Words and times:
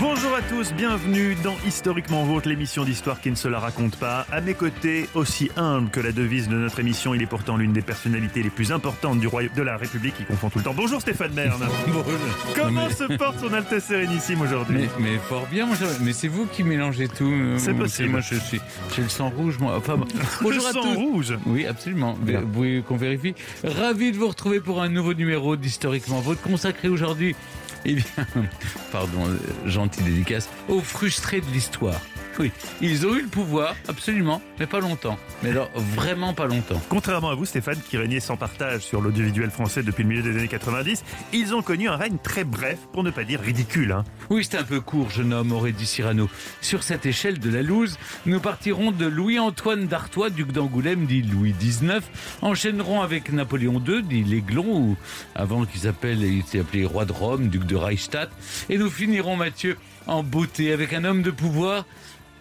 Bonjour 0.00 0.34
à 0.34 0.40
tous, 0.40 0.72
bienvenue 0.72 1.36
dans 1.44 1.56
Historiquement 1.66 2.24
Vôtre, 2.24 2.48
l'émission 2.48 2.84
d'histoire 2.84 3.20
qui 3.20 3.30
ne 3.30 3.34
se 3.34 3.48
la 3.48 3.58
raconte 3.58 3.96
pas. 3.96 4.26
À 4.32 4.40
mes 4.40 4.54
côtés, 4.54 5.06
aussi 5.14 5.50
humble 5.56 5.90
que 5.90 6.00
la 6.00 6.10
devise 6.12 6.48
de 6.48 6.54
notre 6.56 6.80
émission, 6.80 7.12
il 7.14 7.20
est 7.20 7.26
pourtant 7.26 7.58
l'une 7.58 7.74
des 7.74 7.82
personnalités 7.82 8.42
les 8.42 8.48
plus 8.48 8.72
importantes 8.72 9.20
du 9.20 9.26
royaume 9.26 9.52
de 9.54 9.62
la 9.62 9.76
République 9.76 10.16
qui 10.16 10.24
confond 10.24 10.48
tout 10.48 10.58
le 10.58 10.64
temps. 10.64 10.72
Bonjour 10.74 11.02
Stéphane 11.02 11.32
Bern. 11.32 11.62
Comment 12.56 12.86
Mais- 12.88 12.94
se 12.94 13.16
porte 13.18 13.40
son 13.40 13.52
Altesse 13.52 13.84
Sérénissime 13.84 14.40
aujourd'hui 14.40 14.88
Mais, 14.98 15.10
mais 15.12 15.18
fort 15.18 15.46
bien, 15.50 15.66
moi, 15.66 15.76
je- 15.78 16.02
mais 16.02 16.14
c'est 16.14 16.28
vous 16.28 16.46
qui 16.46 16.62
mélangez 16.62 17.08
tout. 17.08 17.30
C'est 17.58 17.74
possible. 17.74 18.08
Moi, 18.08 18.20
je 18.20 18.36
suis, 18.36 18.60
j'ai 18.96 19.02
le 19.02 19.08
sang 19.10 19.28
rouge, 19.28 19.58
moi. 19.58 19.76
Enfin, 19.76 19.96
bon. 19.98 20.06
bonjour 20.40 20.62
Le 20.62 20.68
à 20.68 20.72
sang 20.72 20.82
tous. 20.82 20.94
rouge. 20.96 21.34
Oui, 21.46 21.66
absolument. 21.66 22.16
Voulez 22.54 22.82
qu'on 22.86 22.96
vérifie? 22.96 23.34
Ravi 23.64 24.12
de 24.12 24.16
vous 24.16 24.28
retrouver 24.28 24.60
pour 24.60 24.80
un 24.80 24.88
nouveau 24.88 25.12
numéro 25.12 25.56
d'Historiquement 25.56 26.20
Votre 26.20 26.40
consacré 26.40 26.88
aujourd'hui, 26.88 27.36
eh 27.84 27.94
bien, 27.94 28.04
pardon, 28.92 29.26
euh, 29.26 29.38
gentille 29.66 30.04
dédicace, 30.04 30.48
aux 30.68 30.80
frustrés 30.80 31.40
de 31.40 31.46
l'histoire. 31.46 32.00
Oui, 32.38 32.52
ils 32.80 33.06
ont 33.06 33.14
eu 33.16 33.22
le 33.22 33.28
pouvoir, 33.28 33.74
absolument, 33.88 34.40
mais 34.58 34.66
pas 34.66 34.80
longtemps. 34.80 35.18
Mais 35.42 35.50
alors, 35.50 35.70
vraiment 35.74 36.32
pas 36.32 36.46
longtemps. 36.46 36.80
Contrairement 36.88 37.30
à 37.30 37.34
vous 37.34 37.44
Stéphane, 37.44 37.78
qui 37.88 37.96
régnait 37.98 38.20
sans 38.20 38.36
partage 38.36 38.82
sur 38.82 39.00
l'audiovisuel 39.00 39.50
français 39.50 39.82
depuis 39.82 40.04
le 40.04 40.08
milieu 40.08 40.22
des 40.22 40.38
années 40.38 40.48
90, 40.48 41.04
ils 41.32 41.54
ont 41.54 41.62
connu 41.62 41.88
un 41.88 41.96
règne 41.96 42.16
très 42.22 42.44
bref, 42.44 42.78
pour 42.92 43.02
ne 43.04 43.10
pas 43.10 43.24
dire 43.24 43.40
ridicule. 43.40 43.92
hein. 43.92 44.04
Oui, 44.30 44.46
c'est 44.48 44.56
un 44.58 44.62
peu 44.64 44.80
court, 44.80 45.10
jeune 45.10 45.32
homme, 45.32 45.52
aurait 45.52 45.72
dit 45.72 45.86
Cyrano. 45.86 46.30
Sur 46.60 46.82
cette 46.82 47.04
échelle 47.04 47.40
de 47.40 47.50
la 47.50 47.62
loose, 47.62 47.98
nous 48.26 48.40
partirons 48.40 48.92
de 48.92 49.06
Louis-Antoine 49.06 49.86
d'Artois, 49.86 50.30
duc 50.30 50.52
d'Angoulême, 50.52 51.06
dit 51.06 51.22
Louis 51.22 51.52
XIX, 51.52 52.00
enchaînerons 52.42 53.02
avec 53.02 53.32
Napoléon 53.32 53.82
II, 53.86 54.02
dit 54.02 54.24
l'Aiglon, 54.24 54.64
ou 54.66 54.96
avant 55.34 55.64
qu'il 55.66 55.80
s'appelle, 55.80 56.22
il 56.22 56.40
était 56.40 56.60
appelé 56.60 56.84
roi 56.86 57.04
de 57.04 57.12
Rome, 57.12 57.48
duc 57.48 57.64
de 57.64 57.76
Reichstadt, 57.76 58.30
et 58.70 58.78
nous 58.78 58.88
finirons, 58.88 59.36
Mathieu, 59.36 59.76
en 60.06 60.22
beauté, 60.22 60.72
avec 60.72 60.92
un 60.92 61.04
homme 61.04 61.22
de 61.22 61.30
pouvoir, 61.30 61.84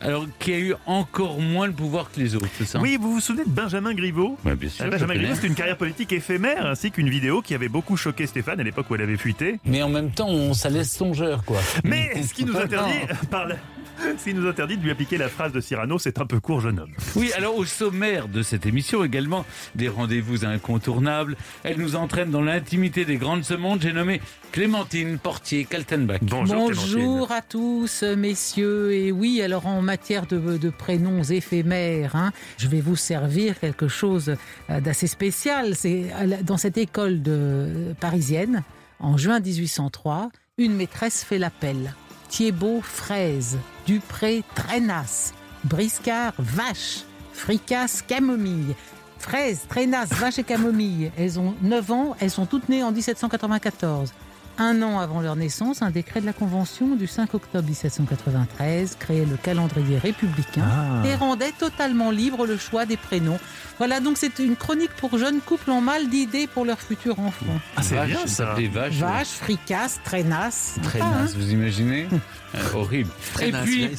alors 0.02 0.26
qui 0.40 0.54
a 0.54 0.60
eu 0.60 0.74
encore 0.86 1.40
moins 1.40 1.68
le 1.68 1.74
pouvoir 1.74 2.12
que 2.12 2.20
les 2.20 2.36
autres, 2.36 2.48
c'est 2.58 2.66
ça 2.66 2.80
Oui, 2.80 2.98
vous 3.00 3.14
vous 3.14 3.20
souvenez 3.20 3.44
de 3.46 3.50
Benjamin 3.50 3.94
Griveaux 3.94 4.38
Ouais, 4.46 4.56
bien 4.56 4.70
sûr. 4.70 4.86
Je 4.86 4.90
Benjamin. 4.92 5.16
Griveaux, 5.16 5.34
c'est 5.40 5.48
une 5.48 5.56
carrière 5.56 5.78
politique 5.78 6.12
éphémère, 6.14 6.66
ainsi 6.66 6.92
qu'une 6.92 7.10
vidéo 7.10 7.42
qui 7.42 7.54
avait 7.56 7.70
beaucoup 7.70 7.98
choqué 7.98 8.26
Stéphane 8.28 8.60
à 8.60 8.64
l'époque 8.64 8.90
où 8.90 8.96
elle 8.96 9.02
avait 9.02 9.18
fuité. 9.18 9.60
Mais 9.66 9.82
en 9.84 9.90
même 9.90 10.12
temps, 10.12 10.30
on, 10.30 10.54
ça 10.54 10.70
laisse 10.70 10.92
songeur, 10.96 11.44
quoi. 11.44 11.60
Mais 11.84 12.22
ce 12.24 12.34
qui 12.34 12.46
nous 12.46 12.56
interdit, 12.58 12.94
par 13.30 13.48
la- 13.48 13.56
qui 14.24 14.34
nous 14.34 14.48
interdit 14.48 14.78
de 14.78 14.84
lui 14.84 14.92
appliquer 14.92 15.18
la 15.18 15.30
phrase 15.30 15.52
de 15.52 15.60
Cyrano, 15.60 15.98
c'est 16.00 16.20
un 16.20 16.26
peu 16.26 16.40
court, 16.40 16.62
jeune 16.62 16.80
homme. 16.80 16.92
Oui, 17.16 17.32
alors 17.36 17.56
au 17.56 17.66
sommaire 17.66 18.28
de 18.28 18.42
cette 18.42 18.66
émission 18.66 19.04
également, 19.04 19.46
des 19.76 19.88
rendez-vous 19.88 20.46
incontournables. 20.46 21.36
Elle 21.64 21.78
nous 21.78 21.96
entraîne 21.96 22.32
dans 22.32 22.42
l'intimité 22.42 23.06
des 23.06 23.18
grandes 23.18 23.44
ce 23.44 23.54
monde. 23.54 23.82
J'ai 23.82 23.94
nommé 23.94 24.22
Clémentine 24.52 25.18
Portier 25.18 25.66
Kaltenbach. 25.66 26.20
Bonjour. 26.22 26.72
Bonjour 26.72 27.32
à 27.32 27.42
tous, 27.42 28.04
messieurs. 28.04 28.94
Et 28.94 29.12
oui, 29.12 29.42
alors 29.42 29.68
en 29.68 29.82
matière 29.82 30.26
de, 30.26 30.58
de 30.58 30.70
prénoms 30.70 31.24
éphémères, 31.24 32.16
hein, 32.16 32.32
je 32.58 32.68
vais 32.68 32.82
vous 32.82 32.96
servir 32.96 33.60
quelque 33.60 33.88
chose 33.88 34.36
euh, 34.70 34.82
d'assez 34.82 35.08
spécial. 35.08 35.76
C'est 35.76 36.06
dans 36.44 36.58
cette 36.58 36.78
école 36.78 37.22
de, 37.22 37.94
parisienne, 38.00 38.64
en 39.00 39.18
juin 39.18 39.40
1803, 39.40 40.30
une 40.58 40.76
maîtresse 40.76 41.24
fait 41.24 41.38
l'appel. 41.38 41.94
Thiebaud, 42.30 42.82
fraise. 42.82 43.58
Dupré, 43.90 44.44
traînasse. 44.54 45.34
Briscard, 45.64 46.34
vache. 46.38 47.06
Fricasse, 47.34 48.04
camomille. 48.04 48.76
Fraise, 49.18 49.62
traînasse, 49.68 50.10
vache 50.10 50.38
et 50.38 50.44
camomille. 50.44 51.12
Elles 51.18 51.40
ont 51.40 51.56
9 51.64 51.92
ans, 51.92 52.16
elles 52.20 52.30
sont 52.30 52.46
toutes 52.46 52.70
nées 52.70 52.84
en 52.84 52.92
1794. 52.92 54.14
Un 54.62 54.82
an 54.82 55.00
avant 55.00 55.22
leur 55.22 55.38
naissance, 55.38 55.82
un 55.82 55.90
décret 55.90 56.20
de 56.20 56.26
la 56.26 56.34
Convention 56.34 56.96
du 56.98 57.08
5 57.08 57.34
octobre 57.34 57.66
1793 57.66 58.98
créait 59.00 59.24
le 59.26 59.38
calendrier 59.38 59.98
républicain 59.98 60.64
Ah. 60.70 61.08
et 61.08 61.16
rendait 61.16 61.54
totalement 61.58 62.12
libre 62.12 62.46
le 62.46 62.58
choix 62.58 62.86
des 62.86 62.98
prénoms. 62.98 63.40
Voilà, 63.78 64.02
donc 64.02 64.18
c'est 64.18 64.38
une 64.40 64.58
chronique 64.58 64.92
pour 64.98 65.18
jeunes 65.18 65.40
couples 65.40 65.72
en 65.72 65.80
mal 65.80 66.10
d'idées 66.10 66.48
pour 66.48 66.66
leur 66.66 66.80
futur 66.80 67.20
enfant. 67.20 67.46
Ah, 67.78 67.84
c'est 67.84 67.96
Vache, 67.96 68.08
bien 68.10 68.20
ça. 68.22 68.28
s'appelait 68.28 68.68
Vache. 68.68 68.96
Vache, 68.96 69.28
fricasse, 69.30 70.00
traînasse. 70.04 70.76
Très 70.84 71.00
Ah, 71.00 71.06
hein. 71.06 71.22
naze, 71.22 71.38
vous 71.38 71.52
imaginez 71.52 72.08
Euh, 72.56 72.58
Horrible. 72.74 73.12
et, 73.42 73.52
puis, 73.52 73.90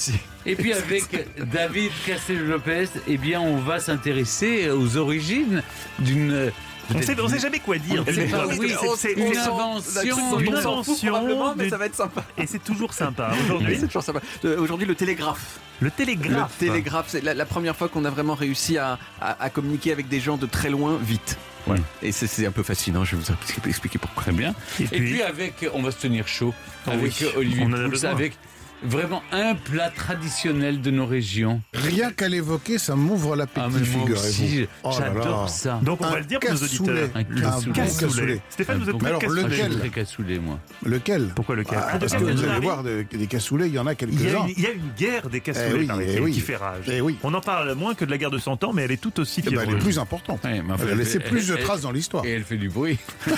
et 0.45 0.57
puis 0.57 0.73
avec 0.75 1.27
David 1.53 1.91
Castel-Lopez, 2.05 2.89
eh 3.09 3.17
bien, 3.17 3.41
on 3.41 3.57
va 3.57 3.79
s'intéresser 3.81 4.69
aux 4.71 4.97
origines 4.99 5.63
d'une... 6.01 6.51
On 6.95 7.03
sait, 7.03 7.21
on 7.21 7.29
sait 7.29 7.39
jamais 7.39 7.59
quoi 7.61 7.79
dire. 7.79 8.05
C'est- 8.07 9.13
une 9.13 9.37
invention. 9.37 10.39
Une 10.41 10.55
invention 10.55 10.95
probablement, 11.11 11.55
mais 11.57 11.69
ça 11.69 11.77
va 11.79 11.87
être 11.87 11.95
sympa. 11.97 12.25
Et 12.39 12.47
c'est 12.47 12.63
toujours 12.63 12.93
sympa. 12.93 13.33
Aujourd'hui, 13.45 13.77
c'est 13.79 13.87
toujours 13.87 14.03
sympa. 14.03 14.21
Euh, 14.45 14.59
Aujourd'hui, 14.61 14.87
le 14.87 14.95
télégraphe. 14.95 15.59
le 15.81 15.91
télégraphe. 15.91 16.55
Le 16.61 16.67
télégraphe, 16.69 17.07
c'est 17.09 17.23
la, 17.25 17.35
la 17.35 17.47
première 17.47 17.77
fois 17.77 17.89
qu'on 17.89 18.05
a 18.05 18.11
vraiment 18.11 18.35
réussi 18.35 18.79
à, 18.79 18.99
à- 19.21 19.43
à 19.43 19.51
communiquer 19.51 19.93
avec 19.93 20.09
des 20.09 20.21
gens 20.21 20.37
de 20.37 20.47
très 20.47 20.71
loin 20.71 20.99
vite. 21.03 21.39
Ouais. 21.67 21.77
Et 22.03 22.11
c'est- 22.13 22.47
un 22.47 22.51
peu 22.51 22.63
fascinant, 22.63 23.05
je 23.05 23.17
vais 23.17 23.23
vous 23.23 23.69
expliquer 23.69 23.99
pourquoi. 23.99 24.23
Très 24.23 24.33
bien. 24.33 24.55
Et 24.79 24.85
Et 24.85 24.87
puis, 24.87 24.99
puis, 25.13 25.23
avec, 25.23 25.67
on 25.75 25.83
va 25.83 25.91
se 25.91 25.99
tenir 25.99 26.27
chaud, 26.27 26.55
Oh 26.87 26.91
avec 26.91 27.13
oui, 27.21 27.27
Olivier 27.37 27.67
Pouls, 27.67 28.07
avec 28.07 28.33
vraiment 28.83 29.23
un 29.33 29.55
plat 29.55 29.91
traditionnel 29.91 30.81
de 30.81 30.91
nos 30.91 31.07
régions. 31.07 31.61
Rien 31.75 32.11
qu'à 32.13 32.29
l'évoquer, 32.29 32.79
ça 32.79 32.97
m'ouvre 32.97 33.37
l'appétit, 33.37 33.67
Ah, 33.67 33.69
mais 33.73 33.87
moi 33.99 34.11
aussi, 34.11 34.33
figurez-vous. 34.47 34.69
Oh 34.85 34.91
j'adore 34.97 35.49
ça. 35.49 35.81
donc 35.83 36.01
on 36.01 36.05
va 36.05 36.17
Un 36.17 36.19
le 36.19 36.25
dire 36.25 36.41
pour 36.41 36.51
nos 36.51 36.57
auditeurs. 36.57 37.09
Un 37.15 37.21
Un 37.21 37.25
cassoulet. 37.25 37.73
bon 37.73 37.73
Cassoulet. 37.99 38.41
Stéphane, 38.51 38.79
vous 38.79 38.89
êtes 38.91 38.95
Ah, 38.97 38.99
très 38.99 39.09
alors, 39.09 39.21
cassoulet. 39.21 39.43
Lequel 39.43 39.79
très 39.79 39.89
cassoulet, 39.91 40.39
moi. 40.39 40.59
Lequel 40.85 41.29
Pourquoi 41.35 41.57
lequel 41.57 41.79
Ah, 41.81 41.89
Ah, 41.95 41.99
Parce 41.99 42.13
que 42.13 42.19
vous 42.25 42.45
allez 42.45 42.61
voir 42.61 42.83
des, 42.83 43.05
des 43.05 43.27
cassoulets, 43.27 43.69
il 43.69 43.75
y 43.75 43.79
en 43.79 43.87
a 43.87 43.95
quelques-uns. 43.95 44.47
il 44.57 44.63
y 44.63 44.67
a 44.67 44.71
une 44.71 44.91
guerre 44.99 45.29
des 45.29 45.41
cassoulets 45.41 45.71
Eh 45.75 45.79
oui, 45.81 45.87
paraît-il, 45.87 46.17
eh 46.17 46.21
oui. 46.21 46.33
qui 46.33 46.41
fait 46.41 46.57
rage. 46.57 46.85
Eh 46.89 47.01
oui. 47.01 47.17
On 47.23 47.35
en 47.35 47.41
parle 47.41 47.75
moins 47.75 47.95
que 47.95 48.05
de 48.05 48.11
la 48.11 48.19
guerre 48.19 48.31
de 48.31 48.39
100 48.39 48.65
ans, 48.65 48.73
mais 48.73 48.83
elle 48.83 48.93
est 48.93 49.01
tout 49.01 49.19
aussi 49.21 49.41
Eh 49.41 49.51
ben, 49.51 49.53
elle 49.53 49.59
est 49.59 49.63
fiévreuse. 49.65 49.85
plus 49.85 49.99
importante. 49.99 50.41
Ouais, 50.45 50.63
enfin, 50.71 50.85
Elle 50.87 50.93
a 50.93 50.95
laissé 50.97 51.19
plus 51.21 51.47
de 51.49 51.57
traces 51.57 51.83
dans 51.83 51.93
l'histoire. 51.93 52.25
Et 52.25 52.31
elle 52.31 52.45
fait 52.45 52.57
du 52.57 52.69
bruit. 52.69 52.99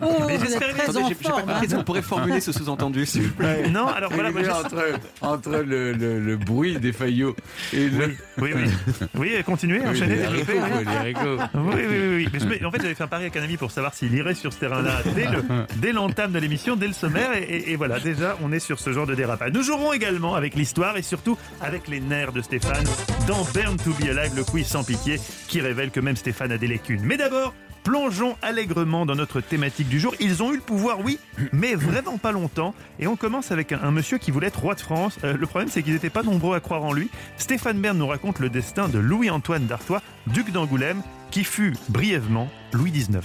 Oh, 0.00 0.06
vous 0.20 1.08
j'ai 1.08 1.14
pas 1.14 1.30
forme. 1.30 1.50
hein. 1.50 1.82
pourrait 1.84 2.02
formuler 2.02 2.40
ce 2.40 2.52
sous-entendu, 2.52 3.06
s'il 3.06 3.22
vous 3.22 3.34
plaît. 3.34 3.68
Non, 3.70 3.86
alors 3.88 4.12
voilà, 4.30 4.48
moi, 4.48 4.60
entre, 4.64 5.00
entre 5.22 5.50
le, 5.66 5.92
le, 5.92 6.20
le 6.20 6.36
bruit 6.36 6.76
des 6.78 6.92
faillots 6.92 7.34
et 7.72 7.88
le... 7.88 8.06
oui, 8.38 8.52
oui, 8.54 8.70
oui, 9.14 9.30
continuez, 9.46 9.80
Oui, 9.80 9.88
enchaînez, 9.88 10.16
les 10.16 10.22
développez. 10.22 10.52
oui. 11.04 11.14
Oui, 11.54 11.82
oui, 11.88 12.28
oui. 12.32 12.46
Mais 12.48 12.64
en 12.64 12.70
fait, 12.70 12.80
j'avais 12.82 12.94
fait 12.94 13.04
un 13.04 13.08
pari 13.08 13.22
avec 13.24 13.36
un 13.36 13.42
ami 13.42 13.56
pour 13.56 13.70
savoir 13.70 13.94
s'il 13.94 14.14
irait 14.14 14.34
sur 14.34 14.52
ce 14.52 14.58
terrain-là 14.60 15.02
dès 15.14 15.26
le- 15.26 15.44
dès 15.76 15.92
l'entame 15.92 16.32
de 16.32 16.38
l'émission, 16.38 16.76
dès 16.76 16.86
le 16.88 16.92
sommaire. 16.92 17.34
Et, 17.36 17.42
et- 17.42 17.72
et 17.72 17.76
voilà, 17.76 18.00
déjà, 18.00 18.36
on 18.42 18.52
est 18.52 18.58
sur 18.60 18.78
ce 18.78 18.92
genre 18.92 19.06
de 19.06 19.14
dérapage. 19.14 19.52
Nous 19.52 19.62
jouerons 19.62 19.92
également 19.92 20.34
avec 20.34 20.54
l'histoire 20.54 20.96
et 20.96 21.02
surtout 21.02 21.36
avec 21.60 21.88
les 21.88 22.00
nerfs 22.00 22.32
de 22.32 22.42
Stéphane 22.42 22.84
dans 23.26 23.44
Burn 23.54 23.76
to 23.76 23.90
be 23.92 24.08
Alive, 24.08 24.34
le 24.36 24.44
quiz 24.44 24.66
sans 24.66 24.84
pitié 24.84 25.18
qui 25.48 25.60
révèle 25.60 25.90
que 25.90 26.00
même 26.00 26.16
Stéphane 26.16 26.52
a 26.52 26.58
des 26.58 26.66
lacunes. 26.66 27.02
Mais 27.04 27.16
d'abord, 27.16 27.54
plongeons 27.84 28.36
allègrement 28.42 29.06
dans 29.06 29.14
notre 29.14 29.40
thématique 29.40 29.88
du 29.88 30.00
jour. 30.00 30.14
Ils 30.18 30.42
ont 30.42 30.52
eu 30.52 30.56
le 30.56 30.62
pouvoir, 30.62 30.98
oui, 31.00 31.18
mais 31.52 31.74
vraiment 31.74 32.18
pas 32.18 32.32
longtemps. 32.32 32.74
Et 32.98 33.06
on 33.06 33.14
commence 33.16 33.52
avec 33.52 33.72
un, 33.72 33.80
un 33.82 33.90
monsieur 33.90 34.18
qui 34.18 34.30
voulait 34.30 34.48
être 34.48 34.60
roi 34.60 34.74
de 34.74 34.80
France. 34.80 35.18
Euh, 35.22 35.36
le 35.36 35.46
problème, 35.46 35.68
c'est 35.70 35.82
qu'ils 35.82 35.92
n'étaient 35.92 36.10
pas 36.10 36.22
nombreux 36.22 36.56
à 36.56 36.60
croire 36.60 36.82
en 36.82 36.92
lui. 36.92 37.10
Stéphane 37.36 37.78
Bern 37.80 37.96
nous 37.96 38.06
raconte 38.08 38.40
le 38.40 38.48
destin 38.48 38.88
de 38.88 38.98
Louis-Antoine 38.98 39.66
d'Artois, 39.66 40.02
duc 40.26 40.50
d'Angoulême, 40.50 41.02
qui 41.30 41.44
fut 41.44 41.74
brièvement 41.88 42.48
Louis 42.72 42.90
XIX. 42.90 43.20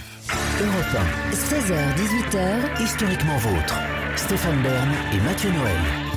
Europe 0.60 1.04
16h-18h, 1.32 2.82
Historiquement 2.82 3.38
Vôtre. 3.38 3.78
Stéphane 4.16 4.62
Bern 4.62 4.88
et 5.14 5.20
Mathieu 5.20 5.50
Noël. 5.50 6.09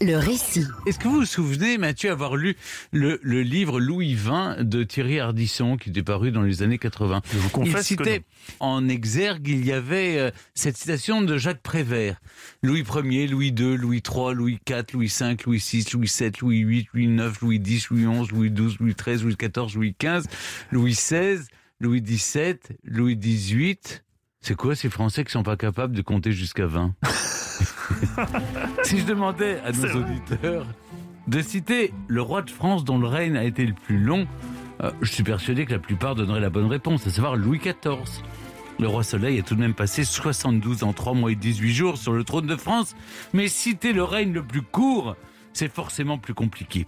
Le 0.00 0.16
récit. 0.16 0.66
Est-ce 0.86 0.98
que 0.98 1.08
vous 1.08 1.20
vous 1.20 1.24
souvenez, 1.26 1.78
Mathieu, 1.78 2.10
avoir 2.10 2.36
lu 2.36 2.56
le, 2.92 3.18
le 3.22 3.42
livre 3.42 3.80
Louis 3.80 4.14
XX 4.14 4.62
de 4.62 4.84
Thierry 4.84 5.18
Ardisson 5.18 5.76
qui 5.76 5.90
était 5.90 6.02
paru 6.02 6.30
dans 6.30 6.42
les 6.42 6.62
années 6.62 6.78
80 6.78 7.22
Je 7.32 7.38
vous 7.38 7.48
Il 7.48 7.52
confesse 7.52 7.94
que 7.96 8.20
en 8.60 8.88
exergue, 8.88 9.48
il 9.48 9.64
y 9.64 9.72
avait 9.72 10.18
euh, 10.18 10.30
cette 10.54 10.76
citation 10.76 11.22
de 11.22 11.36
Jacques 11.36 11.62
Prévert. 11.62 12.20
Louis 12.62 12.84
Ier, 13.04 13.26
Louis 13.26 13.48
II, 13.48 13.76
Louis 13.76 14.02
III, 14.06 14.34
Louis 14.34 14.58
IV, 14.68 14.84
Louis 14.94 15.12
V, 15.18 15.36
Louis 15.44 15.58
VI, 15.58 15.84
Louis 15.94 16.12
VII, 16.18 16.32
Louis 16.40 16.64
VIII, 16.64 16.88
Louis 16.92 17.06
IX, 17.06 17.40
Louis 17.40 17.62
X, 17.66 17.90
Louis 17.90 18.10
XI, 18.10 18.26
Louis 18.30 18.50
XII, 18.50 18.76
Louis 18.80 18.94
XIII, 18.94 19.22
Louis 19.22 19.36
XIV, 19.36 19.74
Louis 19.74 19.96
XV, 20.00 20.28
Louis 20.70 20.92
XVI, 20.92 21.38
Louis 21.80 22.02
XVII, 22.02 22.58
Louis 22.84 23.16
XVIII. 23.16 23.78
C'est 24.40 24.54
quoi 24.54 24.76
ces 24.76 24.88
Français 24.88 25.24
qui 25.24 25.32
sont 25.32 25.42
pas 25.42 25.56
capables 25.56 25.96
de 25.96 26.02
compter 26.02 26.32
jusqu'à 26.32 26.66
20 26.66 26.94
Si 28.82 28.98
je 28.98 29.04
demandais 29.04 29.60
à 29.64 29.72
nos 29.72 30.00
auditeurs 30.00 30.66
de 31.26 31.42
citer 31.42 31.92
le 32.06 32.22
roi 32.22 32.42
de 32.42 32.50
France 32.50 32.84
dont 32.84 32.98
le 32.98 33.06
règne 33.06 33.36
a 33.36 33.44
été 33.44 33.66
le 33.66 33.74
plus 33.74 33.98
long, 33.98 34.26
euh, 34.82 34.90
je 35.02 35.12
suis 35.12 35.22
persuadé 35.22 35.66
que 35.66 35.72
la 35.72 35.78
plupart 35.78 36.14
donneraient 36.14 36.40
la 36.40 36.50
bonne 36.50 36.66
réponse, 36.66 37.06
à 37.06 37.10
savoir 37.10 37.36
Louis 37.36 37.58
XIV. 37.58 38.22
Le 38.80 38.86
roi 38.86 39.02
Soleil 39.02 39.38
a 39.38 39.42
tout 39.42 39.56
de 39.56 39.60
même 39.60 39.74
passé 39.74 40.04
72 40.04 40.84
ans, 40.84 40.92
3 40.92 41.14
mois 41.14 41.32
et 41.32 41.34
18 41.34 41.72
jours 41.72 41.98
sur 41.98 42.12
le 42.12 42.22
trône 42.22 42.46
de 42.46 42.56
France, 42.56 42.94
mais 43.32 43.48
citer 43.48 43.92
le 43.92 44.04
règne 44.04 44.32
le 44.32 44.42
plus 44.42 44.62
court, 44.62 45.16
c'est 45.52 45.72
forcément 45.72 46.16
plus 46.16 46.34
compliqué. 46.34 46.86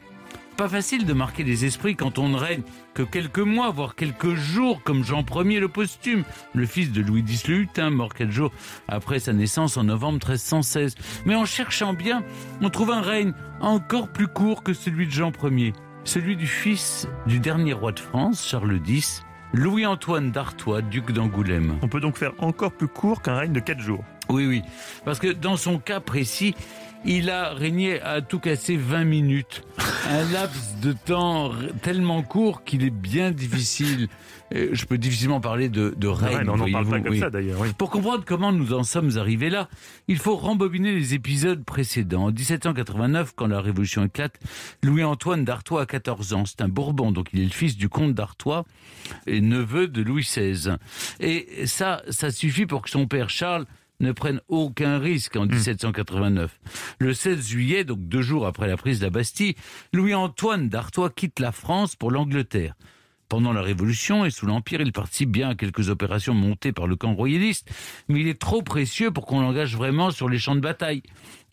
Pas 0.60 0.68
facile 0.68 1.06
de 1.06 1.14
marquer 1.14 1.42
les 1.42 1.64
esprits 1.64 1.96
quand 1.96 2.18
on 2.18 2.28
ne 2.28 2.36
règne 2.36 2.60
que 2.92 3.02
quelques 3.02 3.38
mois, 3.38 3.70
voire 3.70 3.94
quelques 3.94 4.34
jours, 4.34 4.82
comme 4.82 5.02
Jean 5.02 5.24
Ier 5.24 5.58
le 5.58 5.68
posthume, 5.68 6.22
le 6.54 6.66
fils 6.66 6.92
de 6.92 7.00
Louis 7.00 7.22
X 7.22 7.48
le 7.48 7.60
Hutin, 7.60 7.88
mort 7.88 8.12
quelques 8.12 8.32
jours 8.32 8.52
après 8.86 9.20
sa 9.20 9.32
naissance 9.32 9.78
en 9.78 9.84
novembre 9.84 10.18
1316. 10.18 10.96
Mais 11.24 11.34
en 11.34 11.46
cherchant 11.46 11.94
bien, 11.94 12.22
on 12.60 12.68
trouve 12.68 12.90
un 12.90 13.00
règne 13.00 13.32
encore 13.62 14.08
plus 14.08 14.26
court 14.26 14.62
que 14.62 14.74
celui 14.74 15.06
de 15.06 15.12
Jean 15.12 15.32
Ier, 15.42 15.72
celui 16.04 16.36
du 16.36 16.46
fils 16.46 17.08
du 17.24 17.40
dernier 17.40 17.72
roi 17.72 17.92
de 17.92 18.00
France, 18.00 18.46
Charles 18.46 18.82
X, 18.86 19.24
Louis-Antoine 19.54 20.30
d'Artois, 20.30 20.82
duc 20.82 21.10
d'Angoulême. 21.10 21.78
On 21.80 21.88
peut 21.88 22.00
donc 22.00 22.18
faire 22.18 22.34
encore 22.36 22.72
plus 22.72 22.88
court 22.88 23.22
qu'un 23.22 23.36
règne 23.36 23.54
de 23.54 23.60
4 23.60 23.80
jours. 23.80 24.04
Oui, 24.28 24.46
oui. 24.46 24.62
Parce 25.06 25.18
que 25.18 25.32
dans 25.32 25.56
son 25.56 25.78
cas 25.78 26.00
précis, 26.00 26.54
il 27.04 27.30
a 27.30 27.54
régné 27.54 28.00
à 28.02 28.20
tout 28.20 28.38
casser 28.38 28.76
20 28.76 29.04
minutes. 29.04 29.64
Un 30.08 30.30
laps 30.32 30.76
de 30.82 30.92
temps 30.92 31.52
tellement 31.82 32.22
court 32.22 32.64
qu'il 32.64 32.84
est 32.84 32.90
bien 32.90 33.30
difficile. 33.30 34.08
Euh, 34.54 34.70
Je 34.72 34.84
peux 34.84 34.98
difficilement 34.98 35.40
parler 35.40 35.68
de, 35.68 35.94
de 35.96 36.08
Ah 36.08 36.14
règne. 36.26 36.48
on 36.50 36.56
n'en 36.56 36.70
parle 36.70 36.88
pas 36.88 37.00
comme 37.00 37.12
oui. 37.12 37.20
ça 37.20 37.30
d'ailleurs. 37.30 37.60
oui. 37.60 37.68
Pour 37.78 37.90
comprendre 37.90 38.24
comment 38.26 38.50
nous 38.52 38.72
en 38.74 38.82
sommes 38.82 39.16
arrivés 39.16 39.48
là, 39.48 39.68
il 40.08 40.18
faut 40.18 40.34
rembobiner 40.36 40.92
les 40.92 41.14
épisodes 41.14 41.64
précédents. 41.64 42.24
En 42.24 42.32
1789, 42.32 43.32
quand 43.36 43.46
la 43.46 43.60
Révolution 43.60 44.04
éclate, 44.04 44.34
Louis-Antoine 44.82 45.44
d'Artois 45.44 45.82
a 45.82 45.86
14 45.86 46.32
ans. 46.34 46.44
C'est 46.46 46.60
un 46.62 46.68
Bourbon, 46.68 47.12
donc 47.12 47.28
il 47.32 47.40
est 47.40 47.44
le 47.44 47.50
fils 47.50 47.76
du 47.76 47.88
comte 47.88 48.14
d'Artois 48.14 48.64
et 49.26 49.40
neveu 49.40 49.86
de 49.88 50.02
Louis 50.02 50.22
XVI. 50.22 50.76
Et 51.20 51.66
ça, 51.66 52.02
ça 52.10 52.30
suffit 52.30 52.66
pour 52.66 52.82
que 52.82 52.90
son 52.90 53.06
père 53.06 53.30
Charles 53.30 53.66
ne 54.00 54.12
prenne 54.12 54.40
aucun 54.48 54.98
risque 54.98 55.36
en 55.36 55.46
1789. 55.46 56.58
Le 56.98 57.14
16 57.14 57.46
juillet, 57.46 57.84
donc 57.84 58.00
deux 58.00 58.22
jours 58.22 58.46
après 58.46 58.66
la 58.66 58.76
prise 58.76 58.98
de 58.98 59.04
la 59.04 59.10
Bastille, 59.10 59.54
Louis-Antoine 59.92 60.68
d'Artois 60.68 61.10
quitte 61.10 61.38
la 61.38 61.52
France 61.52 61.96
pour 61.96 62.10
l'Angleterre. 62.10 62.74
Pendant 63.28 63.52
la 63.52 63.62
Révolution 63.62 64.24
et 64.24 64.30
sous 64.30 64.46
l'Empire, 64.46 64.80
il 64.80 64.90
participe 64.90 65.30
bien 65.30 65.50
à 65.50 65.54
quelques 65.54 65.88
opérations 65.88 66.34
montées 66.34 66.72
par 66.72 66.88
le 66.88 66.96
camp 66.96 67.14
royaliste, 67.14 67.70
mais 68.08 68.20
il 68.20 68.26
est 68.26 68.40
trop 68.40 68.60
précieux 68.60 69.12
pour 69.12 69.24
qu'on 69.24 69.40
l'engage 69.40 69.76
vraiment 69.76 70.10
sur 70.10 70.28
les 70.28 70.38
champs 70.38 70.56
de 70.56 70.60
bataille. 70.60 71.04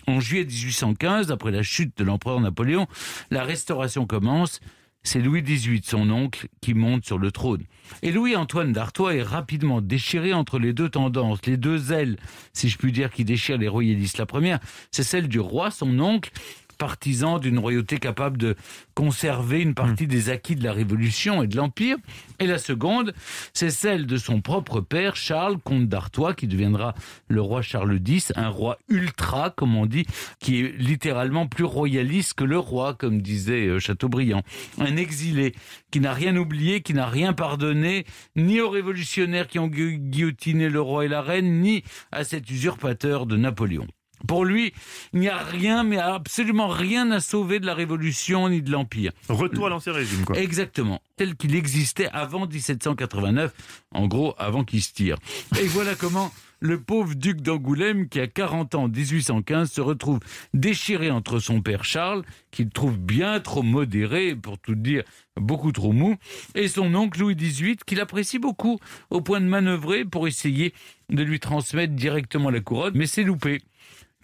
En 0.07 0.19
juillet 0.19 0.45
1815, 0.45 1.31
après 1.31 1.51
la 1.51 1.61
chute 1.61 1.95
de 1.97 2.03
l'empereur 2.03 2.39
Napoléon, 2.39 2.88
la 3.29 3.44
restauration 3.44 4.07
commence. 4.07 4.59
C'est 5.07 5.21
Louis 5.21 5.42
XVIII, 5.42 5.81
son 5.86 6.09
oncle, 6.09 6.50
qui 6.59 6.74
monte 6.74 7.06
sur 7.06 7.18
le 7.18 7.31
trône. 7.31 7.63
Et 8.01 8.12
Louis-Antoine 8.12 8.74
d'Artois 8.74 9.15
est 9.15 9.24
rapidement 9.24 9.80
déchiré 9.80 10.33
entre 10.33 10.59
les 10.59 10.74
deux 10.74 10.89
tendances, 10.89 11.39
les 11.45 11.56
deux 11.56 11.94
ailes, 11.94 12.18
si 12.51 12.68
je 12.68 12.77
puis 12.77 12.92
dire, 12.92 13.09
qui 13.09 13.24
déchirent 13.24 13.57
les 13.57 13.69
royalistes. 13.69 14.18
La 14.18 14.25
première, 14.25 14.59
c'est 14.92 15.04
celle 15.04 15.30
du 15.30 15.39
roi, 15.39 15.71
son 15.71 15.98
oncle, 16.01 16.30
partisan 16.77 17.39
d'une 17.39 17.59
royauté 17.59 17.97
capable 17.97 18.38
de 18.38 18.56
conserver 18.94 19.62
une 19.62 19.74
partie 19.74 20.07
des 20.07 20.29
acquis 20.29 20.56
de 20.56 20.63
la 20.63 20.74
Révolution 20.74 21.44
et 21.44 21.47
de 21.47 21.56
l'Empire. 21.57 21.97
Et 22.39 22.47
la 22.47 22.57
seconde, 22.57 23.13
c'est 23.53 23.69
celle 23.69 24.06
de 24.06 24.18
son 24.18 24.41
propre 24.41 24.81
père, 24.81 25.15
Charles, 25.15 25.57
comte 25.57 25.88
d'Artois, 25.88 26.33
qui 26.33 26.47
deviendra 26.47 26.94
le 27.27 27.41
roi 27.41 27.62
Charles 27.62 28.00
X, 28.06 28.31
un 28.35 28.50
roi 28.50 28.77
ultra, 28.89 29.50
comme 29.50 29.75
on 29.75 29.85
dit, 29.85 30.06
qui 30.39 30.59
est 30.62 30.77
littéralement 30.77 31.47
plus 31.47 31.63
royaliste 31.63 32.33
que 32.35 32.44
le 32.44 32.59
roi, 32.59 32.94
comme 32.94 33.21
disait 33.21 33.68
euh, 33.68 33.80
Chateaubriand. 33.80 34.44
Un 34.80 34.97
exilé 34.97 35.53
qui 35.91 36.00
n'a 36.00 36.13
rien 36.13 36.35
oublié, 36.38 36.81
qui 36.81 36.94
n'a 36.94 37.07
rien 37.07 37.33
pardonné, 37.33 38.06
ni 38.35 38.62
aux 38.62 38.69
révolutionnaires 38.69 39.47
qui 39.47 39.59
ont 39.59 39.68
gu- 39.68 39.97
guillotiné 39.97 40.69
le 40.69 40.81
roi 40.81 41.06
et 41.06 41.07
la 41.07 41.21
reine, 41.21 41.62
ni 41.62 41.83
à 42.12 42.23
cet 42.23 42.50
usurpateur 42.50 43.25
de 43.25 43.38
Napoléon. 43.38 43.88
Pour 44.27 44.45
lui, 44.45 44.73
il 45.13 45.19
n'y 45.19 45.29
a 45.29 45.37
rien, 45.37 45.83
mais 45.83 45.97
absolument 45.97 46.67
rien 46.67 47.11
à 47.11 47.19
sauver 47.19 47.59
de 47.59 47.65
la 47.65 47.73
Révolution 47.73 48.49
ni 48.49 48.61
de 48.61 48.71
l'Empire. 48.71 49.11
Retour 49.29 49.67
à 49.67 49.69
l'ancien 49.69 49.93
régime, 49.93 50.25
quoi. 50.25 50.37
Exactement, 50.37 51.01
tel 51.17 51.35
qu'il 51.35 51.55
existait 51.55 52.09
avant 52.09 52.47
1789, 52.47 53.53
en 53.91 54.07
gros 54.07 54.33
avant 54.37 54.63
qu'il 54.63 54.81
se 54.81 54.93
tire. 54.93 55.17
Et 55.59 55.67
voilà 55.67 55.95
comment 55.95 56.31
le 56.59 56.79
pauvre 56.79 57.13
duc 57.13 57.41
d'Angoulême, 57.41 58.09
qui 58.09 58.19
a 58.19 58.27
40 58.27 58.75
ans 58.75 58.83
en 58.83 58.87
1815, 58.87 59.71
se 59.71 59.81
retrouve 59.81 60.19
déchiré 60.53 61.11
entre 61.11 61.39
son 61.39 61.61
père 61.61 61.83
Charles, 61.83 62.23
qu'il 62.49 62.69
trouve 62.69 62.97
bien 62.97 63.39
trop 63.39 63.61
modéré, 63.61 64.35
pour 64.35 64.57
tout 64.57 64.75
dire 64.75 65.03
beaucoup 65.35 65.71
trop 65.71 65.91
mou, 65.91 66.15
et 66.55 66.67
son 66.67 66.93
oncle 66.95 67.19
Louis 67.19 67.35
XVIII, 67.35 67.77
qu'il 67.85 67.99
apprécie 67.99 68.39
beaucoup, 68.39 68.79
au 69.11 69.21
point 69.21 69.39
de 69.39 69.45
manœuvrer 69.45 70.03
pour 70.03 70.27
essayer 70.27 70.73
de 71.09 71.21
lui 71.21 71.39
transmettre 71.39 71.93
directement 71.93 72.49
la 72.49 72.59
couronne, 72.59 72.93
mais 72.95 73.05
c'est 73.05 73.23
loupé. 73.23 73.61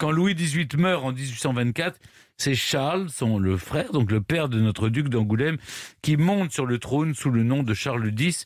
Quand 0.04 0.12
Louis 0.12 0.36
XVIII 0.36 0.68
meurt 0.80 1.06
en 1.06 1.14
1824, 1.14 1.98
c'est 2.36 2.56
Charles, 2.56 3.10
son 3.10 3.40
le 3.40 3.56
frère, 3.56 3.94
donc 3.94 4.12
le 4.12 4.20
père 4.20 4.50
de 4.50 4.60
notre 4.60 4.90
duc 4.90 5.08
d'Angoulême, 5.08 5.56
qui 6.02 6.18
monte 6.18 6.52
sur 6.52 6.66
le 6.66 6.78
trône 6.78 7.14
sous 7.14 7.30
le 7.32 7.44
nom 7.44 7.64
de 7.64 7.74
Charles 7.74 8.12
X, 8.20 8.44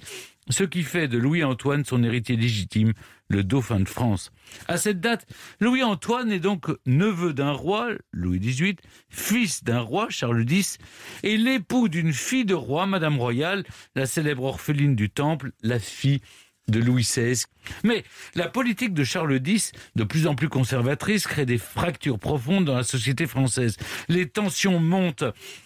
ce 0.52 0.64
qui 0.64 0.84
fait 0.84 1.08
de 1.08 1.18
Louis-Antoine 1.18 1.84
son 1.84 2.04
héritier 2.04 2.36
légitime, 2.36 2.94
le 3.28 3.44
dauphin 3.44 3.80
de 3.80 3.90
France. 3.90 4.32
À 4.68 4.78
cette 4.78 5.00
date, 5.00 5.26
Louis-Antoine 5.60 6.32
est 6.32 6.40
donc 6.40 6.68
neveu 6.86 7.34
d'un 7.34 7.54
roi, 7.54 7.90
Louis 8.14 8.40
XVIII, 8.40 8.76
fils 9.10 9.64
d'un 9.64 9.80
roi, 9.80 10.12
Charles 10.12 10.46
X, 10.48 10.78
et 11.24 11.38
l'époux 11.38 11.90
d'une 11.90 12.14
fille 12.14 12.46
de 12.46 12.54
roi, 12.54 12.86
Madame 12.86 13.18
Royale, 13.18 13.64
la 13.96 14.06
célèbre 14.06 14.44
orpheline 14.44 14.96
du 14.96 15.10
Temple, 15.10 15.54
la 15.64 15.80
fille 15.80 16.20
de 16.68 16.80
Louis 16.80 17.02
XVI. 17.02 17.46
Mais 17.84 18.04
la 18.36 18.48
politique 18.48 18.94
de 18.94 19.04
Charles 19.04 19.40
X, 19.46 19.72
de 19.96 20.04
plus 20.04 20.28
en 20.28 20.36
plus 20.36 20.50
conservatrice, 20.50 21.28
crée 21.28 21.46
des 21.46 21.58
fractures 21.58 22.20
profondes 22.20 22.66
dans 22.66 22.76
la 22.76 22.84
société 22.84 23.28
française. 23.28 23.78
Les 24.10 24.28
tensions 24.28 24.80
montent 24.80 25.24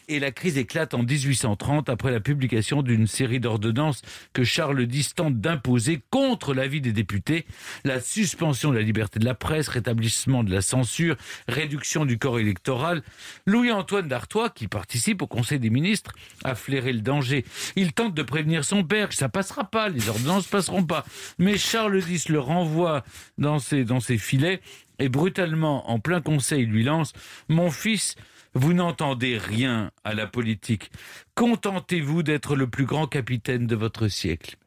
et 0.07 0.19
la 0.19 0.31
crise 0.31 0.57
éclate 0.57 0.93
en 0.93 1.03
1830 1.03 1.89
après 1.89 2.11
la 2.11 2.19
publication 2.19 2.81
d'une 2.81 3.07
série 3.07 3.39
d'ordonnances 3.39 4.01
que 4.33 4.43
Charles 4.43 4.81
X 4.81 5.15
tente 5.15 5.39
d'imposer 5.39 6.01
contre 6.09 6.53
l'avis 6.53 6.81
des 6.81 6.91
députés. 6.91 7.45
La 7.85 8.01
suspension 8.01 8.71
de 8.71 8.75
la 8.75 8.81
liberté 8.81 9.19
de 9.19 9.25
la 9.25 9.35
presse, 9.35 9.69
rétablissement 9.69 10.43
de 10.43 10.51
la 10.53 10.61
censure, 10.61 11.15
réduction 11.47 12.05
du 12.05 12.17
corps 12.17 12.39
électoral. 12.39 13.03
Louis-Antoine 13.45 14.07
d'Artois, 14.07 14.49
qui 14.49 14.67
participe 14.67 15.21
au 15.21 15.27
Conseil 15.27 15.59
des 15.59 15.69
ministres, 15.69 16.11
a 16.43 16.55
flairé 16.55 16.91
le 16.93 17.01
danger. 17.01 17.45
Il 17.75 17.93
tente 17.93 18.13
de 18.13 18.23
prévenir 18.23 18.65
son 18.65 18.83
père 18.83 19.09
que 19.09 19.15
ça 19.15 19.29
passera 19.29 19.63
pas, 19.63 19.89
les 19.89 20.09
ordonnances 20.09 20.47
passeront 20.47 20.83
pas. 20.83 21.05
Mais 21.39 21.57
Charles 21.57 21.90
X 21.99 22.29
le 22.29 22.39
renvoie 22.39 23.03
dans 23.37 23.59
ses, 23.59 23.83
dans 23.85 23.99
ses 23.99 24.17
filets 24.17 24.61
et 24.99 25.09
brutalement, 25.09 25.89
en 25.89 25.99
plein 25.99 26.21
conseil, 26.21 26.65
lui 26.65 26.83
lance 26.83 27.13
«Mon 27.49 27.71
fils, 27.71 28.15
vous 28.53 28.73
n'entendez 28.73 29.37
rien 29.37 29.91
à 30.03 30.13
la 30.13 30.27
politique. 30.27 30.91
Contentez-vous 31.35 32.23
d'être 32.23 32.55
le 32.55 32.67
plus 32.67 32.85
grand 32.85 33.07
capitaine 33.07 33.65
de 33.65 33.75
votre 33.75 34.07
siècle.» 34.07 34.57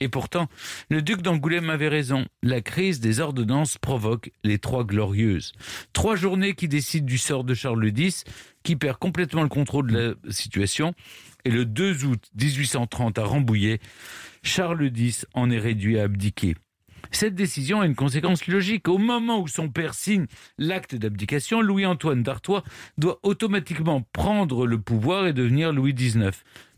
Et 0.00 0.08
pourtant, 0.08 0.48
le 0.90 1.02
duc 1.02 1.22
d'Angoulême 1.22 1.70
avait 1.70 1.88
raison. 1.88 2.26
La 2.42 2.60
crise 2.60 3.00
des 3.00 3.20
ordonnances 3.20 3.78
provoque 3.78 4.30
les 4.44 4.58
Trois 4.58 4.84
Glorieuses. 4.84 5.52
Trois 5.92 6.16
journées 6.16 6.54
qui 6.54 6.68
décident 6.68 7.06
du 7.06 7.18
sort 7.18 7.44
de 7.44 7.54
Charles 7.54 7.92
X, 7.96 8.24
qui 8.62 8.76
perd 8.76 8.98
complètement 8.98 9.42
le 9.42 9.48
contrôle 9.48 9.90
de 9.90 10.18
la 10.24 10.32
situation. 10.32 10.94
Et 11.44 11.50
le 11.50 11.64
2 11.64 12.04
août 12.04 12.30
1830 12.40 13.18
à 13.18 13.24
Rambouillet, 13.24 13.80
Charles 14.42 14.90
X 14.94 15.26
en 15.34 15.50
est 15.50 15.58
réduit 15.58 15.98
à 15.98 16.04
abdiquer. 16.04 16.54
Cette 17.14 17.34
décision 17.34 17.82
a 17.82 17.86
une 17.86 17.94
conséquence 17.94 18.46
logique. 18.46 18.88
Au 18.88 18.96
moment 18.96 19.40
où 19.40 19.46
son 19.46 19.68
père 19.68 19.92
signe 19.92 20.26
l'acte 20.56 20.94
d'abdication, 20.94 21.60
Louis-Antoine 21.60 22.22
d'Artois 22.22 22.64
doit 22.96 23.20
automatiquement 23.22 24.02
prendre 24.12 24.66
le 24.66 24.80
pouvoir 24.80 25.26
et 25.26 25.34
devenir 25.34 25.72
Louis 25.72 25.92
XIX. 25.92 26.30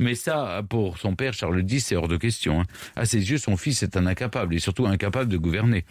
Mais 0.04 0.14
ça, 0.14 0.62
pour 0.68 0.99
son 0.99 1.16
père 1.16 1.32
Charles 1.32 1.64
X, 1.66 1.87
c'est 1.87 1.96
hors 1.96 2.08
de 2.08 2.18
question. 2.18 2.61
hein. 2.61 2.64
À 2.94 3.06
ses 3.06 3.30
yeux, 3.30 3.38
son 3.38 3.56
fils 3.56 3.82
est 3.82 3.96
un 3.96 4.04
incapable 4.04 4.54
et 4.54 4.58
surtout 4.58 4.84
incapable 4.87 5.30
de 5.30 5.38
gouverner. 5.38 5.87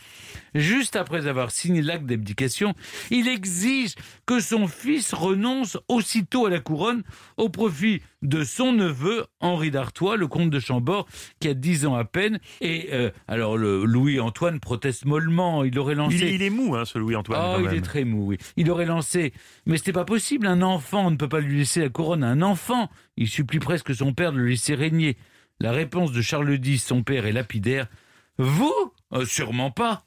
Juste 0.53 0.96
après 0.96 1.25
avoir 1.25 1.50
signé 1.50 1.82
l'acte 1.82 2.05
d'abdication, 2.05 2.75
il 3.10 3.27
exige 3.27 3.96
que 4.27 4.39
son 4.39 4.67
fils 4.67 5.15
renonce 5.15 5.79
aussitôt 5.88 6.46
à 6.46 6.51
la 6.51 6.60
couronne 6.60 7.01
au 7.38 7.50
profit 7.50 8.01
de 8.22 8.43
son 8.43 8.72
neveu 8.72 9.25
Henri 9.39 9.72
d'Artois, 9.72 10.15
le 10.15 10.27
comte 10.27 10.51
de 10.51 10.60
Chambord, 10.60 11.08
qui 11.39 11.48
a 11.50 11.55
10 11.55 11.88
ans 11.88 11.96
à 11.96 12.05
peine. 12.05 12.39
Et 12.62 12.89
euh, 12.93 13.10
alors 13.27 13.58
le 13.58 13.84
Louis-Antoine 13.84 14.60
proteste 14.60 15.05
mollement. 15.05 15.63
Il 15.63 15.77
aurait 15.79 15.96
lancé. 15.96 16.17
Il, 16.17 16.36
il 16.36 16.41
est 16.43 16.50
mou, 16.51 16.75
hein, 16.75 16.86
ce 16.86 17.00
Louis-Antoine. 17.00 17.39
Ah, 17.41 17.55
il 17.58 17.65
même. 17.65 17.74
est 17.75 17.82
très 17.82 18.03
mou, 18.03 18.27
oui. 18.27 18.38
Il 18.58 18.70
aurait 18.70 18.86
lancé, 18.86 19.34
mais 19.65 19.77
c'était 19.77 19.91
pas 19.91 20.05
possible. 20.05 20.46
Un 20.46 20.62
enfant, 20.62 21.08
on 21.08 21.12
ne 21.12 21.17
peut 21.17 21.27
pas 21.27 21.39
lui 21.39 21.58
laisser 21.58 21.82
la 21.82 21.89
couronne 21.89 22.24
à 22.24 22.27
un 22.27 22.43
enfant. 22.43 22.89
Il 23.17 23.27
supplie 23.27 23.60
presque 23.60 23.93
son 23.93 24.13
père 24.13 24.32
de 24.32 24.38
le 24.38 24.48
laisser 24.48 24.75
régner. 24.75 25.17
La 25.60 25.72
réponse 25.72 26.12
de 26.12 26.22
Charles 26.22 26.53
X, 26.63 26.84
son 26.84 27.03
père, 27.03 27.25
est 27.25 27.32
lapidaire. 27.32 27.88
Vous? 28.38 28.74
Euh, 29.13 29.25
Sûrement 29.25 29.72
pas. 29.72 30.03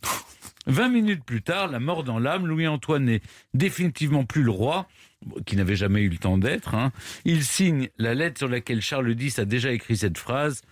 Vingt 0.66 0.88
minutes 0.88 1.24
plus 1.24 1.42
tard, 1.42 1.68
la 1.68 1.78
mort 1.78 2.02
dans 2.02 2.18
l'âme, 2.18 2.46
Louis-Antoine 2.48 3.04
n'est 3.04 3.20
définitivement 3.54 4.24
plus 4.24 4.42
le 4.42 4.50
roi, 4.50 4.88
qui 5.46 5.54
n'avait 5.54 5.76
jamais 5.76 6.00
eu 6.02 6.08
le 6.08 6.16
temps 6.18 6.38
d'être. 6.38 6.74
hein. 6.74 6.90
Il 7.24 7.44
signe 7.44 7.88
la 7.98 8.14
lettre 8.14 8.38
sur 8.38 8.48
laquelle 8.48 8.82
Charles 8.82 9.12
X 9.16 9.38
a 9.38 9.44
déjà 9.44 9.70
écrit 9.70 9.96
cette 9.96 10.18
phrase. 10.18 10.62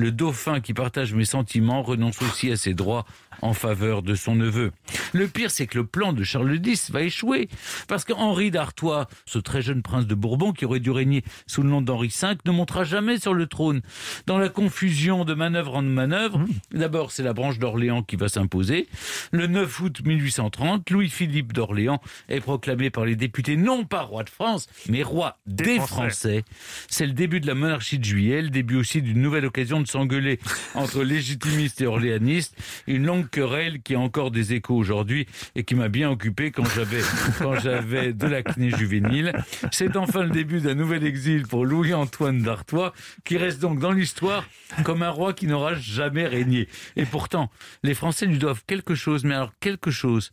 Le 0.00 0.12
dauphin 0.12 0.60
qui 0.60 0.72
partage 0.72 1.12
mes 1.12 1.26
sentiments 1.26 1.82
renonce 1.82 2.22
aussi 2.22 2.50
à 2.50 2.56
ses 2.56 2.72
droits 2.72 3.04
en 3.42 3.52
faveur 3.52 4.02
de 4.02 4.14
son 4.14 4.34
neveu. 4.34 4.72
Le 5.12 5.28
pire, 5.28 5.50
c'est 5.50 5.66
que 5.66 5.76
le 5.76 5.84
plan 5.84 6.14
de 6.14 6.24
Charles 6.24 6.58
X 6.64 6.90
va 6.90 7.02
échouer. 7.02 7.50
Parce 7.86 8.06
qu'Henri 8.06 8.50
d'Artois, 8.50 9.08
ce 9.26 9.38
très 9.38 9.60
jeune 9.60 9.82
prince 9.82 10.06
de 10.06 10.14
Bourbon 10.14 10.52
qui 10.52 10.64
aurait 10.64 10.80
dû 10.80 10.90
régner 10.90 11.22
sous 11.46 11.62
le 11.62 11.68
nom 11.68 11.82
d'Henri 11.82 12.08
V, 12.08 12.28
ne 12.46 12.50
montera 12.50 12.84
jamais 12.84 13.18
sur 13.18 13.34
le 13.34 13.46
trône. 13.46 13.82
Dans 14.26 14.38
la 14.38 14.48
confusion 14.48 15.26
de 15.26 15.34
manœuvre 15.34 15.76
en 15.76 15.82
manœuvre, 15.82 16.46
d'abord 16.72 17.12
c'est 17.12 17.22
la 17.22 17.34
branche 17.34 17.58
d'Orléans 17.58 18.02
qui 18.02 18.16
va 18.16 18.28
s'imposer. 18.28 18.88
Le 19.32 19.48
9 19.48 19.80
août 19.80 20.00
1830, 20.02 20.88
Louis-Philippe 20.88 21.52
d'Orléans 21.52 22.00
est 22.30 22.40
proclamé 22.40 22.88
par 22.88 23.04
les 23.04 23.16
députés 23.16 23.58
non 23.58 23.84
pas 23.84 24.00
roi 24.00 24.24
de 24.24 24.30
France, 24.30 24.66
mais 24.88 25.02
roi 25.02 25.38
des, 25.46 25.64
Des 25.64 25.76
Français. 25.76 25.90
Français. 25.90 26.44
C'est 26.88 27.06
le 27.06 27.12
début 27.12 27.40
de 27.40 27.46
la 27.46 27.54
monarchie 27.54 27.98
de 27.98 28.04
juillet, 28.04 28.40
le 28.40 28.50
début 28.50 28.76
aussi 28.76 29.02
d'une 29.02 29.20
nouvelle 29.20 29.44
occasion 29.44 29.80
de 29.80 29.89
s'engueuler 29.90 30.38
entre 30.74 31.02
légitimistes 31.02 31.80
et 31.80 31.86
orléanistes. 31.86 32.56
Une 32.86 33.06
longue 33.06 33.28
querelle 33.28 33.82
qui 33.82 33.94
a 33.94 34.00
encore 34.00 34.30
des 34.30 34.54
échos 34.54 34.76
aujourd'hui 34.76 35.26
et 35.54 35.64
qui 35.64 35.74
m'a 35.74 35.88
bien 35.88 36.10
occupé 36.10 36.50
quand 36.50 36.68
j'avais 36.74 37.02
quand 37.38 37.58
j'avais 37.58 38.12
de 38.12 38.26
l'acné 38.26 38.70
juvénile. 38.70 39.32
C'est 39.72 39.96
enfin 39.96 40.22
le 40.22 40.30
début 40.30 40.60
d'un 40.60 40.74
nouvel 40.74 41.04
exil 41.04 41.46
pour 41.46 41.64
Louis-Antoine 41.64 42.42
d'Artois, 42.42 42.92
qui 43.24 43.36
reste 43.36 43.60
donc 43.60 43.78
dans 43.78 43.92
l'histoire 43.92 44.44
comme 44.84 45.02
un 45.02 45.10
roi 45.10 45.32
qui 45.32 45.46
n'aura 45.46 45.74
jamais 45.74 46.26
régné. 46.26 46.68
Et 46.96 47.04
pourtant, 47.04 47.50
les 47.82 47.94
Français 47.94 48.26
lui 48.26 48.38
doivent 48.38 48.62
quelque 48.66 48.94
chose, 48.94 49.24
mais 49.24 49.34
alors 49.34 49.52
quelque 49.60 49.90
chose 49.90 50.32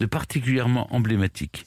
de 0.00 0.06
particulièrement 0.06 0.92
emblématique. 0.94 1.64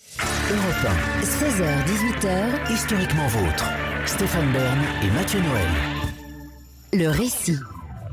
Europe 0.52 0.94
16h, 1.24 1.86
18h, 1.86 2.70
1, 2.70 2.74
historiquement 2.74 3.28
vôtre. 3.28 3.66
Stéphane 4.06 4.52
Bern 4.52 4.80
et 5.04 5.12
Mathieu 5.12 5.40
Noël. 5.40 5.99
Le 6.94 7.08
récit. 7.08 7.58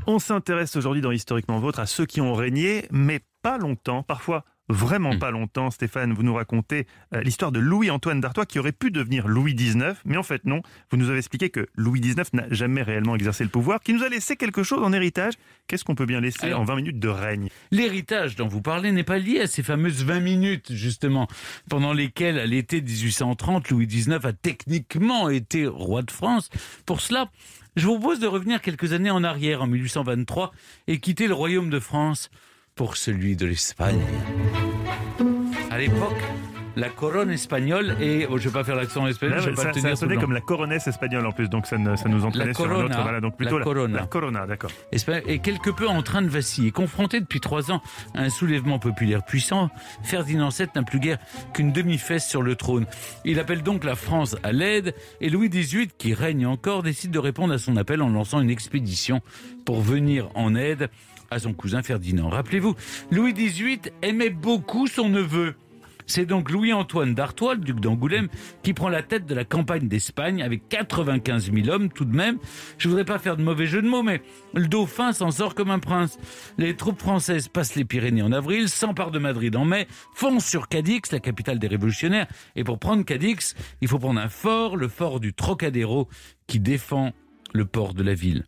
On 0.05 0.19
s'intéresse 0.19 0.75
aujourd'hui 0.75 1.01
dans 1.01 1.11
Historiquement 1.11 1.59
Vôtre 1.59 1.79
à 1.79 1.85
ceux 1.85 2.05
qui 2.05 2.21
ont 2.21 2.33
régné, 2.33 2.85
mais 2.91 3.19
pas 3.41 3.57
longtemps, 3.57 4.03
parfois 4.03 4.45
vraiment 4.69 5.13
Hmm. 5.13 5.19
pas 5.19 5.31
longtemps. 5.31 5.71
Stéphane, 5.71 6.11
vous 6.13 6.23
nous 6.23 6.33
racontez 6.33 6.87
euh, 7.13 7.21
l'histoire 7.21 7.53
de 7.53 7.59
Louis-Antoine 7.59 8.19
d'Artois 8.19 8.45
qui 8.45 8.59
aurait 8.59 8.73
pu 8.73 8.91
devenir 8.91 9.27
Louis 9.29 9.53
XIX, 9.55 9.93
mais 10.05 10.17
en 10.17 10.23
fait 10.23 10.43
non. 10.45 10.61
Vous 10.91 10.97
nous 10.97 11.09
avez 11.09 11.19
expliqué 11.19 11.49
que 11.49 11.67
Louis 11.75 12.01
XIX 12.01 12.23
n'a 12.33 12.45
jamais 12.51 12.81
réellement 12.83 13.15
exercé 13.15 13.45
le 13.45 13.49
pouvoir, 13.49 13.79
qui 13.81 13.93
nous 13.93 14.03
a 14.03 14.09
laissé 14.09 14.35
quelque 14.35 14.63
chose 14.63 14.83
en 14.83 14.91
héritage. 14.91 15.35
Qu'est-ce 15.67 15.85
qu'on 15.85 15.95
peut 15.95 16.05
bien 16.05 16.19
laisser 16.19 16.47
Alors- 16.47 16.61
en 16.61 16.65
20 16.65 16.75
minutes 16.75 16.99
de 16.99 17.07
règne? 17.07 17.47
L'héritage 17.71 18.35
dont 18.35 18.47
vous 18.49 18.61
parlez 18.61 18.91
n'est 18.91 19.05
pas 19.05 19.19
lié 19.19 19.39
à 19.41 19.47
ces 19.47 19.63
fameuses 19.63 20.03
20 20.03 20.19
minutes, 20.19 20.73
justement, 20.73 21.27
pendant 21.69 21.93
lesquelles, 21.93 22.37
à 22.37 22.45
l'été 22.45 22.81
1830, 22.81 23.69
Louis 23.69 23.87
XIX 23.87 24.19
a 24.25 24.33
techniquement 24.33 25.29
été 25.29 25.65
roi 25.65 26.01
de 26.01 26.11
France. 26.11 26.49
Pour 26.85 26.99
cela, 26.99 27.29
je 27.77 27.85
vous 27.85 27.99
propose 27.99 28.19
de 28.19 28.27
revenir 28.27 28.61
quelques 28.61 28.91
années 28.91 29.11
en 29.11 29.23
arrière, 29.23 29.61
en 29.61 29.67
1823, 29.67 30.51
et 30.87 30.99
quitter 30.99 31.27
le 31.27 31.35
royaume 31.35 31.69
de 31.69 31.79
France 31.79 32.29
pour 32.75 32.97
celui 32.97 33.35
de 33.35 33.45
l'Espagne. 33.45 34.01
À 35.69 35.77
l'époque, 35.77 36.23
la 36.77 36.89
couronne 36.89 37.31
espagnole, 37.31 37.95
et 37.99 38.27
oh, 38.29 38.37
je 38.37 38.43
ne 38.43 38.49
vais 38.49 38.59
pas 38.59 38.63
faire 38.63 38.75
l'accent 38.75 39.07
espagnol, 39.07 39.39
je 39.41 39.49
vais 39.49 39.55
pas 39.55 39.73
ça, 39.73 39.89
le 39.89 39.95
ça 39.95 40.15
comme 40.15 40.31
la 40.31 40.41
coronesse 40.41 40.87
espagnole 40.87 41.25
en 41.25 41.31
plus, 41.31 41.49
donc 41.49 41.65
ça, 41.65 41.77
ne- 41.79 41.95
ça 41.95 42.07
nous 42.07 42.23
entraînait 42.23 42.47
La 42.49 42.53
sur 42.53 42.65
un 42.65 42.67
corona, 42.67 42.85
autre. 42.85 43.01
Voilà, 43.01 43.19
donc 43.19 43.35
plutôt 43.35 43.57
la 43.57 43.63
corona. 43.63 43.99
La 43.99 44.05
corona, 44.05 44.45
d'accord. 44.45 44.69
Est 44.91 45.39
quelque 45.39 45.71
peu 45.71 45.87
en 45.87 46.03
train 46.03 46.21
de 46.21 46.27
vaciller. 46.29 46.69
Confronté 46.71 47.19
depuis 47.19 47.39
trois 47.39 47.71
ans 47.71 47.81
à 48.13 48.21
un 48.21 48.29
soulèvement 48.29 48.77
populaire 48.77 49.23
puissant, 49.25 49.69
Ferdinand 50.03 50.49
VII 50.49 50.67
n'a 50.75 50.83
plus 50.83 50.99
guère 50.99 51.17
qu'une 51.53 51.71
demi-fesse 51.71 52.27
sur 52.29 52.43
le 52.43 52.55
trône. 52.55 52.85
Il 53.25 53.39
appelle 53.39 53.63
donc 53.63 53.83
la 53.83 53.95
France 53.95 54.35
à 54.43 54.51
l'aide 54.51 54.93
et 55.19 55.29
Louis 55.29 55.49
XVIII, 55.49 55.89
qui 55.97 56.13
règne 56.13 56.45
encore, 56.45 56.83
décide 56.83 57.09
de 57.09 57.19
répondre 57.19 57.53
à 57.53 57.57
son 57.57 57.75
appel 57.77 58.03
en 58.03 58.09
lançant 58.09 58.39
une 58.39 58.51
expédition 58.51 59.21
pour 59.65 59.81
venir 59.81 60.29
en 60.35 60.53
aide 60.53 60.89
à 61.31 61.39
son 61.39 61.53
cousin 61.53 61.81
Ferdinand. 61.81 62.29
Rappelez-vous, 62.29 62.75
Louis 63.11 63.33
XVIII 63.33 63.79
aimait 64.03 64.29
beaucoup 64.29 64.85
son 64.87 65.09
neveu. 65.09 65.55
C'est 66.07 66.25
donc 66.25 66.49
Louis-Antoine 66.49 67.13
d'Artois, 67.13 67.57
duc 67.57 67.79
d'Angoulême, 67.79 68.29
qui 68.63 68.73
prend 68.73 68.89
la 68.89 69.03
tête 69.03 69.25
de 69.25 69.35
la 69.35 69.43
campagne 69.43 69.87
d'Espagne 69.87 70.41
avec 70.41 70.67
95 70.69 71.51
000 71.53 71.67
hommes 71.67 71.89
tout 71.89 72.05
de 72.05 72.15
même. 72.15 72.39
Je 72.77 72.87
voudrais 72.87 73.05
pas 73.05 73.19
faire 73.19 73.37
de 73.37 73.43
mauvais 73.43 73.67
jeu 73.67 73.81
de 73.81 73.87
mots, 73.87 74.03
mais 74.03 74.21
le 74.53 74.67
dauphin 74.67 75.11
s'en 75.11 75.31
sort 75.31 75.53
comme 75.53 75.69
un 75.69 75.79
prince. 75.79 76.17
Les 76.57 76.75
troupes 76.75 76.99
françaises 76.99 77.49
passent 77.49 77.75
les 77.75 77.85
Pyrénées 77.85 78.21
en 78.21 78.31
avril, 78.31 78.69
s'emparent 78.69 79.11
de 79.11 79.19
Madrid 79.19 79.55
en 79.55 79.65
mai, 79.65 79.87
foncent 80.15 80.45
sur 80.45 80.69
Cadix, 80.69 81.11
la 81.11 81.19
capitale 81.19 81.59
des 81.59 81.67
révolutionnaires. 81.67 82.27
Et 82.55 82.63
pour 82.63 82.79
prendre 82.79 83.03
Cadix, 83.03 83.53
il 83.81 83.87
faut 83.89 83.99
prendre 83.99 84.21
un 84.21 84.29
fort, 84.29 84.77
le 84.77 84.87
fort 84.87 85.19
du 85.19 85.33
Trocadéro, 85.33 86.07
qui 86.47 86.61
défend 86.61 87.11
le 87.53 87.65
port 87.65 87.93
de 87.93 88.03
la 88.03 88.13
ville. 88.13 88.45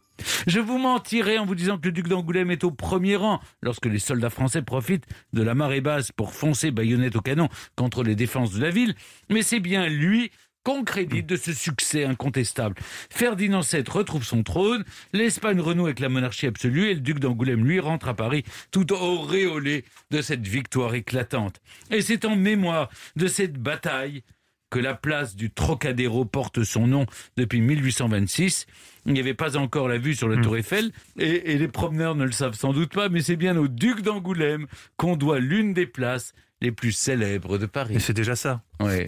Je 0.47 0.59
vous 0.59 0.77
mentirai 0.77 1.37
en 1.37 1.45
vous 1.45 1.55
disant 1.55 1.77
que 1.77 1.85
le 1.85 1.91
duc 1.91 2.07
d'Angoulême 2.07 2.51
est 2.51 2.63
au 2.63 2.71
premier 2.71 3.15
rang 3.15 3.39
lorsque 3.61 3.85
les 3.85 3.99
soldats 3.99 4.29
français 4.29 4.61
profitent 4.61 5.05
de 5.33 5.41
la 5.41 5.55
marée 5.55 5.81
basse 5.81 6.11
pour 6.11 6.33
foncer 6.33 6.71
baïonnette 6.71 7.15
au 7.15 7.21
canon 7.21 7.49
contre 7.75 8.03
les 8.03 8.15
défenses 8.15 8.53
de 8.53 8.61
la 8.61 8.69
ville, 8.69 8.95
mais 9.29 9.41
c'est 9.41 9.59
bien 9.59 9.87
lui 9.87 10.31
qu'on 10.63 10.83
crédite 10.83 11.25
de 11.25 11.37
ce 11.37 11.53
succès 11.53 12.03
incontestable. 12.03 12.75
Ferdinand 13.09 13.61
VII 13.61 13.83
retrouve 13.89 14.23
son 14.23 14.43
trône, 14.43 14.83
l'Espagne 15.13 15.61
renoue 15.61 15.85
avec 15.85 15.99
la 15.99 16.09
monarchie 16.09 16.47
absolue 16.47 16.89
et 16.89 16.93
le 16.93 16.99
duc 16.99 17.19
d'Angoulême, 17.19 17.65
lui, 17.65 17.79
rentre 17.79 18.09
à 18.09 18.13
Paris 18.13 18.43
tout 18.71 18.91
auréolé 18.91 19.85
de 20.11 20.21
cette 20.21 20.45
victoire 20.45 20.95
éclatante. 20.95 21.61
Et 21.91 22.01
c'est 22.01 22.25
en 22.25 22.35
mémoire 22.35 22.89
de 23.15 23.27
cette 23.27 23.57
bataille 23.57 24.23
que 24.69 24.79
la 24.79 24.93
place 24.93 25.35
du 25.35 25.49
Trocadéro 25.51 26.25
porte 26.25 26.63
son 26.63 26.87
nom 26.87 27.05
depuis 27.37 27.61
1826. 27.61 28.65
Il 29.05 29.13
n'y 29.13 29.19
avait 29.19 29.33
pas 29.33 29.57
encore 29.57 29.87
la 29.87 29.97
vue 29.97 30.13
sur 30.15 30.27
la 30.29 30.41
Tour 30.41 30.57
Eiffel, 30.57 30.91
et, 31.17 31.53
et 31.53 31.57
les 31.57 31.67
promeneurs 31.67 32.15
ne 32.15 32.25
le 32.25 32.31
savent 32.31 32.53
sans 32.55 32.73
doute 32.73 32.93
pas, 32.93 33.09
mais 33.09 33.21
c'est 33.21 33.35
bien 33.37 33.57
au 33.57 33.67
duc 33.67 34.01
d'Angoulême 34.01 34.67
qu'on 34.97 35.15
doit 35.15 35.39
l'une 35.39 35.73
des 35.73 35.87
places 35.87 36.33
les 36.61 36.71
plus 36.71 36.91
célèbres 36.91 37.57
de 37.57 37.65
Et 37.65 37.67
Paris. 37.67 37.99
c'est 37.99 38.13
déjà 38.13 38.35
ça. 38.35 38.61
Ouais. 38.79 39.07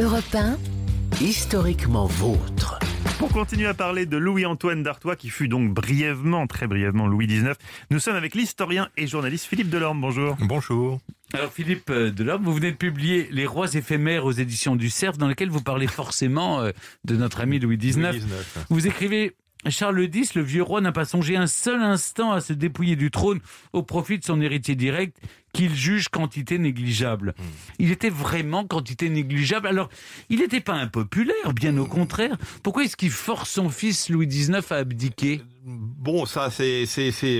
Europe 0.00 0.34
1, 0.34 0.56
Historiquement 1.20 2.06
vôtre. 2.06 2.78
Pour 3.18 3.30
continuer 3.30 3.66
à 3.66 3.74
parler 3.74 4.06
de 4.06 4.16
Louis-Antoine 4.16 4.82
d'Artois, 4.82 5.14
qui 5.14 5.30
fut 5.30 5.46
donc 5.46 5.72
brièvement, 5.72 6.46
très 6.46 6.66
brièvement 6.66 7.06
Louis 7.06 7.26
XIX, 7.26 7.52
nous 7.90 8.00
sommes 8.00 8.16
avec 8.16 8.34
l'historien 8.34 8.88
et 8.96 9.06
journaliste 9.06 9.46
Philippe 9.46 9.70
Delorme. 9.70 10.00
Bonjour. 10.00 10.36
Bonjour. 10.40 11.00
Alors 11.32 11.52
Philippe 11.52 11.90
euh, 11.90 12.10
Delorme, 12.10 12.44
vous 12.44 12.54
venez 12.54 12.72
de 12.72 12.76
publier 12.76 13.28
Les 13.30 13.46
Rois 13.46 13.72
éphémères 13.74 14.24
aux 14.24 14.32
éditions 14.32 14.74
du 14.76 14.90
Cerf, 14.90 15.16
dans 15.16 15.28
lequel 15.28 15.48
vous 15.48 15.62
parlez 15.62 15.86
forcément 15.86 16.60
euh, 16.60 16.72
de 17.04 17.16
notre 17.16 17.40
ami 17.40 17.58
Louis 17.60 17.78
XIX. 17.78 18.24
Vous 18.68 18.86
écrivez 18.86 19.34
Charles 19.68 20.08
X, 20.12 20.34
le 20.34 20.42
vieux 20.42 20.62
roi, 20.62 20.80
n'a 20.80 20.92
pas 20.92 21.04
songé 21.04 21.36
un 21.36 21.46
seul 21.46 21.82
instant 21.82 22.32
à 22.32 22.40
se 22.40 22.52
dépouiller 22.52 22.96
du 22.96 23.10
trône 23.10 23.40
au 23.72 23.82
profit 23.82 24.18
de 24.18 24.24
son 24.24 24.40
héritier 24.40 24.74
direct, 24.74 25.16
qu'il 25.54 25.74
juge 25.74 26.08
quantité 26.08 26.58
négligeable. 26.58 27.34
Il 27.78 27.90
était 27.90 28.10
vraiment 28.10 28.66
quantité 28.66 29.08
négligeable. 29.08 29.66
Alors, 29.66 29.88
il 30.28 30.40
n'était 30.40 30.60
pas 30.60 30.74
impopulaire, 30.74 31.54
bien 31.54 31.78
au 31.78 31.86
contraire. 31.86 32.36
Pourquoi 32.62 32.84
est-ce 32.84 32.96
qu'il 32.96 33.10
force 33.10 33.48
son 33.50 33.70
fils 33.70 34.10
Louis 34.10 34.26
XIX 34.26 34.60
à 34.70 34.76
abdiquer? 34.76 35.40
Bon, 35.66 36.26
ça, 36.26 36.50
c'est 36.50 36.84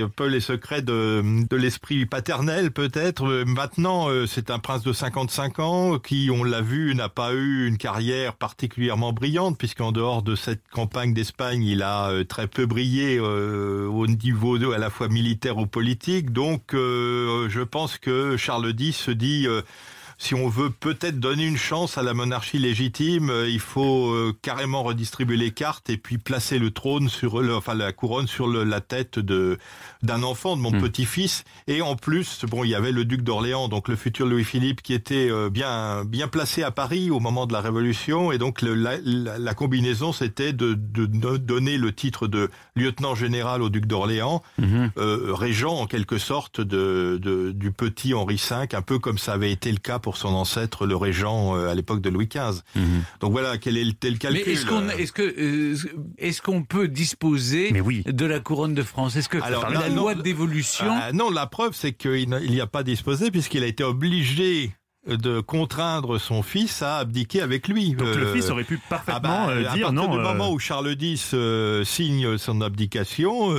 un 0.01 0.09
peu 0.09 0.25
les 0.25 0.39
secrets 0.39 0.81
de 0.81 1.45
de 1.47 1.55
l'esprit 1.55 2.07
paternel, 2.07 2.71
peut-être. 2.71 3.27
Euh, 3.27 3.45
Maintenant, 3.45 4.09
euh, 4.09 4.25
c'est 4.25 4.49
un 4.49 4.57
prince 4.57 4.81
de 4.81 4.93
55 4.93 5.59
ans 5.59 5.99
qui, 5.99 6.31
on 6.33 6.43
l'a 6.43 6.61
vu, 6.61 6.95
n'a 6.95 7.07
pas 7.07 7.33
eu 7.33 7.67
une 7.67 7.77
carrière 7.77 8.33
particulièrement 8.33 9.13
brillante, 9.13 9.59
puisqu'en 9.59 9.91
dehors 9.91 10.23
de 10.23 10.35
cette 10.35 10.67
campagne 10.71 11.13
d'Espagne, 11.13 11.61
il 11.63 11.83
a 11.83 12.09
euh, 12.09 12.23
très 12.23 12.47
peu 12.47 12.65
brillé 12.65 13.19
euh, 13.19 13.85
au 13.87 14.07
niveau 14.07 14.57
de, 14.57 14.71
à 14.71 14.79
la 14.79 14.89
fois 14.89 15.07
militaire 15.07 15.59
ou 15.59 15.67
politique. 15.67 16.31
Donc, 16.31 16.73
euh, 16.73 17.47
je 17.49 17.61
pense 17.61 17.99
que 18.05 18.37
Charles 18.37 18.75
X 18.79 18.95
se 18.95 19.11
dit. 19.11 19.47
Si 20.25 20.33
on 20.33 20.49
veut 20.49 20.71
peut-être 20.71 21.19
donner 21.19 21.45
une 21.45 21.57
chance 21.57 21.97
à 21.99 22.03
la 22.03 22.15
monarchie 22.15 22.57
légitime, 22.57 23.29
euh, 23.29 23.47
il 23.47 23.59
faut 23.59 24.09
euh, 24.11 24.33
carrément 24.41 24.81
redistribuer 24.81 25.37
les 25.37 25.51
cartes 25.51 25.89
et 25.91 25.97
puis 25.97 26.17
placer 26.17 26.57
le 26.57 26.71
trône 26.71 27.09
sur 27.09 27.41
le, 27.41 27.55
enfin 27.55 27.75
la 27.75 27.91
couronne 27.91 28.27
sur 28.27 28.47
le- 28.47 28.63
la 28.63 28.81
tête 28.81 29.19
de 29.19 29.59
d'un 30.01 30.23
enfant 30.23 30.55
de 30.57 30.61
mon 30.61 30.71
Hmm. 30.71 30.81
petit-fils. 30.81 31.43
Et 31.67 31.81
en 31.81 31.95
plus, 31.95 32.45
bon, 32.45 32.63
il 32.63 32.69
y 32.69 32.75
avait 32.75 32.91
le 32.91 33.05
duc 33.05 33.21
d'Orléans, 33.21 33.67
donc 33.67 33.87
le 33.87 33.95
futur 33.95 34.25
Louis-Philippe, 34.25 34.81
qui 34.81 34.93
était 34.93 35.29
euh, 35.29 35.49
bien 35.51 36.03
bien 36.05 36.27
placé 36.27 36.63
à 36.63 36.71
Paris 36.71 37.11
au 37.11 37.19
moment 37.19 37.45
de 37.45 37.53
la 37.53 37.61
Révolution. 37.61 38.31
Et 38.31 38.37
donc 38.39 38.61
le- 38.63 38.73
la, 38.73 38.97
la- 39.03 39.37
la 39.37 39.53
combinaison, 39.53 40.11
c'était 40.11 40.53
de, 40.53 40.73
de, 40.73 41.05
de 41.05 41.37
donner 41.37 41.77
le 41.77 41.93
titre 41.93 42.27
de 42.27 42.49
lieutenant 42.75 43.13
général 43.15 43.61
au 43.61 43.69
duc 43.69 43.85
d'Orléans, 43.85 44.41
Mhm. 44.59 44.91
euh, 44.97 45.33
régent 45.33 45.73
en 45.75 45.85
quelque 45.87 46.17
sorte 46.17 46.61
de, 46.61 47.19
de- 47.21 47.51
du 47.51 47.71
petit 47.71 48.13
Henri 48.15 48.35
V, 48.49 48.67
un 48.75 48.81
peu 48.81 48.97
comme 48.99 49.17
ça 49.19 49.33
avait 49.33 49.51
été 49.51 49.71
le 49.71 49.77
cas 49.77 49.99
pour 49.99 50.14
son 50.17 50.29
ancêtre, 50.29 50.85
le 50.85 50.95
régent 50.95 51.55
euh, 51.55 51.69
à 51.69 51.75
l'époque 51.75 52.01
de 52.01 52.09
Louis 52.09 52.27
XV. 52.27 52.61
Mhm. 52.75 53.03
Donc 53.19 53.31
voilà, 53.31 53.57
quel 53.57 53.77
est 53.77 53.83
le 53.83 53.93
tel 53.93 54.13
Mais 54.13 54.19
calcul 54.19 54.53
est-ce 54.53 54.65
qu'on 54.65 54.87
euh, 54.89 54.97
est-ce 54.97 55.11
que 55.11 55.21
euh, 55.21 55.75
est-ce 56.17 56.41
qu'on 56.41 56.63
peut 56.63 56.87
disposer 56.87 57.69
Mais 57.71 57.81
oui. 57.81 58.03
de 58.05 58.25
la 58.25 58.39
couronne 58.39 58.73
de 58.73 58.83
France? 58.83 59.15
Est-ce 59.15 59.29
que 59.29 59.37
Alors, 59.41 59.69
la 59.69 59.89
loi 59.89 60.15
d'évolution 60.15 60.85
non, 61.13 61.29
la 61.29 61.47
preuve, 61.47 61.73
c'est 61.73 61.93
qu'il 61.93 62.29
n'y 62.29 62.61
a 62.61 62.67
pas 62.67 62.83
disposé 62.83 63.31
puisqu'il 63.31 63.63
a 63.63 63.67
été 63.67 63.83
obligé 63.83 64.75
de 65.07 65.39
contraindre 65.39 66.19
son 66.19 66.41
fils 66.41 66.81
à 66.81 66.97
abdiquer 66.97 67.41
avec 67.41 67.67
lui. 67.67 67.91
Donc 67.93 68.07
le 68.15 68.25
Euh, 68.27 68.33
fils 68.33 68.49
aurait 68.49 68.63
pu 68.63 68.79
ah 68.85 68.89
parfaitement 68.89 69.21
bah, 69.45 69.49
euh, 69.49 69.59
à 69.69 69.75
dire 69.75 69.87
partir 69.87 69.91
non. 69.93 70.07
du 70.11 70.17
euh, 70.17 70.21
moment 70.21 70.49
où 70.51 70.57
Charles 70.59 70.95
X 70.99 71.31
euh, 71.33 71.83
signe 71.83 72.37
son 72.37 72.61
abdication, 72.61 73.55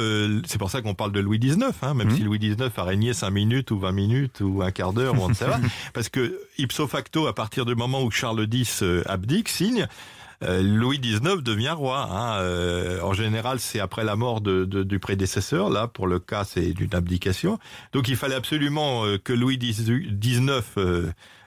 c'est 0.46 0.58
pour 0.58 0.70
ça 0.70 0.82
qu'on 0.82 0.94
parle 0.94 1.12
de 1.12 1.20
Louis 1.20 1.38
XIX, 1.38 1.70
hein, 1.82 1.94
même 1.94 2.08
Mhm. 2.08 2.16
si 2.16 2.22
Louis 2.22 2.38
XIX 2.38 2.70
a 2.76 2.82
régné 2.82 3.12
5 3.14 3.30
minutes 3.30 3.70
ou 3.70 3.78
20 3.78 3.92
minutes 3.92 4.40
ou 4.40 4.62
un 4.62 4.70
quart 4.70 4.92
d'heure, 4.92 5.14
on 5.20 5.28
ne 5.28 5.34
sait 5.34 5.44
pas. 5.46 5.60
Parce 5.94 6.08
que 6.08 6.38
ipso 6.58 6.86
facto, 6.86 7.26
à 7.26 7.34
partir 7.34 7.64
du 7.64 7.74
moment 7.74 8.02
où 8.02 8.10
Charles 8.10 8.46
X 8.52 8.82
abdique, 9.06 9.48
signe, 9.48 9.86
euh, 10.42 10.62
Louis 10.62 10.98
XIX 10.98 11.42
devient 11.42 11.70
roi. 11.76 12.08
hein. 12.10 12.40
Euh, 12.40 13.00
en 13.02 13.12
général, 13.12 13.58
c'est 13.60 13.80
après 13.80 14.04
la 14.04 14.16
mort 14.16 14.40
de, 14.40 14.64
de- 14.64 14.82
du 14.82 14.98
prédécesseur. 14.98 15.70
Là, 15.70 15.86
pour 15.88 16.06
le 16.06 16.18
cas, 16.18 16.44
c'est 16.44 16.72
d'une 16.72 16.94
abdication. 16.94 17.58
Donc, 17.92 18.08
il 18.08 18.16
fallait 18.16 18.34
absolument 18.34 19.04
euh, 19.04 19.18
que 19.18 19.32
Louis 19.32 19.58
XIX 19.58 20.62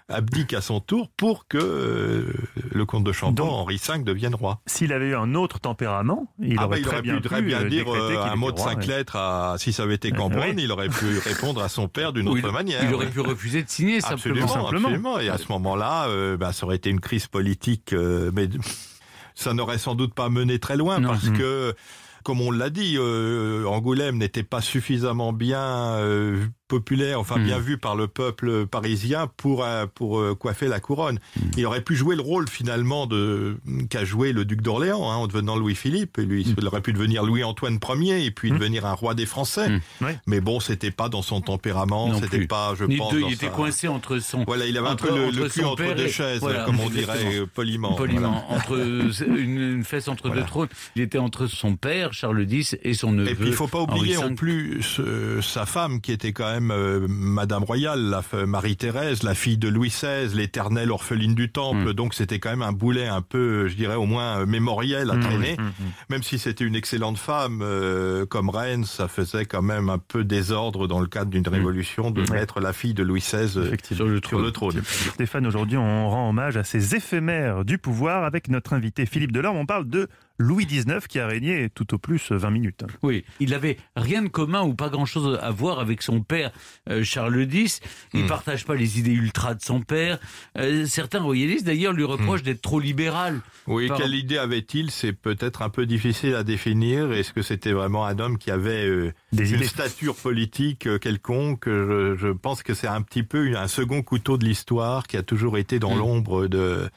abdique 0.10 0.54
à 0.54 0.62
son 0.62 0.80
tour 0.80 1.10
pour 1.16 1.48
que 1.48 1.58
euh, 1.58 2.34
le 2.72 2.86
comte 2.86 3.04
de 3.04 3.12
Chambord, 3.12 3.46
Donc- 3.48 3.56
Henri 3.56 3.80
V, 3.86 4.00
devienne 4.04 4.36
roi. 4.36 4.60
S'il 4.66 4.92
avait 4.94 5.10
eu 5.10 5.16
un 5.16 5.36
autre 5.36 5.60
tempérament, 5.60 6.28
il 6.40 6.56
ah 6.60 6.66
aurait 6.66 6.70
bah, 6.70 6.78
il 6.80 6.84
très 6.84 6.94
aurait 6.96 7.02
bien 7.04 7.16
pu 7.18 7.22
très 7.22 7.42
bien 7.42 7.62
euh, 7.62 7.70
dire 7.70 7.88
euh, 7.94 8.24
un 8.24 8.36
mot 8.36 8.52
de 8.52 8.60
cinq 8.60 8.86
lettres. 8.88 9.16
À, 9.16 9.56
si 9.58 9.72
ça 9.74 9.84
avait 9.84 9.96
été 9.96 10.12
Cambronne, 10.12 10.58
il 10.60 10.72
aurait 10.72 10.90
pu 10.90 11.20
répondre 11.20 11.62
à 11.62 11.70
son 11.70 11.88
père 11.88 12.12
d'une 12.14 12.28
autre 12.28 12.42
il, 12.48 12.52
manière. 12.52 12.84
il 12.84 12.94
aurait 12.94 13.10
pu 13.10 13.20
refuser 13.22 13.64
de 13.64 13.70
signer 13.70 14.02
simplement. 14.02 14.16
Absolument, 14.44 14.48
simplement. 14.48 14.88
absolument. 14.88 15.20
Et 15.20 15.30
à 15.30 15.38
ce 15.38 15.52
moment-là, 15.52 16.08
euh, 16.08 16.38
bah, 16.38 16.52
ça 16.54 16.66
aurait 16.66 16.76
été 16.78 16.90
une 16.90 17.00
crise 17.00 17.28
politique, 17.28 17.94
euh, 17.94 18.32
mais 18.34 18.48
ça 19.36 19.54
n'aurait 19.54 19.78
sans 19.78 19.96
doute 19.96 20.14
pas 20.14 20.30
mené 20.30 20.60
très 20.60 20.76
loin 20.78 21.00
Non. 21.00 21.10
parce 21.10 21.26
Mm. 21.26 21.38
que, 21.38 21.76
comme 22.24 22.42
on 22.42 22.52
l'a 22.52 22.70
dit, 22.70 22.96
euh, 22.98 23.66
Angoulême 23.66 24.18
n'était 24.18 24.44
pas 24.44 24.62
suffisamment 24.62 25.32
bien 25.34 25.62
euh, 25.98 26.46
populaire, 26.70 27.20
enfin 27.20 27.38
Mm. 27.38 27.44
bien 27.44 27.60
vu 27.60 27.78
par 27.78 27.98
le 27.98 28.08
peuple 28.08 28.66
parisien 28.66 29.28
pour 29.36 29.66
euh, 29.66 29.86
pour 29.94 30.20
euh, 30.20 30.36
coiffer 30.36 30.68
la 30.70 30.80
couronne. 30.80 31.20
Mm. 31.36 31.42
Il 31.58 31.66
aurait 31.66 31.82
pu 31.82 31.96
jouer 31.98 32.16
le 32.16 32.22
rôle 32.22 32.48
finalement 32.48 33.08
de 33.08 33.58
qu'a 33.90 34.06
joué 34.06 34.32
le 34.32 34.46
duc 34.46 34.62
d'Orléans 34.62 35.12
hein, 35.12 35.16
en 35.16 35.28
devenant 35.28 35.58
Louis-Philippe. 35.58 36.18
Lui, 36.18 36.46
Mm. 36.46 36.56
il 36.60 36.68
aurait 36.68 36.82
pu 36.82 36.94
devenir 36.94 37.24
Louis-Antoine 37.26 37.80
Ier 38.00 38.24
et 38.24 38.32
puis 38.32 38.52
Mm. 38.52 38.58
devenir 38.58 38.86
un 38.86 38.94
roi 38.94 39.14
des 39.16 39.26
Français. 39.26 39.68
Mm. 39.70 39.82
Ouais. 40.06 40.18
Mais 40.28 40.40
bon, 40.40 40.60
c'était 40.62 40.92
pas 40.92 41.10
dans 41.10 41.22
son 41.24 41.42
tempérament, 41.42 42.08
Non 42.10 42.20
c'était 42.22 42.38
plus. 42.38 42.48
pas, 42.48 42.74
je 42.80 42.86
Ni 42.86 42.98
pense, 42.98 43.12
deux, 43.14 43.22
dans 43.22 43.28
il 43.28 43.34
était 43.34 43.48
sa- 43.48 43.52
coincé 43.52 43.88
entre 43.88 44.20
son. 44.20 44.44
voilà, 44.46 44.66
il 44.68 44.78
avait 44.78 44.88
Entre- 44.88 45.06
un 45.06 45.08
peu 45.08 45.16
le, 45.18 45.26
entre 45.28 45.40
le 45.40 45.50
cul 45.50 45.64
entre 45.66 45.76
père 45.84 45.96
deux 45.96 46.06
et- 46.06 46.10
chaises, 46.10 46.40
voilà, 46.40 46.64
comme 46.66 46.80
on 46.80 46.90
dirait 46.90 47.40
euh, 47.40 47.46
poliment. 47.52 47.94
Poliment, 47.96 48.46
entre 48.52 48.78
une, 49.28 49.60
une 49.78 49.84
fesse 49.84 50.08
entre 50.08 50.28
Voilà. 50.28 50.42
deux 50.44 50.48
trônes. 50.48 50.70
Il 50.96 51.02
était 51.02 51.18
entre 51.18 51.48
son 51.48 51.76
père, 51.76 52.14
Charles 52.14 52.46
X, 52.50 52.78
et 52.84 52.94
son 52.94 53.12
neveu. 53.12 53.32
Et 53.32 53.36
puis 53.36 53.48
il 53.48 53.54
faut 53.54 53.68
pas 53.68 53.82
oublier 53.82 54.16
V. 54.18 54.36
plus 54.36 54.84
ce- 54.84 55.42
sa 55.42 55.66
femme 55.66 56.00
qui 56.02 56.12
était 56.12 56.32
quand 56.32 56.46
même 56.52 56.59
euh, 56.72 57.06
Madame 57.10 57.64
Royale, 57.64 58.02
la 58.02 58.22
Marie-Thérèse, 58.46 59.24
la 59.24 59.34
fille 59.36 59.58
de 59.58 59.68
Louis 59.70 59.90
XVI, 59.90 60.36
l'éternelle 60.36 60.92
orpheline 60.92 61.34
du 61.36 61.50
Temple. 61.52 61.90
Mm. 61.90 61.94
Donc 61.94 62.14
c'était 62.14 62.40
quand 62.40 62.50
même 62.50 62.62
un 62.62 62.72
boulet 62.74 63.08
un 63.08 63.22
peu, 63.22 63.68
je 63.68 63.76
dirais 63.76 63.96
au 63.96 64.06
moins 64.06 64.42
euh, 64.42 64.46
mémoriel 64.46 65.10
à 65.10 65.16
Mm, 65.16 65.20
traîner. 65.22 65.56
mm. 65.58 65.72
Même 66.10 66.24
si 66.24 66.40
c'était 66.40 66.66
une 66.66 66.76
excellente 66.76 67.18
femme 67.18 67.62
euh, 67.64 68.26
comme 68.26 68.50
reine, 68.50 68.86
ça 68.86 69.08
faisait 69.08 69.46
quand 69.46 69.62
même 69.62 69.90
un 69.90 69.98
peu 69.98 70.24
désordre 70.24 70.88
dans 70.88 71.00
le 71.00 71.08
cadre 71.08 71.32
d'une 71.32 71.48
révolution 71.48 72.12
de 72.12 72.30
mettre 72.32 72.60
la 72.60 72.74
fille 72.74 72.94
de 72.94 73.04
Louis 73.04 73.22
XVI 73.22 73.50
sur 73.94 74.06
le 74.06 74.20
sur 74.28 74.40
le 74.40 74.52
trône. 74.52 74.82
Stéphane, 74.84 75.48
aujourd'hui, 75.48 75.78
on 75.78 76.10
rend 76.10 76.30
hommage 76.30 76.58
à 76.58 76.64
ces 76.64 76.96
éphémères 76.96 77.64
du 77.66 77.78
pouvoir 77.78 78.24
avec 78.24 78.50
notre 78.50 78.74
invité 78.74 79.06
Philippe 79.06 79.32
Delorme. 79.32 79.58
On 79.58 79.66
parle 79.66 79.88
de 79.90 80.08
Louis 80.40 80.66
XIX 80.66 81.06
qui 81.08 81.20
a 81.20 81.28
régné 81.28 81.70
tout 81.70 81.94
au 81.94 81.98
plus 81.98 82.32
20 82.32 82.50
minutes. 82.50 82.84
Oui, 83.04 83.26
il 83.42 83.54
avait 83.54 83.76
rien 83.98 84.22
de 84.24 84.30
commun 84.30 84.62
ou 84.64 84.74
pas 84.74 84.88
grand-chose 84.90 85.38
à 85.42 85.52
voir 85.52 85.80
avec 85.80 86.02
son 86.02 86.22
père 86.22 86.52
euh, 86.90 87.04
Charles 87.04 87.46
X. 87.54 87.82
Il 88.14 88.24
Hmm. 88.24 88.28
partage 88.28 88.66
pas 88.66 88.76
les 88.76 89.00
idées 89.00 89.12
ultra 89.12 89.54
de 89.54 89.62
son 89.62 89.82
père. 89.82 90.18
Euh, 90.58 90.86
certains 90.86 91.20
royalistes 91.20 91.66
d'ailleurs 91.66 91.92
lui 91.94 92.06
reprochent 92.06 92.44
d'être 92.44 92.62
trop 92.62 92.80
libéral. 92.80 93.42
Oui, 93.68 93.88
Par- 93.90 93.98
quelle 93.98 94.16
idée 94.16 94.38
avait-il? 94.38 94.92
C'est 94.92 95.14
peut-être 95.14 95.62
un 95.62 95.70
peu 95.70 95.86
difficile 95.86 96.36
à 96.36 96.44
définir. 96.44 97.12
Est-ce 97.12 97.34
que 97.34 97.42
c'était 97.42 97.74
vraiment 97.74 98.06
un 98.06 98.18
homme 98.20 98.38
qui 98.38 98.50
avait 98.50 98.86
euh, 98.88 99.12
Des 99.34 99.50
une 99.52 99.58
idées. 99.58 99.68
stature 99.68 100.16
politique 100.16 100.88
euh, 100.88 100.98
quelconque? 101.00 101.64
Je, 101.68 102.16
je 102.18 102.28
pense 102.30 102.64
que 102.64 102.74
c'est 102.74 102.88
un 102.88 103.02
petit 103.02 103.24
peu 103.24 103.56
un 103.58 103.68
second 103.68 104.02
couteau 104.02 104.38
de 104.38 104.46
l'histoire 104.46 105.06
qui 105.06 105.18
a 105.18 105.24
toujours 105.24 105.58
été 105.58 105.80
dans 105.80 105.96
Mm. 105.96 106.00
l'ombre 106.00 106.48
de 106.48 106.58
euh, 106.58 106.90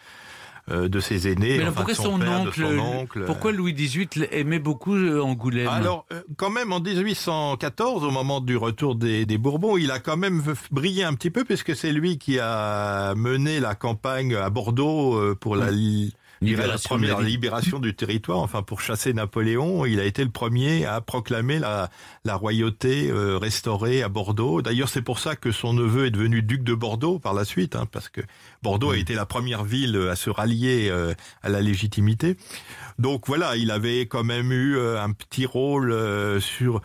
de 0.68 1.00
ses 1.00 1.28
aînés. 1.28 1.56
Mais 1.56 1.62
alors 1.62 1.68
enfin, 1.68 1.84
pourquoi 1.84 1.94
son, 1.94 2.18
père, 2.18 2.40
de 2.40 2.48
oncle, 2.48 2.60
son 2.60 2.78
oncle. 2.78 3.24
Pourquoi 3.26 3.52
Louis 3.52 3.72
XVIII 3.72 4.28
aimait 4.30 4.58
beaucoup 4.58 4.94
euh, 4.94 5.20
Angoulême? 5.20 5.68
Alors, 5.68 6.06
euh, 6.12 6.22
quand 6.36 6.50
même, 6.50 6.72
en 6.72 6.80
1814, 6.80 8.04
au 8.04 8.10
moment 8.10 8.40
du 8.40 8.56
retour 8.56 8.94
des, 8.94 9.26
des 9.26 9.38
Bourbons, 9.38 9.76
il 9.76 9.90
a 9.90 9.98
quand 9.98 10.16
même 10.16 10.42
brillé 10.70 11.04
un 11.04 11.14
petit 11.14 11.30
peu, 11.30 11.44
puisque 11.44 11.74
c'est 11.74 11.92
lui 11.92 12.18
qui 12.18 12.38
a 12.38 13.14
mené 13.16 13.60
la 13.60 13.74
campagne 13.74 14.34
à 14.34 14.50
Bordeaux 14.50 15.16
euh, 15.16 15.34
pour 15.34 15.56
la, 15.56 15.70
la 15.70 15.76
Libération 16.42 16.96
la 16.96 16.98
première 16.98 17.20
libération 17.20 17.78
du 17.78 17.94
territoire, 17.94 18.38
enfin 18.38 18.62
pour 18.62 18.80
chasser 18.80 19.12
Napoléon. 19.12 19.86
Il 19.86 20.00
a 20.00 20.04
été 20.04 20.24
le 20.24 20.30
premier 20.30 20.84
à 20.84 21.00
proclamer 21.00 21.58
la, 21.58 21.90
la 22.24 22.34
royauté 22.34 23.10
euh, 23.10 23.38
restaurée 23.38 24.02
à 24.02 24.08
Bordeaux. 24.08 24.60
D'ailleurs, 24.62 24.88
c'est 24.88 25.02
pour 25.02 25.18
ça 25.18 25.36
que 25.36 25.52
son 25.52 25.72
neveu 25.72 26.06
est 26.06 26.10
devenu 26.10 26.42
duc 26.42 26.62
de 26.64 26.74
Bordeaux 26.74 27.18
par 27.18 27.34
la 27.34 27.44
suite, 27.44 27.76
hein, 27.76 27.86
parce 27.90 28.08
que 28.08 28.20
Bordeaux 28.62 28.90
a 28.90 28.96
été 28.96 29.14
la 29.14 29.26
première 29.26 29.64
ville 29.64 30.08
à 30.10 30.16
se 30.16 30.30
rallier 30.30 30.88
euh, 30.90 31.14
à 31.42 31.48
la 31.48 31.60
légitimité. 31.60 32.36
Donc 32.98 33.26
voilà, 33.26 33.56
il 33.56 33.70
avait 33.70 34.06
quand 34.06 34.24
même 34.24 34.52
eu 34.52 34.76
euh, 34.76 35.02
un 35.02 35.12
petit 35.12 35.46
rôle 35.46 35.92
euh, 35.92 36.40
sur. 36.40 36.82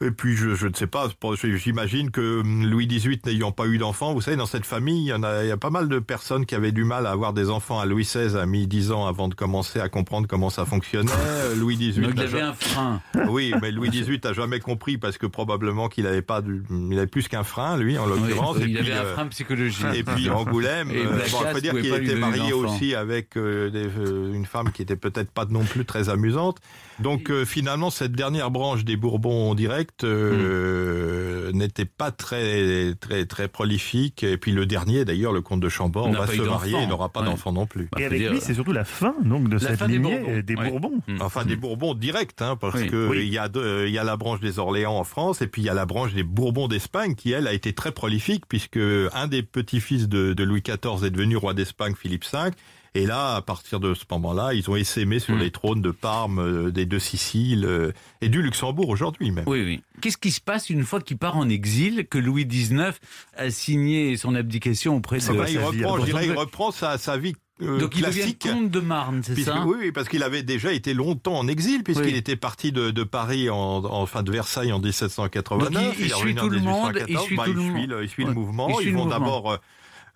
Et 0.00 0.10
puis 0.10 0.36
je, 0.36 0.54
je 0.54 0.66
ne 0.66 0.74
sais 0.74 0.86
pas, 0.86 1.08
j'imagine 1.42 2.10
que 2.10 2.40
hum, 2.40 2.66
Louis 2.66 2.86
XVIII 2.86 3.20
n'ayant 3.26 3.52
pas 3.52 3.66
eu 3.66 3.78
d'enfants, 3.78 4.12
vous 4.12 4.20
savez, 4.20 4.36
dans 4.36 4.46
cette 4.46 4.66
famille, 4.66 5.04
il 5.04 5.08
y, 5.08 5.12
en 5.12 5.22
a, 5.22 5.44
il 5.44 5.48
y 5.48 5.52
a 5.52 5.56
pas 5.56 5.70
mal 5.70 5.88
de 5.88 5.98
personnes 5.98 6.46
qui 6.46 6.54
avaient 6.54 6.72
du 6.72 6.84
mal 6.84 7.06
à 7.06 7.10
avoir 7.10 7.32
des 7.32 7.50
enfants. 7.50 7.78
À 7.80 7.86
Louis 7.86 8.02
XVI 8.04 8.36
a 8.36 8.46
mis 8.46 8.66
dix 8.66 8.90
ans 8.92 9.06
avant 9.06 9.28
de 9.28 9.34
commencer 9.34 9.80
à 9.80 9.88
comprendre 9.88 10.26
comment 10.28 10.50
ça 10.50 10.64
fonctionnait. 10.64 11.10
Euh, 11.16 11.54
Louis 11.54 11.76
XVIII, 11.76 12.00
Donc 12.06 12.10
il 12.14 12.16
n'a 12.16 12.22
avait 12.22 12.40
un 12.40 12.52
frein. 12.54 13.00
oui, 13.28 13.54
mais 13.62 13.70
Louis 13.70 13.88
XVIII 13.90 14.20
a 14.24 14.32
jamais 14.32 14.60
compris 14.60 14.98
parce 14.98 15.16
que 15.18 15.26
probablement 15.26 15.88
qu'il 15.88 16.06
avait 16.06 16.22
pas, 16.22 16.40
du... 16.42 16.62
il 16.90 16.98
avait 16.98 17.06
plus 17.06 17.28
qu'un 17.28 17.44
frein, 17.44 17.76
lui 17.76 17.96
en 17.98 18.06
l'occurrence. 18.06 18.56
Oui, 18.56 18.64
Et 18.64 18.66
il 18.70 18.78
puis, 18.78 18.90
avait 18.92 19.00
un 19.00 19.04
euh, 19.04 19.14
frein 19.14 19.26
psychologique. 19.28 19.86
et 19.94 20.02
puis 20.02 20.28
Angoulême, 20.30 20.90
Et 20.90 20.98
euh, 21.06 21.10
bon, 21.30 21.38
faut 21.52 21.60
dire 21.60 21.72
qu'il 21.80 21.94
était 21.94 22.14
marié 22.16 22.52
aussi 22.52 22.94
avec 22.94 23.36
euh, 23.36 23.70
des- 23.70 23.84
euh, 23.98 24.34
une 24.34 24.46
femme 24.46 24.70
qui 24.72 24.82
était 24.82 24.96
peut-être 24.96 25.30
pas 25.30 25.44
non 25.48 25.64
plus 25.64 25.84
très 25.84 26.08
amusante. 26.08 26.58
Donc 27.00 27.30
finalement, 27.44 27.90
cette 27.90 28.12
dernière 28.12 28.50
branche 28.52 28.84
des 28.84 28.96
Bourbons 28.96 29.54
directs 29.84 30.04
euh, 30.04 31.52
n'était 31.52 31.84
pas 31.84 32.10
très 32.10 32.94
très 33.00 33.26
très 33.26 33.48
prolifique. 33.48 34.22
Et 34.22 34.36
puis 34.36 34.52
le 34.52 34.66
dernier, 34.66 35.04
d'ailleurs, 35.04 35.32
le 35.32 35.40
comte 35.40 35.60
de 35.60 35.68
Chambord, 35.68 36.10
va 36.12 36.26
se 36.26 36.40
marier, 36.42 36.76
il 36.82 36.88
n'aura 36.88 37.08
pas 37.08 37.20
Ouais. 37.20 37.26
d'enfant 37.26 37.52
non 37.52 37.66
plus. 37.66 37.88
Bah, 37.92 38.00
Et 38.00 38.04
avec 38.06 38.30
lui, 38.30 38.40
c'est 38.40 38.54
surtout 38.54 38.72
la 38.72 38.84
fin 38.84 39.14
donc 39.24 39.48
de 39.48 39.54
La 39.54 39.60
cette 39.60 39.78
fin 39.78 39.86
des 39.88 39.98
lignée 39.98 40.18
Bourbons. 40.18 40.32
euh, 40.38 40.42
des 40.42 40.54
Ouais. 40.56 40.68
Bourbons. 40.70 40.98
Mm. 41.08 41.16
Enfin, 41.20 41.44
des 41.44 41.56
Bourbons 41.56 41.94
directs, 41.94 42.40
hein, 42.40 42.56
parce 42.60 42.80
Oui. 42.80 42.88
que 42.88 43.08
Oui. 43.08 43.18
il 43.26 43.32
y 43.32 43.38
a 43.38 43.48
deux- 43.48 43.86
il 43.86 43.92
y 43.92 43.98
a 43.98 44.04
la 44.04 44.16
branche 44.16 44.40
des 44.40 44.58
Orléans 44.58 44.96
en 44.98 45.04
France 45.04 45.42
et 45.42 45.46
puis 45.46 45.62
il 45.62 45.64
y 45.66 45.68
a 45.70 45.74
la 45.74 45.86
branche 45.86 46.12
des 46.14 46.22
Bourbons 46.24 46.68
d'Espagne 46.68 47.14
qui 47.14 47.32
elle 47.32 47.46
a 47.46 47.52
été 47.52 47.72
très 47.72 47.92
prolifique 47.92 48.44
puisque 48.48 48.78
un 49.12 49.26
des 49.28 49.42
petits-fils 49.42 50.08
de, 50.08 50.32
de 50.32 50.44
Louis 50.44 50.62
XIV 50.62 51.04
est 51.04 51.10
devenu 51.10 51.36
roi 51.36 51.54
d'Espagne, 51.54 51.94
Philippe 51.98 52.24
V. 52.30 52.50
Et 52.96 53.06
là, 53.06 53.34
à 53.34 53.42
partir 53.42 53.80
de 53.80 53.92
ce 53.94 54.04
moment-là, 54.12 54.54
ils 54.54 54.70
ont 54.70 54.76
essaimé 54.76 55.18
sur 55.18 55.34
Mm. 55.34 55.38
les 55.40 55.50
trônes 55.50 55.82
de 55.82 55.90
Parme, 55.90 56.38
euh, 56.38 56.70
des 56.70 56.86
deux 56.86 57.00
Siciles 57.00 57.64
euh, 57.64 57.90
et 58.20 58.28
du 58.28 58.40
Luxembourg 58.40 58.88
aujourd'hui 58.88 59.32
même. 59.32 59.44
Oui, 59.48 59.62
oui. 59.64 59.82
Qu'est-ce 60.00 60.16
qui 60.16 60.30
se 60.30 60.40
passe 60.40 60.70
une 60.70 60.84
fois 60.84 61.00
qu'il 61.00 61.18
part 61.18 61.36
en 61.36 61.48
exil, 61.48 62.06
que 62.08 62.18
Louis 62.18 62.46
XIX 62.46 62.92
a 63.36 63.50
signé 63.50 64.16
son 64.16 64.34
abdication 64.36 64.96
auprès 64.96 65.18
de... 65.18 65.22
Enfin, 65.24 65.32
vrai, 65.34 65.52
il 65.52 65.58
reprend, 65.58 65.98
je 65.98 66.04
dirais, 66.04 66.26
il 66.26 66.32
reprend 66.32 66.70
sa, 66.70 66.96
sa 66.98 67.16
vie 67.16 67.34
euh, 67.62 67.78
Donc 67.78 67.96
il 67.96 68.02
devient 68.02 68.20
classique. 68.20 68.42
comte 68.48 68.70
de 68.70 68.80
Marne, 68.80 69.22
c'est 69.24 69.40
ça? 69.40 69.64
oui, 69.66 69.76
oui, 69.80 69.92
parce 69.92 70.08
qu'il 70.08 70.22
avait 70.22 70.42
déjà 70.44 70.72
été 70.72 70.94
longtemps 70.94 71.36
en 71.38 71.48
exil, 71.48 71.82
puisqu'il 71.82 72.12
Oui. 72.12 72.16
était 72.16 72.36
parti 72.36 72.70
de, 72.72 72.90
de 72.92 73.02
Paris, 73.02 73.50
en, 73.50 73.56
en 73.84 74.06
fin 74.06 74.22
de 74.22 74.30
Versailles 74.30 74.72
en 74.72 74.78
1789. 74.80 75.70
Donc, 75.72 75.94
il- 75.98 76.06
il 76.06 76.12
est 76.12 76.14
suit 76.14 76.34
tout 76.36 76.48
le 76.48 76.58
monde, 76.60 76.92
il 76.96 77.14
1814. 77.14 77.26
suit 77.26 77.36
Bah, 77.36 77.44
tout 77.46 77.50
il 77.50 77.56
le 77.56 77.62
suit 77.74 77.86
le, 77.86 78.02
il 78.04 78.08
suit 78.08 78.22
Ouais. 78.24 78.28
le 78.28 78.34
mouvement. 78.34 78.68
Il 78.70 78.76
suit 78.76 78.86
Ils 78.88 78.94
vont 78.94 79.06
d'abord 79.06 79.52
euh, 79.52 79.56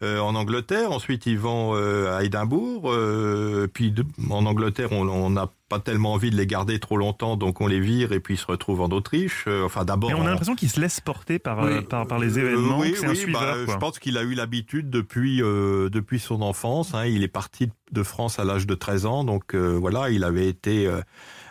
en 0.02 0.34
Angleterre, 0.36 0.92
ensuite 0.92 1.26
ils 1.26 1.38
vont 1.38 1.72
euh, 1.74 2.16
à 2.16 2.22
Édimbourg, 2.24 2.90
euh, 2.92 3.66
puis 3.72 3.90
de- 3.90 4.04
en 4.30 4.46
Angleterre, 4.46 4.92
on 4.92 5.30
n'a 5.30 5.48
pas 5.68 5.80
tellement 5.80 6.12
envie 6.14 6.30
de 6.30 6.36
les 6.36 6.46
garder 6.46 6.78
trop 6.78 6.96
longtemps, 6.96 7.36
donc 7.36 7.60
on 7.60 7.66
les 7.66 7.80
vire 7.80 8.12
et 8.12 8.20
puis 8.20 8.34
ils 8.34 8.38
se 8.38 8.46
retrouvent 8.46 8.80
en 8.80 8.88
Autriche. 8.88 9.44
Euh, 9.48 9.64
enfin, 9.66 9.84
d'abord. 9.84 10.08
Mais 10.10 10.14
on 10.16 10.20
a 10.20 10.22
en- 10.22 10.26
l'impression 10.28 10.54
qu'il 10.54 10.70
se 10.70 10.80
laisse 10.80 11.00
porter 11.00 11.38
par, 11.38 11.62
euh, 11.64 11.78
Oui. 11.80 11.84
par, 11.84 12.06
par 12.06 12.18
les 12.18 12.38
euh, 12.38 12.42
événements, 12.42 12.78
oui, 12.78 12.94
un 13.04 13.08
oui, 13.10 13.16
suiveur. 13.16 13.42
bah, 13.66 13.72
je 13.72 13.76
pense 13.76 13.98
qu'il 13.98 14.16
a 14.16 14.22
eu 14.22 14.34
l'habitude 14.34 14.88
depuis 14.88 15.42
euh, 15.42 15.90
depuis 15.90 16.20
son 16.20 16.42
enfance. 16.42 16.94
hein. 16.94 17.04
il 17.04 17.22
est 17.22 17.28
parti 17.28 17.68
de 17.92 18.02
France 18.02 18.38
à 18.38 18.44
l'âge 18.44 18.66
de 18.66 18.74
13 18.74 19.04
ans, 19.04 19.24
donc 19.24 19.54
euh, 19.54 19.76
voilà, 19.80 20.10
il 20.10 20.22
avait 20.24 20.46
été 20.48 20.86
euh, 20.86 21.00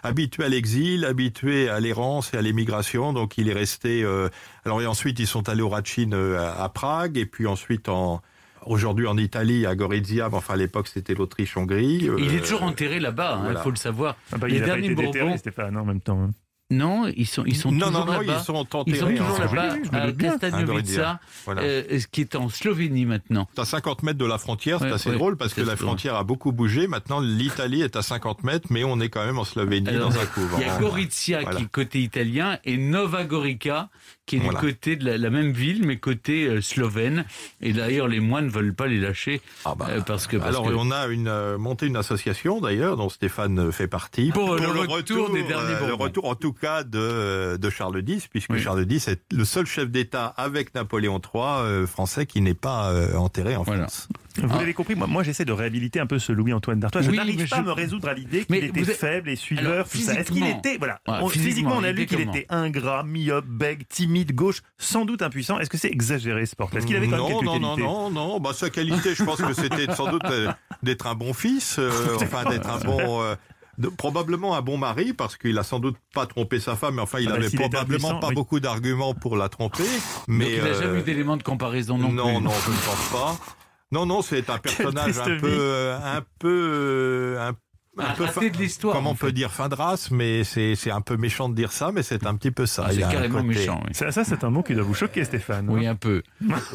habitué 0.04 0.46
à 0.46 0.50
l'exil, 0.50 1.04
habitué 1.06 1.70
à 1.70 1.80
l'errance 1.80 2.34
et 2.34 2.38
à 2.38 2.42
l'émigration, 2.42 3.12
donc 3.14 3.38
il 3.38 3.50
est 3.50 3.54
resté. 3.54 4.04
euh, 4.04 4.30
alors 4.66 4.82
et 4.82 4.88
ensuite 4.88 5.20
ils 5.20 5.28
sont 5.28 5.48
allés 5.50 5.62
au 5.64 5.70
Ratchin 5.70 6.12
euh, 6.14 6.40
à, 6.40 6.64
à 6.64 6.70
Prague 6.70 7.18
et 7.18 7.26
puis 7.26 7.46
ensuite 7.46 7.90
en 7.90 8.22
aujourd'hui 8.70 9.08
en 9.08 9.18
Italie 9.18 9.66
à 9.66 9.76
Gorizia. 9.76 10.30
mais 10.30 10.36
Enfin 10.38 10.54
à 10.54 10.58
l'époque 10.58 10.88
c'était 10.88 11.14
l'Autriche-Hongrie. 11.14 12.10
Il 12.18 12.34
est 12.34 12.38
Euh, 12.38 12.40
toujours 12.42 12.64
enterré 12.64 13.00
là-bas, 13.00 13.36
il 13.40 13.44
voilà. 13.46 13.62
faut 13.62 13.70
le 13.70 13.76
savoir. 13.76 14.16
Ah 14.32 14.38
bah, 14.38 14.48
les 14.48 14.58
il 14.58 14.64
derniers 14.64 14.86
été 14.92 14.96
déterré, 14.96 15.26
Bourbons- 15.26 15.38
Stéphane, 15.38 15.78
en 15.78 15.86
même 15.86 16.02
temps. 16.02 16.22
hein. 16.24 16.32
Non, 16.70 17.08
ils 17.16 17.26
sont, 17.26 17.46
ils 17.46 17.56
sont 17.56 17.72
non, 17.72 17.88
toujours 17.88 18.06
non, 18.06 18.12
non, 18.14 18.20
là-bas. 18.20 18.40
ils 18.42 18.44
sont 18.44 18.66
Ils 18.88 18.96
sont 18.98 19.06
enterrés. 19.06 19.16
toujours 19.16 19.40
là-bas 19.40 19.76
à. 19.94 20.12
Kastanovica, 20.12 21.20
Voilà. 21.46 21.62
euh, 21.62 22.00
ce 22.00 22.08
qui 22.08 22.20
est 22.22 22.36
en 22.36 22.50
Slovénie 22.50 23.06
maintenant. 23.06 23.48
à 23.58 23.64
50 23.64 24.04
mètres 24.04 24.20
de 24.20 24.26
la 24.26 24.38
frontière, 24.38 24.80
c'est 24.80 24.92
assez 24.92 25.12
drôle 25.12 25.38
parce 25.38 25.54
que 25.54 25.62
c'est 25.64 25.68
la 25.70 25.78
frontière 25.78 26.16
a 26.16 26.26
beaucoup 26.26 26.52
bougé. 26.52 26.88
Maintenant, 26.88 27.22
l'Italie 27.22 27.84
est 27.84 27.96
à 27.96 28.02
50 28.02 28.44
mètres, 28.44 28.68
mais 28.70 28.84
on 28.84 29.00
est 29.00 29.08
quand 29.08 29.26
même 29.26 29.38
en 29.40 29.46
Slovénie 29.46 29.94
dans 29.98 30.12
un 30.20 30.26
couvent. 30.26 30.58
Il 30.60 30.68
y 30.68 30.70
a 30.70 30.78
Gorizia 30.78 31.46
qui 31.46 31.64
est 31.64 31.72
côté 31.72 32.02
italien 32.02 32.60
et 32.66 32.76
Nova 32.78 33.24
Gorica 33.24 33.90
qui 34.26 34.36
est 34.36 34.40
Voilà. 34.40 34.60
du 34.60 34.66
côté 34.66 34.98
de 34.98 35.06
la, 35.06 35.18
la 35.18 35.30
même 35.30 35.52
ville 35.54 35.86
mais 35.88 35.96
côté 35.98 36.48
euh, 36.48 36.60
slovène. 36.62 37.24
Et 37.62 37.72
d'ailleurs, 37.72 38.10
les 38.10 38.20
moines 38.20 38.48
ne 38.48 38.52
veulent 38.52 38.74
pas 38.74 38.88
les 38.88 39.00
lâcher 39.00 39.40
Ah 39.64 39.74
bah, 39.74 39.88
euh, 39.90 40.02
parce 40.02 40.28
que. 40.28 40.36
parce 40.36 40.50
Alors, 40.50 40.68
que- 40.68 40.74
on 40.76 40.92
a 40.92 41.08
une, 41.08 41.30
euh, 41.30 41.58
monté 41.58 41.86
une 41.86 41.96
association 41.96 42.60
d'ailleurs 42.60 42.98
dont 42.98 43.08
Stéphane 43.08 43.72
fait 43.72 43.88
partie 43.88 44.32
Pour 44.32 44.56
le 44.56 44.68
retour 44.68 45.30
des 45.32 45.44
derniers 45.44 45.76
le 45.88 45.94
retour 45.94 46.26
en 46.26 46.36
tout 46.36 46.52
cas 46.58 46.84
de, 46.84 47.58
de 47.58 47.70
Charles 47.70 48.04
X, 48.06 48.28
puisque 48.28 48.50
Oui. 48.50 48.60
Charles 48.60 48.86
X 48.90 49.08
est 49.08 49.22
le 49.32 49.46
seul 49.46 49.66
chef 49.66 49.90
d'État 49.90 50.26
avec 50.38 50.76
Napoléon 50.76 51.20
III 51.22 51.44
euh, 51.44 51.88
français 51.88 52.26
qui 52.26 52.42
n'est 52.42 52.54
pas 52.54 52.92
euh, 52.92 53.16
enterré 53.16 53.56
en 53.56 53.64
Voilà. 53.64 53.84
France. 53.84 54.08
Vous 54.40 54.48
Ah. 54.54 54.60
l'avez 54.60 54.74
compris, 54.76 54.94
moi, 54.94 55.08
moi 55.08 55.24
j'essaie 55.24 55.46
de 55.46 55.52
réhabiliter 55.52 56.00
un 56.00 56.06
peu 56.06 56.20
ce 56.20 56.32
Louis-Antoine 56.32 56.80
d'Artois. 56.80 57.02
Je 57.02 57.10
Oui, 57.10 57.16
n'arrive 57.18 57.38
pas 57.50 57.56
je- 57.56 57.62
à 57.62 57.64
me 57.64 57.72
résoudre 57.72 58.08
à 58.10 58.14
l'idée 58.14 58.46
qu'il 58.46 58.56
était 58.58 58.82
êtes- 58.82 58.92
faible 58.94 59.30
et 59.30 59.36
suiveur, 59.36 59.72
Alors, 59.74 59.90
tout 59.90 59.98
ça. 59.98 60.14
Est-ce 60.14 60.28
qu'il 60.32 60.44
physiquement- 60.44 60.60
était, 60.60 60.78
voilà, 60.78 61.00
Ouais, 61.08 61.16
on- 61.22 61.30
physiquement, 61.30 61.50
physiquement, 61.50 61.76
on 61.78 61.84
a 61.84 61.92
lu 61.92 62.06
qu'il 62.06 62.20
était 62.20 62.46
ingrat, 62.50 63.04
myope, 63.04 63.48
bègue, 63.48 63.88
timide, 63.90 64.36
gauche, 64.36 64.62
sans 64.78 65.06
doute 65.06 65.24
impuissant. 65.24 65.58
Est-ce 65.60 65.72
que 65.72 65.78
c'est 65.78 65.90
exagéré 65.92 66.46
ce 66.46 66.56
portrait 66.56 66.78
Est-ce 66.80 66.86
qu'il 66.86 66.96
avait 66.96 67.08
quand 67.08 67.14
même 67.14 67.22
non, 67.22 67.28
quelques 67.30 67.44
non, 67.46 67.60
non, 67.60 67.76
qualités? 67.76 67.88
non, 67.88 68.12
non, 68.12 68.40
Bah, 68.40 68.52
sa 68.54 68.70
qualité, 68.70 69.16
je 69.16 69.24
pense 69.24 69.42
que 69.42 69.54
c'était 69.54 69.92
sans 69.96 70.12
doute 70.12 70.22
euh, 70.26 70.52
d'être 70.84 71.08
un 71.08 71.16
bon 71.16 71.34
fils, 71.34 71.78
euh, 71.80 71.90
enfin 72.22 72.48
d'être 72.48 72.70
un 72.70 72.80
bon, 72.80 73.22
euh, 73.24 73.34
de- 73.78 73.90
probablement 73.90 74.56
un 74.56 74.62
bon 74.62 74.78
mari, 74.78 75.14
parce 75.14 75.38
qu'il 75.38 75.58
a 75.58 75.64
sans 75.64 75.80
doute 75.80 75.96
pas 76.14 76.26
trompé 76.26 76.60
sa 76.60 76.76
femme, 76.76 76.96
mais 76.96 77.02
enfin 77.02 77.20
il 77.20 77.28
Ah 77.28 77.32
bah, 77.32 77.38
avait 77.38 77.50
probablement 77.56 78.20
pas 78.20 78.30
oui. 78.30 78.36
beaucoup 78.36 78.60
d'arguments 78.60 79.14
pour 79.14 79.38
la 79.38 79.50
tromper. 79.50 79.84
Mais 80.28 80.46
Donc, 80.46 80.54
il 80.58 80.62
n'a 80.64 80.70
euh, 80.70 80.82
jamais 80.82 81.00
eu 81.00 81.04
d'élément 81.04 81.38
de 81.38 81.44
comparaison 81.44 81.98
non, 81.98 82.12
non, 82.12 82.36
plus. 82.36 82.44
non, 82.44 82.52
je 82.66 82.72
ne 82.72 82.76
pense 82.76 83.10
pas. 83.12 83.38
Non, 83.92 84.06
non, 84.06 84.22
c'est 84.22 84.50
un 84.50 84.58
personnage 84.60 85.18
un 85.20 85.38
peu, 85.40 85.48
euh, 85.50 85.98
un 86.18 86.22
peu, 86.40 86.70
euh, 86.74 87.50
un, 87.50 87.54
un 88.00 88.06
Un 88.12 88.14
peu 88.14 88.24
raté 88.26 88.50
de 88.50 88.58
l'histoire, 88.58 88.94
Comment 88.96 89.10
en 89.10 89.14
on 89.14 89.16
peut 89.16 89.32
dire 89.32 89.52
fin 89.52 89.70
de 89.70 89.76
race, 89.76 90.12
mais 90.12 90.44
c'est 90.44 90.76
c'est 90.76 90.92
un 90.92 91.02
peu 91.02 91.18
méchant 91.18 91.50
de 91.50 91.56
dire 91.56 91.72
ça, 91.72 91.92
mais 91.92 92.04
c'est 92.04 92.26
un 92.26 92.36
petit 92.36 92.52
peu 92.52 92.66
ça. 92.66 92.86
Ah, 92.88 92.92
c'est 92.94 93.00
carrément 93.02 93.42
côté- 93.42 93.48
méchant. 93.60 93.82
oui. 93.86 93.94
Ça, 93.94 94.12
ça, 94.12 94.24
c'est 94.24 94.44
un 94.44 94.50
mot 94.50 94.64
qui 94.64 94.74
doit 94.76 94.84
vous 94.84 94.94
choquer, 94.94 95.24
Stéphane. 95.26 95.68
Oui, 95.70 95.88
un 95.88 95.96
peu. 95.96 96.22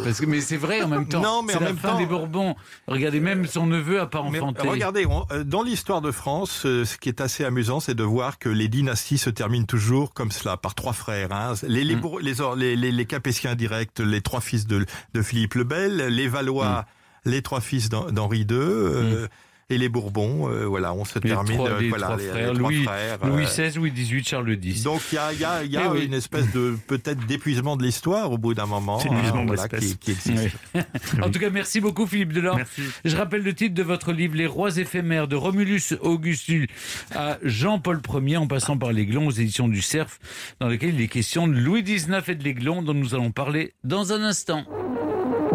Parce 0.05 0.21
que, 0.21 0.27
mais 0.27 0.41
c'est 0.41 0.57
vrai 0.57 0.83
en 0.83 0.89
même 0.89 1.07
temps. 1.09 1.21
Non, 1.23 1.43
mais 1.43 1.53
c'est 1.53 1.59
en 1.59 1.63
la 1.63 1.67
même 1.69 1.77
fin 1.79 1.91
temps- 1.93 1.99
des 1.99 2.07
Bourbons. 2.07 2.55
Regardez, 2.87 3.21
même 3.21 3.47
son 3.47 3.67
neveu 3.67 4.01
a 4.01 4.07
pas 4.07 4.23
Mais 4.31 4.41
enfanté. 4.41 4.67
regardez, 4.69 5.07
on- 5.07 5.25
euh, 5.33 5.45
dans 5.45 5.63
l'histoire 5.63 6.01
de 6.01 6.11
France, 6.11 6.63
euh, 6.67 6.85
ce 6.85 6.97
qui 6.99 7.09
est 7.09 7.21
assez 7.21 7.45
amusant, 7.45 7.81
c'est 7.81 7.95
de 7.95 8.05
voir 8.05 8.39
que 8.39 8.49
les 8.49 8.69
dynasties 8.69 9.19
se 9.19 9.31
terminent 9.31 9.67
toujours 9.67 10.13
comme 10.15 10.33
cela, 10.33 10.57
par 10.57 10.75
trois 10.75 10.93
frères. 10.93 11.33
hein. 11.33 11.55
Les, 11.63 11.85
les, 11.85 11.97
Mm. 11.97 12.03
Les, 12.21 12.35
les, 12.57 12.77
les, 12.77 12.93
les 12.93 13.05
Capétiens 13.07 13.55
directs, 13.55 13.99
les 14.01 14.21
trois 14.21 14.41
fils 14.41 14.67
de, 14.67 14.85
de 15.15 15.23
Philippe 15.23 15.55
le 15.55 15.65
Bel, 15.65 15.97
les 16.09 16.27
Valois, 16.29 16.85
Mm. 17.27 17.31
les 17.31 17.43
trois 17.43 17.61
fils 17.61 17.89
d'Hen- 17.89 18.11
d'Henri 18.11 18.41
II, 18.41 18.47
euh, 18.51 19.29
et 19.73 19.79
les 19.79 19.89
Bourbons. 19.89 20.49
euh, 20.51 20.65
voilà, 20.67 20.93
on 20.95 21.05
se 21.05 21.15
les 21.19 21.29
termine. 21.29 21.57
trois, 21.57 21.71
euh, 21.71 21.81
les 21.81 21.89
voilà, 21.89 22.07
trois 22.07 22.17
les- 22.19 22.25
les 22.25 22.31
frères, 22.31 22.53
trois 22.53 22.59
Louis, 22.71 22.85
frères, 22.85 23.19
Louis 23.25 23.45
euh, 23.45 23.47
XVI, 23.69 23.79
Louis 23.79 23.91
XVIII, 23.91 24.25
Charles 24.25 24.59
X. 24.63 24.83
donc 24.83 25.01
il 25.13 25.15
y 25.15 25.19
a, 25.19 25.33
il 25.33 25.41
y 25.41 25.45
a, 25.45 25.65
il 25.65 25.71
y 25.73 25.77
a 25.77 25.83
Eh 25.87 25.89
oui. 25.89 26.05
une 26.07 26.15
espèce 26.15 26.51
de 26.53 26.77
peut-être 26.87 27.27
d'épuisement 27.27 27.77
de 27.77 27.83
l'histoire 27.83 28.31
au 28.33 28.39
bout 28.39 28.55
d'un 28.55 28.67
moment, 28.67 28.99
C'est 28.99 29.09
l'épuisement 29.09 29.43
de 29.43 29.47
voilà, 29.49 29.63
l'espèce. 29.63 29.95
qui, 29.95 29.97
qui 29.97 30.11
existe. 30.13 30.57
Oui. 30.75 30.81
En 31.23 31.31
tout 31.31 31.39
cas, 31.39 31.51
merci 31.51 31.81
beaucoup 31.81 32.07
Philippe 32.07 32.33
Delorme. 32.33 32.59
Merci. 32.59 32.83
Je 33.05 33.17
rappelle 33.17 33.43
le 33.43 33.55
titre 33.55 33.75
de 33.75 33.83
votre 33.83 34.13
livre 34.13 34.35
Les 34.37 34.47
rois 34.47 34.77
éphémères 34.77 35.29
de 35.29 35.37
Romulus 35.37 35.95
Augustus 36.01 36.69
à 37.15 37.39
Jean-Paul 37.43 38.01
Ier 38.27 38.37
en 38.37 38.47
passant 38.47 38.77
par 38.79 38.93
l'Aiglon 38.93 39.27
aux 39.27 39.31
éditions 39.33 39.69
du 39.69 39.83
Cerf 39.83 40.19
dans 40.61 40.69
lequel 40.69 40.95
il 40.95 41.01
est 41.01 41.09
question 41.09 41.47
de 41.49 41.55
Louis 41.55 41.83
XIX 41.83 42.21
et 42.29 42.35
de 42.35 42.45
l'Aiglon 42.45 42.83
dont 42.83 42.95
nous 42.95 43.15
allons 43.15 43.31
parler 43.33 43.73
dans 43.85 44.13
un 44.13 44.23
instant. 44.23 44.65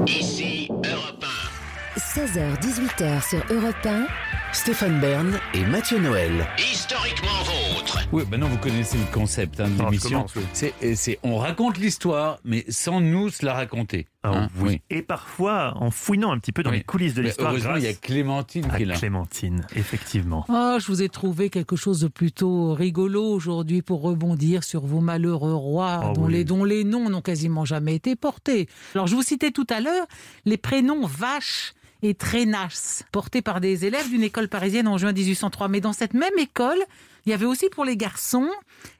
Ici 0.08 0.67
Europe 0.69 1.25
16h-18h 1.97 3.27
sur 3.27 3.43
Europe 3.49 3.75
1. 3.83 4.05
Stéphane 4.53 4.99
Bern 5.01 5.39
et 5.55 5.65
Mathieu 5.65 5.97
Noël. 5.97 6.47
1. 6.60 6.62
Historiquement 6.62 7.43
vôtre. 7.43 7.97
Oui, 8.12 8.23
maintenant 8.29 8.47
vous 8.47 8.57
connaissez 8.60 8.97
le 8.99 9.12
concept 9.12 9.60
hein, 9.60 9.67
de 9.67 9.83
l'émission. 9.83 10.27
oui. 10.36 10.43
C'est, 10.53 10.73
c'est, 10.95 11.17
on 11.23 11.38
raconte 11.38 11.79
l'histoire, 11.79 12.38
mais 12.45 12.65
sans 12.69 13.01
nous 13.01 13.29
se 13.29 13.43
la 13.43 13.53
raconter. 13.55 14.05
Ah, 14.23 14.31
hein. 14.43 14.47
oui. 14.60 14.81
Et 14.91 15.01
parfois, 15.01 15.73
en 15.77 15.89
fouinant 15.89 16.31
un 16.31 16.38
petit 16.39 16.51
peu 16.51 16.62
dans 16.62 16.69
Oui. 16.69 16.77
les 16.77 16.83
coulisses 16.83 17.13
de 17.15 17.21
Mais 17.21 17.29
l'histoire, 17.29 17.49
heureusement, 17.49 17.71
grâce 17.71 17.83
il 17.83 17.88
y 17.88 17.89
a 17.89 17.93
Clémentine 17.93 18.67
qui 18.75 18.83
est 18.83 18.86
là. 18.86 18.95
Clémentine, 18.95 19.65
effectivement. 19.75 20.45
Oh, 20.49 20.77
je 20.79 20.86
vous 20.88 21.01
ai 21.01 21.10
trouvé 21.10 21.49
quelque 21.49 21.75
chose 21.75 21.99
de 22.01 22.07
plutôt 22.07 22.73
rigolo 22.73 23.23
aujourd'hui 23.23 23.81
pour 23.81 24.01
rebondir 24.01 24.63
sur 24.63 24.86
vos 24.86 24.99
malheureux 25.01 25.53
rois 25.55 26.01
Oh 26.03 26.13
dont, 26.13 26.25
oui. 26.25 26.33
les, 26.33 26.43
dont 26.43 26.63
les 26.63 26.83
noms 26.83 27.10
n'ont 27.10 27.21
quasiment 27.21 27.65
jamais 27.65 27.95
été 27.95 28.15
portés. 28.15 28.67
Alors, 28.93 29.07
je 29.07 29.15
vous 29.15 29.23
citais 29.23 29.51
tout 29.51 29.67
à 29.69 29.79
l'heure 29.81 30.05
les 30.45 30.57
prénoms 30.57 31.05
Vache 31.07 31.73
et 32.03 32.13
Trénasse, 32.13 33.03
portés 33.12 33.41
par 33.41 33.60
des 33.62 33.86
élèves 33.86 34.10
d'une 34.10 34.23
école 34.23 34.47
parisienne 34.49 34.88
en 34.88 34.97
juin 34.97 35.13
1803. 35.13 35.67
Mais 35.67 35.81
dans 35.81 35.93
cette 35.93 36.13
même 36.13 36.38
école, 36.38 36.79
il 37.25 37.29
y 37.31 37.33
avait 37.33 37.45
aussi 37.45 37.69
pour 37.69 37.86
les 37.86 37.97
garçons 37.97 38.49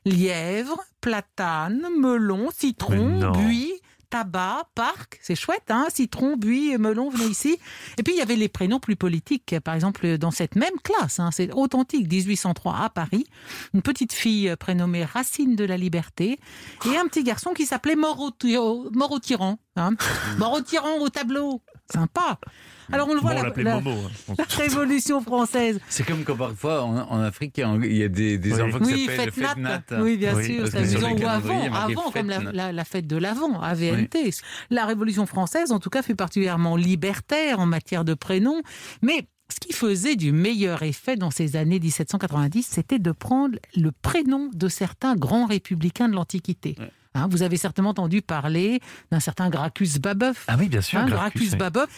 lièvre, 0.05 0.79
platane, 1.01 1.81
melon, 1.97 2.49
citron, 2.55 3.31
buis, 3.31 3.71
tabac, 4.10 4.63
parc, 4.73 5.19
c'est 5.21 5.36
chouette, 5.36 5.69
hein 5.69 5.88
Citron, 5.93 6.38
buis, 6.38 6.71
et 6.71 6.77
melon, 6.77 7.10
venez 7.10 7.25
ici. 7.29 7.57
Et 7.97 8.03
puis 8.03 8.13
il 8.13 8.17
y 8.17 8.21
avait 8.21 8.38
les 8.38 8.47
prénoms 8.47 8.79
plus 8.79 8.95
politiques, 8.95 9.55
par 9.63 9.75
exemple 9.75 10.17
dans 10.17 10.31
cette 10.31 10.55
même 10.55 10.79
classe, 10.81 11.19
hein, 11.19 11.29
c'est 11.31 11.51
authentique, 11.53 12.10
1803 12.10 12.75
à 12.83 12.89
Paris, 12.89 13.25
une 13.73 13.81
petite 13.81 14.13
fille 14.13 14.55
prénommée 14.57 15.03
Racine 15.03 15.55
de 15.57 15.65
la 15.65 15.75
Liberté 15.77 16.39
et 16.89 16.97
un 16.97 17.05
petit 17.07 17.23
garçon 17.23 17.53
qui 17.53 17.65
s'appelait 17.65 17.95
Mort 17.97 18.19
au 18.21 18.31
ty- 18.31 18.55
Mort 18.93 19.12
au 19.12 19.19
tyran. 19.19 19.60
Hein 19.75 19.91
Mort 20.38 20.53
au 20.53 20.62
tyran 20.62 20.99
au 21.01 21.10
tableau, 21.10 21.62
sympa. 21.91 22.39
Alors 22.91 23.08
on 23.10 23.13
le 23.13 23.19
Bon, 23.19 23.23
voit, 23.28 23.32
on 23.32 23.36
la, 23.36 23.43
l'appelait 23.43 23.63
la- 23.65 23.82
Momo. 23.82 23.91
hein, 24.30 24.34
la 24.38 24.43
Révolution 24.56 25.21
française. 25.21 25.80
C'est 25.89 26.06
comme 26.06 26.23
quand 26.23 26.38
parfois 26.38 26.84
en, 26.84 26.97
en 26.97 27.21
Afrique, 27.21 27.58
il 27.58 27.97
y 27.97 28.04
a- 28.04 28.08
des, 28.08 28.38
des 28.38 28.54
Oui. 28.54 28.62
enfants 28.62 28.80
qui 28.80 28.93
Oui, 28.93 29.06
s'appellent 29.08 29.32
fête 29.32 29.34
Fête 29.47 29.58
nat. 29.58 29.82
Nat. 29.91 30.02
Oui, 30.04 30.17
bien 30.17 30.36
Oui, 30.36 30.45
sûr, 30.45 30.67
c'est 30.67 30.78
amusant. 30.78 31.12
Ou 31.17 31.28
avant, 31.28 31.73
avant 31.73 32.12
comme 32.12 32.30
la, 32.30 32.39
la- 32.39 32.71
la 32.71 32.84
fête 32.86 33.08
de 33.08 33.17
l'Avent, 33.17 33.60
AVNT. 33.62 34.30
La 34.69 34.86
Révolution 34.86 35.26
française, 35.26 35.71
en 35.71 35.80
tout 35.80 35.89
cas, 35.89 36.02
fut 36.02 36.15
particulièrement 36.15 36.76
libertaire 36.78 37.60
en 37.60 37.65
matière 37.65 38.06
de 38.06 38.13
prénoms. 38.13 38.62
Mais 39.02 39.28
ce 39.50 39.60
qui 39.65 39.73
faisait 39.73 40.15
du 40.15 40.32
meilleur 40.32 40.84
effet 40.84 41.15
dans 41.15 41.32
ces 41.32 41.56
années 41.56 41.80
1790, 41.80 42.63
c'était 42.69 43.00
de 43.00 43.12
prendre 43.12 43.58
le 43.76 43.91
prénom 43.91 44.50
de 44.54 44.67
certains 44.69 45.15
grands 45.15 45.45
républicains 45.45 46.08
de 46.10 46.15
l'Antiquité. 46.15 46.76
Ouais. 46.80 46.91
Hein, 47.17 47.27
vous 47.30 47.41
avez 47.41 47.58
certainement 47.58 47.89
entendu 47.91 48.21
parler 48.21 48.80
d'un 49.12 49.19
certain 49.19 49.49
Gracchus 49.49 49.99
Babeuf. 49.99 50.45
Ah 50.47 50.56
oui, 50.58 50.69
bien 50.69 50.82
sûr. 50.82 50.99
Hein, 50.99 51.06
Gracchus, 51.08 51.39
Gracchus 51.39 51.49
oui. 51.53 51.58
Babeuf. 51.58 51.89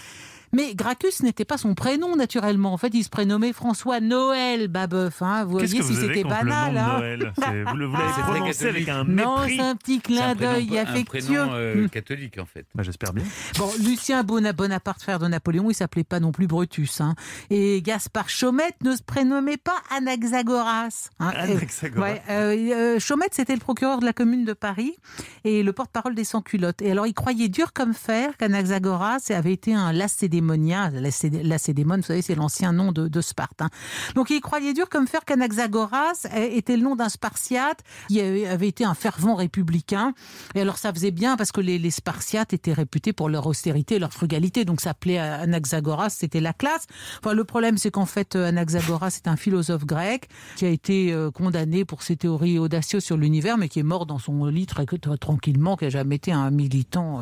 Mais 0.51 0.73
Gracchus 0.75 1.21
n'était 1.23 1.45
pas 1.45 1.57
son 1.57 1.75
prénom, 1.75 2.15
naturellement. 2.15 2.73
En 2.73 2.77
fait, 2.77 2.91
il 2.93 3.03
se 3.03 3.09
prénommait 3.09 3.53
François 3.53 3.99
Noël 3.99 4.67
Babeuf. 4.67 5.21
Hein. 5.21 5.45
Vous 5.45 5.51
voyez 5.51 5.67
que 5.67 5.71
si 5.85 5.93
vous 5.93 5.93
c'était 5.99 6.23
banal. 6.23 6.77
hein. 6.77 6.97
Noël 6.99 7.33
Vous 7.37 7.75
l'avez 7.97 8.21
prononcé 8.23 8.67
avec 8.67 8.89
un 8.89 9.03
Non, 9.03 9.37
mépris. 9.39 9.55
c'est 9.57 9.61
un 9.61 9.75
petit 9.75 9.95
un 9.97 9.99
clin 9.99 10.35
d'œil 10.35 10.79
un 10.79 10.83
affectueux. 10.83 11.19
prénom 11.35 11.49
euh, 11.53 11.75
Hmm. 11.85 11.89
catholique 11.89 12.37
en 12.39 12.45
fait. 12.45 12.65
Bah, 12.73 12.83
J'espère 12.83 13.13
bien. 13.13 13.23
Bon, 13.59 13.69
Lucien 13.83 14.23
Bona- 14.23 14.53
Bonaparte, 14.53 15.01
frère 15.03 15.19
de 15.19 15.27
Napoléon, 15.27 15.69
il 15.69 15.73
s'appelait 15.75 16.03
pas 16.03 16.19
non 16.19 16.31
plus 16.31 16.47
Brutus. 16.47 16.99
Hein. 17.01 17.13
Et 17.51 17.81
Gaspard 17.83 18.29
Chaumette 18.29 18.75
ne 18.83 18.95
se 18.95 19.03
prénommait 19.03 19.57
pas 19.57 19.77
Anaxagoras. 19.95 21.09
hein. 21.19 21.31
Anaxagoras. 21.35 22.01
Ouais, 22.07 22.21
euh, 22.29 22.95
euh, 22.95 22.99
Chaumette, 22.99 23.33
c'était 23.33 23.53
le 23.53 23.59
procureur 23.59 23.99
de 23.99 24.05
la 24.05 24.13
commune 24.13 24.45
de 24.45 24.53
Paris 24.53 24.95
et 25.43 25.61
le 25.63 25.73
porte-parole 25.73 26.15
des 26.15 26.23
sans-culottes. 26.23 26.81
Et 26.81 26.91
alors, 26.91 27.05
il 27.07 27.13
croyait 27.13 27.49
dur 27.49 27.71
comme 27.73 27.93
fer 27.93 28.35
qu'Anaxagoras 28.37 29.17
avait 29.29 29.53
été 29.53 29.75
un 29.75 29.91
lacédémonien. 29.93 30.38
Lacédé- 30.41 31.43
Lacédémone, 31.43 32.01
vous 32.01 32.07
savez, 32.07 32.21
c'est 32.21 32.35
l'ancien 32.35 32.73
nom 32.73 32.91
de, 32.91 33.21
Sparte. 33.21 33.61
hein. 33.61 33.69
Donc, 34.15 34.29
il 34.29 34.39
croyait 34.41 34.73
dur 34.73 34.89
comme 34.89 35.07
fer 35.07 35.25
qu'Anaxagoras 35.25 36.25
euh, 36.33 36.49
était 36.51 36.77
le 36.77 36.83
nom 36.83 36.95
d'un 36.95 37.09
Spartiate 37.09 37.83
qui 38.07 38.21
avait 38.21 38.67
été 38.67 38.85
un 38.85 38.93
fervent 38.93 39.35
républicain. 39.35 40.13
Et 40.55 40.61
alors, 40.61 40.77
ça 40.77 40.93
faisait 40.93 41.11
bien 41.11 41.37
parce 41.37 41.51
que 41.51 41.61
les, 41.61 41.91
Spartiates 41.91 42.53
étaient 42.53 42.73
réputés 42.73 43.13
pour 43.13 43.29
leur 43.29 43.45
austérité 43.47 43.95
et 43.95 43.99
leur 43.99 44.13
frugalité. 44.13 44.63
Donc, 44.65 44.81
s'appelait 44.81 45.17
Anaxagoras, 45.17 46.09
c'était 46.09 46.41
la 46.41 46.53
classe. 46.53 46.85
Enfin, 47.23 47.33
le 47.33 47.43
problème, 47.43 47.77
c'est 47.77 47.91
qu'en 47.91 48.05
fait, 48.05 48.35
euh, 48.35 48.47
Anaxagoras 48.47 49.07
est 49.17 49.27
un 49.27 49.35
philosophe 49.35 49.85
grec 49.85 50.29
qui 50.55 50.65
a 50.65 50.69
été 50.69 51.11
euh, 51.11 51.31
condamné 51.31 51.85
pour 51.85 52.03
ses 52.03 52.15
théories 52.15 52.59
audacieuses 52.59 53.03
sur 53.03 53.17
l'univers, 53.17 53.57
mais 53.57 53.69
qui 53.69 53.79
est 53.79 53.83
mort 53.83 54.05
dans 54.05 54.19
son 54.19 54.45
lit 54.45 54.65
très, 54.65 54.85
très 54.85 55.17
tranquillement, 55.17 55.75
qui 55.75 55.85
n'a 55.85 55.89
jamais 55.89 56.15
été 56.15 56.31
un 56.31 56.51
militant. 56.51 57.21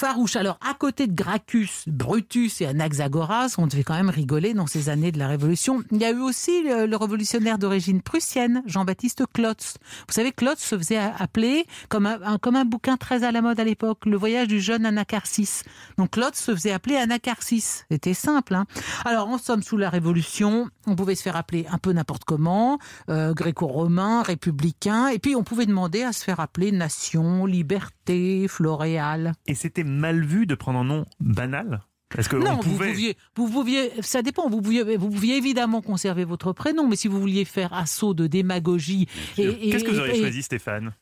Farouche. 0.00 0.34
Alors, 0.36 0.58
à 0.66 0.72
côté 0.72 1.06
de 1.06 1.12
Gracchus, 1.12 1.68
Brutus 1.86 2.62
et 2.62 2.66
Anaxagoras, 2.66 3.56
on 3.58 3.66
devait 3.66 3.84
quand 3.84 3.92
même 3.92 4.08
rigoler 4.08 4.54
dans 4.54 4.66
ces 4.66 4.88
années 4.88 5.12
de 5.12 5.18
la 5.18 5.28
Révolution. 5.28 5.82
Il 5.92 5.98
y 5.98 6.06
a 6.06 6.10
eu 6.10 6.20
aussi 6.20 6.62
le, 6.62 6.96
révolutionnaire 6.96 7.58
d'origine 7.58 8.00
prussienne, 8.00 8.62
Jean-Baptiste 8.64 9.24
Klotz. 9.34 9.74
Vous 10.08 10.14
savez, 10.14 10.32
Klotz 10.32 10.58
se 10.58 10.78
faisait 10.78 10.96
appeler 10.96 11.66
comme 11.90 12.06
un, 12.06 12.18
un- 12.24 12.38
comme 12.38 12.56
un 12.56 12.64
bouquin 12.64 12.96
très 12.96 13.24
à 13.24 13.30
la 13.30 13.42
mode 13.42 13.60
à 13.60 13.64
l'époque, 13.64 14.06
Le 14.06 14.16
voyage 14.16 14.48
du 14.48 14.58
jeune 14.58 14.86
Anacarsis. 14.86 15.64
Donc, 15.98 16.12
Klotz 16.12 16.38
se 16.38 16.54
faisait 16.54 16.72
appeler 16.72 16.96
Anacarsis. 16.96 17.84
C'était 17.90 18.14
simple. 18.14 18.54
Hein. 18.54 18.64
Alors, 19.04 19.28
en 19.28 19.36
somme, 19.36 19.62
sous 19.62 19.76
la 19.76 19.90
Révolution, 19.90 20.70
on 20.86 20.96
pouvait 20.96 21.14
se 21.14 21.22
faire 21.22 21.36
appeler 21.36 21.66
un 21.70 21.76
peu 21.78 21.92
n'importe 21.92 22.24
comment, 22.24 22.78
euh, 23.10 23.34
gréco-romain, 23.34 24.22
républicain, 24.22 25.08
et 25.08 25.18
puis 25.18 25.36
on 25.36 25.42
pouvait 25.42 25.66
demander 25.66 26.04
à 26.04 26.14
se 26.14 26.24
faire 26.24 26.40
appeler 26.40 26.72
nation, 26.72 27.44
liberté, 27.44 27.99
floréal. 28.48 29.32
Et 29.46 29.54
c'était 29.54 29.84
mal 29.84 30.24
vu 30.24 30.46
de 30.46 30.54
prendre 30.54 30.78
un 30.80 30.84
nom 30.84 31.04
banal? 31.20 31.80
Est-ce 32.18 32.28
que 32.28 32.36
Non, 32.36 32.52
on 32.52 32.56
vous 32.56 32.72
pouvait... 32.72 32.90
pouviez, 32.90 33.16
vous 33.36 33.48
pouviez, 33.48 33.92
ça 34.02 34.22
dépend. 34.22 34.48
Vous 34.50 34.60
pouviez, 34.60 34.96
vous 34.96 35.10
pouviez 35.10 35.36
évidemment 35.36 35.80
conserver 35.80 36.24
votre 36.24 36.52
prénom, 36.52 36.88
mais 36.88 36.96
si 36.96 37.06
vous 37.06 37.20
vouliez 37.20 37.44
faire 37.44 37.72
assaut 37.72 38.14
de 38.14 38.26
démagogie, 38.26 39.06
et, 39.38 39.44
et- 39.44 39.70
Qu'est-ce 39.70 39.84
que 39.84 39.90
vous 39.92 40.00
auriez 40.00 40.16
et- 40.16 40.20
choisi, 40.20 40.42
Stéphane? 40.42 40.92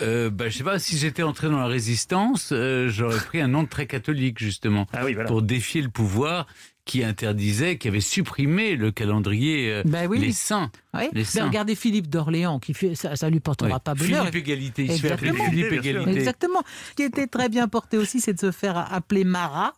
Euh, 0.00 0.30
bah, 0.30 0.48
je 0.48 0.56
sais 0.58 0.62
pas, 0.64 0.78
si 0.78 0.96
j'étais 0.96 1.24
entré 1.24 1.48
dans 1.48 1.58
la 1.58 1.66
résistance, 1.66 2.50
euh, 2.52 2.88
j'aurais 2.88 3.18
pris 3.18 3.40
un 3.40 3.48
nom 3.48 3.66
très 3.66 3.86
catholique, 3.88 4.38
justement, 4.38 4.86
Ah 4.92 5.00
oui, 5.04 5.14
voilà. 5.14 5.28
pour 5.28 5.42
défier 5.42 5.82
le 5.82 5.88
pouvoir 5.88 6.46
qui 6.88 7.04
interdisait, 7.04 7.76
qui 7.76 7.86
avait 7.86 8.00
supprimé 8.00 8.74
le 8.74 8.90
calendrier 8.90 9.70
euh, 9.70 9.82
Ben 9.84 10.08
oui. 10.08 10.18
les 10.18 10.32
saints. 10.32 10.70
Oui. 10.94 11.02
Les 11.12 11.22
regardez 11.42 11.74
Philippe 11.74 12.08
d'Orléans, 12.08 12.58
qui 12.58 12.72
fait, 12.72 12.94
ça, 12.94 13.14
ça 13.14 13.28
lui 13.28 13.40
portera 13.40 13.68
Oui. 13.74 13.76
pas 13.84 13.94
bonheur. 13.94 14.26
Philippe 14.26 14.34
Égalité, 14.48 14.84
il 14.86 14.92
se 14.94 15.00
fait 15.00 15.12
Exactement. 15.12 15.44
Philippe. 15.50 15.72
Égalité. 15.72 16.10
Exactement. 16.12 16.62
Ce 16.90 16.94
qui 16.94 17.02
était 17.02 17.26
très 17.26 17.50
bien 17.50 17.68
porté 17.68 17.98
aussi, 17.98 18.20
c'est 18.20 18.32
de 18.32 18.40
se 18.40 18.50
faire 18.50 18.90
appeler 18.92 19.24
Marat. 19.24 19.74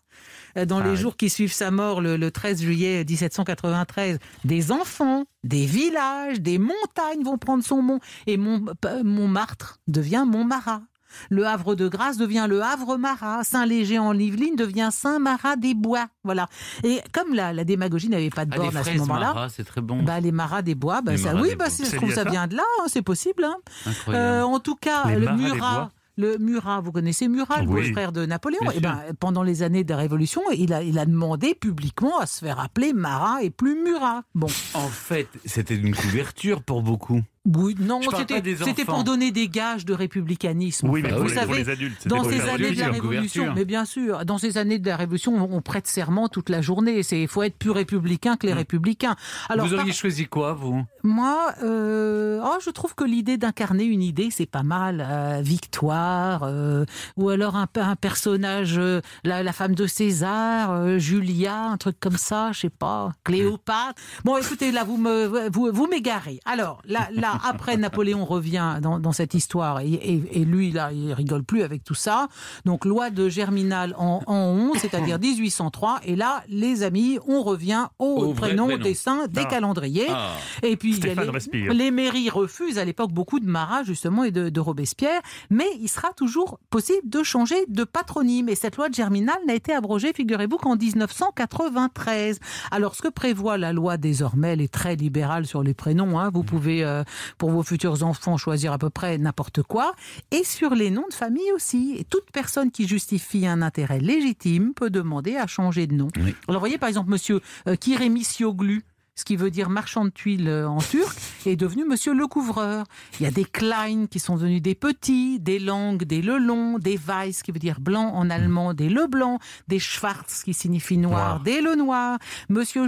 Euh, 0.56 0.64
Dans 0.66 0.78
Ah 0.78 0.84
les 0.88 0.96
jours 0.96 1.16
qui 1.16 1.30
suivent 1.30 1.52
sa 1.52 1.72
mort, 1.72 2.00
le, 2.00 2.16
le 2.16 2.30
13 2.30 2.62
juillet 2.62 3.04
1793, 3.08 4.18
des 4.44 4.70
enfants, 4.70 5.24
des 5.42 5.66
villages, 5.66 6.40
des 6.40 6.58
montagnes 6.58 7.24
vont 7.24 7.38
prendre 7.38 7.64
son 7.64 7.82
nom. 7.82 7.98
Et 8.28 8.36
Mont, 8.36 8.64
euh, 8.84 9.02
Montmartre 9.02 9.80
devient 9.88 10.24
Montmarat. 10.26 10.82
Le 11.30 11.46
Havre 11.46 11.74
de 11.74 11.88
Grâce 11.88 12.16
devient 12.16 12.46
le 12.48 12.62
Havre 12.62 12.96
Marat. 12.96 13.44
Saint-Léger 13.44 13.98
en 13.98 14.16
Yvelines 14.18 14.56
devient 14.56 14.88
Saint-Marat 14.92 15.56
des 15.56 15.74
Bois. 15.74 16.06
Voilà. 16.24 16.48
Et 16.84 17.00
comme 17.12 17.34
la, 17.34 17.52
la 17.52 17.64
démagogie 17.64 18.08
n'avait 18.08 18.30
pas 18.30 18.44
de 18.44 18.52
Ah, 18.54 18.56
borne 18.58 18.76
à 18.76 18.84
ce 18.84 18.90
moment-là, 18.96 19.34
Marat, 19.34 19.48
c'est 19.48 19.64
très 19.64 19.80
bon. 19.80 20.02
bah, 20.02 20.20
les 20.20 20.32
Marats 20.32 20.62
des 20.62 20.74
Bois, 20.74 21.02
bah, 21.02 21.12
Les 21.12 21.18
ça, 21.18 21.32
Marats 21.32 21.42
oui, 21.42 21.48
des 21.50 21.56
bah, 21.56 21.64
Bois. 21.66 21.70
C'est 21.86 21.96
trouve, 21.96 22.12
ça 22.12 22.24
vient 22.24 22.46
de 22.46 22.56
là, 22.56 22.62
hein, 22.80 22.84
c'est 22.88 23.02
possible. 23.02 23.44
hein. 23.44 23.56
Incroyable. 23.86 24.24
Euh, 24.26 24.42
en 24.44 24.60
tout 24.60 24.76
cas, 24.76 25.06
Les 25.08 25.16
le 25.16 25.32
Murat, 25.36 25.90
le 26.16 26.36
Murat, 26.38 26.80
vous 26.80 26.92
connaissez 26.92 27.28
Murat, 27.28 27.62
le 27.62 27.68
Oui. 27.68 27.88
beau-frère 27.88 28.12
de 28.12 28.26
Napoléon. 28.26 28.60
Bien 28.62 28.72
Eh 28.76 28.80
ben, 28.80 28.98
pendant 29.18 29.42
les 29.42 29.62
années 29.62 29.84
de 29.84 29.90
la 29.90 29.96
Révolution, 29.96 30.42
il 30.52 30.72
a, 30.74 30.82
il 30.82 30.98
a 30.98 31.06
demandé 31.06 31.54
publiquement 31.54 32.18
à 32.18 32.26
se 32.26 32.40
faire 32.44 32.60
appeler 32.60 32.92
Marat 32.92 33.42
et 33.42 33.50
plus 33.50 33.74
Murat. 33.82 34.22
Bon, 34.34 34.48
En 34.74 34.88
fait, 34.88 35.28
c'était 35.46 35.76
une 35.76 35.94
couverture 35.94 36.62
pour 36.62 36.82
beaucoup. 36.82 37.22
Oui, 37.46 37.74
non, 37.80 38.00
c'était 38.02 38.84
pour 38.84 39.02
donner 39.04 39.30
des 39.30 39.48
gages 39.48 39.84
de 39.86 39.94
républicanisme. 39.94 40.88
Oui, 40.88 41.00
mais 41.02 41.10
vous 41.10 41.24
les, 41.26 41.34
pour 41.34 41.40
savez, 41.40 41.54
les 41.64 41.68
adultes. 41.70 41.96
c'était 42.02 42.14
dans 42.14 42.24
ces 42.24 42.40
années 42.40 42.50
adultes. 42.52 42.74
de 42.76 42.80
la 42.80 42.90
Révolution, 42.90 43.52
mais 43.54 43.64
bien 43.64 43.84
sûr, 43.84 44.24
dans 44.26 44.38
ces 44.38 44.58
années 44.58 44.78
de 44.78 44.86
la 44.86 44.96
Révolution, 44.96 45.34
on, 45.34 45.56
on 45.56 45.62
prête 45.62 45.86
serment 45.86 46.28
toute 46.28 46.48
la 46.50 46.60
journée. 46.60 47.02
C'est 47.02 47.26
faut 47.26 47.42
être 47.42 47.56
plus 47.56 47.70
républicain 47.70 48.36
que 48.36 48.46
les 48.46 48.52
républicains. 48.52 49.16
Alors, 49.48 49.66
vous 49.66 49.72
par- 49.74 49.80
auriez 49.80 49.92
choisi 49.94 50.26
quoi, 50.26 50.52
vous? 50.52 50.82
Moi, 51.02 51.54
euh, 51.62 52.40
oh, 52.44 52.58
je 52.64 52.70
trouve 52.70 52.94
que 52.94 53.04
l'idée 53.04 53.38
d'incarner 53.38 53.84
une 53.84 54.02
idée, 54.02 54.28
c'est 54.30 54.46
pas 54.46 54.62
mal. 54.62 55.06
Euh, 55.08 55.40
Victoire, 55.42 56.42
euh, 56.44 56.84
ou 57.16 57.30
alors 57.30 57.56
un, 57.56 57.66
un 57.76 57.96
personnage, 57.96 58.74
euh, 58.78 59.00
la, 59.24 59.42
la 59.42 59.52
femme 59.52 59.74
de 59.74 59.86
César, 59.86 60.72
euh, 60.72 60.98
Julia, 60.98 61.56
un 61.56 61.76
truc 61.78 61.98
comme 62.00 62.16
ça, 62.18 62.52
je 62.52 62.60
sais 62.60 62.70
pas, 62.70 63.12
Cléopâtre. 63.24 64.00
Bon, 64.24 64.36
écoutez, 64.36 64.72
là, 64.72 64.84
vous 64.84 64.96
me, 64.98 65.48
vous, 65.50 65.70
vous 65.72 65.86
m'égarez. 65.86 66.40
Alors, 66.44 66.82
là, 66.84 67.08
là, 67.14 67.29
après, 67.44 67.76
Napoléon 67.76 68.24
revient 68.24 68.76
dans, 68.82 68.98
dans 68.98 69.12
cette 69.12 69.34
histoire, 69.34 69.80
et, 69.80 69.88
et- 69.92 70.40
et 70.40 70.44
lui, 70.44 70.70
là, 70.72 70.90
il 70.92 71.12
rigole 71.12 71.42
plus 71.44 71.62
avec 71.62 71.84
tout 71.84 71.94
ça. 71.94 72.28
Donc, 72.64 72.84
loi 72.84 73.10
de 73.10 73.28
Germinal 73.28 73.94
en, 73.98 74.22
en 74.26 74.34
11, 74.72 74.78
c'est-à-dire 74.78 75.18
1803, 75.20 76.00
et 76.04 76.16
là, 76.16 76.42
les 76.48 76.82
amis, 76.82 77.18
on 77.26 77.42
revient 77.42 77.86
au, 77.98 78.24
Au 78.26 78.32
prénom 78.34 78.66
prénom. 78.66 78.82
des 78.82 78.94
saints 78.94 79.26
des 79.28 79.42
Ah. 79.42 79.44
calendriers. 79.46 80.06
Ah. 80.10 80.30
Et 80.62 80.76
puis, 80.76 80.90
il 80.90 81.04
y 81.04 81.08
a 81.10 81.12
Stéphane 81.14 81.74
les, 81.76 81.90
mairies 81.90 82.30
refusent 82.30 82.78
à 82.78 82.84
l'époque 82.84 83.12
beaucoup 83.12 83.40
de 83.40 83.46
Marat, 83.46 83.82
justement, 83.84 84.24
et 84.24 84.30
de, 84.30 84.48
de 84.48 84.60
Robespierre. 84.60 85.20
Mais 85.50 85.66
il 85.80 85.88
sera 85.88 86.12
toujours 86.16 86.58
possible 86.70 87.08
de 87.08 87.22
changer 87.22 87.56
de 87.68 87.84
patronyme. 87.84 88.48
Et 88.48 88.54
cette 88.54 88.76
loi 88.76 88.88
de 88.88 88.94
Germinal 88.94 89.36
n'a 89.46 89.54
été 89.54 89.72
abrogée, 89.72 90.12
figurez-vous, 90.12 90.56
qu'en 90.58 90.76
1993. 90.76 92.38
Alors, 92.70 92.94
ce 92.94 93.02
que 93.02 93.08
prévoit 93.08 93.58
la 93.58 93.72
loi 93.72 93.96
désormais, 93.96 94.52
elle 94.52 94.60
est 94.60 94.72
très 94.72 94.96
libérale 94.96 95.46
sur 95.46 95.62
les 95.62 95.74
prénoms. 95.74 96.18
hein. 96.18 96.30
Vous 96.32 96.42
pouvez, 96.42 96.84
euh, 96.84 97.02
pour 97.38 97.50
vos 97.50 97.62
futurs 97.62 98.02
enfants, 98.02 98.36
choisir 98.36 98.72
à 98.72 98.78
peu 98.78 98.90
près 98.90 99.18
n'importe 99.18 99.62
quoi. 99.62 99.94
Et 100.30 100.44
sur 100.44 100.74
les 100.74 100.90
noms 100.90 101.08
de 101.08 101.14
famille 101.14 101.52
aussi. 101.54 101.96
Et 101.98 102.04
toute 102.04 102.30
personne 102.32 102.70
qui 102.70 102.86
justifie 102.86 103.46
un 103.46 103.62
intérêt 103.62 104.00
légitime 104.00 104.72
peut 104.74 104.90
demander 104.90 105.36
à 105.36 105.46
changer 105.46 105.86
de 105.86 105.94
nom. 105.94 106.08
Oui. 106.16 106.34
Alors, 106.48 106.60
vous 106.60 106.66
voyez, 106.66 106.78
par 106.78 106.88
exemple, 106.88 107.10
monsieur 107.10 107.40
euh, 107.66 107.76
Kiremisioglu, 107.76 108.84
ce 109.20 109.24
qui 109.24 109.36
veut 109.36 109.50
dire 109.50 109.68
marchand 109.68 110.04
de 110.06 110.10
tuiles 110.10 110.48
euh, 110.48 110.66
en 110.68 110.78
turc, 110.78 111.16
est 111.46 111.56
devenu 111.56 111.84
Monsieur 111.84 112.14
le 112.14 112.26
Couvreur. 112.26 112.84
Il 113.18 113.24
y 113.24 113.26
a 113.26 113.30
des 113.30 113.44
Klein 113.44 114.06
qui 114.06 114.18
sont 114.18 114.36
devenus 114.36 114.62
des 114.62 114.74
petits, 114.74 115.38
des 115.38 115.58
Lang, 115.58 116.02
des 116.02 116.22
Lelon, 116.22 116.78
des 116.78 116.96
Weiss 116.96 117.42
qui 117.42 117.52
veut 117.52 117.58
dire 117.58 117.80
blanc 117.80 118.12
en 118.14 118.30
allemand, 118.30 118.72
des 118.74 118.88
Leblanc, 118.88 119.38
des 119.68 119.78
Schwarz 119.78 120.42
qui 120.44 120.54
signifie 120.54 120.96
noir, 120.96 121.40
des 121.40 121.60
Le 121.60 121.74
Noir. 121.74 122.18
Monsieur 122.48 122.86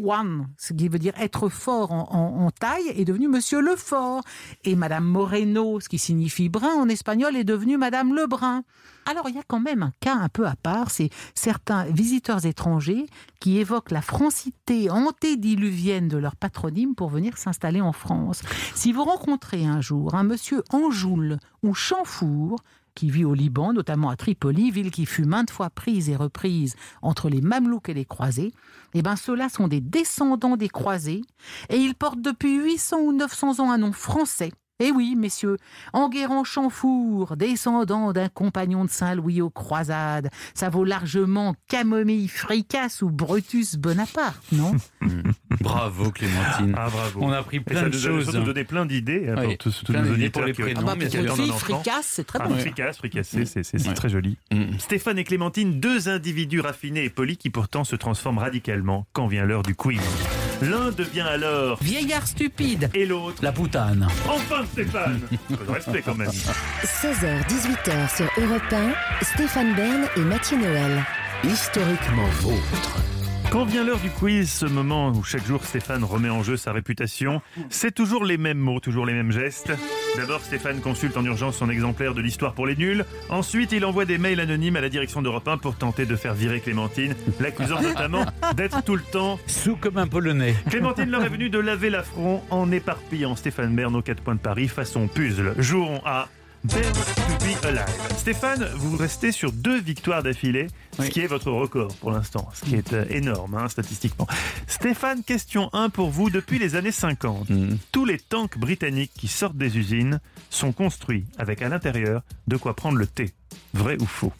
Wan, 0.00 0.48
ce 0.56 0.72
qui 0.72 0.88
veut 0.88 0.98
dire 0.98 1.14
être 1.20 1.48
fort 1.48 1.90
en, 1.92 2.08
en- 2.10 2.46
en 2.46 2.50
taille, 2.50 2.88
est 2.96 3.04
devenu 3.04 3.28
Monsieur 3.28 3.60
le 3.60 3.74
Fort. 3.76 4.22
Et 4.64 4.76
Madame 4.76 5.04
Moreno, 5.04 5.80
ce 5.80 5.88
qui 5.88 5.98
signifie 5.98 6.48
brun 6.48 6.74
en 6.74 6.88
espagnol, 6.88 7.34
est 7.36 7.44
devenue 7.44 7.76
Madame 7.78 8.14
Lebrun. 8.14 8.62
Alors 9.06 9.28
il 9.28 9.34
y 9.34 9.38
a 9.38 9.44
quand 9.46 9.60
même 9.60 9.82
un 9.82 9.92
cas 10.00 10.14
un 10.14 10.28
peu 10.28 10.46
à 10.46 10.56
part, 10.56 10.90
c'est 10.90 11.10
certains 11.34 11.84
visiteurs 11.84 12.46
étrangers 12.46 13.06
qui 13.40 13.58
évoquent 13.58 13.90
la 13.90 14.02
francité 14.02 14.90
antédiluvienne 14.90 16.08
de 16.08 16.16
leur 16.16 16.36
patronyme 16.36 16.94
pour 16.94 17.10
venir 17.10 17.36
s'installer 17.36 17.80
en 17.80 17.92
France. 17.92 18.42
Si 18.74 18.92
vous 18.92 19.04
rencontrez 19.04 19.66
un 19.66 19.80
jour 19.80 20.14
un 20.14 20.24
monsieur 20.24 20.62
Anjoul 20.70 21.38
ou 21.62 21.74
Chamfour, 21.74 22.60
qui 22.94 23.10
vit 23.10 23.24
au 23.24 23.34
Liban, 23.34 23.72
notamment 23.72 24.10
à 24.10 24.16
Tripoli, 24.16 24.70
ville 24.70 24.90
qui 24.90 25.04
fut 25.06 25.24
maintes 25.24 25.50
fois 25.50 25.70
prise 25.70 26.08
et 26.08 26.16
reprise 26.16 26.76
entre 27.02 27.28
les 27.28 27.40
Mamelouks 27.40 27.88
et 27.88 27.94
les 27.94 28.04
Croisés, 28.04 28.52
eh 28.94 29.02
ben 29.02 29.16
ceux-là 29.16 29.48
sont 29.48 29.68
des 29.68 29.80
descendants 29.80 30.56
des 30.56 30.68
Croisés 30.68 31.22
et 31.68 31.76
ils 31.76 31.94
portent 31.94 32.22
depuis 32.22 32.56
800 32.56 32.98
ou 33.00 33.12
900 33.12 33.60
ans 33.60 33.70
un 33.70 33.78
nom 33.78 33.92
français. 33.92 34.52
Eh 34.80 34.90
oui, 34.90 35.14
messieurs, 35.16 35.56
Enguerrand 35.92 36.42
Chamfour, 36.42 37.36
descendant 37.36 38.12
d'un 38.12 38.28
compagnon 38.28 38.84
de 38.84 38.90
Saint-Louis 38.90 39.40
aux 39.40 39.48
croisades, 39.48 40.30
ça 40.52 40.68
vaut 40.68 40.82
largement 40.82 41.54
Camomille 41.68 42.26
Fricasse 42.26 43.00
ou 43.00 43.08
Brutus 43.08 43.76
Bonaparte, 43.76 44.42
non? 44.50 44.72
Bravo, 45.60 46.10
Clémentine. 46.10 46.74
Ah, 46.76 46.88
bravo. 46.90 47.20
On 47.22 47.30
a 47.30 47.38
appris 47.38 47.60
plein 47.60 47.82
ça 47.82 47.88
de 47.88 47.94
nous 47.94 48.04
a 48.04 48.08
choses. 48.08 48.30
surtout 48.30 48.46
donné 48.46 48.64
plein 48.64 48.84
d'idées 48.84 49.28
hein, 49.28 49.36
Oui, 49.38 49.46
pour 49.46 49.58
tous, 49.58 49.82
tous 49.84 49.92
plein 49.92 50.02
nos 50.02 50.08
d'idées 50.14 50.24
auditeurs 50.24 50.32
pour 50.42 50.46
les 50.46 50.52
qui, 50.52 50.62
prénoms. 50.62 50.88
Ah 50.88 50.96
bah. 50.96 51.56
Fricasse, 51.58 52.06
c'est 52.06 52.24
très 52.26 52.40
Ah, 52.42 52.48
bon. 52.48 52.56
fricasse, 52.58 52.96
fricassé, 52.98 53.44
c'est 53.46 53.62
c'est- 53.62 53.78
c'est 53.78 53.88
Ouais. 53.88 53.94
très 53.94 54.08
joli. 54.08 54.36
Mm. 54.52 54.78
Stéphane 54.78 55.18
et 55.18 55.24
Clémentine, 55.24 55.78
deux 55.78 56.08
individus 56.08 56.60
raffinés 56.60 57.04
et 57.04 57.10
polis 57.10 57.38
qui 57.38 57.48
pourtant 57.50 57.84
se 57.84 57.94
transforment 57.94 58.38
radicalement 58.38 59.06
quand 59.12 59.28
vient 59.28 59.44
l'heure 59.44 59.62
du 59.62 59.76
quiz. 59.76 60.00
L'un 60.62 60.90
devient 60.90 61.20
alors 61.22 61.78
Vieillard 61.82 62.26
stupide. 62.26 62.90
et 62.94 63.06
l'autre. 63.06 63.42
La 63.42 63.52
poutane. 63.52 64.06
Enfin 64.28 64.64
Stéphane 64.72 65.20
quand 66.04 66.14
même. 66.14 66.30
16h-18h 66.84 68.16
sur 68.16 68.30
Europe 68.42 68.62
1, 68.72 69.24
Stéphane 69.24 69.74
Bern 69.74 70.06
et 70.16 70.20
Mathieu 70.20 70.56
Noël. 70.58 71.04
Historiquement 71.44 72.26
vôtre. 72.40 72.98
Quand 73.54 73.66
vient 73.66 73.84
l'heure 73.84 74.00
du 74.00 74.10
quiz, 74.10 74.50
ce 74.50 74.66
moment 74.66 75.10
où 75.10 75.22
chaque 75.22 75.46
jour 75.46 75.64
Stéphane 75.64 76.02
remet 76.02 76.28
en 76.28 76.42
jeu 76.42 76.56
sa 76.56 76.72
réputation, 76.72 77.40
c'est 77.70 77.94
toujours 77.94 78.24
les 78.24 78.36
mêmes 78.36 78.58
mots, 78.58 78.80
toujours 78.80 79.06
les 79.06 79.12
mêmes 79.12 79.30
gestes. 79.30 79.70
D'abord, 80.16 80.40
Stéphane 80.40 80.80
consulte 80.80 81.16
en 81.16 81.24
urgence 81.24 81.58
son 81.58 81.70
exemplaire 81.70 82.14
de 82.14 82.20
l'histoire 82.20 82.54
pour 82.54 82.66
les 82.66 82.74
nuls. 82.74 83.04
Ensuite, 83.28 83.70
il 83.70 83.84
envoie 83.84 84.06
des 84.06 84.18
mails 84.18 84.40
anonymes 84.40 84.74
à 84.74 84.80
la 84.80 84.88
direction 84.88 85.22
d'Europe 85.22 85.46
1 85.46 85.58
pour 85.58 85.76
tenter 85.76 86.04
de 86.04 86.16
faire 86.16 86.34
virer 86.34 86.58
Clémentine, 86.58 87.14
l'accusant 87.38 87.80
notamment 87.80 88.26
d'être 88.56 88.82
tout 88.82 88.96
le 88.96 89.02
temps. 89.02 89.38
Sous 89.46 89.76
comme 89.76 89.98
un 89.98 90.08
Polonais. 90.08 90.56
Clémentine 90.68 91.10
leur 91.10 91.22
est 91.22 91.28
venue 91.28 91.48
de 91.48 91.60
laver 91.60 91.90
l'affront 91.90 92.42
en 92.50 92.72
éparpillant 92.72 93.36
Stéphane 93.36 93.76
Bern 93.76 93.94
aux 93.94 94.02
quatre 94.02 94.20
points 94.20 94.34
de 94.34 94.40
Paris 94.40 94.66
façon 94.66 95.06
puzzle. 95.06 95.54
Jouons 95.58 96.00
à 96.04 96.26
Bern 96.64 96.92
to 96.92 97.44
be 97.44 97.64
alive. 97.66 97.84
Stéphane, 98.16 98.66
vous 98.76 98.96
restez 98.96 99.32
sur 99.32 99.52
deux 99.52 99.78
victoires 99.80 100.22
d'affilée, 100.22 100.68
ce 100.98 101.02
qui 101.02 101.20
est 101.20 101.26
votre 101.26 101.50
record 101.50 101.94
pour 101.96 102.10
l'instant, 102.10 102.48
ce 102.54 102.64
qui 102.64 102.74
est 102.74 102.92
euh, 102.94 103.04
énorme 103.10 103.54
hein, 103.54 103.68
statistiquement. 103.68 104.26
Stéphane, 104.66 105.22
question 105.22 105.68
1 105.74 105.90
pour 105.90 106.08
vous. 106.10 106.30
Depuis 106.30 106.58
les 106.58 106.74
années 106.74 106.90
50, 106.92 107.50
Mm. 107.50 107.76
tous 107.92 108.06
les 108.06 108.18
tanks 108.18 108.56
britanniques 108.58 109.12
qui 109.14 109.28
sortent 109.28 109.56
des 109.58 109.76
usines 109.76 110.20
sont 110.48 110.72
construits 110.72 111.26
avec 111.38 111.60
à 111.60 111.68
l'intérieur 111.68 112.22
de 112.48 112.56
quoi 112.56 112.74
prendre 112.74 112.96
le 112.96 113.06
thé. 113.06 113.32
Vrai 113.74 113.96
ou 114.00 114.06
faux? 114.06 114.32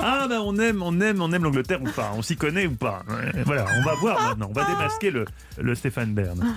Ah 0.00 0.26
ben 0.28 0.40
on 0.40 0.58
aime, 0.58 0.82
on 0.82 1.00
aime, 1.00 1.20
on 1.22 1.30
aime 1.32 1.44
l'Angleterre 1.44 1.82
ou 1.82 1.90
pas 1.90 2.12
On 2.16 2.22
s'y 2.22 2.34
connaît 2.36 2.66
ou 2.66 2.74
pas 2.74 3.04
Euh, 3.10 3.30
Voilà, 3.44 3.66
on 3.78 3.82
va 3.84 3.94
voir 3.94 4.20
maintenant. 4.22 4.48
On 4.50 4.52
va 4.52 4.64
démasquer 4.64 5.10
le, 5.10 5.26
le 5.58 5.74
Stéphane 5.74 6.14
Bern. 6.14 6.56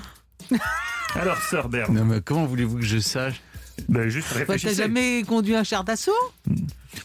Alors, 1.16 1.38
Sir 1.38 1.70
Bern, 1.70 1.94
Non, 1.94 2.06
mais 2.06 2.22
comment 2.22 2.46
voulez-vous 2.46 2.78
que 2.80 2.86
je 2.86 2.98
sache 3.00 3.42
ben, 3.90 4.10
juste 4.10 4.28
Bah, 4.30 4.34
T'as 4.46 4.54
réfléchissez. 4.54 4.76
jamais 4.84 5.24
conduit 5.28 5.56
un 5.56 5.64
char 5.64 5.84
d'assaut? 5.84 6.12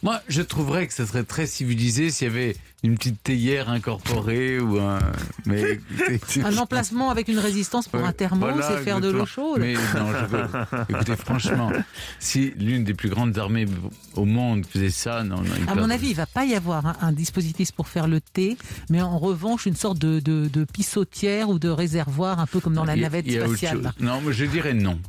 Moi, 0.03 0.21
je 0.29 0.41
trouverais 0.43 0.87
que 0.87 0.95
ce 0.95 1.05
serait 1.05 1.25
très 1.25 1.47
civilisé 1.47 2.11
s'il 2.11 2.29
y 2.29 2.31
avait 2.31 2.57
une 2.85 2.97
petite 2.97 3.23
théière 3.25 3.69
incorporée 3.69 4.61
ou 4.61 4.79
un. 4.79 5.01
Mais 5.47 5.81
Un 6.45 6.57
emplacement 6.59 7.11
avec 7.11 7.27
une 7.27 7.41
résistance 7.41 7.89
pour 7.89 8.01
Ouais, 8.01 8.07
un 8.07 8.13
thermos 8.13 8.53
voilà, 8.55 8.81
et 8.81 8.85
faire 8.85 9.01
de 9.01 9.11
l'eau 9.11 9.27
chaude 9.27 9.59
Mais 9.61 9.75
non, 9.75 10.13
je 10.19 10.25
veux- 10.27 10.47
Écoutez, 10.91 11.17
franchement, 11.17 11.73
si 12.21 12.53
l'une 12.57 12.85
des 12.85 12.95
plus 12.95 13.09
grandes 13.11 13.37
armées 13.37 13.67
au 14.15 14.25
monde 14.25 14.65
faisait 14.65 14.91
ça, 14.91 15.25
non, 15.25 15.39
À 15.67 15.75
perd- 15.75 15.81
mon 15.81 15.91
avis, 15.91 16.11
il 16.11 16.17
va 16.17 16.27
pas 16.27 16.45
y 16.45 16.55
avoir 16.55 16.87
un, 16.87 16.97
un 17.01 17.13
dispositif 17.13 17.73
pour 17.73 17.89
faire 17.89 18.07
le 18.07 18.21
thé, 18.21 18.57
mais 18.91 19.03
en 19.03 19.19
revanche, 19.19 19.67
une 19.67 19.77
sorte 19.77 19.99
de, 19.99 20.21
de, 20.21 20.47
de 20.49 20.65
pissotière 20.65 21.51
ou 21.51 21.59
de 21.59 21.69
réservoir, 21.69 22.39
un 22.39 22.47
peu 22.47 22.61
comme 22.61 22.75
dans 22.75 22.85
la 22.85 22.95
il 22.95 23.01
y 23.03 23.05
a- 23.05 23.11
navette 23.11 23.29
spatiale. 23.31 23.93
Non, 23.99 24.21
mais 24.25 24.33
je 24.33 24.45
dirais 24.45 24.73
non. 24.73 25.01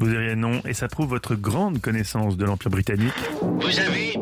Vous 0.00 0.08
diriez 0.08 0.36
non, 0.36 0.60
et 0.64 0.74
ça 0.74 0.86
prouve 0.86 1.08
votre 1.08 1.34
grande 1.34 1.80
connaissance 1.80 2.36
de 2.36 2.44
l'Empire 2.44 2.70
britannique. 2.70 3.12
Vous 3.42 3.80
avez 3.80 4.12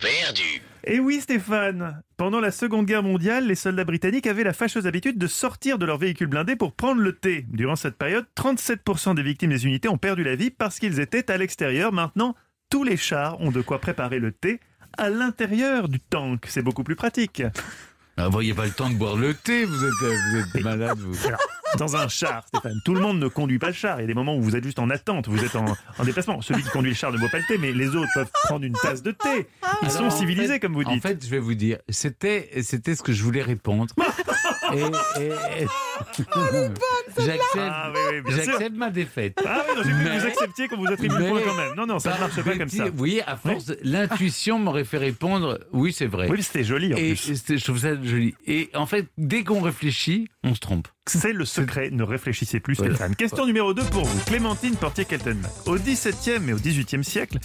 perdu. 0.00 0.62
Et 0.86 0.98
oui, 0.98 1.20
Stéphane, 1.20 2.02
pendant 2.16 2.40
la 2.40 2.50
Seconde 2.50 2.86
Guerre 2.86 3.02
mondiale, 3.02 3.46
les 3.46 3.54
soldats 3.54 3.84
britanniques 3.84 4.26
avaient 4.26 4.44
la 4.44 4.54
fâcheuse 4.54 4.86
habitude 4.86 5.18
de 5.18 5.26
sortir 5.26 5.78
de 5.78 5.84
leur 5.84 5.98
véhicule 5.98 6.28
blindé 6.28 6.56
pour 6.56 6.72
prendre 6.72 7.02
le 7.02 7.12
thé. 7.12 7.44
Durant 7.50 7.76
cette 7.76 7.98
période, 7.98 8.24
37% 8.34 9.14
des 9.14 9.22
victimes 9.22 9.50
des 9.50 9.66
unités 9.66 9.88
ont 9.88 9.98
perdu 9.98 10.24
la 10.24 10.36
vie 10.36 10.50
parce 10.50 10.78
qu'ils 10.78 11.00
étaient 11.00 11.30
à 11.30 11.36
l'extérieur. 11.36 11.92
Maintenant, 11.92 12.34
tous 12.70 12.82
les 12.82 12.96
chars 12.96 13.38
ont 13.42 13.50
de 13.50 13.60
quoi 13.60 13.80
préparer 13.80 14.18
le 14.18 14.32
thé 14.32 14.58
à 14.96 15.10
l'intérieur 15.10 15.90
du 15.90 16.00
tank. 16.00 16.46
C'est 16.48 16.62
beaucoup 16.62 16.84
plus 16.84 16.96
pratique. 16.96 17.42
Ah, 18.16 18.26
vous 18.26 18.32
n'auriez 18.32 18.54
pas 18.54 18.64
le 18.64 18.70
temps 18.70 18.88
de 18.90 18.94
boire 18.94 19.16
le 19.16 19.34
thé, 19.34 19.64
vous 19.64 19.84
êtes, 19.84 19.92
euh, 20.02 20.14
vous 20.30 20.38
êtes 20.58 20.62
malade, 20.64 20.98
vous. 20.98 21.26
Alors, 21.26 21.40
dans 21.78 21.96
un 21.96 22.06
char, 22.06 22.44
Stéphane, 22.46 22.80
tout 22.84 22.94
le 22.94 23.00
monde 23.00 23.18
ne 23.18 23.26
conduit 23.26 23.58
pas 23.58 23.66
le 23.66 23.72
char. 23.72 23.98
Il 23.98 24.02
y 24.02 24.04
a 24.04 24.06
des 24.06 24.14
moments 24.14 24.36
où 24.36 24.40
vous 24.40 24.54
êtes 24.54 24.62
juste 24.62 24.78
en 24.78 24.88
attente, 24.88 25.26
vous 25.28 25.44
êtes 25.44 25.56
en, 25.56 25.64
en 25.98 26.04
déplacement. 26.04 26.40
Celui 26.40 26.62
qui 26.62 26.68
conduit 26.70 26.92
le 26.92 26.96
char 26.96 27.10
ne 27.10 27.18
boit 27.18 27.28
pas 27.28 27.38
le 27.38 27.44
thé, 27.48 27.58
mais 27.58 27.72
les 27.72 27.88
autres 27.96 28.08
peuvent 28.14 28.30
prendre 28.44 28.64
une 28.64 28.74
tasse 28.74 29.02
de 29.02 29.10
thé. 29.10 29.48
Ils 29.82 29.88
Alors, 29.88 29.90
sont 29.92 30.04
en 30.04 30.10
civilisés, 30.10 30.46
fait- 30.54 30.60
comme 30.60 30.74
vous 30.74 30.84
En 30.84 30.92
dites. 30.92 31.02
fait, 31.02 31.24
je 31.24 31.28
vais 31.28 31.40
vous 31.40 31.54
dire, 31.54 31.78
c'était, 31.88 32.50
c'était 32.62 32.94
ce 32.94 33.02
que 33.02 33.12
je 33.12 33.24
voulais 33.24 33.42
répondre. 33.42 33.92
et, 34.72 34.78
et- 35.20 35.62
et- 35.64 36.68
J'accepte, 37.18 37.56
Ah 37.58 37.92
oui, 37.94 38.20
oui, 38.24 38.32
j'accepte 38.34 38.76
ma 38.76 38.90
défaite. 38.90 39.38
Ah 39.46 39.62
oui, 39.68 39.76
non, 39.76 39.82
j'ai 39.84 39.92
vu 39.92 40.04
que 40.04 40.08
Mais- 40.08 40.18
vous 40.18 40.26
acceptiez 40.26 40.68
qu'on 40.68 40.76
vous 40.76 40.86
attribue 40.86 41.16
le 41.16 41.28
point 41.28 41.40
quand 41.44 41.54
même. 41.54 41.74
Non, 41.76 41.86
non, 41.86 41.98
ça 41.98 42.14
ne 42.14 42.18
marche 42.20 42.42
pas 42.42 42.56
comme 42.56 42.68
ça. 42.68 42.84
Vous 42.86 42.96
voyez, 42.96 43.22
à 43.24 43.36
force, 43.36 43.72
l'intuition 43.82 44.58
m'aurait 44.58 44.84
fait 44.84 44.98
répondre, 44.98 45.60
oui, 45.72 45.92
c'est 45.92 46.06
vrai. 46.06 46.28
Oui, 46.30 46.42
c'était 46.42 46.64
joli 46.64 46.92
en 46.94 46.96
et 46.96 47.14
plus. 47.14 47.42
je 47.56 47.64
trouve 47.64 47.78
ça 47.78 47.94
joli. 48.02 48.34
Et 48.46 48.70
en 48.74 48.86
fait, 48.86 49.06
dès 49.18 49.44
qu'on 49.44 49.60
réfléchit, 49.60 50.28
on 50.42 50.54
se 50.54 50.60
trompe. 50.60 50.88
C'est 51.06 51.32
le 51.34 51.44
secret, 51.44 51.90
ne 51.90 52.02
réfléchissez 52.02 52.60
plus 52.60 52.76
Voilà. 52.76 52.94
Stéphane. 52.94 53.14
Question 53.14 53.44
numéro 53.46 53.74
2 53.74 53.82
pour 53.84 54.04
vous, 54.04 54.24
Clémentine 54.24 54.74
Portier-Keltenbach. 54.76 55.50
Au 55.66 55.76
XVIIe 55.76 56.48
et 56.48 56.52
au 56.54 56.56
XVIIIe 56.56 57.04
siècle, 57.04 57.38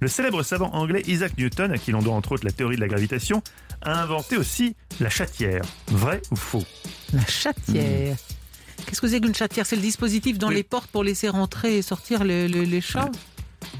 le 0.00 0.08
célèbre 0.08 0.42
savant 0.42 0.70
anglais 0.74 1.02
Isaac 1.06 1.36
Newton, 1.38 1.72
à 1.72 1.78
qui 1.78 1.90
l'on 1.90 2.02
doit 2.02 2.12
entre 2.14 2.32
autres 2.32 2.44
la 2.44 2.52
théorie 2.52 2.76
de 2.76 2.80
la 2.82 2.88
gravitation, 2.88 3.42
a 3.80 4.02
inventé 4.02 4.36
aussi 4.36 4.76
la 5.00 5.08
chatière. 5.08 5.62
Vrai 5.88 6.20
ou 6.30 6.36
faux? 6.36 6.64
La 7.14 7.24
chatière. 7.26 8.16
Qu'est-ce 8.88 9.00
que 9.00 9.08
c'est 9.08 9.20
qu'une 9.20 9.34
chatière 9.34 9.66
C'est 9.66 9.76
le 9.76 9.82
dispositif 9.82 10.38
dans 10.38 10.48
Oui. 10.48 10.54
les 10.56 10.62
portes 10.62 10.90
pour 10.90 11.04
laisser 11.04 11.28
rentrer 11.28 11.78
et 11.78 11.82
sortir 11.82 12.24
le- 12.24 12.46
le- 12.46 12.62
les 12.62 12.80
chats 12.80 13.10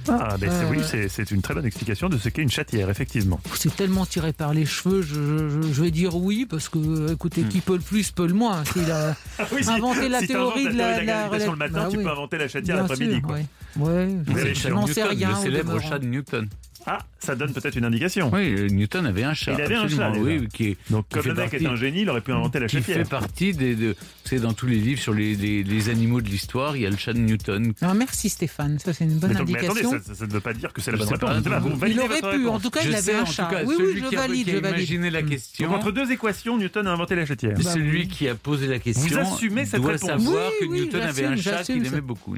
Ah, 0.08 0.36
ben 0.40 0.50
c'est- 0.50 0.64
Euh, 0.64 0.70
oui, 0.70 0.78
c'est 0.86 1.08
c'est 1.08 1.30
une 1.30 1.40
très 1.40 1.54
bonne 1.54 1.64
explication 1.64 2.08
de 2.08 2.18
ce 2.18 2.28
qu'est 2.28 2.42
une 2.42 2.50
chatière, 2.50 2.90
effectivement. 2.90 3.40
C'est 3.54 3.74
tellement 3.74 4.04
tiré 4.06 4.32
par 4.32 4.52
les 4.52 4.66
cheveux, 4.66 5.02
je, 5.02 5.14
je- 5.14 5.72
je 5.72 5.82
vais 5.82 5.90
dire 5.92 6.16
oui, 6.16 6.46
parce 6.50 6.68
que, 6.68 7.12
écoutez, 7.12 7.42
qui 7.42 7.60
peut 7.60 7.74
le 7.76 7.80
plus 7.82 8.10
peut 8.10 8.26
le 8.26 8.34
moins. 8.34 8.64
S'il 8.64 8.90
a 8.90 9.14
Ah 9.38 9.44
oui, 9.52 9.62
si- 9.62 9.70
inventé 9.70 10.08
la 10.08 10.20
théorie 10.20 10.64
de 10.64 10.76
la, 10.76 11.04
gravitation 11.04 11.52
le 11.52 11.58
matin, 11.58 11.72
Bah 11.84 11.88
tu 11.90 11.98
oui. 11.98 12.04
peux 12.04 12.10
inventer 12.10 12.38
la 12.38 12.48
chatière 12.48 12.76
l'après-midi. 12.76 13.22
quoi. 13.22 13.36
ouais. 13.76 14.08
Je- 14.26 14.54
je 14.54 14.68
le 14.68 14.74
n'en 14.74 14.86
sais 14.88 15.04
rien. 15.04 15.28
le 15.30 15.34
au 15.36 15.42
célèbre 15.42 15.80
chat 15.80 15.98
de 16.00 16.06
Newton. 16.06 16.48
Ah, 16.86 16.98
ça 17.18 17.34
donne 17.34 17.52
peut-être 17.52 17.76
une 17.76 17.84
indication. 17.84 18.30
Oui, 18.32 18.66
Newton 18.72 19.04
avait 19.06 19.24
un 19.24 19.34
chat. 19.34 19.52
Il 19.52 19.60
avait 19.60 19.74
un 19.74 19.88
chat, 19.88 20.10
oui, 20.12 20.36
déjà. 20.38 20.46
qui, 20.46 20.64
est- 20.68 20.76
Donc, 20.90 21.06
qui 21.08 21.14
comme 21.18 21.26
le 21.26 21.34
mec 21.34 21.50
partie- 21.50 21.64
est 21.64 21.68
un 21.68 21.76
génie, 21.76 22.02
il 22.02 22.10
aurait 22.10 22.20
pu 22.20 22.32
inventer 22.32 22.60
la 22.60 22.66
qui 22.66 22.76
fait 22.80 22.94
chatière. 22.94 23.08
partie 23.08 23.52
des. 23.52 23.74
De, 23.74 23.96
c'est 24.24 24.38
dans 24.40 24.52
tous 24.52 24.66
les 24.66 24.76
livres 24.76 25.00
sur 25.00 25.12
les, 25.12 25.34
les- 25.34 25.62
les 25.64 25.88
animaux 25.90 26.20
de 26.20 26.28
l'histoire, 26.28 26.76
il 26.76 26.82
y 26.82 26.86
a 26.86 26.90
le 26.90 26.96
chat 26.96 27.12
de 27.12 27.18
Newton. 27.18 27.72
Ah, 27.82 27.92
merci 27.94 28.28
Stéphane, 28.28 28.78
ça 28.78 28.92
c'est 28.92 29.04
une 29.04 29.18
bonne 29.18 29.30
Mais, 29.32 29.36
donc, 29.38 29.48
mais 29.50 29.58
indication. 29.58 29.92
attendez, 29.94 30.14
ça, 30.14 30.26
ne 30.26 30.32
veut 30.32 30.40
pas 30.40 30.52
dire 30.54 30.72
que 30.72 30.80
c'est 30.80 30.90
la 30.92 30.98
bonne 30.98 31.08
réponse. 31.08 31.72
vous 31.78 31.86
il 31.86 32.00
aurait 32.00 32.20
pu, 32.36 32.46
en 32.48 32.60
tout 32.60 32.70
cas, 32.70 32.80
je 32.82 32.88
il 32.88 32.94
avait 32.94 33.02
sais, 33.02 33.14
un 33.16 33.22
en 33.22 33.26
chat. 33.26 33.44
tout 33.46 33.54
cas, 33.54 33.64
oui, 33.64 33.74
celui 33.76 33.92
oui, 33.94 34.00
je 34.04 34.08
qui, 34.08 34.16
a, 34.16 34.20
valide, 34.20 34.44
qui 34.44 34.50
a 34.50 34.54
je 34.54 34.60
valide. 34.60 34.78
imaginé 34.78 35.10
la 35.10 35.22
question, 35.22 35.68
Donc, 35.68 35.76
entre 35.78 35.92
deux 35.92 36.10
équations, 36.12 36.56
Newton 36.58 36.86
a 36.86 36.92
inventé 36.92 37.14
la 37.16 37.26
chatière. 37.26 37.54
Bah, 37.54 37.62
celui 37.72 38.00
oui. 38.02 38.08
qui 38.08 38.28
a 38.28 38.34
posé 38.34 38.66
la 38.68 38.78
question 38.78 39.18
assumez 39.20 39.64
cette 39.66 39.80
doit 39.82 39.92
réponse. 39.92 40.08
savoir 40.08 40.50
que 40.60 40.64
Newton 40.66 41.00
avait 41.02 41.24
un 41.26 41.36
chat 41.36 41.62
qu'il 41.64 41.84
aimait 41.86 42.00
beaucoup. 42.00 42.36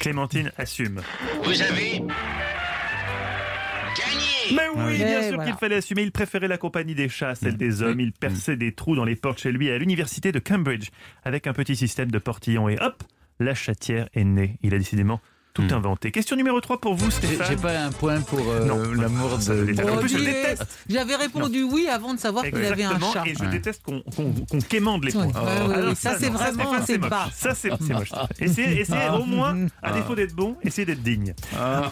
Clémentine 0.00 0.52
assume. 0.58 1.00
Vous 1.44 1.62
avez 1.62 2.02
gagné. 3.98 4.54
Mais 4.54 4.68
oui, 4.74 4.96
bien 4.96 5.22
sûr 5.22 5.34
voilà. 5.34 5.44
qu'il 5.50 5.58
fallait 5.58 5.76
assumer. 5.76 6.02
Il 6.02 6.12
préférait 6.12 6.48
la 6.48 6.58
compagnie 6.58 6.94
des 6.94 7.08
chats, 7.08 7.34
celle 7.34 7.56
des 7.56 7.82
hommes. 7.82 8.00
Il 8.00 8.12
perçait 8.12 8.56
des 8.56 8.72
trous 8.72 8.96
dans 8.96 9.04
les 9.04 9.16
portes 9.16 9.40
chez 9.40 9.52
lui 9.52 9.70
à 9.70 9.78
l'université 9.78 10.32
de 10.32 10.38
Cambridge 10.38 10.88
avec 11.24 11.46
un 11.46 11.52
petit 11.52 11.76
système 11.76 12.10
de 12.10 12.18
portillons. 12.18 12.68
Et 12.68 12.78
hop, 12.80 13.02
la 13.40 13.54
chatière 13.54 14.08
est 14.14 14.24
née. 14.24 14.58
Il 14.62 14.74
a 14.74 14.78
décidément 14.78 15.20
tout 15.62 15.74
Hmm. 15.74 15.78
inventé. 15.78 16.10
Question 16.10 16.36
numéro 16.36 16.60
3 16.60 16.80
pour 16.80 16.94
vous, 16.94 17.10
J'ai 17.10 17.28
j'ai 17.28 17.34
Stéphane. 17.36 17.56
pas 17.60 17.78
un 17.80 17.90
point 17.90 18.20
pour 18.20 18.40
euh, 18.40 18.94
l'amour 18.94 19.40
Ça, 19.40 19.54
de. 19.54 19.64
déteste. 19.64 19.88
En 19.88 19.94
Oh, 19.96 20.00
plus, 20.00 20.08
je 20.08 20.18
déteste. 20.24 20.66
J'avais 20.88 21.16
répondu 21.16 21.62
oui 21.64 21.88
avant 21.88 22.14
de 22.14 22.18
savoir 22.18 22.44
qu'il 22.44 22.64
avait 22.64 22.84
un 22.84 22.98
chat. 23.00 23.24
et 23.26 23.34
je 23.34 23.40
Ouais. 23.44 23.48
déteste 23.50 23.82
qu'on 23.82 24.00
qu'on 24.02 24.32
qu'on 24.50 24.60
quémande 24.60 25.04
les 25.04 25.12
points. 25.12 25.26
ouais, 25.26 25.74
Alors 25.74 25.88
ouais, 25.90 25.94
ça, 25.94 26.16
c'est 26.18 26.28
vraiment, 26.30 26.64
Stéphane, 26.72 26.84
c'est 26.86 26.98
bas. 26.98 27.28
Ça, 27.34 27.54
c'est 27.54 27.70
c'est 27.86 27.92
moche. 27.92 28.10
Essayez, 28.40 28.80
essayez 28.80 29.10
au 29.10 29.24
moins, 29.24 29.66
à 29.82 29.92
défaut 29.92 30.14
d'être 30.14 30.34
bon, 30.34 30.56
essayez 30.62 30.86
d'être 30.86 31.02
digne. 31.02 31.34
Ah. 31.56 31.90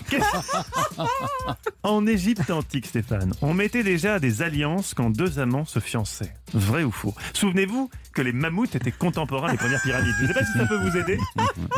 En 1.82 2.06
Égypte 2.06 2.50
antique, 2.50 2.86
Stéphane, 2.86 3.32
on 3.42 3.54
mettait 3.54 3.82
déjà 3.82 4.18
des 4.18 4.42
alliances 4.42 4.94
quand 4.94 5.10
deux 5.10 5.38
amants 5.38 5.64
se 5.64 5.78
fiançaient. 5.78 6.32
Vrai 6.52 6.84
ou 6.84 6.90
faux 6.90 7.14
Souvenez-vous 7.32 7.90
que 8.12 8.22
les 8.22 8.32
mammouths 8.32 8.74
étaient 8.74 8.92
contemporains 8.92 9.52
des 9.52 9.58
premières 9.58 9.82
pyramides. 9.82 10.14
Je 10.18 10.22
ne 10.22 10.28
sais 10.28 10.34
pas 10.34 10.44
si 10.44 10.58
ça 10.58 10.66
peut 10.66 10.78
vous 10.78 10.96
aider, 10.96 11.18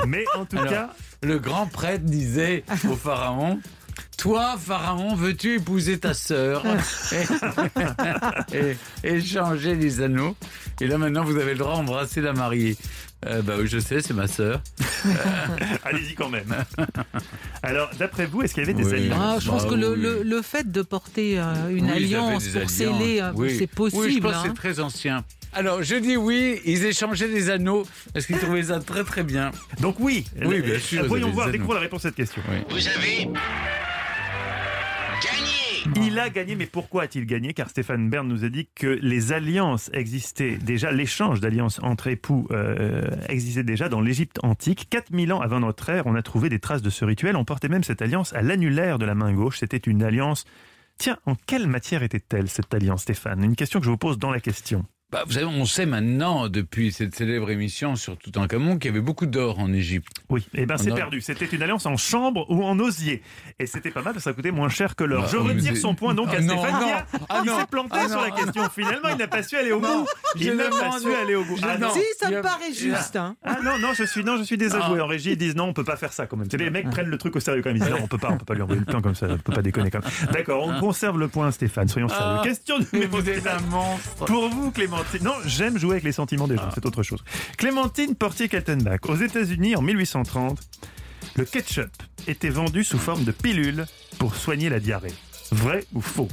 mais 0.07 0.25
en 0.37 0.45
tout 0.45 0.57
Alors, 0.59 0.71
cas, 0.73 0.91
Le 1.23 1.39
grand 1.39 1.67
prêtre 1.67 2.05
disait 2.05 2.65
au 2.89 2.95
pharaon 2.95 3.61
Toi, 4.17 4.57
pharaon, 4.57 5.15
veux-tu 5.15 5.57
épouser 5.57 5.99
ta 5.99 6.15
sœur? 6.15 6.65
Et, 8.53 8.77
échanger 9.03 9.75
les 9.75 10.01
anneaux 10.01 10.37
Et 10.81 10.87
là, 10.87 10.97
maintenant, 10.99 11.25
vous 11.25 11.37
avez 11.37 11.53
le 11.53 11.59
droit 11.59 11.75
d'embrasser 11.75 12.21
la 12.21 12.33
mariée. 12.33 12.77
Euh, 13.27 13.43
bah 13.43 13.55
oui, 13.59 13.67
je 13.67 13.79
sais, 13.79 14.01
c'est 14.01 14.15
ma 14.15 14.29
sœur. 14.29 14.63
allez-y 15.85 16.15
quand 16.15 16.29
même. 16.29 16.55
Alors, 17.63 17.91
d'après 17.99 18.27
vous, 18.27 18.43
est-ce 18.43 18.55
qu'il 18.55 18.63
y 18.63 18.67
avait 18.67 18.75
des 18.75 18.85
Oui. 18.85 18.95
alliances 18.95 19.19
Ah, 19.21 19.37
je 19.41 19.49
pense 19.49 19.63
Bah 19.65 19.71
que 19.71 19.75
le, 19.75 19.91
oui. 19.93 20.01
le- 20.01 20.23
le 20.23 20.43
fait 20.43 20.71
de 20.71 20.83
porter 20.83 21.39
euh, 21.39 21.69
une 21.71 21.87
Oui, 21.87 21.91
alliance 21.93 22.45
pour 22.49 22.57
alliances. 22.57 22.73
sceller, 22.73 23.21
euh, 23.21 23.33
Oui. 23.35 23.51
c'est 23.59 23.69
Oui, 23.79 23.91
je 23.91 23.97
possible. 23.97 24.29
que 24.29 24.35
hein. 24.35 24.43
c'est 24.45 24.55
très 24.55 24.81
ancien. 24.81 25.25
Alors, 25.55 25.83
je 25.83 25.95
dis 25.97 26.17
oui, 26.17 26.61
ils 26.67 26.85
échangeaient 26.85 27.29
des 27.29 27.49
anneaux 27.51 27.87
parce 28.13 28.27
qu'ils 28.27 28.39
trouvaient 28.39 28.65
ça 28.65 28.81
très 28.81 29.03
très 29.05 29.23
bien. 29.23 29.51
Donc 29.81 29.97
oui, 29.99 30.27
Oui, 30.45 30.61
bien 30.61 30.79
sûr, 30.79 31.07
voyons 31.07 31.31
voir, 31.31 31.51
découvrir 31.51 31.77
la 31.77 31.81
réponse 31.83 32.05
à 32.05 32.09
cette 32.09 32.17
question. 32.17 32.43
Vous 32.69 32.87
avez. 32.89 33.29
Il 35.97 36.19
a 36.19 36.31
gagné, 36.31 36.57
mais 36.57 36.67
pourquoi 36.67 37.05
a-t-il 37.05 37.27
gagné? 37.27 37.55
Car 37.55 37.71
Stéphane 37.71 38.11
Bern 38.11 38.27
nous 38.27 38.45
a 38.45 38.49
dit 38.49 38.69
que 38.75 38.99
les 39.03 39.33
alliances 39.33 39.91
existaient 39.93 40.57
déjà, 40.57 40.93
l'échange 40.93 41.41
d'alliances 41.41 41.81
entre 41.83 42.09
époux 42.09 42.47
euh, 42.51 43.09
existait 43.29 43.63
déjà 43.63 43.89
dans 43.89 44.01
l'Égypte 44.01 44.39
antique. 44.43 44.89
4000 44.91 45.33
ans 45.33 45.41
avant 45.41 45.61
notre 45.61 45.89
ère, 45.89 46.07
on 46.07 46.15
a 46.15 46.23
trouvé 46.23 46.49
des 46.49 46.59
traces 46.59 46.83
de 46.83 46.91
ce 46.91 47.05
rituel. 47.05 47.37
On 47.37 47.45
portait 47.45 47.69
même 47.69 47.85
cette 47.85 48.03
alliance 48.03 48.33
à 48.35 48.43
l'annulaire 48.43 48.99
de 48.99 49.07
la 49.07 49.15
main 49.15 49.33
gauche. 49.33 49.59
C'était 49.59 49.77
une 49.77 50.03
alliance. 50.03 50.45
Tiens, 50.99 51.19
en 51.27 51.35
quelle 51.35 51.67
matière 51.67 52.03
était-elle 52.03 52.49
cette 52.49 52.73
alliance, 52.75 53.03
Stéphane? 53.03 53.43
Une 53.45 53.57
question 53.57 53.79
que 53.79 53.87
je 53.87 53.91
vous 53.91 53.99
pose 53.99 54.19
dans 54.19 54.31
la 54.31 54.41
question. 54.41 54.85
Bah, 55.11 55.23
vous 55.27 55.33
savez, 55.33 55.47
on 55.47 55.65
sait 55.65 55.87
maintenant, 55.87 56.51
depuis 56.51 56.93
cette 56.93 57.15
célèbre 57.15 57.51
émission 57.51 57.97
sur 57.97 58.19
Toutankhamon, 58.19 58.77
qu'il 58.77 58.91
y 58.91 58.93
avait 58.93 59.01
beaucoup 59.01 59.25
d'or 59.25 59.59
en 59.59 59.73
Égypte. 59.73 60.13
Oui, 60.29 60.47
eh 60.53 60.67
ben 60.67 60.77
c'est 60.77 60.93
perdu. 60.95 61.23
C'était 61.23 61.47
une 61.47 61.63
alliance 61.63 61.87
en 61.87 61.97
chambre 61.97 62.45
ou 62.51 62.63
en 62.63 62.79
osier. 62.79 63.23
Et 63.59 63.67
c'était 63.67 63.91
pas 63.91 64.03
mal 64.03 64.13
parce 64.13 64.25
que 64.25 64.31
ça 64.31 64.35
coûtait 64.35 64.51
moins 64.51 64.69
cher 64.69 64.97
que 64.97 65.05
l'or. 65.05 65.23
Bah, 65.23 65.29
je 65.33 65.39
retire 65.39 65.79
son 65.79 65.95
point 65.95 66.13
donc 66.15 66.29
à 66.29 66.33
Ah, 66.37 66.41
non, 66.43 66.59
Stéphane 66.63 66.79
qui 66.79 66.85
non. 67.21 67.27
Ah, 67.31 67.43
non. 67.47 67.59
s'est 67.59 67.67
planté 67.71 67.89
Ah, 67.99 68.09
sur 68.09 68.21
la 68.21 68.31
question. 68.33 68.69
Finalement, 68.69 69.09
il 69.09 69.17
n'a 69.17 69.29
pas 69.29 69.43
su 69.43 69.57
aller 69.57 69.73
au 69.73 69.81
bout. 69.81 70.07
je 70.37 70.45
Il 70.45 70.57
n'a 70.57 70.69
pas 70.69 70.99
su 71.01 71.15
aller 71.15 71.35
au 71.37 71.45
bout. 71.45 71.57
Ah, 71.63 71.79
non. 71.79 71.89
Si, 71.95 72.01
ça 72.21 72.29
Il 72.31 72.37
me 72.37 72.43
paraît 72.43 72.69
il 72.69 72.75
juste. 72.75 73.17
hein. 73.17 73.35
Ah 73.45 73.57
non, 73.65 73.79
non, 73.79 73.95
je 73.95 74.05
suis, 74.05 74.23
non, 74.23 74.37
je 74.37 74.43
suis 74.43 74.59
désavoué. 74.59 74.99
Ah. 75.01 75.05
En 75.05 75.07
régie, 75.07 75.31
ils 75.33 75.39
disent 75.39 75.57
non, 75.57 75.65
on 75.69 75.73
peut 75.73 75.85
pas 75.85 75.97
faire 75.97 76.13
ça 76.13 76.27
quand 76.27 76.37
même. 76.37 76.49
Les 76.53 76.69
mecs 76.69 76.91
prennent 76.91 77.09
le 77.09 77.17
truc 77.17 77.35
au 77.35 77.41
sérieux 77.41 77.63
quand 77.63 77.71
même. 77.71 77.79
Ils 77.79 77.83
disent 77.83 77.93
non, 77.93 78.01
on 78.03 78.09
peut 78.09 78.19
pas, 78.19 78.29
on 78.33 78.37
peut 78.37 78.45
pas 78.45 78.53
lui 78.53 78.61
envoyer 78.63 78.81
le 78.81 78.85
plan 78.85 79.01
comme 79.01 79.15
ça, 79.15 79.27
on 79.31 79.39
peut 79.39 79.55
pas 79.55 79.63
déconner 79.63 79.91
comme 79.91 80.03
ça. 80.03 80.27
D'accord, 80.27 80.67
on 80.67 80.79
conserve 80.81 81.19
le 81.19 81.29
point, 81.29 81.51
Stéphane, 81.51 81.89
soyons 81.89 82.09
sérieux. 82.09 82.25
Ah. 82.25 82.41
Question 82.45 82.75
numéro 82.93 83.17
vous 83.23 83.31
êtes 83.31 83.47
un 83.47 83.53
4. 83.57 83.67
monstre. 83.71 84.25
Pour 84.27 84.49
vous, 84.51 84.71
Clémentine. 85.05 85.25
Non, 85.25 85.35
j'aime 85.47 85.79
jouer 85.79 85.93
avec 85.93 86.05
les 86.05 86.13
sentiments 86.13 86.49
des 86.49 86.57
gens, 86.57 86.71
c'est 86.75 86.85
autre 86.87 87.03
chose. 87.03 87.23
Clémentine 87.57 88.15
Portier-Kaltenbach. 88.15 89.01
Aux 89.09 89.17
États-Unis, 89.17 89.77
en 89.77 89.83
1830, 89.83 90.59
le 91.37 91.45
ketchup 91.45 91.91
était 92.27 92.49
vendu 92.51 92.85
sous 92.85 92.99
forme 92.99 93.25
de 93.25 93.33
pilule 93.33 93.87
pour 94.19 94.35
soigner 94.35 94.69
la 94.69 94.81
diarrhée. 94.81 95.15
Vrai 95.53 95.85
ou 95.95 96.01
faux? 96.01 96.29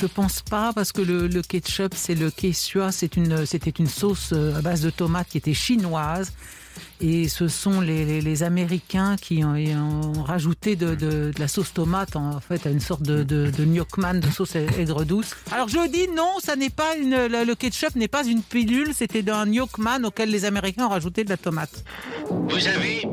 Je 0.00 0.06
pense 0.06 0.42
pas 0.42 0.72
parce 0.72 0.92
que 0.92 1.02
le, 1.02 1.26
le 1.26 1.42
ketchup, 1.42 1.94
c'est 1.94 2.14
le 2.14 2.30
quechua, 2.30 2.92
c'est 2.92 3.16
une, 3.16 3.46
c'était 3.46 3.70
une 3.70 3.88
sauce 3.88 4.30
euh, 4.32 4.56
à 4.56 4.62
base 4.62 4.82
de 4.82 4.90
tomates 4.90 5.28
qui 5.28 5.38
était 5.38 5.54
chinoise. 5.54 6.32
Et 7.00 7.28
ce 7.28 7.48
sont 7.48 7.80
les, 7.80 8.42
Américains 8.42 9.16
qui 9.16 9.44
ont, 9.44 10.12
rajouté 10.24 10.76
de, 10.76 11.30
la 11.38 11.48
sauce 11.48 11.72
tomate 11.72 12.16
en 12.16 12.40
fait 12.40 12.66
à 12.66 12.70
une 12.70 12.80
sorte 12.80 13.02
de, 13.02 13.22
de, 13.22 13.50
de 13.50 14.30
sauce 14.30 14.56
aigre 14.56 15.04
douce. 15.04 15.36
Alors 15.52 15.68
je 15.68 15.88
dis 15.90 16.08
non, 16.14 16.38
ça 16.40 16.56
n'est 16.56 16.70
pas 16.70 16.94
le 16.96 17.54
ketchup 17.54 17.96
n'est 17.96 18.08
pas 18.08 18.24
une 18.24 18.42
pilule, 18.42 18.92
c'était 18.94 19.28
un 19.30 19.46
gnocchman 19.46 20.04
auquel 20.04 20.30
les 20.30 20.44
Américains 20.44 20.86
ont 20.86 20.90
rajouté 20.90 21.24
de 21.24 21.30
la 21.30 21.36
tomate. 21.36 21.84
Vous 22.30 22.66
avez 22.66 23.06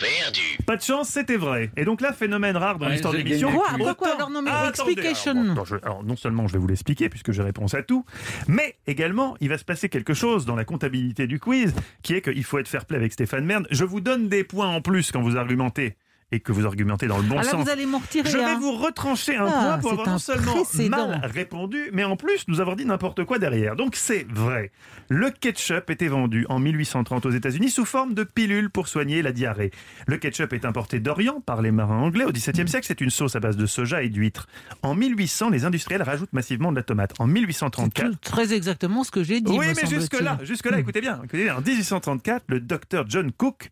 perdu. 0.00 0.40
Pas 0.66 0.76
de 0.76 0.82
chance, 0.82 1.08
c'était 1.10 1.36
vrai. 1.36 1.70
Et 1.76 1.84
donc 1.84 2.00
là, 2.00 2.12
phénomène 2.12 2.56
rare 2.56 2.78
dans 2.78 2.86
Ouais, 2.86 2.92
l'histoire 2.92 3.12
de 3.12 3.18
l'émission. 3.18 3.48
gagné 3.48 3.60
Quoi, 3.60 3.76
quoi, 3.78 3.94
quoi 3.94 4.08
Autant- 4.08 4.16
Alors 4.16 4.30
non 4.30 4.42
mais 4.42 4.50
Ah, 4.52 4.68
explication. 4.70 5.32
alors, 5.32 5.52
attends, 5.52 5.64
je- 5.64 5.76
alors, 5.82 6.02
non 6.04 6.16
seulement 6.16 6.46
je 6.48 6.54
vais 6.54 6.58
vous 6.58 6.66
l'expliquer 6.66 7.08
puisque 7.08 7.32
j'ai 7.32 7.42
réponse 7.42 7.74
à 7.74 7.82
tout, 7.82 8.04
mais 8.48 8.76
également 8.86 9.36
il 9.40 9.48
va 9.48 9.58
se 9.58 9.64
passer 9.64 9.88
quelque 9.88 10.14
chose 10.14 10.46
dans 10.46 10.56
la 10.56 10.64
comptabilité 10.64 11.26
du 11.26 11.38
quiz 11.38 11.74
qui 12.02 12.14
est 12.14 12.22
qu'il 12.22 12.44
faut 12.44 12.58
être 12.58 12.68
fair 12.68 12.84
play 12.86 12.96
avec 12.96 13.12
Stéphane 13.12 13.44
Merne. 13.44 13.66
Je 13.70 13.84
vous 13.84 14.00
donne 14.00 14.28
des 14.28 14.42
points 14.44 14.68
en 14.68 14.80
plus 14.80 15.12
quand 15.12 15.20
vous 15.22 15.36
argumentez 15.36 15.96
et 16.32 16.40
que 16.40 16.52
vous 16.52 16.64
argumentez 16.66 17.06
dans 17.06 17.16
le 17.18 17.24
bon 17.24 17.36
Ah 17.38 17.42
là 17.42 17.50
sens. 17.50 17.64
vous 17.64 17.70
allez 17.70 17.84
retirer. 17.84 18.30
Je 18.30 18.36
vais 18.38 18.44
hein. 18.44 18.58
vous 18.60 18.72
retrancher 18.72 19.36
un 19.36 19.46
Ah, 19.46 19.50
point 19.50 19.78
pour 19.78 19.92
avoir 19.92 20.08
non 20.08 20.18
seulement 20.18 20.52
précédent. 20.64 21.08
mal 21.08 21.20
répondu, 21.32 21.90
mais 21.92 22.04
en 22.04 22.16
plus 22.16 22.44
nous 22.48 22.60
avoir 22.60 22.76
dit 22.76 22.84
n'importe 22.84 23.24
quoi 23.24 23.38
derrière. 23.38 23.76
Donc 23.76 23.96
c'est 23.96 24.26
vrai. 24.30 24.70
Le 25.08 25.30
ketchup 25.30 25.90
était 25.90 26.06
vendu 26.08 26.46
en 26.48 26.58
1830 26.60 27.26
aux 27.26 27.30
États-Unis 27.30 27.70
sous 27.70 27.84
forme 27.84 28.14
de 28.14 28.22
pilule 28.24 28.70
pour 28.70 28.86
soigner 28.88 29.22
la 29.22 29.32
diarrhée. 29.32 29.70
Le 30.06 30.16
ketchup 30.18 30.52
est 30.52 30.64
importé 30.64 31.00
d'Orient 31.00 31.40
par 31.40 31.62
les 31.62 31.72
marins 31.72 31.98
anglais 31.98 32.24
au 32.24 32.30
XVIIe 32.32 32.68
siècle. 32.68 32.86
C'est 32.86 33.00
une 33.00 33.10
sauce 33.10 33.34
à 33.36 33.40
base 33.40 33.56
de 33.56 33.66
soja 33.66 34.02
et 34.02 34.08
d'huîtres. 34.08 34.46
En 34.82 34.94
1800, 34.94 35.50
les 35.50 35.64
industriels 35.64 36.02
rajoutent 36.02 36.32
massivement 36.32 36.70
de 36.70 36.76
la 36.76 36.82
tomate. 36.84 37.12
En 37.18 37.26
C'est 37.26 37.32
1834, 37.32 38.10
tout- 38.12 38.16
très 38.22 38.52
exactement 38.54 39.02
ce 39.04 39.10
que 39.10 39.24
j'ai 39.24 39.40
dit. 39.40 39.50
oui, 39.50 39.58
mais 39.68 39.74
semble-t-il. 39.74 40.00
jusque-là, 40.00 40.38
jusque-là, 40.42 40.78
écoutez 40.78 41.00
bien, 41.00 41.16
écoutez 41.24 41.42
bien. 41.44 41.56
En 41.56 41.60
1834, 41.60 42.44
le 42.48 42.60
docteur 42.60 43.04
John 43.08 43.32
Cook 43.32 43.70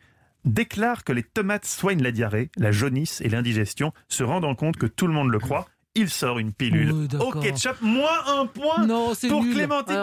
déclare 0.53 1.05
que 1.05 1.13
les 1.13 1.23
tomates 1.23 1.65
soignent 1.67 2.03
la 2.03 2.13
diarrhée, 2.13 2.51
la 2.57 2.73
jaunisse 2.73 3.21
et 3.21 3.29
l'indigestion, 3.29 3.93
se 4.09 4.25
rendant 4.25 4.55
compte 4.55 4.77
que 4.77 4.87
tout 4.87 5.07
le 5.07 5.13
monde 5.13 5.31
le 5.31 5.39
croit. 5.39 5.67
Il 5.95 6.09
sort 6.11 6.39
une 6.39 6.53
pilule 6.53 6.93
Oui, 6.93 7.09
au 7.19 7.33
ketchup, 7.41 7.81
moins 7.81 8.07
un 8.29 8.47
point 8.47 8.87
Non, 8.87 9.15
pour 9.29 9.43
nul. 9.43 9.55
Clémentine. 9.55 10.01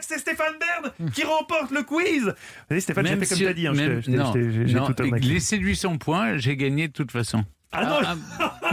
C'est 0.00 0.18
Stéphane 0.18 0.54
Bern 0.58 1.10
qui 1.12 1.22
remporte 1.24 1.70
le 1.70 1.82
quiz. 1.84 2.34
Vous 2.70 2.80
Stéphane, 2.80 3.06
j'ai 3.06 3.16
fait 3.16 3.26
comme 3.26 3.36
si- 3.38 3.42
tu 3.44 3.48
as 3.48 3.52
dit. 3.52 3.66
hein, 3.68 3.72
même- 3.72 4.02
je 4.02 4.10
non, 4.10 4.32
je 4.34 4.76
non, 4.76 4.86
tout. 4.92 5.02
Laissez-lui 5.04 5.76
son 5.76 5.98
point, 5.98 6.36
j'ai 6.36 6.56
gagné 6.56 6.88
de 6.88 6.92
toute 6.92 7.12
façon. 7.12 7.44
Ah 7.78 7.84
non, 7.84 8.00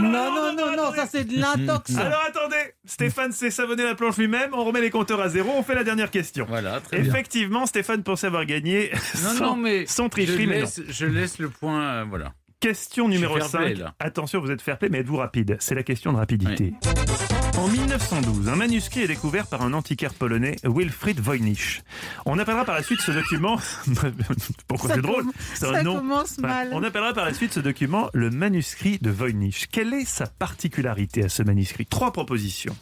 Non, 0.10 0.34
non, 0.34 0.52
non, 0.56 0.76
non, 0.76 0.92
ça 0.94 1.06
c'est 1.06 1.24
de 1.24 1.38
l'intox. 1.38 1.94
Alors 1.98 2.24
attendez, 2.28 2.56
Stéphane 2.84 3.32
s'est 3.32 3.50
savonné 3.50 3.84
la 3.84 3.94
planche 3.94 4.16
lui-même, 4.16 4.50
on 4.54 4.64
remet 4.64 4.80
les 4.80 4.90
compteurs 4.90 5.20
à 5.20 5.28
zéro, 5.28 5.50
on 5.56 5.62
fait 5.62 5.74
la 5.74 5.84
dernière 5.84 6.10
question. 6.10 6.46
Voilà, 6.48 6.80
très 6.80 6.98
bien. 7.00 7.10
Effectivement, 7.10 7.66
Stéphane 7.66 8.02
pensait 8.02 8.26
avoir 8.26 8.44
gagné 8.46 8.90
Non, 8.92 8.98
sans, 9.30 9.44
non, 9.44 9.56
mais 9.56 9.86
sans 9.86 10.04
je 10.04 10.08
tricherie, 10.10 10.46
mais 10.46 10.54
non. 10.56 10.60
laisse, 10.62 10.80
je 10.88 11.06
laisse 11.06 11.38
le 11.38 11.48
point, 11.50 11.82
euh, 11.82 12.04
voilà. 12.08 12.32
Question 12.60 13.08
numéro 13.08 13.36
fair 13.38 13.50
play, 13.50 13.74
5. 13.74 13.78
là. 13.78 13.94
Attention, 13.98 14.40
vous 14.40 14.50
êtes 14.50 14.62
fair 14.62 14.78
play, 14.78 14.88
mais 14.88 15.00
êtes-vous 15.00 15.18
rapide? 15.18 15.56
C'est 15.60 15.74
la 15.74 15.82
question 15.82 16.12
de 16.12 16.16
rapidité. 16.18 16.72
En 17.56 17.68
1912, 17.68 18.48
un 18.48 18.56
manuscrit 18.56 19.02
est 19.02 19.06
découvert 19.06 19.46
par 19.46 19.62
un 19.62 19.72
antiquaire 19.74 20.12
polonais, 20.12 20.56
Wilfried 20.64 21.20
Voynich. 21.20 21.82
On 22.26 22.38
appellera 22.40 22.64
par 22.64 22.74
la 22.74 22.82
suite 22.82 23.00
ce 23.00 23.12
document. 23.12 23.58
Pourquoi 24.68 24.94
c'est 24.94 25.00
drôle 25.00 25.24
C'est 25.54 25.66
ça 25.66 25.76
un 25.78 25.82
nom. 25.84 25.96
commence 25.98 26.32
Enfin, 26.38 26.48
mal. 26.48 26.70
on 26.72 26.82
appellera 26.82 27.12
par 27.14 27.24
la 27.24 27.32
suite 27.32 27.52
ce 27.52 27.60
document 27.60 28.10
le 28.12 28.30
manuscrit 28.30 28.98
de 29.00 29.08
Voynich. 29.10 29.68
Quelle 29.70 29.94
est 29.94 30.04
sa 30.04 30.26
particularité 30.26 31.22
à 31.24 31.28
ce 31.28 31.44
manuscrit? 31.44 31.86
Trois 31.86 32.12
propositions. 32.12 32.76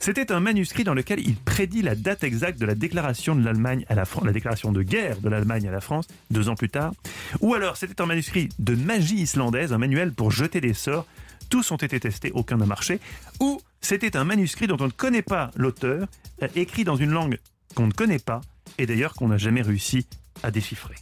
C'était 0.00 0.32
un 0.32 0.40
manuscrit 0.40 0.82
dans 0.84 0.94
lequel 0.94 1.20
il 1.20 1.36
prédit 1.36 1.82
la 1.82 1.94
date 1.94 2.24
exacte 2.24 2.58
de 2.60 2.66
la 2.66 2.74
déclaration 2.74 3.36
de 3.36 3.44
l'Allemagne 3.44 3.84
à 3.88 3.94
la 3.94 4.04
France, 4.04 4.24
la 4.24 4.32
déclaration 4.32 4.72
de 4.72 4.82
guerre 4.82 5.18
de 5.20 5.28
l'Allemagne 5.28 5.68
à 5.68 5.72
la 5.72 5.80
France, 5.80 6.06
deux 6.32 6.48
ans 6.48 6.56
plus 6.56 6.70
tard. 6.70 6.92
Ou 7.40 7.54
alors 7.54 7.76
c'était 7.76 8.00
un 8.00 8.06
manuscrit 8.06 8.48
de 8.58 8.74
magie 8.74 9.20
islandaise, 9.22 9.72
un 9.72 9.78
manuel 9.78 10.12
pour 10.12 10.32
jeter 10.32 10.60
des 10.60 10.74
sorts. 10.74 11.06
Tous 11.48 11.70
ont 11.70 11.76
été 11.76 11.98
testés, 12.00 12.30
aucun 12.32 12.56
n'a 12.56 12.66
marché. 12.66 13.00
Ou 13.40 13.60
c'était 13.80 14.16
un 14.16 14.24
manuscrit 14.24 14.66
dont 14.66 14.76
on 14.80 14.86
ne 14.86 14.90
connaît 14.92 15.22
pas 15.22 15.50
l'auteur, 15.56 16.08
euh, 16.42 16.48
écrit 16.54 16.84
dans 16.84 16.96
une 16.96 17.10
langue 17.10 17.38
qu'on 17.74 17.86
ne 17.86 17.92
connaît 17.92 18.18
pas, 18.18 18.40
et 18.76 18.86
d'ailleurs 18.86 19.14
qu'on 19.14 19.28
n'a 19.28 19.38
jamais 19.38 19.62
réussi 19.62 20.06
à 20.42 20.50
déchiffrer. 20.50 20.94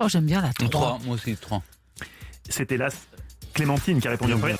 Oh, 0.00 0.08
j'aime 0.08 0.26
bien 0.26 0.40
la 0.40 0.52
3. 0.52 0.68
Trois, 0.68 0.98
moi 1.04 1.14
aussi, 1.14 1.36
trois. 1.36 1.62
C'est 2.48 2.72
hélas 2.72 3.06
Clémentine 3.54 4.00
qui 4.00 4.08
a 4.08 4.10
répondu 4.10 4.34
en 4.34 4.38
premier. 4.38 4.56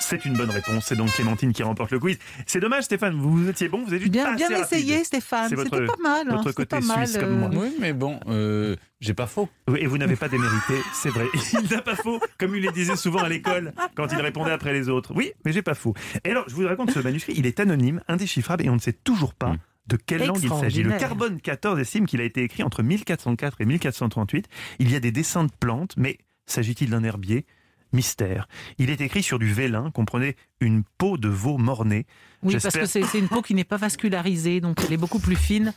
C'est 0.00 0.24
une 0.24 0.34
bonne 0.34 0.50
réponse, 0.50 0.86
c'est 0.86 0.96
donc 0.96 1.10
Clémentine 1.12 1.52
qui 1.52 1.62
remporte 1.62 1.90
le 1.90 1.98
quiz. 1.98 2.18
C'est 2.46 2.60
dommage 2.60 2.84
Stéphane, 2.84 3.14
vous 3.20 3.48
étiez 3.48 3.68
bon, 3.68 3.84
vous 3.84 3.92
êtes 3.92 4.00
juste 4.00 4.12
Bien, 4.12 4.34
bien 4.36 4.48
rapide. 4.48 4.64
essayé, 4.64 5.04
Stéphane. 5.04 5.48
C'est 5.50 5.54
votre- 5.54 5.70
C'était 5.74 5.86
pas 5.86 5.96
mal. 6.02 6.26
hein, 6.28 6.30
votre 6.36 6.42
c'était 6.44 6.54
côté 6.54 6.68
pas 6.78 6.80
mal, 6.80 7.06
suisse 7.06 7.18
comme 7.18 7.38
moi. 7.38 7.50
Oui, 7.52 7.74
mais 7.78 7.92
bon, 7.92 8.18
euh, 8.28 8.74
j'ai 9.00 9.12
pas 9.12 9.26
faux. 9.26 9.48
Oui, 9.68 9.80
et 9.82 9.86
vous 9.86 9.98
n'avez 9.98 10.16
pas 10.16 10.28
démérité, 10.28 10.74
c'est 10.94 11.10
vrai. 11.10 11.26
Il 11.62 11.68
n'a 11.70 11.82
pas 11.82 11.94
faux, 11.96 12.20
comme 12.38 12.54
il 12.54 12.62
le 12.62 12.72
disait 12.72 12.96
souvent 12.96 13.18
à 13.18 13.28
l'école, 13.28 13.72
quand 13.96 14.06
il 14.12 14.20
répondait 14.20 14.50
après 14.52 14.72
les 14.72 14.88
autres. 14.88 15.12
Oui, 15.14 15.32
mais 15.44 15.52
j'ai 15.52 15.62
pas 15.62 15.74
faux. 15.74 15.94
Et 16.24 16.30
alors, 16.30 16.44
je 16.48 16.54
vous 16.54 16.66
raconte 16.66 16.90
ce 16.90 17.00
manuscrit, 17.00 17.34
il 17.36 17.44
est 17.46 17.60
anonyme, 17.60 18.00
indéchiffrable, 18.08 18.64
et 18.64 18.70
on 18.70 18.74
ne 18.76 18.80
sait 18.80 18.92
toujours 18.94 19.34
pas 19.34 19.56
de 19.88 19.96
quelle 19.96 20.24
langue 20.26 20.40
il 20.42 20.48
s'agit. 20.50 20.82
Le 20.82 20.92
carbone 20.98 21.40
14 21.40 21.78
estime 21.78 22.06
qu'il 22.06 22.20
a 22.20 22.24
été 22.24 22.42
écrit 22.42 22.62
entre 22.62 22.82
1404 22.82 23.60
et 23.60 23.64
1438. 23.66 24.46
Il 24.78 24.90
y 24.90 24.96
a 24.96 25.00
des 25.00 25.12
dessins 25.12 25.44
de 25.44 25.50
plantes, 25.60 25.94
mais 25.96 26.18
s'agit-il 26.46 26.90
d'un 26.90 27.04
herbier? 27.04 27.44
Mystère. 27.92 28.48
Il 28.78 28.90
est 28.90 29.00
écrit 29.00 29.22
sur 29.22 29.38
du 29.38 29.52
vélin, 29.52 29.90
comprenez 29.90 30.36
une 30.60 30.82
peau 30.98 31.16
de 31.16 31.28
veau 31.28 31.58
mornée. 31.58 32.06
Oui, 32.42 32.56
parce 32.60 32.74
que 32.74 32.86
c'est 32.86 33.02
c'est 33.02 33.18
une 33.18 33.28
peau 33.28 33.42
qui 33.42 33.54
n'est 33.54 33.64
pas 33.64 33.76
vascularisée, 33.76 34.60
donc 34.60 34.78
elle 34.84 34.92
est 34.92 34.96
beaucoup 34.98 35.20
plus 35.20 35.36
fine. 35.36 35.72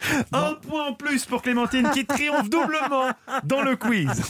Un 0.32 0.54
point 0.54 0.88
en 0.88 0.94
plus 0.94 1.26
pour 1.26 1.42
Clémentine 1.42 1.88
qui 1.90 2.04
triomphe 2.04 2.50
doublement 2.50 3.10
dans 3.44 3.62
le 3.62 3.76
quiz.– 3.76 4.08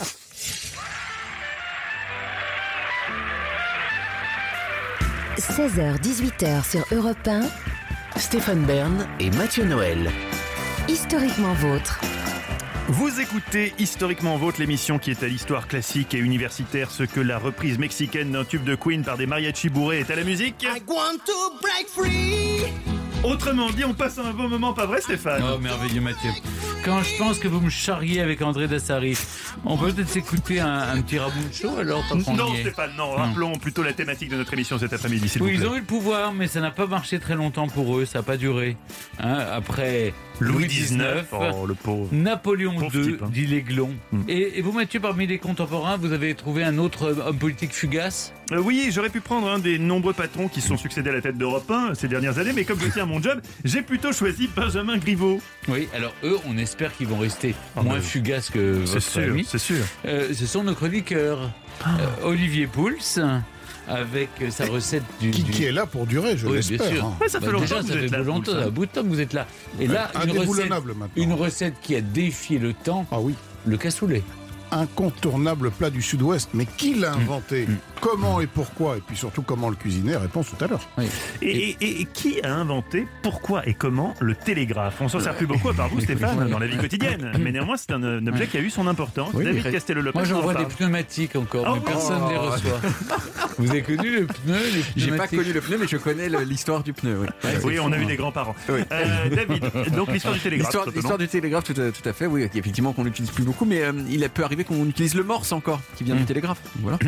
16h-18h 5.39 6.71
sur 6.71 6.85
Europe 6.93 7.27
1, 7.27 7.41
Stéphane 8.17 8.65
Bern 8.65 9.07
et 9.19 9.31
Mathieu 9.31 9.65
Noël. 9.65 10.11
historiquement 10.89 11.55
vôtre. 11.55 12.01
Vous 12.89 13.21
écoutez 13.21 13.73
Historiquement 13.79 14.37
Vôtre, 14.37 14.61
l'émission 14.61 14.99
qui 14.99 15.11
est 15.11 15.23
à 15.23 15.29
l'histoire 15.29 15.69
classique 15.69 16.15
et 16.15 16.19
universitaire, 16.19 16.91
ce 16.91 17.05
que 17.05 17.21
la 17.21 17.39
reprise 17.39 17.79
mexicaine 17.79 18.33
d'un 18.33 18.45
tube 18.45 18.65
de 18.65 18.75
Queen 18.75 19.05
par 19.05 19.17
des 19.17 19.27
mariachis 19.27 19.69
bourrés 19.69 20.01
est 20.01 20.11
à 20.11 20.17
la 20.17 20.25
musique. 20.25 20.67
Autrement 23.25 23.71
dit, 23.71 23.85
on 23.85 23.95
passe 23.95 24.19
un 24.19 24.33
bon 24.33 24.49
moment, 24.49 24.73
pas 24.73 24.87
vrai 24.87 25.01
Stéphane? 25.01 25.43
Oh, 25.55 25.59
merveilleux 25.59 26.01
Mathieu. 26.01 26.31
Quand 26.85 27.01
je 27.05 27.17
pense 27.17 27.39
que 27.39 27.47
vous 27.47 27.61
me 27.61 27.71
charriez 27.71 28.21
avec 28.21 28.43
André 28.43 28.67
Dassari, 28.67 29.17
on 29.65 29.77
peut 29.79 29.93
peut-être 29.93 30.09
s'écouter 30.09 30.59
un, 30.59 30.81
un 30.81 31.01
petit 31.01 31.17
Ramuncho 31.17 31.77
alors 31.79 32.03
Non. 32.37 32.55
Stéphane, 32.57 32.91
non, 32.99 33.13
rappelons 33.13 33.53
plutôt 33.53 33.85
la 33.85 33.93
thématique 33.93 34.31
de 34.31 34.37
notre 34.37 34.53
émission 34.53 34.79
cet 34.79 34.93
après-midi, 34.93 35.29
s'il 35.29 35.43
Oui, 35.43 35.55
vous 35.57 35.63
ils 35.63 35.69
ont 35.69 35.75
eu 35.77 35.79
le 35.79 35.85
pouvoir, 35.85 36.33
mais 36.33 36.49
ça 36.49 36.61
n'a 36.61 36.73
pas 36.73 36.87
marché 36.89 37.21
très 37.21 37.37
longtemps 37.37 37.69
pour 37.69 37.97
eux, 37.99 38.05
ça 38.05 38.19
n'a 38.19 38.23
pas 38.25 38.37
duré. 38.37 38.77
Hein, 39.21 39.39
après 39.53 40.13
Louis 40.41 40.65
Louis 40.65 40.67
XIX, 40.67 40.99
oh 41.31 41.67
le 41.67 41.75
pauvre. 41.75 42.09
Napoléon 42.11 42.75
Pauvre 42.75 42.97
II, 42.97 43.13
type, 43.13 43.23
hein. 43.23 43.31
dit 43.33 43.47
l'Aiglon. 43.47 43.91
Et, 44.27 44.59
et 44.59 44.63
vous, 44.63 44.73
Mathieu, 44.73 44.99
parmi 44.99 45.29
les 45.29 45.39
contemporains, 45.39 45.97
vous 45.97 46.13
avez 46.13 46.35
trouvé 46.35 46.65
un 46.65 46.79
autre 46.79 47.15
homme 47.27 47.39
politique 47.39 47.73
fugace? 47.73 48.33
Euh, 48.53 48.59
oui, 48.61 48.91
j'aurais 48.93 49.09
pu 49.09 49.21
prendre 49.21 49.49
un 49.49 49.59
des 49.59 49.79
nombreux 49.79 50.13
patrons 50.13 50.49
qui 50.49 50.61
se 50.61 50.69
sont 50.69 50.77
succédés 50.77 51.11
à 51.11 51.13
la 51.15 51.21
tête 51.23 51.39
d'Europe 51.39 51.71
1 51.71 51.95
ces 51.95 52.09
dernières 52.09 52.39
années, 52.39 52.53
mais 52.55 52.65
comme 52.65 52.79
je 52.81 52.89
tiens 52.89 53.05
à 53.05 53.07
mon 53.07 53.23
job, 53.23 53.41
j'ai 53.65 53.83
plutôt 53.83 54.13
choisi 54.13 54.49
Benjamin 54.55 54.99
Griveaux. 54.99 55.41
Oui, 55.69 55.89
alors 55.95 56.13
eux, 56.25 56.37
on 56.47 56.59
espère 56.59 56.95
qu'ils 56.97 57.07
vont 57.07 57.19
rester 57.19 57.55
Ah, 57.77 57.83
moins 57.83 57.95
mais- 57.95 58.01
fugaces 58.01 58.51
que 58.51 58.83
C'est 58.85 58.93
votre 58.95 59.01
sûr, 59.07 59.23
ami. 59.23 59.45
c'est 59.49 59.59
sûr. 59.59 59.85
Euh, 60.05 60.33
ce 60.35 60.47
sont 60.47 60.65
nos 60.65 60.75
chroniqueurs. 60.75 61.51
Ah. 61.85 61.97
Euh, 62.01 62.27
Olivier 62.29 62.67
Pouls, 62.67 62.93
avec 63.89 64.29
sa 64.51 64.67
recette 64.67 65.03
du... 65.21 65.31
Qui, 65.31 65.43
du- 65.43 65.51
qui 65.53 65.65
est 65.65 65.73
là 65.73 65.87
pour 65.87 66.07
durer, 66.07 66.37
je 66.37 66.47
Oui, 66.47 66.59
bien 66.61 66.61
l'espère. 66.71 66.87
sûr. 66.89 67.05
hein. 67.05 67.17
Ouais, 67.21 67.29
ça 67.29 67.41
fait 67.41 67.47
Bah, 67.47 67.53
longtemps 67.53 67.63
déjà, 67.65 67.77
que 67.77 67.83
vous 67.83 67.89
ça 67.89 67.95
êtes 67.99 68.11
fait 68.11 68.17
là, 68.17 68.23
longtemps, 68.23 68.53
hein. 68.55 68.63
un 68.67 68.71
bout 68.71 68.87
de 68.87 68.91
temps 68.93 69.03
que 69.03 69.09
vous 69.09 69.21
êtes 69.21 69.33
là. 69.33 69.47
Et 69.81 69.87
là, 69.87 70.11
une 70.25 70.39
recette, 70.39 70.69
maintenant. 70.69 71.09
une 71.17 71.33
recette 71.33 71.75
qui 71.83 71.97
a 71.97 72.01
défié 72.01 72.59
le 72.59 72.73
temps, 72.75 73.07
Ah 73.11 73.19
oui, 73.21 73.35
le 73.67 73.77
cassoulet. 73.77 74.23
Incontournable 74.73 75.71
plat 75.71 75.91
du 75.91 76.03
sud-ouest. 76.03 76.51
Mais 76.55 76.67
qui 76.67 76.95
l'a 76.95 77.13
inventé 77.13 77.67
Mm. 77.67 77.77
Comment 78.01 78.41
et 78.41 78.49
pourquoi 78.49 78.97
Et 78.97 79.01
puis 79.01 79.17
surtout, 79.17 79.43
comment 79.43 79.69
le 79.71 79.77
cuisiner 79.77 80.17
Réponse 80.17 80.49
tout 80.51 80.65
à 80.65 80.67
l'heure. 80.67 80.89
Et, 81.41 81.77
et- 81.81 82.01
et 82.01 82.05
qui 82.07 82.43
a 82.43 82.53
inventé, 82.53 83.07
pourquoi 83.23 83.65
et 83.69 83.75
comment 83.75 84.15
le 84.19 84.35
télégraphe 84.35 84.97
On 85.01 85.07
s'en 85.09 85.21
sert 85.21 85.37
plus 85.37 85.47
beaucoup 85.47 85.69
à 85.69 85.75
part 85.75 85.89
vous, 85.89 86.01
Stéphane, 86.01 86.49
dans 86.51 86.59
la 86.59 86.67
vie 86.67 86.79
quotidienne. 86.79 87.31
Mais 87.41 87.53
néanmoins, 87.53 87.77
c'est 87.77 87.93
un, 87.93 88.03
un 88.03 88.27
objet 88.27 88.49
qui 88.49 88.57
a 88.57 88.61
eu 88.61 88.71
son 88.71 88.89
importance. 88.89 89.31
Oui, 89.35 89.45
David. 89.45 89.71
Castello-Lopez 89.71 90.19
Moi, 90.19 90.25
j'en 90.25 90.39
en 90.39 90.43
vois 90.43 90.55
des 90.55 90.65
pneumatiques 90.65 91.37
encore, 91.37 91.65
Oh, 91.71 91.75
mais 91.77 91.81
personne 91.93 92.25
ne 92.25 92.29
les 92.31 92.39
oh. 92.39 92.51
reçoit. 92.51 92.81
vous 93.59 93.71
avez 93.71 93.83
connu 93.83 94.11
le 94.21 94.27
pneu, 94.27 94.59
J'ai 94.97 95.13
pas 95.13 95.29
connu 95.29 95.53
le 95.53 95.61
pneu, 95.61 95.79
mais 95.79 95.87
je 95.87 95.97
connais 95.97 96.29
l'histoire 96.45 96.83
du 96.83 96.93
pneu. 96.93 97.21
Oui, 97.45 97.51
Oui, 97.65 97.79
on 97.81 97.93
a 97.93 97.99
eu 97.99 98.03
hein. 98.03 98.07
des 98.07 98.17
grands-parents. 98.17 98.57
Oui. 98.69 98.81
Euh, 98.91 99.29
David, 99.31 99.95
donc 99.95 100.11
l'histoire 100.13 100.35
du 100.35 100.41
télégraphe. 100.41 100.67
L'histoire, 100.69 100.85
toi, 100.87 100.93
l'histoire 100.97 101.19
du 101.19 101.29
télégraphe, 101.29 101.65
tout 101.65 101.81
à, 101.81 101.93
tout 101.93 102.09
à 102.09 102.13
fait, 102.13 102.27
oui, 102.27 102.43
effectivement 102.53 102.93
qu'on 102.93 103.05
n'utilise 103.05 103.31
plus 103.31 103.45
beaucoup, 103.45 103.65
mais 103.65 103.83
euh, 103.83 103.93
il 104.11 104.25
a 104.25 104.29
peut 104.29 104.43
arriver 104.43 104.62
qu'on 104.65 104.87
utilise 104.87 105.15
le 105.15 105.25
morse 105.25 105.53
encore, 105.53 105.81
qui 105.97 106.05
vient 106.05 106.15
du 106.17 106.25
télégraphe. 106.25 106.61
Voilà. 106.81 106.99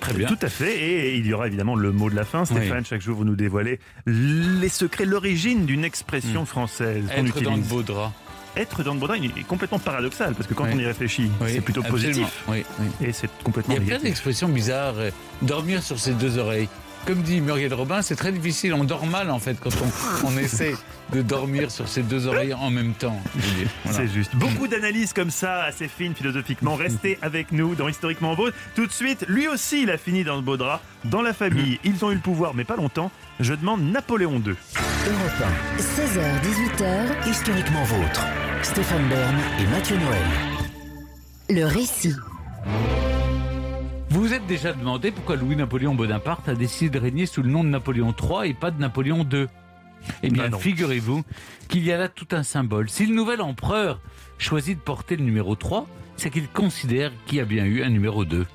Très 0.00 0.12
bien. 0.14 0.26
Tout 0.28 0.38
à 0.42 0.48
fait, 0.48 0.76
et 0.78 1.16
il 1.16 1.26
y 1.26 1.32
aura 1.32 1.46
évidemment 1.46 1.74
le 1.76 1.92
mot 1.92 2.10
de 2.10 2.14
la 2.16 2.24
fin. 2.24 2.44
Stéphane, 2.44 2.84
chaque 2.84 3.00
jour 3.02 3.16
vous 3.16 3.24
nous 3.24 3.36
dévoilez 3.36 3.80
les 4.06 4.68
secrets, 4.68 5.04
l'origine 5.04 5.66
d'une 5.66 5.84
expression 5.84 6.44
française 6.46 7.04
qu'on 7.14 7.26
Être 7.26 7.40
dans 7.42 7.50
le 7.52 7.56
utilise. 7.58 7.68
beau 7.68 7.82
drap. 7.82 8.12
Être 8.56 8.82
dans 8.82 8.94
le 8.94 9.00
beau 9.00 9.06
drap 9.06 9.16
il 9.18 9.26
est 9.38 9.46
complètement 9.46 9.78
paradoxal, 9.78 10.34
parce 10.34 10.46
que 10.48 10.54
quand 10.54 10.64
Oui. 10.64 10.70
on 10.74 10.78
y 10.78 10.86
réfléchit, 10.86 11.30
Oui, 11.40 11.48
c'est 11.52 11.60
plutôt 11.60 11.80
absolument. 11.80 12.12
positif. 12.26 12.44
Oui, 12.48 12.64
oui. 12.80 13.06
Et 13.08 13.12
c'est 13.12 13.28
Il 13.40 13.44
complètement 13.44 13.74
y 13.74 13.76
a 13.76 13.80
plein 13.80 13.86
négatif. 13.86 14.04
d'expressions 14.08 14.48
bizarres. 14.48 14.94
euh, 14.98 15.10
Dormir 15.42 15.82
sur 15.82 15.98
ses 15.98 16.12
deux 16.12 16.38
oreilles. 16.38 16.68
Comme 17.06 17.22
dit 17.22 17.40
Muriel 17.40 17.72
Robin, 17.74 18.02
c'est 18.02 18.16
très 18.16 18.32
difficile. 18.32 18.74
On 18.74 18.82
dort 18.84 19.06
mal 19.06 19.30
en 19.30 19.38
fait 19.38 19.58
quand 19.60 19.70
on, 20.24 20.26
on 20.28 20.36
essaie 20.38 20.74
de 21.12 21.22
dormir 21.22 21.70
sur 21.70 21.88
ses 21.88 22.02
deux 22.02 22.26
oreilles 22.26 22.54
en 22.54 22.70
même 22.70 22.92
temps. 22.92 23.20
Voilà. 23.84 23.98
C'est 23.98 24.08
juste. 24.08 24.34
Beaucoup 24.36 24.66
d'analyses 24.68 25.12
comme 25.12 25.30
ça, 25.30 25.64
assez 25.64 25.88
fines 25.88 26.14
philosophiquement. 26.14 26.74
Restez 26.74 27.18
avec 27.22 27.52
nous 27.52 27.74
dans 27.74 27.88
Historiquement 27.88 28.34
Beau. 28.34 28.48
Tout 28.74 28.86
de 28.86 28.92
suite, 28.92 29.24
lui 29.28 29.48
aussi, 29.48 29.82
il 29.82 29.90
a 29.90 29.98
fini 29.98 30.24
dans 30.24 30.36
le 30.36 30.42
beau 30.42 30.56
drap. 30.56 30.80
Dans 31.04 31.22
la 31.22 31.32
famille, 31.32 31.78
ils 31.84 32.04
ont 32.04 32.10
eu 32.10 32.14
le 32.14 32.20
pouvoir, 32.20 32.54
mais 32.54 32.64
pas 32.64 32.76
longtemps. 32.76 33.10
Je 33.40 33.54
demande 33.54 33.82
Napoléon 33.82 34.42
II. 34.44 34.54
Europe 35.06 35.50
1, 35.78 35.82
16h-18h, 35.82 37.28
Historiquement 37.30 37.84
vôtre. 37.84 38.26
Stéphane 38.62 39.08
Bern 39.08 39.36
et 39.60 39.66
Mathieu 39.70 39.96
Noël. 39.98 40.22
le 41.50 41.64
récit. 41.64 42.14
Vous 44.10 44.22
vous 44.22 44.32
êtes 44.32 44.46
déjà 44.46 44.72
demandé 44.72 45.10
pourquoi 45.10 45.36
Louis-Napoléon 45.36 45.94
Bonaparte 45.94 46.48
a 46.48 46.54
décidé 46.54 46.90
de 46.90 46.98
régner 46.98 47.26
sous 47.26 47.42
le 47.42 47.50
nom 47.50 47.62
de 47.64 47.68
Napoléon 47.68 48.14
III 48.18 48.50
et 48.50 48.54
pas 48.54 48.70
de 48.70 48.80
Napoléon 48.80 49.26
II 49.30 49.46
Eh 50.22 50.30
bien, 50.30 50.48
Bah 50.48 50.58
figurez-vous 50.58 51.24
qu'il 51.68 51.84
y 51.84 51.92
a 51.92 51.98
là 51.98 52.08
tout 52.08 52.28
un 52.32 52.42
symbole. 52.42 52.88
Si 52.88 53.06
le 53.06 53.14
nouvel 53.14 53.40
empereur 53.40 54.00
choisit 54.38 54.78
de 54.78 54.82
porter 54.82 55.16
le 55.16 55.24
numéro 55.24 55.54
3, 55.56 55.86
c'est 56.16 56.30
qu'il 56.30 56.48
considère 56.48 57.10
qu'il 57.26 57.38
y 57.38 57.40
a 57.40 57.44
bien 57.44 57.64
eu 57.64 57.82
un 57.82 57.90
numéro 57.90 58.24
2. 58.24 58.46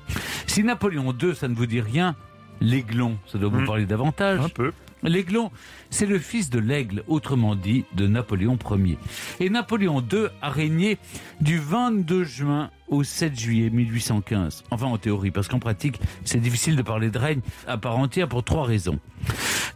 Si 0.46 0.64
Napoléon 0.64 1.14
II, 1.20 1.34
ça 1.34 1.48
ne 1.48 1.54
vous 1.54 1.66
dit 1.66 1.80
rien, 1.80 2.16
l'aiglon, 2.60 3.18
ça 3.26 3.38
doit 3.38 3.48
vous 3.50 3.60
Hmm. 3.60 3.66
parler 3.66 3.86
davantage. 3.86 4.40
Un 4.40 4.48
peu. 4.48 4.72
L'aiglon, 5.02 5.50
c'est 5.90 6.06
le 6.06 6.18
fils 6.18 6.48
de 6.48 6.60
l'aigle, 6.60 7.02
autrement 7.08 7.56
dit 7.56 7.84
de 7.94 8.06
Napoléon 8.06 8.56
Ier. 8.70 8.98
Et 9.40 9.50
Napoléon 9.50 10.00
II 10.00 10.26
a 10.40 10.48
régné 10.48 10.98
du 11.40 11.58
22 11.58 12.22
juin 12.24 12.70
au 12.88 13.02
7 13.02 13.38
juillet 13.38 13.70
1815. 13.70 14.64
Enfin 14.70 14.86
en 14.86 14.98
théorie, 14.98 15.32
parce 15.32 15.48
qu'en 15.48 15.58
pratique, 15.58 16.00
c'est 16.24 16.40
difficile 16.40 16.76
de 16.76 16.82
parler 16.82 17.10
de 17.10 17.18
règne 17.18 17.40
à 17.66 17.78
part 17.78 17.98
entière 17.98 18.28
pour 18.28 18.44
trois 18.44 18.64
raisons. 18.64 18.98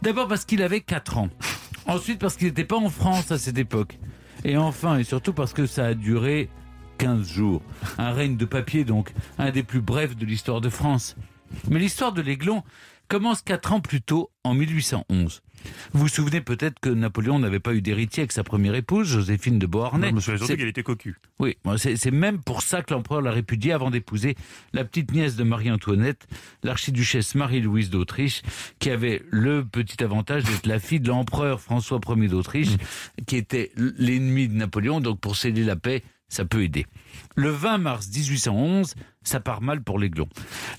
D'abord 0.01 0.27
parce 0.27 0.45
qu'il 0.45 0.61
avait 0.61 0.81
4 0.81 1.17
ans. 1.17 1.29
Ensuite 1.87 2.19
parce 2.19 2.35
qu'il 2.37 2.47
n'était 2.47 2.65
pas 2.65 2.77
en 2.77 2.89
France 2.89 3.31
à 3.31 3.37
cette 3.37 3.57
époque. 3.57 3.99
Et 4.45 4.55
enfin 4.55 4.97
et 4.97 5.03
surtout 5.03 5.33
parce 5.33 5.53
que 5.53 5.65
ça 5.65 5.87
a 5.87 5.93
duré 5.93 6.49
15 6.99 7.27
jours. 7.27 7.61
Un 7.97 8.11
règne 8.11 8.37
de 8.37 8.45
papier 8.45 8.85
donc, 8.85 9.13
un 9.37 9.51
des 9.51 9.63
plus 9.63 9.81
brefs 9.81 10.15
de 10.15 10.25
l'histoire 10.25 10.61
de 10.61 10.69
France. 10.69 11.15
Mais 11.69 11.79
l'histoire 11.79 12.11
de 12.11 12.21
l'Aiglon 12.21 12.63
commence 13.07 13.41
quatre 13.41 13.73
ans 13.73 13.79
plus 13.79 14.01
tôt, 14.01 14.31
en 14.43 14.53
1811. 14.53 15.41
Vous 15.91 16.01
vous 16.01 16.07
souvenez 16.07 16.39
peut-être 16.39 16.79
que 16.79 16.89
Napoléon 16.89 17.39
n'avait 17.39 17.59
pas 17.59 17.73
eu 17.73 17.81
d'héritier 17.81 18.21
avec 18.21 18.31
sa 18.31 18.43
première 18.43 18.75
épouse, 18.75 19.07
Joséphine 19.07 19.57
de 19.57 19.65
Beauharnais. 19.65 20.11
Surtout 20.19 20.45
C'est- 20.45 20.55
qu'il 20.55 20.67
était 20.67 20.83
cocu. 20.83 21.17
oui, 21.39 21.57
c'est 21.77 22.11
même 22.11 22.39
pour 22.43 22.61
ça 22.61 22.83
que 22.83 22.93
l'empereur 22.93 23.21
l'a 23.21 23.31
répudié 23.31 23.73
avant 23.73 23.89
d'épouser 23.89 24.35
la 24.73 24.85
petite 24.85 25.11
nièce 25.11 25.35
de 25.35 25.43
Marie-Antoinette, 25.43 26.27
l'archiduchesse 26.63 27.33
Marie-Louise 27.35 27.89
d'Autriche, 27.89 28.43
qui 28.79 28.91
avait 28.91 29.23
le 29.31 29.65
petit 29.65 30.03
avantage 30.03 30.43
d'être 30.43 30.67
la 30.67 30.79
fille 30.79 30.99
de 30.99 31.07
l'empereur 31.09 31.59
François 31.59 31.99
Ier 32.07 32.27
d'Autriche, 32.27 32.75
qui 33.25 33.35
était 33.35 33.71
l'ennemi 33.75 34.47
de 34.47 34.53
Napoléon. 34.53 35.01
Donc 35.01 35.19
pour 35.19 35.35
sceller 35.35 35.63
la 35.63 35.75
paix, 35.75 36.03
ça 36.29 36.45
peut 36.45 36.61
aider. 36.63 36.85
Le 37.39 37.51
20 37.51 37.77
mars 37.77 38.07
1811, 38.07 38.95
ça 39.21 39.39
part 39.39 39.61
mal 39.61 39.83
pour 39.83 39.99
l'aiglon. 39.99 40.27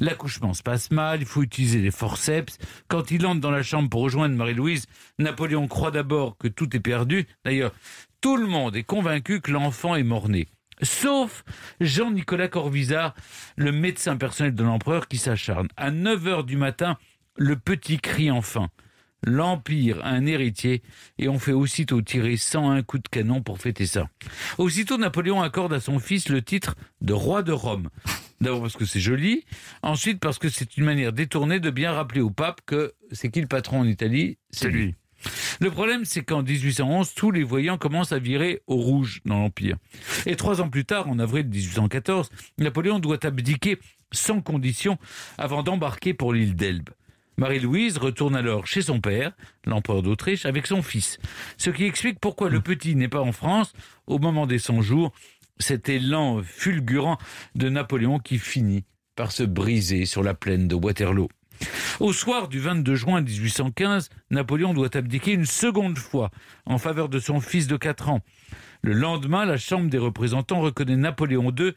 L'accouchement 0.00 0.54
se 0.54 0.64
passe 0.64 0.90
mal, 0.90 1.20
il 1.20 1.24
faut 1.24 1.42
utiliser 1.42 1.80
les 1.80 1.92
forceps. 1.92 2.58
Quand 2.88 3.12
il 3.12 3.24
entre 3.26 3.40
dans 3.40 3.52
la 3.52 3.62
chambre 3.62 3.88
pour 3.88 4.02
rejoindre 4.02 4.34
Marie-Louise, 4.34 4.86
Napoléon 5.20 5.68
croit 5.68 5.92
d'abord 5.92 6.36
que 6.36 6.48
tout 6.48 6.74
est 6.74 6.80
perdu. 6.80 7.28
D'ailleurs, 7.44 7.72
tout 8.20 8.36
le 8.36 8.48
monde 8.48 8.74
est 8.74 8.82
convaincu 8.82 9.40
que 9.40 9.52
l'enfant 9.52 9.94
est 9.94 10.02
mort-né. 10.02 10.48
Sauf 10.82 11.44
Jean-Nicolas 11.80 12.48
Corvisart, 12.48 13.14
le 13.54 13.70
médecin 13.70 14.16
personnel 14.16 14.56
de 14.56 14.64
l'empereur 14.64 15.06
qui 15.06 15.18
s'acharne. 15.18 15.68
À 15.76 15.92
9 15.92 16.26
heures 16.26 16.44
du 16.44 16.56
matin, 16.56 16.98
le 17.36 17.54
petit 17.54 17.98
crie 17.98 18.32
enfin. 18.32 18.68
L'Empire 19.24 20.00
a 20.04 20.10
un 20.10 20.26
héritier 20.26 20.82
et 21.18 21.28
on 21.28 21.38
fait 21.38 21.52
aussitôt 21.52 22.00
tirer 22.02 22.36
101 22.36 22.82
coups 22.82 23.02
de 23.02 23.08
canon 23.08 23.42
pour 23.42 23.58
fêter 23.58 23.86
ça. 23.86 24.08
Aussitôt, 24.58 24.96
Napoléon 24.96 25.42
accorde 25.42 25.72
à 25.72 25.80
son 25.80 25.98
fils 25.98 26.28
le 26.28 26.42
titre 26.42 26.76
de 27.00 27.12
roi 27.12 27.42
de 27.42 27.52
Rome. 27.52 27.88
D'abord 28.40 28.62
parce 28.62 28.76
que 28.76 28.84
c'est 28.84 29.00
joli, 29.00 29.44
ensuite 29.82 30.20
parce 30.20 30.38
que 30.38 30.48
c'est 30.48 30.76
une 30.76 30.84
manière 30.84 31.12
détournée 31.12 31.58
de 31.58 31.70
bien 31.70 31.92
rappeler 31.92 32.20
au 32.20 32.30
pape 32.30 32.60
que 32.64 32.94
c'est 33.10 33.30
qui 33.30 33.40
le 33.40 33.48
patron 33.48 33.80
en 33.80 33.86
Italie? 33.86 34.38
C'est 34.50 34.68
lui. 34.68 34.94
le 35.60 35.70
problème, 35.72 36.04
c'est 36.04 36.22
qu'en 36.22 36.44
1811, 36.44 37.14
tous 37.14 37.32
les 37.32 37.42
voyants 37.42 37.78
commencent 37.78 38.12
à 38.12 38.20
virer 38.20 38.62
au 38.68 38.76
rouge 38.76 39.20
dans 39.24 39.38
l'Empire. 39.38 39.76
Et 40.26 40.36
trois 40.36 40.60
ans 40.60 40.68
plus 40.68 40.84
tard, 40.84 41.08
en 41.08 41.18
avril 41.18 41.48
1814, 41.48 42.30
Napoléon 42.58 43.00
doit 43.00 43.24
abdiquer 43.26 43.78
sans 44.12 44.40
condition 44.40 44.98
avant 45.36 45.64
d'embarquer 45.64 46.14
pour 46.14 46.32
l'île 46.32 46.54
d'Elbe. 46.54 46.90
Marie-Louise 47.38 47.98
retourne 47.98 48.34
alors 48.34 48.66
chez 48.66 48.82
son 48.82 49.00
père, 49.00 49.32
l'empereur 49.64 50.02
d'Autriche, 50.02 50.44
avec 50.44 50.66
son 50.66 50.82
fils. 50.82 51.18
Ce 51.56 51.70
qui 51.70 51.84
explique 51.84 52.18
pourquoi 52.18 52.50
le 52.50 52.60
petit 52.60 52.96
n'est 52.96 53.08
pas 53.08 53.20
en 53.20 53.30
France 53.30 53.72
au 54.08 54.18
moment 54.18 54.46
des 54.46 54.58
100 54.58 54.82
jours, 54.82 55.12
cet 55.60 55.88
élan 55.88 56.42
fulgurant 56.42 57.16
de 57.54 57.68
Napoléon 57.68 58.18
qui 58.18 58.38
finit 58.38 58.84
par 59.14 59.30
se 59.30 59.44
briser 59.44 60.04
sur 60.04 60.24
la 60.24 60.34
plaine 60.34 60.66
de 60.66 60.74
Waterloo. 60.74 61.28
Au 62.00 62.12
soir 62.12 62.48
du 62.48 62.58
22 62.58 62.94
juin 62.96 63.20
1815, 63.20 64.10
Napoléon 64.30 64.74
doit 64.74 64.96
abdiquer 64.96 65.32
une 65.32 65.46
seconde 65.46 65.98
fois 65.98 66.30
en 66.66 66.78
faveur 66.78 67.08
de 67.08 67.20
son 67.20 67.40
fils 67.40 67.68
de 67.68 67.76
4 67.76 68.08
ans. 68.08 68.20
Le 68.82 68.94
lendemain, 68.94 69.44
la 69.44 69.56
Chambre 69.56 69.90
des 69.90 69.98
représentants 69.98 70.60
reconnaît 70.60 70.96
Napoléon 70.96 71.52
II, 71.56 71.72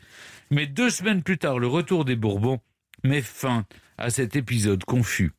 mais 0.50 0.66
deux 0.66 0.90
semaines 0.90 1.22
plus 1.22 1.38
tard, 1.38 1.60
le 1.60 1.68
retour 1.68 2.06
des 2.06 2.16
Bourbons 2.16 2.60
met 3.04 3.22
fin 3.22 3.66
à 3.98 4.10
cet 4.10 4.36
épisode 4.36 4.84
confus. 4.84 5.32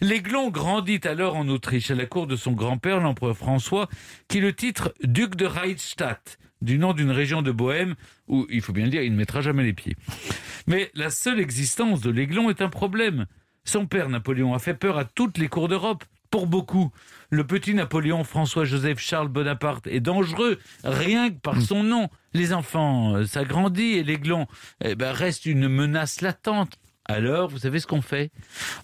L'Aiglon 0.00 0.50
grandit 0.50 1.00
alors 1.04 1.36
en 1.36 1.48
Autriche 1.48 1.90
à 1.90 1.94
la 1.94 2.06
cour 2.06 2.26
de 2.26 2.36
son 2.36 2.52
grand-père, 2.52 3.00
l'empereur 3.00 3.36
François, 3.36 3.88
qui 4.26 4.40
le 4.40 4.52
titre 4.52 4.92
duc 5.02 5.36
de 5.36 5.46
Reichstadt, 5.46 6.38
du 6.60 6.78
nom 6.78 6.92
d'une 6.92 7.12
région 7.12 7.42
de 7.42 7.52
Bohême 7.52 7.94
où, 8.26 8.46
il 8.50 8.60
faut 8.60 8.72
bien 8.72 8.84
le 8.84 8.90
dire, 8.90 9.02
il 9.02 9.12
ne 9.12 9.16
mettra 9.16 9.40
jamais 9.40 9.62
les 9.62 9.72
pieds. 9.72 9.96
Mais 10.66 10.90
la 10.94 11.10
seule 11.10 11.40
existence 11.40 12.00
de 12.00 12.10
l'Aiglon 12.10 12.50
est 12.50 12.60
un 12.60 12.68
problème. 12.68 13.26
Son 13.64 13.86
père 13.86 14.08
Napoléon 14.08 14.54
a 14.54 14.58
fait 14.58 14.74
peur 14.74 14.98
à 14.98 15.04
toutes 15.04 15.38
les 15.38 15.48
cours 15.48 15.68
d'Europe. 15.68 16.04
Pour 16.30 16.46
beaucoup, 16.46 16.90
le 17.30 17.46
petit 17.46 17.72
Napoléon 17.72 18.22
François-Joseph 18.22 18.98
Charles 18.98 19.28
Bonaparte 19.28 19.86
est 19.86 20.00
dangereux, 20.00 20.58
rien 20.84 21.30
que 21.30 21.38
par 21.38 21.62
son 21.62 21.82
nom. 21.82 22.10
Les 22.34 22.52
enfants 22.52 23.14
euh, 23.14 23.24
s'agrandissent 23.24 23.96
et 23.96 24.02
l'aiglon 24.02 24.46
eh 24.84 24.94
ben, 24.94 25.12
reste 25.12 25.46
une 25.46 25.68
menace 25.68 26.20
latente. 26.20 26.78
Alors, 27.08 27.48
vous 27.48 27.58
savez 27.58 27.80
ce 27.80 27.86
qu'on 27.86 28.02
fait? 28.02 28.30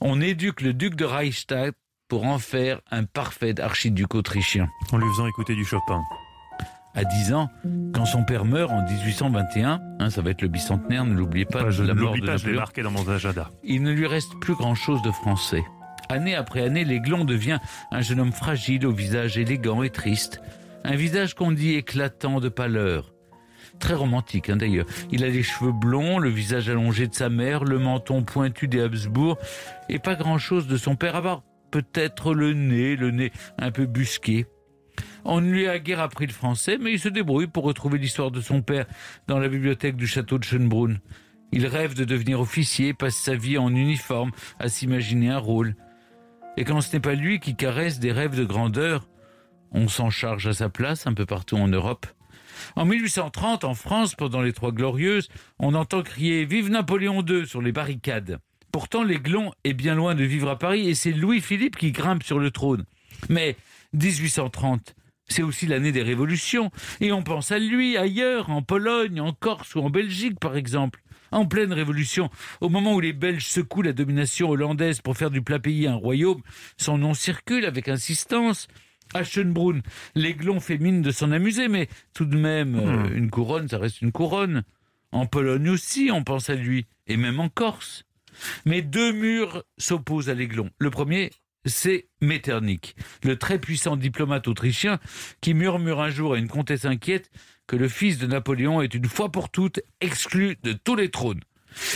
On 0.01 0.21
éduque 0.21 0.63
le 0.63 0.73
duc 0.73 0.95
de 0.95 1.05
Reichstadt 1.05 1.77
pour 2.09 2.25
en 2.25 2.39
faire 2.39 2.81
un 2.91 3.05
parfait 3.05 3.61
archiduc 3.61 4.15
autrichien. 4.15 4.69
En 4.93 4.99
lui 4.99 5.09
faisant 5.11 5.27
écouter 5.27 5.55
du 5.55 5.65
Chopin. 5.65 6.03
À 6.95 7.05
10 7.05 7.35
ans, 7.35 7.51
quand 7.93 8.07
son 8.07 8.25
père 8.25 8.45
meurt 8.45 8.71
en 8.71 8.83
1821, 8.83 9.81
hein, 9.99 10.11
ça 10.11 10.23
va 10.23 10.31
être 10.31 10.43
le 10.43 10.49
bicentenaire, 10.49 11.05
ne 11.05 11.13
l'oubliez 11.13 11.45
pas, 11.45 11.63
Enfin, 11.63 11.71
je 11.71 11.83
ne 11.83 11.93
l'oublie 11.93 12.21
de 12.21 12.27
pas, 12.27 12.37
je 12.37 12.47
l'ai 12.47 12.53
Napoléon 12.53 12.61
marqué 12.61 12.83
dans 12.83 12.91
mon 12.93 13.09
agenda. 13.09 13.51
il 13.65 13.83
ne 13.83 13.91
lui 13.91 14.07
reste 14.07 14.39
plus 14.41 14.55
grand-chose 14.55 15.03
de 15.03 15.11
français. 15.11 15.65
Année 16.09 16.35
après 16.37 16.63
année, 16.63 16.85
l'aiglon 16.85 17.25
devient 17.25 17.59
un 17.91 18.01
jeune 18.01 18.21
homme 18.21 18.33
fragile 18.33 18.87
au 18.87 18.93
visage 18.93 19.39
élégant 19.39 19.83
et 19.83 19.91
triste. 19.91 20.41
Un 20.85 20.95
visage 20.97 21.35
qu'on 21.35 21.51
dit 21.51 21.75
éclatant 21.75 22.41
de 22.41 22.49
pâleur. 22.49 23.14
Très 23.79 23.95
romantique 23.95 24.49
hein, 24.49 24.57
d'ailleurs. 24.57 24.87
Il 25.11 25.25
a 25.25 25.29
les 25.29 25.43
cheveux 25.43 25.73
blonds, 25.73 26.19
le 26.19 26.31
visage 26.31 26.69
allongé 26.69 27.07
de 27.07 27.15
sa 27.15 27.29
mère, 27.29 27.65
le 27.65 27.79
menton 27.79 28.23
pointu 28.23 28.69
des 28.69 28.81
Habsbourg, 28.81 29.39
et 29.89 29.99
pas 29.99 30.15
grand-chose 30.15 30.67
de 30.67 30.77
son 30.77 30.97
père, 30.97 31.17
à 31.17 31.23
part 31.23 31.43
peut-être 31.71 32.35
le 32.35 32.53
nez, 32.53 32.97
le 32.97 33.11
nez 33.11 33.33
un 33.59 33.71
peu 33.71 33.87
busqué. 33.87 34.47
On 35.25 35.41
ne 35.41 35.51
lui 35.51 35.67
a 35.67 35.79
guère 35.79 36.01
appris 36.01 36.27
le 36.27 36.33
français, 36.33 36.79
mais 36.81 36.93
il 36.93 37.01
se 37.01 37.09
débrouille 37.09 37.47
pour 37.47 37.65
retrouver 37.65 37.99
l'histoire 37.99 38.31
de 38.31 38.41
son 38.41 38.63
père 38.63 38.87
dans 39.27 39.39
la 39.39 39.49
bibliothèque 39.49 39.97
du 39.97 40.07
château 40.07 40.39
de 40.39 40.45
Schönbrunn. 40.45 41.01
Il 41.51 41.67
rêve 41.67 41.95
de 41.95 42.05
devenir 42.05 42.41
officier, 42.41 42.95
passe 42.95 43.17
sa 43.17 43.35
vie 43.35 43.59
en 43.59 43.75
uniforme, 43.75 44.33
à 44.59 44.69
s'imaginer 44.69 45.31
un 45.31 45.39
rôle. 45.39 45.77
Et 46.57 46.65
quand 46.65 46.81
ce 46.81 46.95
n'est 46.95 47.01
pas 47.01 47.15
lui 47.15 47.41
qui 47.41 47.57
caresse 47.57 47.99
des 47.99 48.13
rêves 48.13 48.37
de 48.37 48.45
grandeur, 48.45 49.09
on 49.73 49.89
s'en 49.89 50.11
charge 50.11 50.47
à 50.47 50.53
sa 50.53 50.69
place 50.69 51.07
un 51.07 51.15
peu 51.15 51.27
partout 51.27 51.57
en 51.57 51.69
Europe. 51.69 52.07
En 52.77 52.85
1830, 52.85 53.65
en 53.65 53.75
France, 53.75 54.15
pendant 54.15 54.43
les 54.43 54.53
Trois 54.53 54.73
Glorieuses, 54.73 55.29
on 55.59 55.75
entend 55.75 56.03
crier 56.03 56.45
Vive 56.45 56.71
Napoléon 56.71 57.25
II 57.25 57.47
sur 57.47 57.63
les 57.63 57.73
barricades. 57.73 58.39
Pourtant, 58.73 59.05
l'aiglon 59.05 59.53
est 59.63 59.73
bien 59.73 59.95
loin 59.95 60.15
de 60.15 60.25
vivre 60.25 60.49
à 60.49 60.59
Paris 60.59 60.89
et 60.89 60.95
c'est 60.95 61.13
Louis-Philippe 61.13 61.77
qui 61.77 61.93
grimpe 61.93 62.25
sur 62.25 62.39
le 62.39 62.51
trône. 62.51 62.85
Mais 63.29 63.57
1830, 63.93 64.95
c'est 65.29 65.43
aussi 65.43 65.67
l'année 65.67 65.93
des 65.93 66.03
révolutions 66.03 66.71
et 67.01 67.13
on 67.13 67.23
pense 67.23 67.53
à 67.53 67.59
lui 67.59 67.97
ailleurs, 67.97 68.51
en 68.51 68.63
Pologne, 68.63 69.21
en 69.21 69.33
Corse 69.33 69.75
ou 69.75 69.81
en 69.81 69.91
Belgique 69.91 70.41
par 70.41 70.57
exemple. 70.57 71.01
En 71.31 71.47
pleine 71.47 71.73
révolution, 71.73 72.31
au 72.61 72.69
moment 72.69 72.95
où 72.95 73.01
les 73.01 73.13
Belges 73.13 73.47
secouent 73.47 73.83
la 73.83 73.93
domination 73.93 74.51
hollandaise 74.51 75.01
pour 75.01 75.17
faire 75.17 75.31
du 75.31 75.43
plat 75.43 75.59
pays 75.59 75.87
un 75.87 75.97
royaume, 75.97 76.43
son 76.77 76.99
nom 76.99 77.15
circule 77.15 77.65
avec 77.65 77.89
insistance. 77.89 78.69
À 79.13 79.23
Schönbrunn, 79.23 79.83
l'aiglon 80.15 80.61
fait 80.61 80.79
mine 80.79 81.03
de 81.03 81.11
s'en 81.11 81.31
amuser, 81.31 81.69
mais 81.69 81.89
tout 82.15 82.25
de 82.25 82.37
même, 82.37 82.77
euh, 82.77 83.15
une 83.15 83.31
couronne, 83.31 83.69
ça 83.69 83.79
reste 83.79 84.03
une 84.03 84.13
couronne. 84.13 84.65
En 85.13 85.27
Pologne 85.27 85.69
aussi, 85.69 86.11
on 86.13 86.25
pense 86.25 86.51
à 86.51 86.55
lui, 86.55 86.87
et 87.07 87.17
même 87.17 87.39
en 87.39 87.49
Corse. 87.49 88.05
Mais 88.65 88.83
deux 88.83 89.13
murs 89.13 89.63
s'opposent 89.79 90.29
à 90.29 90.35
l'aiglon. 90.35 90.71
Le 90.79 90.91
premier, 90.91 91.31
c'est 91.65 92.09
Metternich, 92.21 92.97
le 93.23 93.37
très 93.37 93.59
puissant 93.59 93.97
diplomate 93.97 94.49
autrichien 94.49 94.99
qui 95.41 95.55
murmure 95.55 96.01
un 96.01 96.11
jour 96.11 96.35
à 96.35 96.39
une 96.39 96.49
comtesse 96.49 96.85
inquiète 96.85 97.31
que 97.67 97.77
le 97.77 97.89
fils 97.89 98.19
de 98.19 98.27
Napoléon 98.27 98.83
est 98.83 98.95
une 98.95 99.07
fois 99.07 99.31
pour 99.31 99.51
toutes 99.51 99.81
exclu 100.01 100.57
de 100.63 100.73
tous 100.73 100.97
les 100.97 101.11
trônes. 101.11 101.41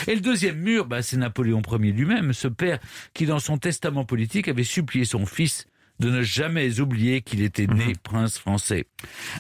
Et 0.06 0.14
le 0.14 0.20
deuxième 0.20 0.59
mur, 0.59 0.86
bah, 0.86 1.02
c'est 1.02 1.16
Napoléon 1.16 1.62
Ier 1.70 1.92
lui-même, 1.92 2.32
ce 2.32 2.48
père 2.48 2.78
qui, 3.14 3.26
dans 3.26 3.38
son 3.38 3.59
testament 3.59 4.04
politique, 4.04 4.48
avait 4.48 4.64
supplié 4.64 5.04
son 5.04 5.26
fils 5.26 5.66
de 6.01 6.11
ne 6.11 6.22
jamais 6.22 6.80
oublier 6.80 7.22
qu'il 7.22 7.42
était 7.42 7.66
né 7.66 7.94
prince 8.03 8.38
français. 8.38 8.86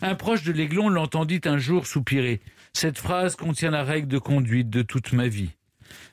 Un 0.02 0.14
proche 0.14 0.42
de 0.42 0.52
l'Aiglon 0.52 0.88
l'entendit 0.88 1.40
un 1.44 1.58
jour 1.58 1.86
soupirer. 1.86 2.40
Cette 2.72 2.98
phrase 2.98 3.36
contient 3.36 3.70
la 3.70 3.84
règle 3.84 4.08
de 4.08 4.18
conduite 4.18 4.70
de 4.70 4.82
toute 4.82 5.12
ma 5.12 5.28
vie. 5.28 5.50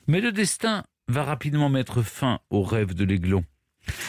Mais 0.06 0.20
le 0.20 0.32
destin 0.32 0.84
va 1.08 1.24
rapidement 1.24 1.68
mettre 1.68 2.02
fin 2.02 2.40
au 2.50 2.62
rêve 2.62 2.94
de 2.94 3.04
l'Aiglon. 3.04 3.44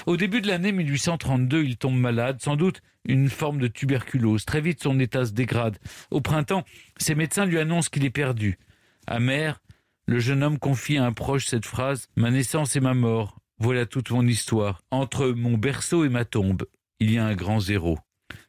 Au 0.06 0.18
début 0.18 0.42
de 0.42 0.48
l'année 0.48 0.72
1832, 0.72 1.64
il 1.64 1.78
tombe 1.78 1.98
malade, 1.98 2.42
sans 2.42 2.56
doute 2.56 2.82
une 3.06 3.30
forme 3.30 3.60
de 3.60 3.68
tuberculose. 3.68 4.46
Très 4.46 4.62
vite, 4.62 4.82
son 4.82 5.00
état 5.00 5.26
se 5.26 5.32
dégrade. 5.32 5.78
Au 6.12 6.22
printemps, 6.22 6.64
ses 6.98 7.16
médecins 7.16 7.46
lui 7.46 7.60
annoncent 7.60 7.90
qu'il 7.92 8.06
est 8.06 8.10
perdu. 8.10 8.58
Amer, 9.06 9.62
le 10.08 10.20
jeune 10.20 10.44
homme 10.44 10.60
confie 10.60 10.98
à 10.98 11.06
un 11.06 11.14
proche 11.14 11.46
cette 11.46 11.66
phrase 11.66 12.08
Ma 12.16 12.32
naissance 12.32 12.76
et 12.76 12.80
ma 12.80 12.94
mort, 12.94 13.40
voilà 13.60 13.86
toute 13.86 14.12
mon 14.12 14.26
histoire. 14.28 14.84
Entre 14.92 15.28
mon 15.30 15.58
berceau 15.58 16.06
et 16.06 16.10
ma 16.10 16.26
tombe, 16.26 16.66
il 17.00 17.12
y 17.12 17.18
a 17.18 17.26
un 17.26 17.36
grand 17.36 17.60
zéro. 17.60 17.98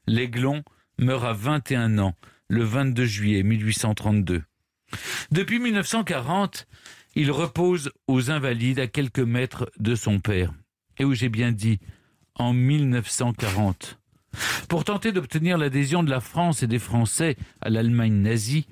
L'aiglon 0.06 0.62
meurt 0.98 1.24
à 1.24 1.32
21 1.32 1.98
ans, 1.98 2.14
le 2.48 2.64
22 2.64 3.04
juillet 3.04 3.42
1832. 3.42 4.42
Depuis 5.30 5.58
1940, 5.58 6.66
il 7.14 7.30
repose 7.30 7.90
aux 8.06 8.30
Invalides 8.30 8.78
à 8.78 8.86
quelques 8.86 9.18
mètres 9.18 9.70
de 9.78 9.94
son 9.94 10.20
père. 10.20 10.52
Et 10.98 11.04
où 11.04 11.14
j'ai 11.14 11.28
bien 11.28 11.52
dit, 11.52 11.78
en 12.34 12.52
1940. 12.52 13.98
Pour 14.68 14.84
tenter 14.84 15.12
d'obtenir 15.12 15.58
l'adhésion 15.58 16.02
de 16.02 16.10
la 16.10 16.20
France 16.20 16.62
et 16.62 16.66
des 16.66 16.78
Français 16.78 17.36
à 17.60 17.70
l'Allemagne 17.70 18.20
nazie, 18.20 18.66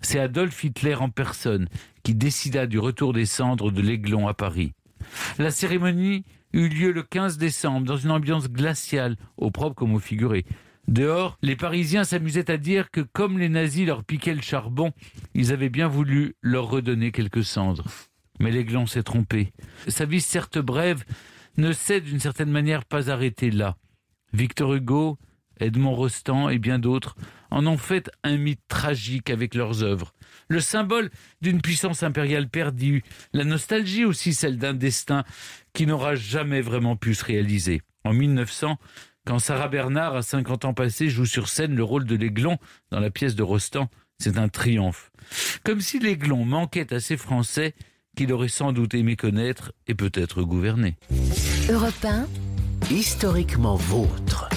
c'est 0.00 0.18
Adolf 0.18 0.64
Hitler 0.64 0.94
en 0.94 1.10
personne 1.10 1.68
qui 2.02 2.14
décida 2.14 2.66
du 2.66 2.78
retour 2.78 3.12
des 3.12 3.26
cendres 3.26 3.70
de 3.70 3.82
l'Aiglon 3.82 4.26
à 4.26 4.34
Paris. 4.34 4.72
La 5.38 5.50
cérémonie 5.50 6.24
eut 6.52 6.68
lieu 6.68 6.92
le 6.92 7.02
15 7.02 7.38
décembre 7.38 7.86
dans 7.86 7.96
une 7.96 8.10
ambiance 8.10 8.50
glaciale, 8.50 9.16
au 9.36 9.50
propre 9.50 9.74
comme 9.74 9.94
au 9.94 9.98
figuré. 9.98 10.44
Dehors, 10.88 11.38
les 11.42 11.56
Parisiens 11.56 12.04
s'amusaient 12.04 12.50
à 12.50 12.56
dire 12.56 12.90
que 12.90 13.00
comme 13.00 13.38
les 13.38 13.48
nazis 13.48 13.86
leur 13.86 14.04
piquaient 14.04 14.34
le 14.34 14.42
charbon, 14.42 14.92
ils 15.34 15.52
avaient 15.52 15.68
bien 15.68 15.88
voulu 15.88 16.34
leur 16.42 16.68
redonner 16.68 17.12
quelques 17.12 17.44
cendres. 17.44 17.84
Mais 18.40 18.50
l'Aiglon 18.50 18.86
s'est 18.86 19.04
trompé. 19.04 19.52
Sa 19.88 20.04
vie 20.04 20.20
certes 20.20 20.58
brève 20.58 21.04
ne 21.56 21.72
s'est 21.72 22.00
d'une 22.00 22.20
certaine 22.20 22.50
manière 22.50 22.84
pas 22.84 23.10
arrêtée 23.10 23.50
là. 23.50 23.76
Victor 24.32 24.74
Hugo, 24.74 25.18
Edmond 25.60 25.94
Rostand 25.94 26.48
et 26.48 26.58
bien 26.58 26.78
d'autres 26.78 27.14
en 27.52 27.66
ont 27.66 27.76
fait 27.76 28.10
un 28.24 28.36
mythe 28.38 28.66
tragique 28.66 29.30
avec 29.30 29.54
leurs 29.54 29.82
œuvres. 29.82 30.14
Le 30.48 30.60
symbole 30.60 31.10
d'une 31.40 31.60
puissance 31.60 32.02
impériale 32.02 32.48
perdue, 32.48 33.04
la 33.32 33.44
nostalgie 33.44 34.04
aussi 34.04 34.32
celle 34.32 34.58
d'un 34.58 34.74
destin 34.74 35.24
qui 35.72 35.86
n'aura 35.86 36.14
jamais 36.14 36.62
vraiment 36.62 36.96
pu 36.96 37.14
se 37.14 37.24
réaliser. 37.24 37.82
En 38.04 38.12
1900, 38.14 38.78
quand 39.26 39.38
Sarah 39.38 39.68
Bernard, 39.68 40.16
à 40.16 40.22
50 40.22 40.64
ans 40.64 40.74
passés, 40.74 41.08
joue 41.08 41.26
sur 41.26 41.48
scène 41.48 41.76
le 41.76 41.84
rôle 41.84 42.06
de 42.06 42.16
l'aiglon 42.16 42.58
dans 42.90 43.00
la 43.00 43.10
pièce 43.10 43.34
de 43.34 43.42
Rostand, 43.42 43.88
c'est 44.18 44.38
un 44.38 44.48
triomphe. 44.48 45.12
Comme 45.64 45.80
si 45.80 45.98
l'aiglon 45.98 46.44
manquait 46.44 46.92
à 46.92 47.00
ces 47.00 47.16
Français 47.16 47.74
qu'il 48.16 48.32
aurait 48.32 48.48
sans 48.48 48.72
doute 48.72 48.94
aimé 48.94 49.16
connaître 49.16 49.72
et 49.86 49.94
peut-être 49.94 50.42
gouverner. 50.42 50.96
Europe 51.70 52.04
1, 52.04 52.26
Historiquement 52.90 53.76
vôtre. 53.76 54.48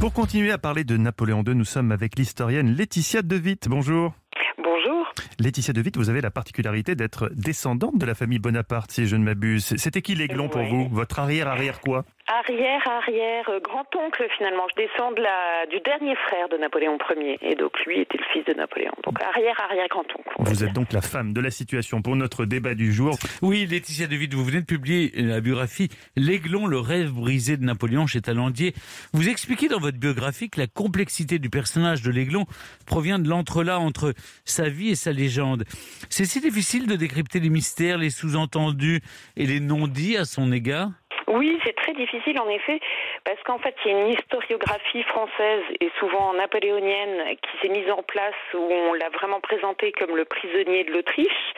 Pour 0.00 0.14
continuer 0.14 0.50
à 0.50 0.56
parler 0.56 0.82
de 0.82 0.96
Napoléon 0.96 1.44
II, 1.46 1.54
nous 1.54 1.66
sommes 1.66 1.92
avec 1.92 2.18
l'historienne 2.18 2.74
Laetitia 2.74 3.20
De 3.20 3.36
Witt. 3.36 3.68
Bonjour. 3.68 4.14
Bonjour. 4.56 5.12
Laetitia 5.38 5.74
De 5.74 5.82
Witt, 5.82 5.98
vous 5.98 6.08
avez 6.08 6.22
la 6.22 6.30
particularité 6.30 6.94
d'être 6.94 7.30
descendante 7.34 7.98
de 7.98 8.06
la 8.06 8.14
famille 8.14 8.38
Bonaparte, 8.38 8.90
si 8.90 9.06
je 9.06 9.16
ne 9.16 9.24
m'abuse. 9.24 9.76
C'était 9.76 10.00
qui 10.00 10.14
l'aiglon 10.14 10.48
pour 10.48 10.62
vous? 10.62 10.88
Votre 10.90 11.18
arrière-arrière 11.18 11.80
quoi? 11.80 12.06
Arrière, 12.32 12.86
arrière, 12.86 13.48
euh, 13.48 13.58
grand-oncle 13.58 14.24
finalement. 14.36 14.62
Je 14.70 14.82
descends 14.84 15.10
de 15.10 15.20
la, 15.20 15.66
du 15.66 15.80
dernier 15.80 16.14
frère 16.14 16.48
de 16.48 16.56
Napoléon 16.58 16.96
Ier. 17.16 17.36
Et 17.42 17.56
donc 17.56 17.72
lui 17.84 18.02
était 18.02 18.18
le 18.18 18.24
fils 18.32 18.44
de 18.44 18.54
Napoléon. 18.54 18.92
Donc 19.02 19.20
arrière, 19.20 19.60
arrière, 19.60 19.88
grand-oncle. 19.88 20.30
on 20.38 20.44
va 20.44 20.50
Vous 20.50 20.62
êtes 20.62 20.72
donc 20.72 20.92
la 20.92 21.00
femme 21.00 21.32
de 21.32 21.40
la 21.40 21.50
situation 21.50 22.02
pour 22.02 22.14
notre 22.14 22.44
débat 22.44 22.76
du 22.76 22.92
jour. 22.92 23.18
Oui, 23.42 23.66
Laetitia 23.66 24.06
De 24.06 24.16
Witt, 24.16 24.32
vous 24.32 24.44
venez 24.44 24.60
de 24.60 24.66
publier 24.66 25.10
la 25.16 25.40
biographie 25.40 25.88
L'Aiglon, 26.14 26.68
le 26.68 26.78
rêve 26.78 27.10
brisé 27.10 27.56
de 27.56 27.64
Napoléon 27.64 28.06
chez 28.06 28.20
Talandier. 28.20 28.74
Vous 29.12 29.28
expliquez 29.28 29.66
dans 29.66 29.80
votre 29.80 29.98
biographie 29.98 30.50
que 30.50 30.60
la 30.60 30.68
complexité 30.68 31.40
du 31.40 31.50
personnage 31.50 32.02
de 32.02 32.12
l'Aiglon 32.12 32.46
provient 32.86 33.18
de 33.18 33.28
l'entrelac 33.28 33.80
entre 33.80 34.14
sa 34.44 34.68
vie 34.68 34.90
et 34.90 34.94
sa 34.94 35.10
légende. 35.10 35.64
C'est 36.08 36.26
si 36.26 36.40
difficile 36.40 36.86
de 36.86 36.94
décrypter 36.94 37.40
les 37.40 37.50
mystères, 37.50 37.98
les 37.98 38.10
sous-entendus 38.10 39.00
et 39.36 39.46
les 39.46 39.58
non-dits 39.58 40.16
à 40.16 40.24
son 40.24 40.52
égard 40.52 40.90
Oui, 41.30 41.60
c'est 41.64 41.76
très 41.76 41.92
difficile 41.92 42.40
en 42.40 42.48
effet, 42.48 42.80
parce 43.24 43.40
qu'en 43.44 43.58
fait, 43.58 43.74
il 43.84 43.92
y 43.92 43.94
a 43.94 44.00
une 44.00 44.08
historiographie 44.08 45.04
française 45.04 45.62
et 45.80 45.88
souvent 46.00 46.32
napoléonienne 46.34 47.36
qui 47.36 47.50
s'est 47.62 47.72
mise 47.72 47.88
en 47.88 48.02
place 48.02 48.34
où 48.52 48.58
on 48.58 48.94
l'a 48.94 49.10
vraiment 49.10 49.40
présenté 49.40 49.92
comme 49.92 50.16
le 50.16 50.24
prisonnier 50.24 50.82
de 50.82 50.90
l'Autriche. 50.90 51.54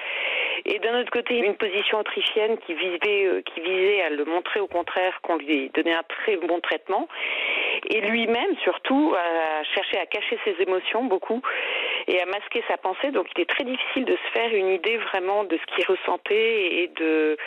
Et 0.66 0.78
d'un 0.78 1.00
autre 1.00 1.10
côté, 1.10 1.38
une 1.38 1.56
position 1.56 1.98
autrichienne 1.98 2.58
qui 2.58 2.74
visait, 2.74 3.24
euh, 3.24 3.42
qui 3.42 3.60
visait 3.60 4.02
à 4.02 4.10
le 4.10 4.24
montrer 4.26 4.60
au 4.60 4.68
contraire 4.68 5.18
qu'on 5.22 5.36
lui 5.36 5.70
donnait 5.70 5.94
un 5.94 6.04
très 6.04 6.36
bon 6.36 6.60
traitement. 6.60 7.08
Et 7.88 8.02
lui-même, 8.02 8.54
surtout, 8.62 9.14
a 9.16 9.64
cherché 9.74 9.98
à 9.98 10.06
cacher 10.06 10.38
ses 10.44 10.54
émotions 10.62 11.04
beaucoup 11.04 11.40
et 12.06 12.20
à 12.20 12.26
masquer 12.26 12.62
sa 12.68 12.76
pensée. 12.76 13.10
Donc 13.10 13.26
il 13.34 13.40
est 13.40 13.48
très 13.48 13.64
difficile 13.64 14.04
de 14.04 14.16
se 14.16 14.30
faire 14.32 14.54
une 14.54 14.68
idée 14.68 14.98
vraiment 14.98 15.44
de 15.44 15.56
ce 15.56 15.74
qu'il 15.74 15.86
ressentait 15.86 16.74
et 16.74 16.90
de 16.94 17.38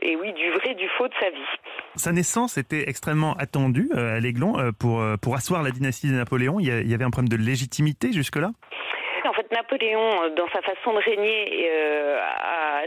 et 0.00 0.16
oui, 0.16 0.32
du 0.32 0.50
vrai, 0.50 0.74
du 0.74 0.88
faux 0.96 1.08
de 1.08 1.14
sa 1.20 1.30
vie. 1.30 1.36
Sa 1.96 2.12
naissance 2.12 2.56
était 2.58 2.88
extrêmement 2.88 3.34
attendue 3.34 3.90
euh, 3.94 4.16
à 4.16 4.20
l'aiglon 4.20 4.58
euh, 4.58 4.70
pour, 4.72 5.00
euh, 5.00 5.16
pour 5.16 5.34
asseoir 5.34 5.62
la 5.62 5.70
dynastie 5.70 6.08
de 6.08 6.14
Napoléon. 6.14 6.58
Il 6.60 6.66
y, 6.66 6.94
avait 6.94 7.04
un 7.04 7.10
problème 7.10 7.28
de 7.28 7.36
légitimité 7.36 8.12
jusque-là? 8.12 8.50
En 9.24 9.32
fait, 9.32 9.50
Napoléon, 9.52 10.34
dans 10.36 10.48
sa 10.48 10.60
façon 10.62 10.92
de 10.92 10.98
régner, 10.98 11.70
euh, 11.70 12.20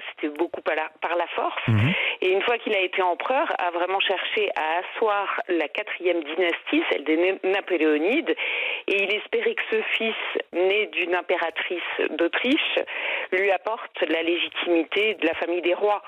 c'était 0.10 0.34
beaucoup 0.38 0.62
par 0.62 0.76
la, 0.76 0.90
par 1.02 1.16
la 1.16 1.28
force. 1.28 1.62
Et 2.22 2.30
une 2.30 2.42
fois 2.42 2.58
qu'il 2.58 2.76
a 2.76 2.80
été 2.80 3.02
empereur, 3.02 3.52
a 3.60 3.72
vraiment 3.72 4.00
cherché 4.00 4.50
à 4.56 4.80
asseoir 4.80 5.42
la 5.48 5.68
quatrième 5.68 6.24
dynastie, 6.24 6.84
celle 6.92 7.04
des 7.04 7.40
Napoléonides. 7.44 8.36
Et 8.88 9.04
il 9.04 9.16
espérait 9.16 9.56
que 9.56 9.64
ce 9.72 9.82
fils, 9.98 10.16
né 10.54 10.88
d'une 10.88 11.16
impératrice 11.16 11.82
d'Autriche, 12.18 12.80
lui 13.32 13.52
apporte 13.52 14.02
la 14.08 14.24
légitimité 14.24 15.16
de 15.16 15.28
la 15.28 15.34
famille 15.36 15.62
des 15.62 15.74
rois. 15.74 16.02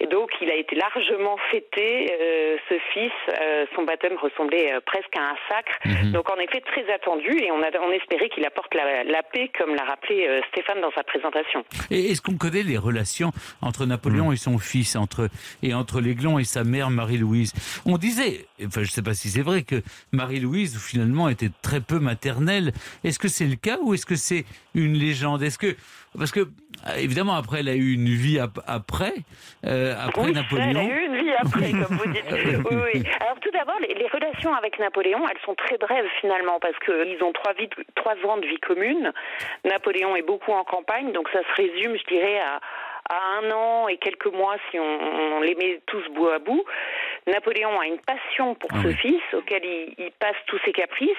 Et 0.00 0.06
donc, 0.06 0.30
il 0.40 0.50
a 0.50 0.54
été 0.56 0.76
largement 0.76 1.36
fêté. 1.50 2.12
euh, 2.20 2.56
ce 2.68 2.74
fils, 2.92 3.12
euh, 3.28 3.66
son 3.74 3.84
baptême 3.84 4.16
ressemblait 4.20 4.72
euh, 4.72 4.80
presque 4.84 5.16
à 5.16 5.22
un 5.30 5.36
sacre. 5.48 6.12
Donc, 6.12 6.28
en 6.30 6.36
effet, 6.36 6.60
très 6.60 6.90
attendu. 6.92 7.30
Et 7.30 7.50
on, 7.50 7.62
a, 7.62 7.68
on 7.80 7.90
espérait 7.92 8.28
qu'il 8.28 8.44
apporte 8.44 8.74
la, 8.74 9.04
la 9.04 9.22
paix, 9.22 9.50
comme 9.58 9.74
l'a 9.74 9.84
rappelé 9.84 10.26
euh, 10.26 10.40
Stéphane 10.52 10.80
dans 10.80 10.92
sa 10.92 11.02
présentation. 11.02 11.64
Et 11.90 12.10
est-ce 12.10 12.20
qu'on 12.22 12.36
connaît 12.36 12.62
les 12.62 12.78
relations 12.78 13.32
entre 13.62 13.86
Napoléon 13.86 14.32
et 14.32 14.36
son 14.36 14.58
fils, 14.58 14.96
entre 14.96 15.28
et 15.62 15.74
entre 15.74 16.00
l'Aiglon 16.00 16.38
et 16.38 16.44
sa 16.44 16.64
mère 16.64 16.90
Marie-Louise? 16.90 17.52
On 17.86 17.96
disait, 17.96 18.46
enfin 18.66 18.82
je 18.82 18.88
ne 18.88 18.92
sais 18.92 19.02
pas 19.02 19.14
si 19.14 19.28
c'est 19.28 19.42
vrai, 19.42 19.62
que 19.62 19.82
Marie-Louise 20.12 20.78
finalement 20.78 21.28
était 21.28 21.50
très 21.62 21.80
peu 21.80 21.98
maternelle. 21.98 22.72
Est-ce 23.04 23.18
que 23.18 23.28
c'est 23.28 23.46
le 23.46 23.56
cas 23.56 23.78
ou 23.82 23.94
est-ce 23.94 24.06
que 24.06 24.16
c'est 24.16 24.44
une 24.74 24.94
légende? 24.94 25.42
Est-ce 25.42 25.58
que 25.58 25.74
parce 26.18 26.32
que 26.32 26.40
évidemment 26.98 27.34
après 27.34 27.60
elle 27.60 27.68
a 27.68 27.74
eu 27.74 27.94
une 27.94 28.08
vie 28.08 28.38
ap- 28.38 28.60
après 28.66 29.14
euh, 29.66 29.94
après 30.00 30.22
oui, 30.26 30.32
Napoléon. 30.32 30.68
elle 30.70 30.76
a 30.76 30.84
eu 30.84 31.04
une 31.06 31.16
vie 31.16 31.32
après, 31.38 31.70
comme 31.72 31.96
vous 31.98 32.12
dites. 32.12 32.24
Oui, 32.70 32.76
oui. 32.94 33.02
Alors 33.20 33.38
tout 33.40 33.50
d'abord, 33.52 33.76
les, 33.80 33.94
les 33.94 34.08
relations 34.08 34.54
avec 34.54 34.78
Napoléon, 34.78 35.22
elles 35.28 35.40
sont 35.44 35.54
très 35.54 35.76
brèves 35.78 36.06
finalement, 36.20 36.58
parce 36.60 36.78
qu'ils 36.78 37.22
ont 37.22 37.32
trois, 37.32 37.52
vies- 37.54 37.68
trois 37.94 38.14
ans 38.28 38.38
de 38.38 38.46
vie 38.46 38.58
commune. 38.58 39.12
Napoléon 39.64 40.16
est 40.16 40.22
beaucoup 40.22 40.52
en 40.52 40.64
campagne, 40.64 41.12
donc 41.12 41.28
ça 41.32 41.40
se 41.40 41.54
résume, 41.62 41.96
je 41.96 42.04
dirais, 42.14 42.38
à, 42.40 42.60
à 43.08 43.18
un 43.42 43.50
an 43.50 43.88
et 43.88 43.98
quelques 43.98 44.32
mois 44.32 44.56
si 44.70 44.78
on, 44.78 44.82
on 45.36 45.40
les 45.40 45.54
met 45.54 45.80
tous 45.86 46.02
bout 46.14 46.28
à 46.28 46.38
bout. 46.38 46.64
Napoléon 47.26 47.78
a 47.80 47.86
une 47.86 47.98
passion 48.00 48.54
pour 48.54 48.70
Ah 48.72 48.82
ce 48.82 48.88
fils 48.96 49.22
auquel 49.32 49.62
il, 49.64 49.94
il 49.98 50.10
passe 50.18 50.36
tous 50.46 50.58
ses 50.64 50.72
caprices 50.72 51.10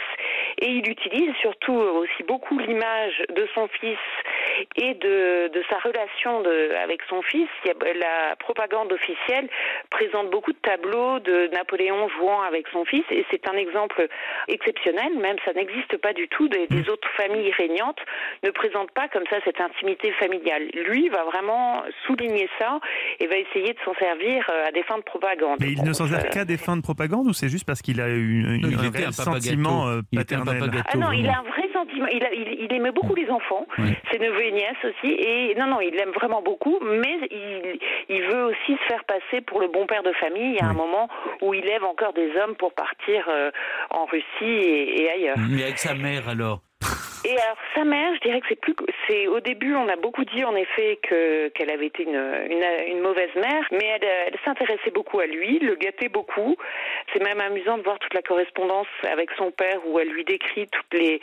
Et 0.59 0.69
il 0.71 0.89
utilise 0.89 1.33
surtout 1.41 1.73
aussi 1.73 2.23
beaucoup 2.27 2.57
l'image 2.57 3.23
de 3.29 3.47
son 3.53 3.67
fils 3.67 3.97
et 4.75 4.95
de, 4.95 5.49
de 5.53 5.63
sa 5.69 5.77
relation 5.77 6.41
de, 6.41 6.73
avec 6.83 7.01
son 7.09 7.21
fils. 7.21 7.47
La 7.65 8.35
propagande 8.37 8.91
officielle 8.91 9.49
présente 9.91 10.31
beaucoup 10.31 10.51
de 10.51 10.57
tableaux 10.57 11.19
de 11.19 11.47
Napoléon 11.53 12.09
jouant 12.09 12.41
avec 12.41 12.67
son 12.73 12.85
fils 12.85 13.03
et 13.11 13.23
c'est 13.29 13.47
un 13.47 13.55
exemple 13.55 14.07
exceptionnel, 14.47 15.13
même 15.19 15.37
ça 15.45 15.53
n'existe 15.53 15.97
pas 15.97 16.13
du 16.13 16.27
tout. 16.27 16.47
Des, 16.47 16.65
des 16.67 16.89
autres 16.89 17.09
familles 17.15 17.51
régnantes 17.51 17.99
ne 18.43 18.49
présentent 18.49 18.91
pas 18.91 19.07
comme 19.09 19.25
ça 19.29 19.37
cette 19.45 19.61
intimité 19.61 20.11
familiale. 20.13 20.63
Lui 20.87 21.09
va 21.09 21.23
vraiment 21.25 21.83
souligner 22.05 22.49
ça 22.59 22.79
et 23.19 23.27
va 23.27 23.37
essayer 23.37 23.73
de 23.73 23.79
s'en 23.85 23.93
servir 23.95 24.43
euh, 24.49 24.65
à 24.67 24.71
des 24.71 24.83
fins 24.83 24.97
de 24.97 25.03
propagande. 25.03 25.57
Mais 25.59 25.71
il 25.73 25.83
ne 25.83 25.93
s'en 25.93 26.07
sert 26.07 26.25
Euh, 26.25 26.29
qu'à 26.29 26.45
des 26.45 26.57
fins 26.57 26.77
de 26.77 26.81
propagande 26.81 27.27
ou 27.27 27.33
c'est 27.33 27.49
juste 27.49 27.65
parce 27.67 27.81
qu'il 27.83 28.01
a 28.01 28.09
eu 28.09 28.43
un 28.43 29.07
un 29.07 29.11
sentiment 29.11 29.85
gâteau. 29.85 29.97
euh, 29.97 30.01
paternel 30.15 30.46
papa 30.53 30.67
gâteau. 30.67 30.89
Ah 30.93 30.97
non, 30.97 31.11
il 31.11 31.27
a 31.27 31.39
un 31.39 31.43
vrai 31.43 31.69
sentiment. 31.73 32.07
Il, 32.07 32.23
a- 32.23 32.33
il, 32.33 32.65
il 32.65 32.73
aimait 32.73 32.91
beaucoup 32.91 33.15
les 33.15 33.29
enfants, 33.29 33.65
ses 34.11 34.19
neveux 34.19 34.43
et 34.45 34.51
nièces 34.51 34.83
aussi. 34.83 35.11
Et 35.13 35.55
non, 35.55 35.67
non, 35.67 35.81
il 35.81 35.93
l'aime 35.93 36.11
vraiment 36.11 36.41
beaucoup, 36.41 36.79
mais 36.81 37.17
il, 37.31 37.79
il 38.09 38.21
veut 38.23 38.45
aussi 38.45 38.73
se 38.73 38.85
faire 38.87 39.03
passer 39.05 39.41
pour 39.41 39.59
le 39.59 39.67
bon 39.67 39.85
père 39.85 40.03
de 40.03 40.11
famille. 40.13 40.53
Il 40.53 40.55
y 40.55 40.61
a 40.61 40.67
un 40.69 40.73
moment 40.73 41.07
où 41.41 41.53
il 41.53 41.63
lève 41.63 41.83
encore 41.83 42.13
des 42.13 42.31
hommes 42.37 42.55
pour 42.55 42.73
partir 42.73 43.25
euh, 43.29 43.51
en 43.91 44.05
Russie 44.05 44.25
et, 44.41 45.01
et 45.03 45.11
ailleurs. 45.11 45.37
Mais 45.49 45.63
avec 45.63 45.77
sa 45.79 45.93
mère 45.93 46.27
alors 46.29 46.59
Et 47.25 47.31
alors 47.31 47.57
sa 47.75 47.83
mère, 47.83 48.13
je 48.15 48.19
dirais 48.21 48.39
que 48.41 48.47
c'est 48.49 48.59
plus, 48.59 48.75
c'est 49.07 49.27
au 49.27 49.39
début 49.39 49.75
on 49.75 49.87
a 49.87 49.95
beaucoup 49.95 50.23
dit 50.25 50.43
en 50.43 50.55
effet 50.55 50.99
que 51.01 51.49
qu'elle 51.49 51.71
avait 51.71 51.87
été 51.87 52.03
une, 52.03 52.15
une, 52.15 52.65
une 52.87 53.01
mauvaise 53.01 53.33
mère, 53.35 53.63
mais 53.71 53.85
elle, 53.85 54.03
euh, 54.03 54.23
elle 54.27 54.39
s'intéressait 54.45 54.91
beaucoup 54.91 55.19
à 55.19 55.25
lui, 55.25 55.59
le 55.59 55.75
gâtait 55.75 56.09
beaucoup. 56.09 56.55
C'est 57.13 57.23
même 57.23 57.41
amusant 57.41 57.77
de 57.77 57.83
voir 57.83 57.99
toute 57.99 58.13
la 58.13 58.21
correspondance 58.21 58.87
avec 59.03 59.29
son 59.37 59.51
père 59.51 59.79
où 59.87 59.99
elle 59.99 60.09
lui 60.09 60.25
décrit 60.25 60.67
toutes 60.67 60.93
les 60.93 61.19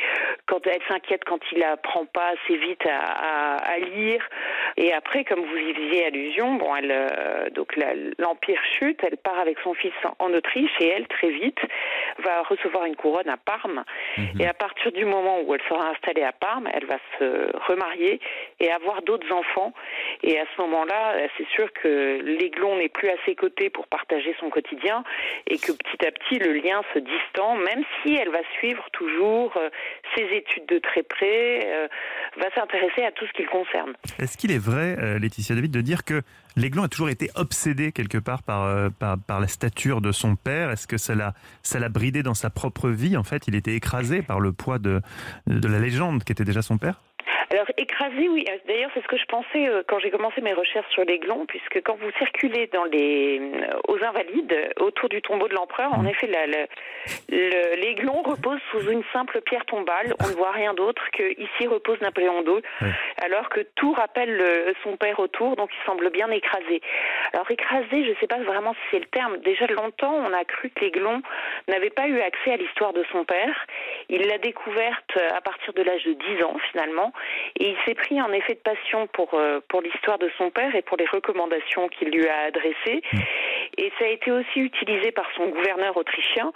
quand 0.46 0.66
elle 0.66 0.82
s'inquiète 0.88 1.24
quand 1.24 1.40
il 1.52 1.62
apprend 1.62 2.06
pas 2.06 2.32
assez 2.32 2.56
vite 2.56 2.86
à, 2.86 2.98
à, 2.98 3.56
à 3.56 3.78
lire. 3.78 4.28
Et 4.76 4.92
après, 4.92 5.24
comme 5.24 5.40
vous 5.40 5.56
y 5.56 5.74
faisiez 5.74 6.06
allusion, 6.06 6.54
bon, 6.54 6.74
elle 6.74 6.90
euh, 6.90 7.50
donc 7.50 7.76
l'empire 8.18 8.60
chute, 8.78 9.00
elle 9.02 9.16
part 9.16 9.38
avec 9.38 9.58
son 9.62 9.74
fils 9.74 9.92
en, 10.18 10.32
Autriche 10.34 10.72
et 10.80 10.88
elle 10.88 11.06
très 11.06 11.30
vite 11.30 11.60
va 12.18 12.42
recevoir 12.42 12.86
une 12.86 12.96
couronne 12.96 13.28
à 13.28 13.36
Parme. 13.36 13.84
Et 14.40 14.46
à 14.46 14.54
partir 14.54 14.90
du 14.90 15.04
moment 15.04 15.40
où 15.42 15.54
elle 15.54 15.62
installée 15.90 16.22
à 16.22 16.32
Parme, 16.32 16.68
elle 16.72 16.86
va 16.86 16.98
se 17.18 17.56
remarier 17.66 18.20
et 18.60 18.70
avoir 18.70 19.02
d'autres 19.02 19.30
enfants. 19.32 19.72
Et 20.22 20.38
à 20.38 20.44
ce 20.54 20.62
moment-là, 20.62 21.14
euh, 21.14 21.28
c'est 21.36 21.46
sûr 21.48 21.72
que 21.72 22.20
l'aiglon 22.22 22.76
n'est 22.76 22.88
plus 22.88 23.08
à 23.08 23.16
ses 23.26 23.34
côtés 23.34 23.70
pour 23.70 23.86
partager 23.86 24.34
son 24.40 24.50
quotidien 24.50 25.04
et 25.46 25.58
que 25.58 25.72
petit 25.72 26.06
à 26.06 26.10
petit 26.10 26.38
le 26.38 26.52
lien 26.52 26.82
se 26.92 26.98
distend, 26.98 27.56
même 27.56 27.84
si 28.02 28.14
elle 28.14 28.30
va 28.30 28.42
suivre 28.58 28.84
toujours 28.92 29.56
euh, 29.56 29.70
ses 30.16 30.24
études 30.24 30.66
de 30.66 30.78
très 30.78 31.02
près, 31.02 31.60
euh, 31.66 31.88
va 32.36 32.50
s'intéresser 32.54 33.04
à 33.04 33.12
tout 33.12 33.26
ce 33.26 33.32
qui 33.32 33.42
le 33.42 33.48
concerne. 33.48 33.94
Est-ce 34.18 34.36
qu'il 34.36 34.50
est 34.50 34.62
vrai, 34.62 34.96
Laetitia 35.18 35.54
David, 35.54 35.72
de 35.72 35.80
dire 35.80 36.04
que 36.04 36.22
l'aiglon 36.56 36.82
a 36.82 36.88
toujours 36.88 37.08
été 37.08 37.30
obsédé 37.34 37.92
quelque 37.92 38.18
part 38.18 38.42
par, 38.42 38.64
euh, 38.64 38.90
par, 38.90 39.18
par 39.18 39.40
la 39.40 39.48
stature 39.48 40.00
de 40.00 40.12
son 40.12 40.36
père. 40.36 40.70
Est-ce 40.70 40.86
que 40.86 40.98
ça 40.98 41.14
l'a, 41.14 41.34
ça 41.62 41.78
l'a 41.78 41.88
bridé 41.88 42.22
dans 42.22 42.34
sa 42.34 42.50
propre 42.50 42.90
vie 42.90 43.16
En 43.16 43.24
fait, 43.24 43.48
il 43.48 43.54
était 43.54 43.74
écrasé 43.74 44.22
par 44.22 44.40
le 44.40 44.52
poids 44.52 44.78
de, 44.78 45.00
de 45.46 45.68
la 45.68 45.78
légende 45.78 46.24
qui 46.24 46.32
était 46.32 46.44
déjà 46.44 46.62
son 46.62 46.78
père? 46.78 47.00
Alors 47.50 47.66
écrasé, 47.76 48.28
oui. 48.28 48.44
Euh, 48.48 48.56
D'ailleurs, 48.66 48.90
c'est 48.94 49.02
ce 49.02 49.08
que 49.08 49.16
je 49.18 49.24
pensais 49.26 49.68
euh, 49.68 49.82
quand 49.86 49.98
j'ai 49.98 50.10
commencé 50.10 50.40
mes 50.40 50.52
recherches 50.52 50.90
sur 50.90 51.04
l'aiglon, 51.04 51.44
puisque 51.46 51.82
quand 51.82 51.96
vous 51.96 52.10
circulez 52.18 52.66
dans 52.68 52.84
les 52.84 53.40
euh, 53.40 53.78
aux 53.88 54.02
Invalides, 54.02 54.72
autour 54.80 55.08
du 55.08 55.20
tombeau 55.22 55.48
de 55.48 55.54
l'empereur, 55.54 55.92
en 55.94 56.04
effet, 56.06 56.26
la- 56.26 56.46
le- 56.46 56.66
le- 57.30 57.76
l'aiglon 57.80 58.22
repose 58.22 58.60
sous 58.70 58.90
une 58.90 59.02
simple 59.12 59.40
pierre 59.42 59.64
tombale. 59.66 60.14
On 60.24 60.28
ne 60.28 60.34
voit 60.34 60.52
rien 60.52 60.74
d'autre 60.74 61.02
que 61.12 61.22
ici 61.40 61.66
repose 61.66 62.00
Napoléon 62.00 62.42
II, 62.44 62.62
alors 63.24 63.48
que 63.50 63.60
tout 63.76 63.92
rappelle 63.92 64.74
son 64.82 64.96
père 64.96 65.18
autour, 65.20 65.56
donc 65.56 65.70
il 65.72 65.86
semble 65.86 66.10
bien 66.10 66.30
écrasé. 66.30 66.80
Alors 67.32 67.50
écrasé, 67.50 68.04
je 68.04 68.10
ne 68.10 68.14
sais 68.20 68.26
pas 68.26 68.38
vraiment 68.38 68.72
si 68.74 68.80
c'est 68.90 68.98
le 69.00 69.06
terme. 69.06 69.38
Déjà 69.38 69.66
longtemps, 69.66 70.14
on 70.14 70.32
a 70.32 70.44
cru 70.44 70.70
que 70.70 70.80
l'aiglon 70.80 71.22
n'avait 71.68 71.90
pas 71.90 72.06
eu 72.08 72.20
accès 72.20 72.52
à 72.52 72.56
l'histoire 72.56 72.92
de 72.92 73.04
son 73.12 73.24
père. 73.24 73.66
Il 74.08 74.26
l'a 74.26 74.38
découverte 74.38 75.16
à 75.34 75.40
partir 75.40 75.72
de 75.74 75.82
l'âge 75.82 76.04
de 76.04 76.12
10 76.12 76.42
ans 76.44 76.56
finalement, 76.72 77.12
et 77.58 77.70
il 77.70 77.76
s'est 77.84 77.94
pris 77.94 78.20
en 78.20 78.32
effet 78.32 78.54
de 78.54 78.60
passion 78.60 79.06
pour 79.08 79.34
euh, 79.34 79.60
pour 79.68 79.82
l'histoire 79.82 80.18
de 80.18 80.30
son 80.38 80.50
père 80.50 80.74
et 80.74 80.82
pour 80.82 80.96
les 80.96 81.06
recommandations 81.06 81.88
qu'il 81.88 82.08
lui 82.08 82.26
a 82.28 82.46
adressées. 82.46 83.02
Et 83.76 83.92
ça 83.98 84.04
a 84.04 84.08
été 84.08 84.30
aussi 84.30 84.60
utilisé 84.60 85.12
par 85.12 85.26
son 85.36 85.48
gouverneur 85.48 85.96
autrichien 85.96 86.52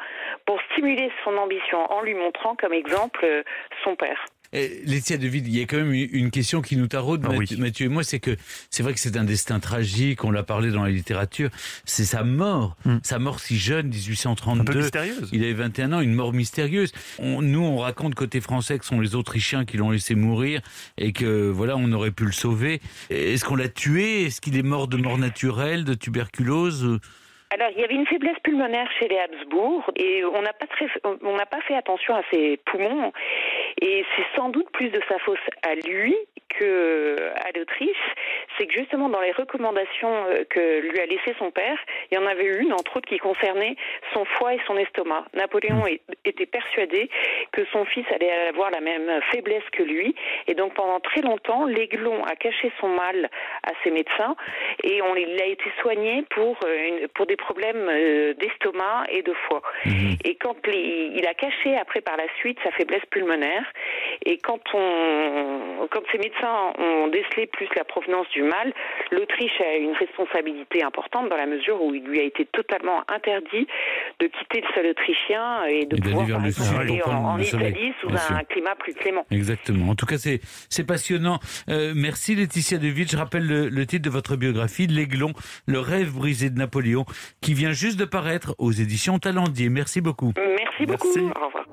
pour 0.46 0.60
stimuler 0.72 1.10
son 1.24 1.36
ambition 1.36 1.90
en 1.92 2.02
lui 2.02 2.14
montrant 2.14 2.54
comme 2.56 2.72
exemple 2.72 3.24
euh, 3.24 3.42
son 3.84 3.96
père. 3.96 4.24
Eh, 4.54 4.80
Laetitia 4.86 5.18
Deville, 5.18 5.46
il 5.46 5.58
y 5.58 5.60
a 5.60 5.66
quand 5.66 5.76
même 5.76 5.92
une 5.92 6.30
question 6.30 6.62
qui 6.62 6.76
nous 6.76 6.86
taraude, 6.86 7.22
Ah 7.28 7.32
Mathieu, 7.34 7.58
Mathieu 7.58 7.86
et 7.86 7.88
moi, 7.88 8.02
c'est 8.02 8.18
que 8.18 8.36
c'est 8.70 8.82
vrai 8.82 8.94
que 8.94 9.00
c'est 9.00 9.16
un 9.18 9.24
destin 9.24 9.60
tragique, 9.60 10.24
on 10.24 10.30
l'a 10.30 10.42
parlé 10.42 10.70
dans 10.70 10.82
la 10.84 10.90
littérature, 10.90 11.50
c'est 11.84 12.04
sa 12.04 12.24
mort, 12.24 12.76
sa 13.02 13.18
mort 13.18 13.40
si 13.40 13.56
jeune, 13.58 13.88
1832. 13.88 14.60
Un 14.60 14.64
peu 14.64 14.78
mystérieuse. 14.78 15.28
Il 15.32 15.44
avait 15.44 15.52
21 15.52 15.92
ans, 15.92 16.00
une 16.00 16.14
mort 16.14 16.32
mystérieuse. 16.32 16.92
On- 17.18 17.42
nous, 17.42 17.62
on 17.62 17.76
raconte 17.78 18.14
côté 18.14 18.40
français 18.40 18.78
que 18.78 18.84
ce 18.84 18.90
sont 18.90 19.00
les 19.00 19.14
Autrichiens 19.14 19.64
qui 19.66 19.76
l'ont 19.76 19.90
laissé 19.90 20.14
mourir 20.14 20.60
et 20.96 21.12
que 21.12 21.48
voilà, 21.50 21.76
on 21.76 21.92
aurait 21.92 22.10
pu 22.12 22.24
le 22.24 22.32
sauver. 22.32 22.80
Est-ce 23.10 23.44
qu'on 23.44 23.56
l'a 23.56 23.68
tué? 23.68 24.24
Est-ce 24.24 24.40
qu'il 24.40 24.56
est 24.56 24.62
mort 24.62 24.88
de 24.88 24.96
mort 24.96 25.18
naturelle, 25.18 25.84
de 25.84 25.92
tuberculose? 25.94 26.98
Alors, 27.50 27.68
il 27.74 27.80
y 27.80 27.84
avait 27.84 27.94
une 27.94 28.06
faiblesse 28.06 28.36
pulmonaire 28.44 28.86
chez 28.98 29.08
les 29.08 29.16
Habsbourg 29.18 29.90
et 29.96 30.22
on 30.22 30.42
n'a 30.42 30.52
pas 30.52 30.66
très, 30.66 30.84
on 31.22 31.34
n'a 31.34 31.46
pas 31.46 31.62
fait 31.66 31.74
attention 31.76 32.14
à 32.14 32.20
ses 32.30 32.60
poumons. 32.66 33.10
Et 33.80 34.04
c'est 34.16 34.26
sans 34.36 34.48
doute 34.48 34.70
plus 34.72 34.88
de 34.90 35.00
sa 35.08 35.18
faute 35.20 35.38
à 35.62 35.74
lui 35.74 36.14
que 36.58 37.16
à 37.36 37.50
l'Autriche. 37.56 37.96
C'est 38.56 38.66
que 38.66 38.72
justement 38.72 39.08
dans 39.08 39.20
les 39.20 39.32
recommandations 39.32 40.24
euh, 40.26 40.44
que 40.48 40.80
lui 40.80 40.98
a 40.98 41.06
laissé 41.06 41.34
son 41.38 41.50
père, 41.50 41.78
il 42.10 42.14
y 42.16 42.18
en 42.18 42.26
avait 42.26 42.46
une 42.46 42.72
entre 42.72 42.96
autres 42.96 43.08
qui 43.08 43.18
concernait 43.18 43.76
son 44.14 44.24
foie 44.24 44.54
et 44.54 44.60
son 44.66 44.76
estomac. 44.76 45.24
Napoléon 45.34 45.84
était 46.24 46.46
persuadé 46.46 47.10
que 47.52 47.64
son 47.72 47.84
fils 47.84 48.06
allait 48.12 48.32
avoir 48.48 48.70
la 48.70 48.80
même 48.80 49.20
faiblesse 49.30 49.62
que 49.72 49.82
lui 49.82 50.14
et 50.46 50.54
donc 50.54 50.74
pendant 50.74 51.00
très 51.00 51.20
longtemps, 51.20 51.66
l'aiglon 51.66 52.24
a 52.24 52.34
caché 52.34 52.72
son 52.80 52.88
mal 52.88 53.28
à 53.64 53.72
ses 53.84 53.90
médecins 53.90 54.34
et 54.82 55.02
on, 55.02 55.14
il 55.14 55.40
a 55.40 55.46
été 55.46 55.70
soigné 55.82 56.24
pour, 56.30 56.58
euh, 56.64 56.88
une- 56.88 57.08
pour 57.08 57.26
des 57.26 57.36
problèmes 57.36 57.88
euh, 57.88 58.34
d'estomac 58.34 59.04
et 59.10 59.22
de 59.22 59.34
foie. 59.46 59.62
Et 60.24 60.34
quand 60.36 60.66
les- 60.66 61.12
il 61.14 61.26
a 61.26 61.34
caché 61.34 61.76
après 61.76 62.00
par 62.00 62.16
la 62.16 62.26
suite 62.38 62.58
sa 62.64 62.70
faiblesse 62.72 63.04
pulmonaire, 63.10 63.67
et 64.24 64.38
quand 64.38 64.60
on, 64.74 65.86
quand 65.90 66.02
ces 66.12 66.18
médecins 66.18 66.72
ont 66.78 67.08
décelé 67.08 67.46
plus 67.46 67.68
la 67.76 67.84
provenance 67.84 68.28
du 68.30 68.42
mal, 68.42 68.72
l'Autriche 69.10 69.60
a 69.60 69.76
une 69.76 69.92
responsabilité 69.92 70.82
importante 70.82 71.28
dans 71.28 71.36
la 71.36 71.46
mesure 71.46 71.82
où 71.82 71.94
il 71.94 72.04
lui 72.04 72.20
a 72.20 72.24
été 72.24 72.44
totalement 72.46 73.02
interdit 73.08 73.66
de 74.20 74.26
quitter 74.26 74.60
le 74.60 74.74
sol 74.74 74.86
autrichien 74.86 75.64
et 75.64 75.86
de 75.86 75.96
Et 75.96 76.00
pouvoir 76.00 76.26
vers 76.26 76.40
le 76.40 76.50
sud 76.50 76.78
aller 76.78 77.00
en, 77.02 77.10
prendre 77.10 77.28
en 77.28 77.36
le 77.36 77.44
soleil, 77.44 77.70
Italie 77.70 77.92
sous 78.00 78.08
un 78.08 78.44
climat 78.44 78.74
plus 78.76 78.94
clément. 78.94 79.24
Exactement. 79.30 79.90
En 79.90 79.94
tout 79.94 80.06
cas, 80.06 80.18
c'est 80.18 80.40
c'est 80.68 80.86
passionnant. 80.86 81.38
Euh, 81.68 81.92
merci 81.94 82.34
Laetitia 82.34 82.78
Deville. 82.78 83.08
Je 83.08 83.16
rappelle 83.16 83.46
le, 83.46 83.68
le 83.68 83.86
titre 83.86 84.04
de 84.04 84.10
votre 84.10 84.36
biographie, 84.36 84.86
L'Aiglon, 84.86 85.32
le 85.66 85.80
rêve 85.80 86.12
brisé 86.12 86.50
de 86.50 86.58
Napoléon, 86.58 87.04
qui 87.40 87.54
vient 87.54 87.72
juste 87.72 87.98
de 87.98 88.04
paraître 88.04 88.54
aux 88.58 88.72
éditions 88.72 89.18
Talendier. 89.18 89.68
Merci 89.68 90.00
beaucoup. 90.00 90.32
Merci 90.36 90.86
beaucoup. 90.86 91.08
Merci. 91.14 91.32
Au 91.40 91.46
revoir. 91.46 91.64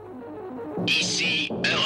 Ici 0.88 1.50
Europe 1.52 1.85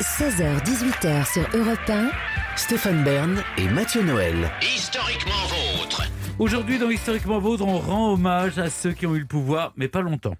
16h-18h 0.00 1.32
sur 1.32 1.42
Europe 1.58 1.78
1. 1.88 2.10
Stéphane 2.54 3.02
Bern 3.02 3.42
et 3.56 3.66
Mathieu 3.68 4.00
Noël. 4.00 4.48
1, 4.62 4.64
historiquement 4.64 5.32
vôtre. 5.48 6.02
Aujourd'hui, 6.38 6.78
dans 6.78 6.88
Historiquement 6.88 7.40
Vôtre, 7.40 7.64
on 7.66 7.78
rend 7.78 8.12
hommage 8.12 8.60
à 8.60 8.70
ceux 8.70 8.92
qui 8.92 9.08
ont 9.08 9.16
eu 9.16 9.20
le 9.20 9.26
pouvoir, 9.26 9.72
mais 9.76 9.88
pas 9.88 10.00
longtemps. 10.00 10.36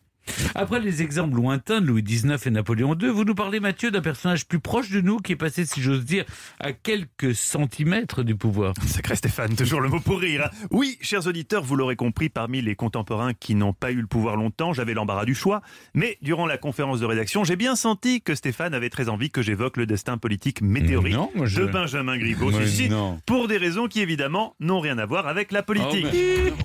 Après 0.54 0.80
les 0.80 1.02
exemples 1.02 1.36
lointains 1.36 1.80
de 1.80 1.86
Louis 1.86 2.02
XIX 2.02 2.36
et 2.46 2.50
Napoléon 2.50 2.96
II, 3.00 3.08
vous 3.08 3.24
nous 3.24 3.34
parlez, 3.34 3.60
Mathieu, 3.60 3.90
d'un 3.90 4.00
personnage 4.00 4.46
plus 4.46 4.60
proche 4.60 4.90
de 4.90 5.00
nous 5.00 5.18
qui 5.18 5.32
est 5.32 5.36
passé, 5.36 5.64
si 5.66 5.80
j'ose 5.82 6.04
dire, 6.04 6.24
à 6.60 6.72
quelques 6.72 7.34
centimètres 7.34 8.22
du 8.22 8.34
pouvoir. 8.34 8.74
Sacré 8.86 9.16
Stéphane, 9.16 9.54
toujours 9.56 9.80
le 9.80 9.88
mot 9.88 10.00
pour 10.00 10.18
rire. 10.20 10.46
hein. 10.52 10.66
Oui, 10.70 10.98
chers 11.00 11.26
auditeurs, 11.26 11.62
vous 11.62 11.76
l'aurez 11.76 11.96
compris, 11.96 12.28
parmi 12.28 12.60
les 12.62 12.74
contemporains 12.74 13.34
qui 13.34 13.54
n'ont 13.54 13.72
pas 13.72 13.90
eu 13.92 14.00
le 14.00 14.06
pouvoir 14.06 14.36
longtemps, 14.36 14.72
j'avais 14.72 14.94
l'embarras 14.94 15.24
du 15.24 15.34
choix. 15.34 15.62
Mais 15.94 16.18
durant 16.22 16.46
la 16.46 16.58
conférence 16.58 17.00
de 17.00 17.06
rédaction, 17.06 17.44
j'ai 17.44 17.56
bien 17.56 17.76
senti 17.76 18.20
que 18.22 18.34
Stéphane 18.34 18.74
avait 18.74 18.90
très 18.90 19.08
envie 19.08 19.30
que 19.30 19.42
j'évoque 19.42 19.76
le 19.76 19.86
destin 19.86 20.18
politique 20.18 20.60
météorique 20.62 21.14
Non, 21.14 21.30
je- 21.44 21.60
de 21.62 21.66
Benjamin 21.66 22.16
Griveaux. 22.18 22.52
Ceci, 22.52 22.88
pour 23.26 23.48
des 23.48 23.56
raisons 23.56 23.86
qui 23.88 24.00
évidemment 24.00 24.54
n'ont 24.60 24.80
rien 24.80 24.98
à 24.98 25.06
voir 25.06 25.26
avec 25.26 25.52
la 25.52 25.62
politique. 25.62 26.06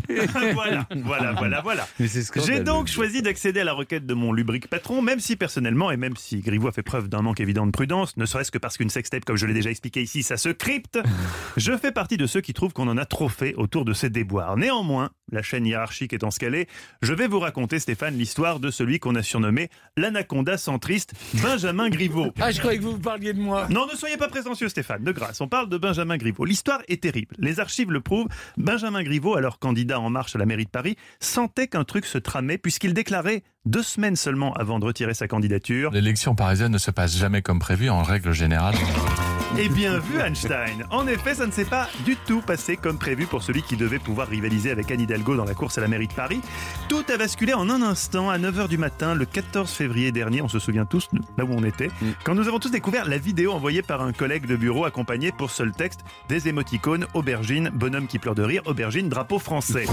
voilà, 0.54 0.88
voilà, 1.04 1.34
voilà, 1.34 1.62
voilà. 1.62 1.88
C'est 2.00 2.22
scandaleux. 2.24 2.54
J'ai 2.58 2.64
donc 2.64 2.88
choisi 2.88 3.22
d'accéder 3.22 3.53
à 3.62 3.64
la 3.64 3.74
requête 3.74 4.06
de 4.06 4.14
mon 4.14 4.34
lubrique 4.34 4.68
patron, 4.68 5.02
même 5.02 5.20
si 5.20 5.36
personnellement, 5.36 5.92
et 5.92 5.98
même 5.98 6.16
si 6.16 6.42
a 6.44 6.72
fait 6.72 6.84
preuve 6.84 7.10
d'un 7.10 7.22
manque 7.22 7.40
évident 7.40 7.66
de 7.66 7.72
prudence, 7.72 8.16
ne 8.18 8.26
serait-ce 8.26 8.52
que 8.52 8.58
parce 8.58 8.78
qu'une 8.78 8.90
sextape, 8.90 9.26
comme 9.26 9.36
je 9.36 9.46
l'ai 9.46 9.54
déjà 9.54 9.70
expliqué 9.70 10.02
ici, 10.02 10.24
ça 10.24 10.38
se 10.38 10.50
crypte, 10.50 11.00
je 11.58 11.76
fais 11.78 11.92
partie 11.92 12.18
de 12.18 12.26
ceux 12.26 12.42
qui 12.42 12.54
trouvent 12.54 12.74
qu'on 12.74 12.88
en 12.88 12.98
a 12.98 13.06
trop 13.06 13.30
fait 13.30 13.54
autour 13.56 13.86
de 13.86 13.94
ces 13.94 14.10
déboires. 14.10 14.56
Néanmoins, 14.58 15.12
la 15.32 15.42
chaîne 15.42 15.66
hiérarchique 15.66 16.14
étant 16.14 16.32
ce 16.32 16.40
qu'elle 16.40 16.56
est, 16.56 16.70
je 17.02 17.14
vais 17.14 17.28
vous 17.28 17.40
raconter, 17.40 17.80
Stéphane, 17.80 18.18
l'histoire 18.18 18.60
de 18.60 18.72
celui 18.72 19.00
qu'on 19.00 19.16
a 19.16 19.24
surnommé 19.24 19.70
l'anaconda 19.98 20.58
centriste, 20.58 21.14
Benjamin 21.42 21.90
Griveaux. 21.90 22.32
Ah, 22.40 22.52
je 22.52 22.60
croyais 22.60 22.78
que 22.78 22.84
vous 22.84 22.98
parliez 22.98 23.34
de 23.34 23.40
moi. 23.40 23.68
Non, 23.70 23.86
ne 23.92 23.96
soyez 23.96 24.18
pas 24.18 24.28
prétentieux, 24.28 24.70
Stéphane, 24.70 25.04
de 25.04 25.12
grâce. 25.12 25.42
On 25.42 25.48
parle 25.48 25.70
de 25.70 25.78
Benjamin 25.78 26.18
Griveaux. 26.18 26.46
L'histoire 26.46 26.82
est 26.88 27.02
terrible. 27.02 27.36
Les 27.40 27.60
archives 27.60 27.92
le 27.92 28.02
prouvent. 28.02 28.28
Benjamin 28.58 29.04
Griveaux, 29.04 29.36
alors 29.36 29.60
candidat 29.60 30.00
en 30.00 30.10
marche 30.10 30.36
à 30.36 30.40
la 30.40 30.46
mairie 30.46 30.66
de 30.66 30.70
Paris, 30.70 30.96
sentait 31.20 31.68
qu'un 31.68 31.84
truc 31.84 32.06
se 32.06 32.18
tramait 32.18 32.58
puisqu'il 32.58 32.94
déclarait 32.94 33.43
deux 33.66 33.84
semaines 33.84 34.16
seulement 34.16 34.54
avant 34.54 34.80
de 34.80 34.86
retirer 34.86 35.14
sa 35.14 35.28
candidature. 35.28 35.92
L'élection 35.92 36.36
parisienne 36.36 36.72
ne 36.72 36.78
se 36.78 36.92
passe 36.92 37.18
jamais 37.18 37.42
comme 37.42 37.60
prévu 37.60 37.90
en 37.90 38.04
règle 38.04 38.34
générale. 38.34 38.76
Et 39.56 39.70
bien 39.70 40.00
vu 40.00 40.20
Einstein. 40.20 40.84
En 40.90 41.06
effet, 41.06 41.36
ça 41.36 41.46
ne 41.46 41.52
s'est 41.52 41.64
pas 41.64 41.88
du 42.04 42.16
tout 42.16 42.42
passé 42.42 42.76
comme 42.76 42.98
prévu 42.98 43.28
pour 43.28 43.44
celui 43.44 43.62
qui 43.62 43.78
devait 43.78 44.00
pouvoir 44.00 44.28
rivaliser 44.28 44.72
avec 44.72 44.90
Anne 44.90 45.02
Hidalgo 45.02 45.36
dans 45.36 45.46
la 45.46 45.54
course 45.54 45.78
à 45.78 45.82
la 45.82 45.88
mairie 45.88 46.08
de 46.08 46.14
Paris. 46.14 46.42
Tout 46.90 47.04
a 47.14 47.18
basculé 47.18 47.54
en 47.54 47.70
un 47.70 47.84
instant 47.84 48.32
à 48.32 48.40
9h 48.40 48.68
du 48.68 48.80
matin 48.80 49.14
le 49.14 49.26
14 49.26 49.70
février 49.72 50.12
dernier. 50.12 50.42
On 50.42 50.48
se 50.48 50.58
souvient 50.58 50.86
tous 50.86 51.08
là 51.38 51.46
où 51.46 51.50
on 51.52 51.64
était. 51.64 51.92
Quand 52.24 52.34
nous 52.34 52.48
avons 52.48 52.58
tous 52.58 52.72
découvert 52.72 53.08
la 53.08 53.20
vidéo 53.20 53.52
envoyée 53.52 53.84
par 53.84 54.02
un 54.02 54.12
collègue 54.12 54.48
de 54.48 54.56
bureau 54.56 54.86
accompagné 54.86 55.32
pour 55.32 55.52
seul 55.52 55.72
texte 55.72 56.00
des 56.30 56.48
émoticônes, 56.48 57.06
aubergine, 57.14 57.70
bonhomme 57.72 58.08
qui 58.08 58.18
pleure 58.18 58.36
de 58.36 58.44
rire, 58.44 58.64
aubergine, 58.66 59.08
drapeau 59.08 59.38
français. 59.38 59.86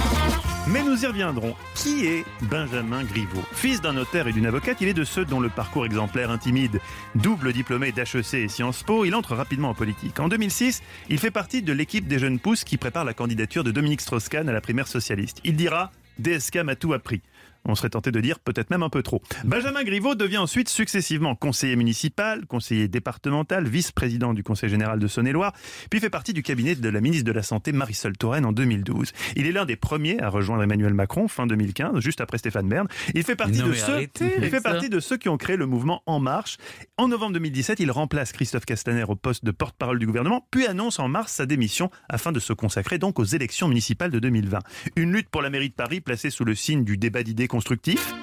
Mais 0.68 0.82
nous 0.82 1.04
y 1.04 1.06
reviendrons. 1.06 1.54
Qui 1.74 2.06
est 2.06 2.24
Benjamin 2.42 3.04
Griveaux? 3.04 3.42
Fils 3.52 3.82
d'un 3.82 3.92
notaire 3.92 4.26
et 4.26 4.32
d'une 4.32 4.46
avocate, 4.46 4.78
il 4.80 4.88
est 4.88 4.94
de 4.94 5.04
ceux 5.04 5.26
dont 5.26 5.40
le 5.40 5.48
parcours 5.50 5.84
exemplaire 5.84 6.30
intimide. 6.30 6.80
Double 7.14 7.52
diplômé 7.52 7.92
d'HEC 7.92 8.34
et 8.34 8.48
Sciences 8.48 8.82
Po, 8.82 9.04
il 9.04 9.14
entre 9.14 9.34
rapidement 9.34 9.49
en. 9.58 10.20
En 10.20 10.28
2006, 10.28 10.82
il 11.08 11.18
fait 11.18 11.30
partie 11.30 11.62
de 11.62 11.72
l'équipe 11.72 12.06
des 12.06 12.18
jeunes 12.18 12.38
pousses 12.38 12.64
qui 12.64 12.76
prépare 12.76 13.04
la 13.04 13.14
candidature 13.14 13.64
de 13.64 13.70
Dominique 13.70 14.00
Strauss-Kahn 14.00 14.48
à 14.48 14.52
la 14.52 14.60
primaire 14.60 14.88
socialiste. 14.88 15.40
Il 15.44 15.56
dira 15.56 15.90
DSK 16.18 16.56
m'a 16.58 16.76
tout 16.76 16.92
appris. 16.92 17.22
On 17.64 17.74
serait 17.74 17.90
tenté 17.90 18.10
de 18.10 18.20
dire 18.20 18.38
peut-être 18.40 18.70
même 18.70 18.82
un 18.82 18.88
peu 18.88 19.02
trop. 19.02 19.22
Benjamin 19.44 19.84
Griveaux 19.84 20.14
devient 20.14 20.38
ensuite 20.38 20.68
successivement 20.68 21.34
conseiller 21.34 21.76
municipal, 21.76 22.46
conseiller 22.46 22.88
départemental, 22.88 23.68
vice-président 23.68 24.34
du 24.34 24.42
Conseil 24.42 24.70
général 24.70 24.98
de 24.98 25.06
Saône-et-Loire, 25.06 25.52
puis 25.90 26.00
fait 26.00 26.10
partie 26.10 26.32
du 26.32 26.42
cabinet 26.42 26.74
de 26.74 26.88
la 26.88 27.00
ministre 27.00 27.26
de 27.26 27.32
la 27.32 27.42
Santé 27.42 27.72
Marisol 27.72 28.16
Touraine 28.16 28.46
en 28.46 28.52
2012. 28.52 29.12
Il 29.36 29.46
est 29.46 29.52
l'un 29.52 29.66
des 29.66 29.76
premiers 29.76 30.20
à 30.20 30.28
rejoindre 30.28 30.62
Emmanuel 30.62 30.94
Macron 30.94 31.28
fin 31.28 31.46
2015, 31.46 32.00
juste 32.00 32.20
après 32.20 32.38
Stéphane 32.38 32.68
Bern. 32.68 32.88
Il 33.14 33.22
fait 33.22 33.36
partie 33.36 33.60
Non, 33.60 33.68
de 33.68 33.72
ceux, 33.74 34.02
il 34.02 34.50
fait 34.50 34.60
partie 34.60 34.88
de 34.88 35.00
ceux 35.00 35.16
qui 35.16 35.28
ont 35.28 35.36
créé 35.36 35.56
le 35.56 35.66
mouvement 35.66 36.02
En 36.06 36.20
Marche. 36.20 36.56
En 36.96 37.08
novembre 37.08 37.34
2017, 37.34 37.80
il 37.80 37.90
remplace 37.90 38.32
Christophe 38.32 38.64
Castaner 38.64 39.04
au 39.08 39.16
poste 39.16 39.44
de 39.44 39.50
porte-parole 39.50 39.98
du 39.98 40.06
gouvernement, 40.06 40.46
puis 40.50 40.66
annonce 40.66 40.98
en 40.98 41.08
mars 41.08 41.32
sa 41.32 41.46
démission 41.46 41.90
afin 42.08 42.32
de 42.32 42.40
se 42.40 42.52
consacrer 42.52 42.98
donc 42.98 43.18
aux 43.18 43.24
élections 43.24 43.68
municipales 43.68 44.10
de 44.10 44.18
2020. 44.18 44.58
Une 44.96 45.12
lutte 45.12 45.28
pour 45.28 45.42
la 45.42 45.50
mairie 45.50 45.68
de 45.70 45.74
Paris 45.74 46.00
placée 46.00 46.30
sous 46.30 46.44
le 46.44 46.54
signe 46.54 46.84
du 46.84 46.96
débat 46.96 47.22
d'idées 47.22 47.48
constructif. 47.50 48.14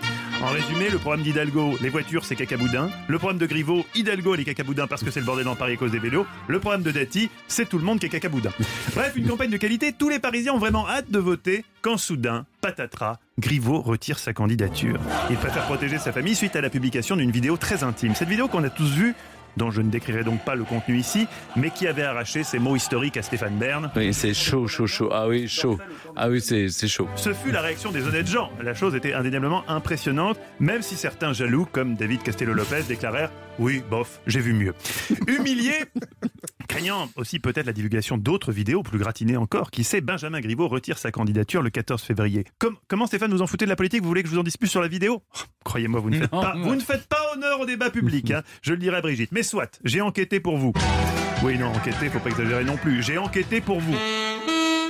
En 0.41 0.49
résumé, 0.49 0.89
le 0.89 0.99
programme 0.99 1.23
d'Hidalgo, 1.23 1.75
les 1.81 1.89
voitures, 1.89 2.23
c'est 2.23 2.35
cacaboudin. 2.35 2.89
Le 3.07 3.17
programme 3.17 3.39
de 3.39 3.47
Griveaux, 3.47 3.85
Hidalgo, 3.95 4.35
les 4.35 4.45
cacaboudins 4.45 4.85
parce 4.85 5.03
que 5.03 5.09
c'est 5.09 5.19
le 5.19 5.25
bordel 5.25 5.45
dans 5.45 5.55
Paris 5.55 5.73
à 5.73 5.77
cause 5.77 5.91
des 5.91 5.97
vélos. 5.97 6.27
Le 6.47 6.59
programme 6.59 6.83
de 6.83 6.91
Dati, 6.91 7.31
c'est 7.47 7.67
tout 7.67 7.79
le 7.79 7.83
monde 7.83 7.99
qui 7.99 8.05
est 8.05 8.09
cacaboudin. 8.09 8.51
Bref, 8.93 9.13
une 9.15 9.27
campagne 9.27 9.49
de 9.49 9.57
qualité. 9.57 9.93
Tous 9.93 10.09
les 10.09 10.19
Parisiens 10.19 10.53
ont 10.53 10.59
vraiment 10.59 10.87
hâte 10.87 11.09
de 11.09 11.17
voter 11.17 11.65
quand 11.81 11.97
soudain, 11.97 12.45
patatras, 12.61 13.17
Griveaux 13.39 13.81
retire 13.81 14.19
sa 14.19 14.33
candidature. 14.33 14.99
Il 15.29 15.37
préfère 15.37 15.65
protéger 15.65 15.97
sa 15.97 16.11
famille 16.11 16.35
suite 16.35 16.55
à 16.55 16.61
la 16.61 16.69
publication 16.69 17.15
d'une 17.15 17.31
vidéo 17.31 17.57
très 17.57 17.83
intime. 17.83 18.13
Cette 18.13 18.29
vidéo 18.29 18.47
qu'on 18.47 18.63
a 18.63 18.69
tous 18.69 18.91
vue 18.91 19.15
dont 19.57 19.71
je 19.71 19.81
ne 19.81 19.89
décrirai 19.89 20.23
donc 20.23 20.43
pas 20.45 20.55
le 20.55 20.63
contenu 20.63 20.97
ici, 20.97 21.27
mais 21.55 21.69
qui 21.69 21.87
avait 21.87 22.03
arraché 22.03 22.43
ces 22.43 22.59
mots 22.59 22.75
historiques 22.75 23.17
à 23.17 23.21
Stéphane 23.21 23.57
Bern. 23.57 23.91
Oui, 23.95 24.13
c'est 24.13 24.33
chaud, 24.33 24.67
chaud, 24.67 24.87
chaud. 24.87 25.09
Ah 25.11 25.27
oui, 25.27 25.47
chaud. 25.47 25.77
Ah 26.15 26.29
oui, 26.29 26.39
c'est 26.41 26.69
c'est 26.69 26.87
chaud. 26.87 27.07
Ce 27.15 27.33
fut 27.33 27.51
la 27.51 27.61
réaction 27.61 27.91
des 27.91 28.07
honnêtes 28.07 28.27
gens. 28.27 28.49
La 28.61 28.73
chose 28.73 28.95
était 28.95 29.13
indéniablement 29.13 29.63
impressionnante, 29.67 30.39
même 30.59 30.81
si 30.81 30.95
certains 30.95 31.33
jaloux, 31.33 31.67
comme 31.71 31.95
David 31.95 32.23
Castello-Lopez, 32.23 32.83
déclarèrent 32.87 33.31
Oui, 33.59 33.81
bof, 33.89 34.19
j'ai 34.27 34.39
vu 34.39 34.53
mieux. 34.53 34.73
Humilié, 35.27 35.73
craignant 36.67 37.09
aussi 37.15 37.39
peut-être 37.39 37.65
la 37.65 37.73
divulgation 37.73 38.17
d'autres 38.17 38.51
vidéos 38.51 38.83
plus 38.83 38.99
gratinées 38.99 39.35
encore, 39.37 39.71
qui 39.71 39.83
sait, 39.83 39.99
Benjamin 39.99 40.39
Griveaux 40.41 40.67
retire 40.67 40.99
sa 40.99 41.11
candidature 41.11 41.63
le 41.63 41.71
14 41.71 42.01
février. 42.01 42.45
Comme- 42.59 42.77
comment 42.87 43.07
Stéphane 43.07 43.31
vous 43.31 43.41
en 43.41 43.47
foutez 43.47 43.65
de 43.65 43.69
la 43.69 43.75
politique? 43.75 44.01
Vous 44.03 44.07
voulez 44.09 44.21
que 44.21 44.29
je 44.29 44.33
vous 44.35 44.39
en 44.39 44.43
dise 44.43 44.57
plus 44.57 44.67
sur 44.67 44.81
la 44.81 44.87
vidéo? 44.87 45.23
Oh, 45.35 45.39
Croyez-moi, 45.63 45.99
vous, 45.99 46.11
ne 46.11 46.19
faites 46.19 46.31
Non, 46.31 46.41
pas- 46.41 46.53
moi- 46.53 46.67
vous 46.69 46.75
ne 46.75 46.81
faites 46.81 47.07
pas 47.07 47.19
honneur 47.33 47.59
au 47.59 47.65
débat 47.65 47.89
public. 47.89 48.29
hein. 48.31 48.43
Je 48.61 48.71
le 48.73 48.77
dirai 48.77 48.97
à 48.97 49.01
Brigitte. 49.01 49.31
Mais 49.31 49.43
soit, 49.43 49.79
j'ai 49.83 50.01
enquêté 50.01 50.39
pour 50.39 50.57
vous. 50.57 50.71
Oui, 51.43 51.57
non, 51.57 51.67
enquêter, 51.67 52.09
faut 52.09 52.19
pas 52.19 52.29
exagérer 52.29 52.63
non 52.63 52.77
plus. 52.77 53.01
J'ai 53.01 53.17
enquêté 53.17 53.59
pour 53.61 53.79
vous. 53.79 53.95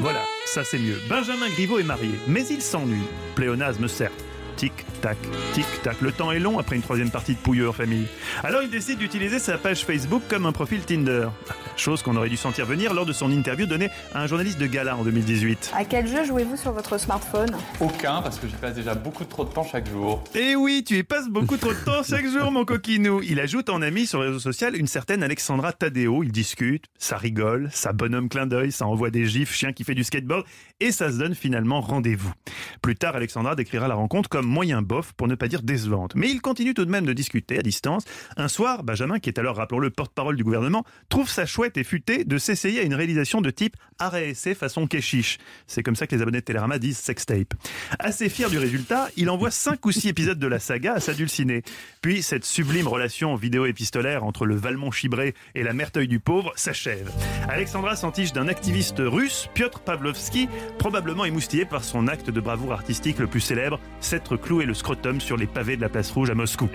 Voilà, 0.01 0.23
ça 0.45 0.63
c'est 0.63 0.77
mieux. 0.77 0.97
Benjamin 1.09 1.47
Griveaux 1.49 1.79
est 1.79 1.83
marié, 1.83 2.11
mais 2.27 2.45
il 2.49 2.61
s'ennuie. 2.61 3.01
Pléonasme 3.35 3.87
certes. 3.87 4.23
Tic, 4.57 4.73
tac, 5.01 5.17
tic, 5.53 5.67
tac. 5.83 6.01
Le 6.01 6.11
temps 6.11 6.31
est 6.31 6.39
long 6.39 6.57
après 6.57 6.75
une 6.75 6.81
troisième 6.81 7.11
partie 7.11 7.35
de 7.35 7.37
pouilleux 7.37 7.69
en 7.69 7.73
famille. 7.73 8.07
Alors 8.43 8.63
il 8.63 8.71
décide 8.71 8.97
d'utiliser 8.97 9.37
sa 9.37 9.59
page 9.59 9.85
Facebook 9.85 10.23
comme 10.27 10.47
un 10.47 10.51
profil 10.51 10.81
Tinder. 10.81 11.27
Chose 11.75 12.01
qu'on 12.01 12.15
aurait 12.15 12.29
dû 12.29 12.37
sentir 12.37 12.65
venir 12.65 12.95
lors 12.95 13.05
de 13.05 13.13
son 13.13 13.29
interview 13.31 13.67
donnée 13.67 13.91
à 14.15 14.23
un 14.23 14.25
journaliste 14.25 14.57
de 14.57 14.65
gala 14.65 14.97
en 14.97 15.03
2018. 15.03 15.73
À 15.75 15.85
quel 15.85 16.07
jeu 16.07 16.25
jouez-vous 16.25 16.57
sur 16.57 16.71
votre 16.71 16.99
smartphone? 16.99 17.55
Aucun, 17.79 18.23
parce 18.23 18.39
que 18.39 18.47
j'y 18.47 18.55
passe 18.55 18.73
déjà 18.73 18.95
beaucoup 18.95 19.25
trop 19.25 19.45
de 19.45 19.51
temps 19.51 19.63
chaque 19.63 19.87
jour. 19.87 20.23
Eh 20.33 20.55
oui, 20.55 20.83
tu 20.83 20.97
y 20.97 21.03
passes 21.03 21.29
beaucoup 21.29 21.57
trop 21.57 21.73
de 21.73 21.85
temps 21.85 22.01
chaque 22.03 22.25
jour, 22.25 22.51
mon 22.51 22.65
coquinou. 22.65 23.21
Il 23.21 23.39
ajoute 23.39 23.69
en 23.69 23.83
ami 23.83 24.07
sur 24.07 24.21
le 24.21 24.29
réseau 24.29 24.39
social 24.39 24.75
une 24.75 24.87
certaine 24.87 25.21
Alexandra 25.21 25.71
Tadeo. 25.71 26.23
Ils 26.23 26.31
discutent, 26.31 26.85
ça 26.97 27.17
rigole, 27.17 27.69
ça 27.71 27.93
bonhomme 27.93 28.27
clin 28.27 28.47
d'œil, 28.47 28.71
ça 28.71 28.87
envoie 28.87 29.11
des 29.11 29.27
gifs, 29.27 29.53
chien 29.53 29.71
qui 29.71 29.83
fait 29.83 29.93
du 29.93 30.03
skateboard, 30.03 30.45
et 30.79 30.91
ça 30.91 31.11
se 31.11 31.19
donne 31.19 31.35
finalement 31.35 31.79
rendez-vous. 31.79 32.33
Plus 32.81 32.95
tard, 32.95 33.15
Alexandra 33.15 33.55
décrira 33.55 33.87
la 33.87 33.93
rencontre 33.93 34.29
comme 34.29 34.46
moyen 34.47 34.81
bof, 34.81 35.13
pour 35.13 35.27
ne 35.27 35.35
pas 35.35 35.47
dire 35.47 35.61
décevante. 35.61 36.15
Mais 36.15 36.29
il 36.29 36.41
continue 36.41 36.73
tout 36.73 36.85
de 36.85 36.91
même 36.91 37.05
de 37.05 37.13
discuter 37.13 37.59
à 37.59 37.61
distance. 37.61 38.05
Un 38.35 38.47
soir, 38.47 38.83
Benjamin, 38.83 39.19
qui 39.19 39.29
est 39.29 39.39
alors, 39.39 39.57
rappelons-le, 39.57 39.89
porte-parole 39.89 40.35
du 40.35 40.43
gouvernement, 40.43 40.85
trouve 41.09 41.29
ça 41.29 41.45
chouette 41.45 41.77
et 41.77 41.83
futé 41.83 42.23
de 42.23 42.37
s'essayer 42.37 42.79
à 42.79 42.83
une 42.83 42.95
réalisation 42.95 43.41
de 43.41 43.49
type 43.49 43.75
essai 44.15 44.55
façon 44.55 44.87
Keshish. 44.87 45.37
C'est 45.65 45.83
comme 45.83 45.95
ça 45.95 46.07
que 46.07 46.15
les 46.15 46.21
abonnés 46.21 46.39
de 46.39 46.45
Télérama 46.45 46.79
disent 46.79 46.97
sextape. 46.97 47.53
Assez 47.99 48.29
fier 48.29 48.49
du 48.49 48.57
résultat, 48.57 49.09
il 49.17 49.29
envoie 49.29 49.51
5 49.51 49.85
ou 49.85 49.91
6 49.91 50.07
épisodes 50.07 50.39
de 50.39 50.47
la 50.47 50.59
saga 50.59 50.93
à 50.93 50.99
sa 50.99 51.13
dulcinée. 51.13 51.63
Puis 52.01 52.21
cette 52.23 52.45
sublime 52.45 52.87
relation 52.87 53.35
vidéo-épistolaire 53.35 54.23
entre 54.23 54.45
le 54.45 54.55
Valmont 54.55 54.91
chibré 54.91 55.33
et 55.55 55.63
la 55.63 55.73
Merteuil 55.73 56.07
du 56.07 56.19
pauvre 56.19 56.53
s'achève. 56.55 57.11
Alexandra 57.49 57.95
s'entiche 57.95 58.33
d'un 58.33 58.47
activiste 58.47 58.99
russe, 58.99 59.49
Piotr 59.53 59.79
Pavlovski, 59.79 60.47
probablement 60.77 61.25
émoustillé 61.25 61.65
par 61.65 61.83
son 61.83 62.07
acte 62.07 62.29
de 62.29 62.39
bravoure 62.39 62.73
artistique 62.73 63.19
le 63.19 63.27
plus 63.27 63.41
célèbre, 63.41 63.79
s'être 63.99 64.36
cloué 64.37 64.65
le 64.65 64.73
scrotum 64.73 65.19
sur 65.21 65.37
les 65.37 65.47
pavés 65.47 65.75
de 65.75 65.81
la 65.81 65.89
place 65.89 66.11
rouge 66.11 66.29
à 66.29 66.35
Moscou. 66.35 66.69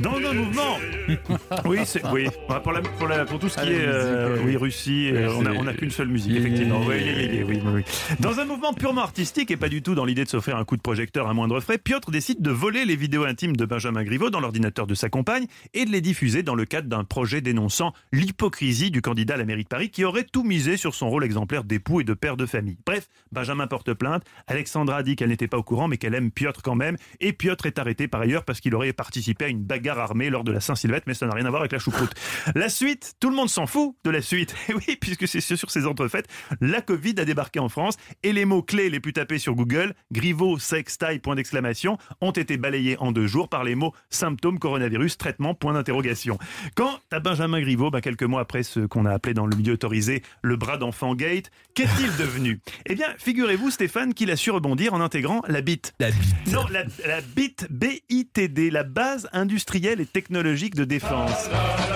Dans 0.00 0.16
un 0.16 0.32
mouvement 0.32 0.78
Oui, 1.64 1.78
c'est, 1.84 2.04
oui. 2.06 2.26
Pour, 2.62 2.72
la, 2.72 2.80
pour, 2.82 3.06
la- 3.08 3.24
pour 3.24 3.38
tout 3.38 3.48
ce 3.48 3.54
qui 3.54 3.60
Ah, 3.62 3.64
la 3.66 3.70
est 3.72 3.86
euh, 3.86 4.36
ouais. 4.36 4.42
oui, 4.46 4.56
Russie, 4.56 5.10
euh, 5.12 5.30
on 5.56 5.64
n'a 5.64 5.74
qu'une 5.74 5.90
seule 5.90 6.08
musique, 6.08 6.36
effectivement. 6.36 6.80
oui, 6.86 7.44
oui, 7.46 7.60
oui. 7.64 7.82
Dans 8.20 8.40
un 8.40 8.44
mouvement 8.44 8.72
purement 8.74 9.02
artistique 9.02 9.50
et 9.50 9.56
pas 9.56 9.68
du 9.68 9.82
tout 9.82 9.94
dans 9.94 10.04
l'idée 10.04 10.24
de 10.24 10.28
s'offrir 10.28 10.56
un 10.56 10.64
coup 10.64 10.76
de 10.76 10.82
projecteur 10.82 11.28
à 11.28 11.34
moindre 11.34 11.60
frais, 11.60 11.78
Piotr 11.78 12.10
décide 12.10 12.42
de 12.42 12.50
voler 12.50 12.84
les 12.84 12.96
vidéos 12.96 13.24
intimes 13.24 13.56
de 13.56 13.64
Benjamin 13.64 14.02
Griveaux 14.04 14.30
dans 14.30 14.40
l'ordinateur 14.40 14.86
de 14.86 14.94
sa 14.94 15.08
compagne 15.08 15.46
et 15.74 15.84
de 15.84 15.90
les 15.90 16.00
diffuser 16.00 16.42
dans 16.42 16.54
le 16.54 16.64
cadre 16.64 16.88
d'un 16.88 17.04
projet 17.04 17.40
dénonçant 17.40 17.92
l'hypocrisie 18.12 18.90
du 18.90 19.02
candidat 19.02 19.34
à 19.34 19.36
la 19.36 19.44
mairie 19.44 19.64
de 19.64 19.68
Paris 19.68 19.90
qui 19.90 20.04
aurait 20.04 20.24
tout 20.24 20.42
misé 20.44 20.76
sur 20.76 20.94
son 20.94 21.08
rôle 21.10 21.24
exemplaire 21.24 21.64
d'époux 21.64 22.00
et 22.00 22.04
de 22.04 22.14
père 22.14 22.36
de 22.36 22.46
famille. 22.46 22.78
Bref, 22.86 23.08
Benjamin 23.32 23.66
porte 23.66 23.92
plainte, 23.94 24.22
Alexandra 24.46 25.02
dit 25.02 25.16
qu'elle 25.16 25.28
n'était 25.28 25.48
pas 25.48 25.58
au 25.58 25.62
courant 25.62 25.88
mais 25.88 25.96
qu'elle 25.98 26.14
aime 26.14 26.30
Piotr 26.30 26.53
quand 26.62 26.74
même 26.74 26.96
et 27.20 27.32
Piotr 27.32 27.66
est 27.66 27.78
arrêté 27.78 28.08
par 28.08 28.20
ailleurs 28.20 28.44
parce 28.44 28.60
qu'il 28.60 28.74
aurait 28.74 28.92
participé 28.92 29.46
à 29.46 29.48
une 29.48 29.62
bagarre 29.62 29.98
armée 29.98 30.30
lors 30.30 30.44
de 30.44 30.52
la 30.52 30.60
Saint-Sylvestre 30.60 31.04
mais 31.06 31.14
ça 31.14 31.26
n'a 31.26 31.34
rien 31.34 31.46
à 31.46 31.50
voir 31.50 31.62
avec 31.62 31.72
la 31.72 31.78
choucroute. 31.78 32.14
La 32.54 32.68
suite, 32.68 33.14
tout 33.20 33.30
le 33.30 33.36
monde 33.36 33.48
s'en 33.48 33.66
fout 33.66 33.94
de 34.04 34.10
la 34.10 34.22
suite. 34.22 34.54
Et 34.68 34.74
oui, 34.74 34.96
puisque 35.00 35.28
c'est 35.28 35.40
sur 35.40 35.70
ces 35.70 35.86
entrefaites, 35.86 36.28
la 36.60 36.80
Covid 36.80 37.14
a 37.18 37.24
débarqué 37.24 37.58
en 37.60 37.68
France 37.68 37.96
et 38.22 38.32
les 38.32 38.44
mots-clés 38.44 38.90
les 38.90 39.00
plus 39.00 39.12
tapés 39.12 39.38
sur 39.38 39.54
Google, 39.54 39.94
Griveaux, 40.12 40.58
sexe, 40.58 40.98
taille, 40.98 41.18
point 41.18 41.34
d'exclamation, 41.34 41.98
ont 42.20 42.30
été 42.30 42.56
balayés 42.56 42.96
en 42.98 43.12
deux 43.12 43.26
jours 43.26 43.48
par 43.48 43.64
les 43.64 43.74
mots 43.74 43.92
symptômes, 44.10 44.58
coronavirus, 44.58 45.18
traitement, 45.18 45.54
point 45.54 45.74
d'interrogation. 45.74 46.38
Quant 46.74 46.98
à 47.10 47.20
Benjamin 47.20 47.60
Griveaux, 47.60 47.90
bah, 47.90 48.00
quelques 48.00 48.22
mois 48.22 48.40
après 48.40 48.62
ce 48.62 48.80
qu'on 48.80 49.06
a 49.06 49.12
appelé 49.12 49.34
dans 49.34 49.46
le 49.46 49.56
milieu 49.56 49.74
autorisé 49.74 50.22
le 50.42 50.56
bras 50.56 50.76
d'enfant 50.76 51.14
gate, 51.14 51.50
qu'est-il 51.74 52.14
devenu? 52.16 52.60
Eh 52.86 52.94
bien, 52.94 53.08
figurez-vous, 53.18 53.70
Stéphane, 53.70 54.14
qu'il 54.14 54.30
a 54.30 54.36
su 54.36 54.50
rebondir 54.50 54.94
en 54.94 55.00
intégrant 55.00 55.42
la 55.48 55.60
bite. 55.60 55.94
La 55.98 56.10
bite. 56.10 56.33
Non, 56.52 56.64
la, 56.70 56.84
la 57.06 57.20
BIT, 57.20 57.66
BITD, 57.70 58.70
la 58.70 58.82
base 58.84 59.28
industrielle 59.32 60.00
et 60.00 60.06
technologique 60.06 60.74
de 60.74 60.84
défense. 60.84 61.48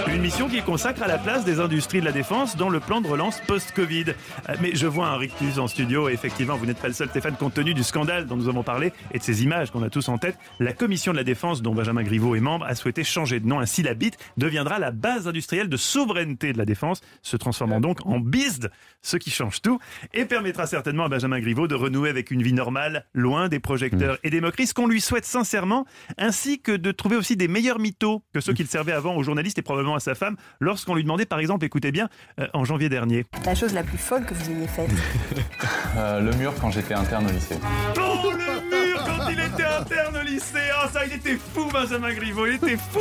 Une 0.08 0.22
mission 0.22 0.48
qui 0.48 0.62
consacre 0.62 1.02
à 1.02 1.06
la 1.06 1.18
place 1.18 1.44
des 1.44 1.60
industries 1.60 2.00
de 2.00 2.04
la 2.04 2.12
défense 2.12 2.56
dans 2.56 2.68
le 2.68 2.80
plan 2.80 3.00
de 3.00 3.06
relance 3.06 3.40
post-Covid. 3.46 4.06
Euh, 4.48 4.54
Mais 4.60 4.74
je 4.74 4.86
vois 4.86 5.08
un 5.08 5.16
rictus 5.16 5.58
en 5.58 5.68
studio 5.68 6.08
effectivement, 6.08 6.56
vous 6.56 6.66
n'êtes 6.66 6.78
pas 6.78 6.88
le 6.88 6.94
seul 6.94 7.08
Stéphane, 7.08 7.36
compte 7.36 7.54
tenu 7.54 7.74
du 7.74 7.82
scandale 7.82 8.26
dont 8.26 8.36
nous 8.36 8.48
avons 8.48 8.62
parlé 8.62 8.92
et 9.12 9.18
de 9.18 9.22
ces 9.22 9.42
images 9.42 9.70
qu'on 9.70 9.82
a 9.82 9.90
tous 9.90 10.08
en 10.08 10.18
tête. 10.18 10.38
La 10.60 10.72
commission 10.72 11.12
de 11.12 11.18
la 11.18 11.24
défense 11.24 11.62
dont 11.62 11.74
Benjamin 11.74 12.02
Griveaux 12.02 12.34
est 12.34 12.40
membre 12.40 12.64
a 12.66 12.74
souhaité 12.74 13.04
changer 13.04 13.40
de 13.40 13.46
nom. 13.46 13.60
Ainsi, 13.60 13.82
la 13.82 13.94
BIT 13.94 14.12
deviendra 14.36 14.78
la 14.78 14.90
base 14.90 15.28
industrielle 15.28 15.68
de 15.68 15.76
souveraineté 15.76 16.52
de 16.52 16.58
la 16.58 16.64
défense, 16.64 17.00
se 17.22 17.36
transformant 17.36 17.80
donc 17.80 18.04
en 18.06 18.18
BISD, 18.18 18.70
ce 19.02 19.16
qui 19.16 19.30
change 19.30 19.62
tout 19.62 19.78
et 20.14 20.24
permettra 20.24 20.66
certainement 20.66 21.04
à 21.04 21.08
Benjamin 21.08 21.40
Griveaux 21.40 21.68
de 21.68 21.74
renouer 21.74 22.10
avec 22.10 22.30
une 22.30 22.42
vie 22.42 22.52
normale, 22.52 23.06
loin 23.14 23.48
des 23.48 23.60
projecteurs 23.60 24.18
et 24.28 24.30
des 24.30 24.40
moqueries, 24.42 24.66
ce 24.66 24.74
qu'on 24.74 24.86
lui 24.86 25.00
souhaite 25.00 25.24
sincèrement, 25.24 25.86
ainsi 26.18 26.60
que 26.60 26.72
de 26.72 26.92
trouver 26.92 27.16
aussi 27.16 27.34
des 27.34 27.48
meilleurs 27.48 27.78
mythos 27.78 28.22
que 28.34 28.40
ceux 28.40 28.52
qu'il 28.52 28.66
servait 28.66 28.92
avant 28.92 29.16
aux 29.16 29.22
journalistes 29.22 29.58
et 29.58 29.62
probablement 29.62 29.94
à 29.94 30.00
sa 30.00 30.14
femme, 30.14 30.36
lorsqu'on 30.60 30.94
lui 30.94 31.02
demandait 31.02 31.24
par 31.24 31.38
exemple, 31.38 31.64
écoutez 31.64 31.92
bien, 31.92 32.08
euh, 32.38 32.46
en 32.52 32.64
janvier 32.64 32.90
dernier. 32.90 33.24
La 33.46 33.54
chose 33.54 33.72
la 33.72 33.82
plus 33.82 33.96
folle 33.96 34.26
que 34.26 34.34
vous 34.34 34.50
ayez 34.50 34.68
faite. 34.68 34.90
Euh, 35.96 36.20
le 36.20 36.32
mur 36.36 36.52
quand 36.60 36.70
j'étais 36.70 36.94
interne 36.94 37.26
au 37.26 37.30
lycée. 37.30 37.56
Oh 37.96 38.30
le 38.30 38.47
il 39.30 39.38
était 39.40 39.64
interne 39.64 40.16
au 40.16 40.22
lycée 40.22 40.58
Ah 40.74 40.88
ça 40.92 41.04
il 41.06 41.12
était 41.14 41.36
fou 41.54 41.68
Benjamin 41.72 42.12
Griveaux, 42.14 42.46
il 42.46 42.54
était 42.54 42.76
fou 42.76 43.00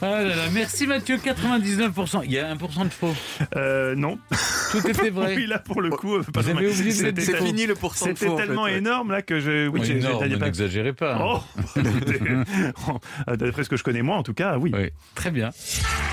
Ah 0.00 0.22
là 0.22 0.36
là, 0.36 0.42
merci 0.52 0.86
Mathieu, 0.86 1.16
99%. 1.16 2.22
Il 2.24 2.32
y 2.32 2.38
a 2.38 2.54
1% 2.54 2.84
de 2.84 2.88
faux. 2.92 3.14
Euh 3.56 3.94
non. 3.96 4.18
Tout 4.70 4.86
était 4.88 5.10
vrai. 5.10 5.34
Oui 5.36 5.46
là 5.46 5.58
pour 5.58 5.80
le 5.82 5.90
coup, 5.90 6.16
euh, 6.16 6.22
Vous 6.32 6.38
avez 6.50 6.52
oublié 6.68 6.84
de 6.84 6.90
c'était 6.90 7.12
tel- 7.24 7.36
fini 7.44 7.66
le 7.66 7.74
pourcent 7.74 8.06
de 8.06 8.10
C'était 8.10 8.26
faux, 8.26 8.34
en 8.34 8.36
fait, 8.38 8.46
tellement 8.46 8.62
ouais. 8.64 8.78
énorme 8.78 9.10
là 9.12 9.22
que 9.22 9.40
je... 9.40 9.68
Oui, 9.68 9.80
Oui, 9.80 10.00
mais 10.02 10.36
pas- 10.36 10.44
n'exagérez 10.46 10.92
pas. 10.92 11.18
Oh 11.20 11.40
écoutez, 11.76 12.20
oh, 12.88 12.98
D'après 13.36 13.64
ce 13.64 13.68
que 13.68 13.76
je 13.76 13.84
connais 13.84 14.02
moi 14.02 14.16
en 14.16 14.22
tout 14.22 14.34
cas, 14.34 14.56
oui. 14.58 14.70
Oui, 14.74 14.90
très 15.14 15.30
bien. 15.30 15.50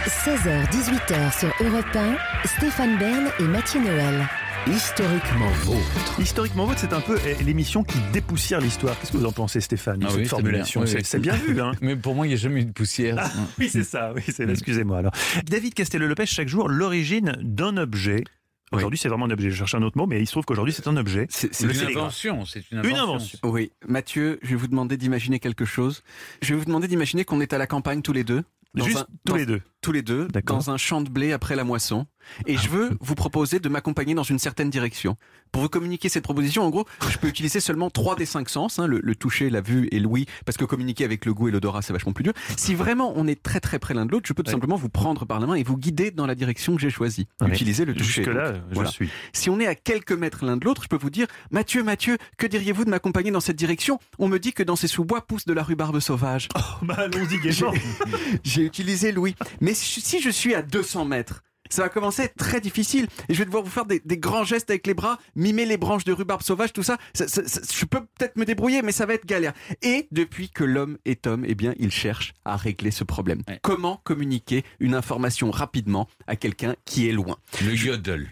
16h-18h 0.08 1.40
sur 1.40 1.54
Europe 1.66 1.86
1, 1.96 2.48
Stéphane 2.48 2.98
Bern 2.98 3.28
et 3.40 3.44
Mathieu 3.44 3.80
Noël. 3.82 4.28
Historiquement 4.68 5.50
vôtre. 5.64 6.20
Historiquement 6.20 6.66
Vôtre, 6.66 6.80
c'est 6.80 6.94
un 6.94 7.02
peu 7.02 7.18
eh, 7.28 7.44
l'émission 7.44 7.84
qui 7.84 7.98
dépoussière 8.12 8.60
l'histoire. 8.60 8.98
Qu'est-ce 9.00 9.12
que 9.12 9.18
vous 9.18 9.26
en 9.26 9.32
pensez, 9.32 9.62
Stéphane 9.62 10.00
Ah 10.04 10.08
cette 10.10 10.18
oui, 10.18 10.24
c'est 10.24 10.30
formulation 10.30 10.82
bien. 10.82 10.94
Oui, 10.96 11.02
C'est 11.04 11.18
oui. 11.18 11.22
bien 11.24 11.36
vu, 11.36 11.62
hein 11.62 11.72
Mais 11.82 11.96
pour 11.96 12.16
moi, 12.16 12.26
il 12.26 12.30
n'y 12.30 12.34
a 12.34 12.38
jamais 12.38 12.62
eu 12.62 12.66
de 12.66 12.72
poussière. 12.72 13.16
Ah, 13.20 13.30
oui, 13.60 13.70
c'est 13.70 13.84
ça. 13.84 14.12
Oui, 14.16 14.24
c'est. 14.28 14.50
Excusez-moi. 14.50 14.98
Alors, 14.98 15.12
David 15.46 15.74
Castello-Lopez, 15.76 16.26
chaque 16.26 16.48
jour, 16.48 16.68
l'origine 16.68 17.36
d'un 17.42 17.78
objet. 17.78 18.24
Aujourd'hui, 18.72 18.98
c'est 18.98 19.08
vraiment 19.08 19.26
un 19.26 19.32
objet. 19.32 19.52
Je 19.52 19.56
cherche 19.56 19.76
un 19.76 19.84
autre 19.84 19.98
mot, 19.98 20.08
mais 20.08 20.20
il 20.20 20.26
se 20.26 20.32
trouve 20.32 20.46
qu'aujourd'hui, 20.46 20.74
c'est 20.74 20.88
un 20.88 20.98
objet. 20.98 21.28
C'est- 21.30 21.60
une 21.62 21.70
invention. 21.98 22.44
C'est 22.46 22.64
une 22.72 22.80
invention. 22.80 23.38
Oui, 23.44 23.72
Mathieu, 23.88 24.40
je 24.42 24.50
vais 24.50 24.56
vous 24.56 24.68
demander 24.68 24.98
d'imaginer 24.98 25.40
quelque 25.40 25.66
chose. 25.66 26.04
Je 26.42 26.54
vais 26.54 26.60
vous 26.60 26.66
demander 26.66 26.88
d'imaginer 26.88 27.24
qu'on 27.24 27.40
est 27.40 27.54
à 27.54 27.58
la 27.60 27.68
campagne 27.68 28.02
tous 28.02 28.14
les 28.14 28.24
deux. 28.24 28.44
Juste 28.74 28.98
un- 28.98 29.06
tous 29.26 29.32
dans- 29.32 29.36
les 29.38 29.46
deux. 29.46 29.62
Tous 29.86 29.92
les 29.92 30.02
deux, 30.02 30.28
dans 30.48 30.72
un 30.72 30.78
champ 30.78 31.00
de 31.02 31.10
blé 31.12 31.32
après 31.32 31.56
la 31.56 31.64
moisson. 31.64 32.08
Et 32.48 32.58
je 32.58 32.70
veux 32.70 32.98
vous 33.02 33.14
proposer 33.14 33.60
de 33.60 33.70
m'accompagner 33.70 34.16
dans 34.16 34.24
une 34.24 34.40
certaine 34.40 34.72
direction. 34.72 35.16
Pour 35.52 35.62
vous 35.62 35.70
communiquer 35.70 36.10
cette 36.10 36.24
proposition, 36.24 36.64
en 36.64 36.72
gros, 36.72 36.86
je 37.08 37.20
peux 37.20 37.28
utiliser 37.28 37.60
seulement 37.60 37.92
trois 37.92 38.16
des 38.16 38.26
cinq 38.26 38.50
sens, 38.50 38.80
hein, 38.80 38.88
le, 38.88 39.00
le 39.00 39.16
toucher, 39.16 39.52
la 39.52 39.62
vue 39.62 39.88
et 39.92 40.00
l'ouïe, 40.00 40.26
parce 40.44 40.58
que 40.58 40.66
communiquer 40.66 41.06
avec 41.06 41.24
le 41.28 41.36
goût 41.36 41.50
et 41.50 41.52
l'odorat, 41.52 41.84
c'est 41.84 41.94
vachement 41.94 42.14
plus 42.14 42.24
dur. 42.24 42.34
Si 42.58 42.74
vraiment 42.74 43.14
on 43.16 43.28
est 43.28 43.44
très 43.44 43.60
très 43.60 43.78
près 43.78 43.94
l'un 43.94 44.08
de 44.08 44.12
l'autre, 44.12 44.28
je 44.28 44.34
peux 44.34 44.42
tout 44.42 44.50
Oui. 44.50 44.54
simplement 44.54 44.76
vous 44.76 44.90
prendre 44.90 45.26
par 45.26 45.40
la 45.40 45.46
main 45.46 45.54
et 45.54 45.62
vous 45.62 45.78
guider 45.78 46.10
dans 46.10 46.26
la 46.26 46.34
direction 46.34 46.74
que 46.76 46.82
j'ai 46.82 46.90
choisie. 46.90 47.28
Mais 47.42 47.50
Utilisez 47.50 47.86
le 47.86 47.94
toucher. 47.94 48.24
Jusque-là, 48.24 48.54
Donc, 48.54 48.62
je 48.72 48.74
voilà. 48.74 48.90
suis. 48.90 49.08
Si 49.32 49.52
on 49.52 49.60
est 49.60 49.68
à 49.68 49.76
quelques 49.76 50.12
mètres 50.14 50.44
l'un 50.46 50.58
de 50.58 50.66
l'autre, 50.66 50.82
je 50.82 50.88
peux 50.88 50.98
vous 50.98 51.12
dire, 51.12 51.28
Mathieu, 51.52 51.84
Mathieu, 51.84 52.18
que 52.40 52.48
diriez-vous 52.48 52.86
de 52.86 52.90
m'accompagner 52.90 53.30
dans 53.30 53.40
cette 53.40 53.56
direction? 53.56 54.00
On 54.18 54.28
me 54.30 54.40
dit 54.40 54.52
que 54.52 54.64
dans 54.64 54.76
ces 54.76 54.88
sous-bois 54.88 55.22
pousse 55.28 55.46
de 55.46 55.54
la 55.54 55.62
rhubarbe 55.62 56.00
sauvage. 56.00 56.50
Oh, 56.58 56.60
bah, 56.82 56.96
allons-y. 56.98 57.36
J'ai 58.44 58.64
utilisé 58.64 59.12
Louis. 59.12 59.36
Mais 59.62 59.75
si 59.76 60.02
si 60.02 60.22
je 60.22 60.30
suis 60.30 60.56
à 60.56 60.62
200 60.62 61.06
mètres, 61.06 61.44
ça 61.70 61.82
va 61.82 61.90
commencer 61.90 62.22
à 62.22 62.26
être 62.26 62.36
très 62.38 62.62
difficile. 62.62 63.08
Et 63.28 63.34
je 63.34 63.40
vais 63.40 63.46
devoir 63.46 63.64
vous 63.64 63.72
faire 63.72 63.86
des, 63.86 64.00
des 64.06 64.18
grands 64.20 64.44
gestes 64.44 64.70
avec 64.70 64.86
les 64.86 64.94
bras, 64.94 65.18
mimer 65.36 65.66
les 65.66 65.78
branches 65.78 66.04
de 66.04 66.14
rhubarbe 66.14 66.44
sauvage, 66.44 66.72
tout 66.74 66.84
ça. 66.84 66.98
Ça- 67.14 67.28
ça- 67.28 67.48
ça- 67.48 67.62
je 67.74 67.86
peux 67.86 68.02
peut-être 68.02 68.36
me 68.38 68.46
débrouiller, 68.46 68.84
mais 68.84 68.92
ça 68.92 69.06
va 69.08 69.16
être 69.16 69.26
galère. 69.26 69.54
Et 69.82 70.08
depuis 70.12 70.50
que 70.50 70.64
l'homme 70.64 70.98
est 71.06 71.26
homme, 71.26 71.44
eh 71.48 71.56
bien, 71.56 71.74
il 71.80 71.90
cherche 71.92 72.34
à 72.46 72.56
régler 72.56 72.92
ce 72.92 73.04
problème. 73.04 73.42
Ouais. 73.48 73.60
Comment 73.64 74.00
communiquer 74.04 74.64
une 74.80 74.94
information 74.94 75.50
rapidement 75.50 76.08
à 76.28 76.36
quelqu'un 76.36 76.76
qui 76.86 77.10
est 77.10 77.14
loin? 77.14 77.38
Le 77.64 77.74
yodel. 77.76 78.30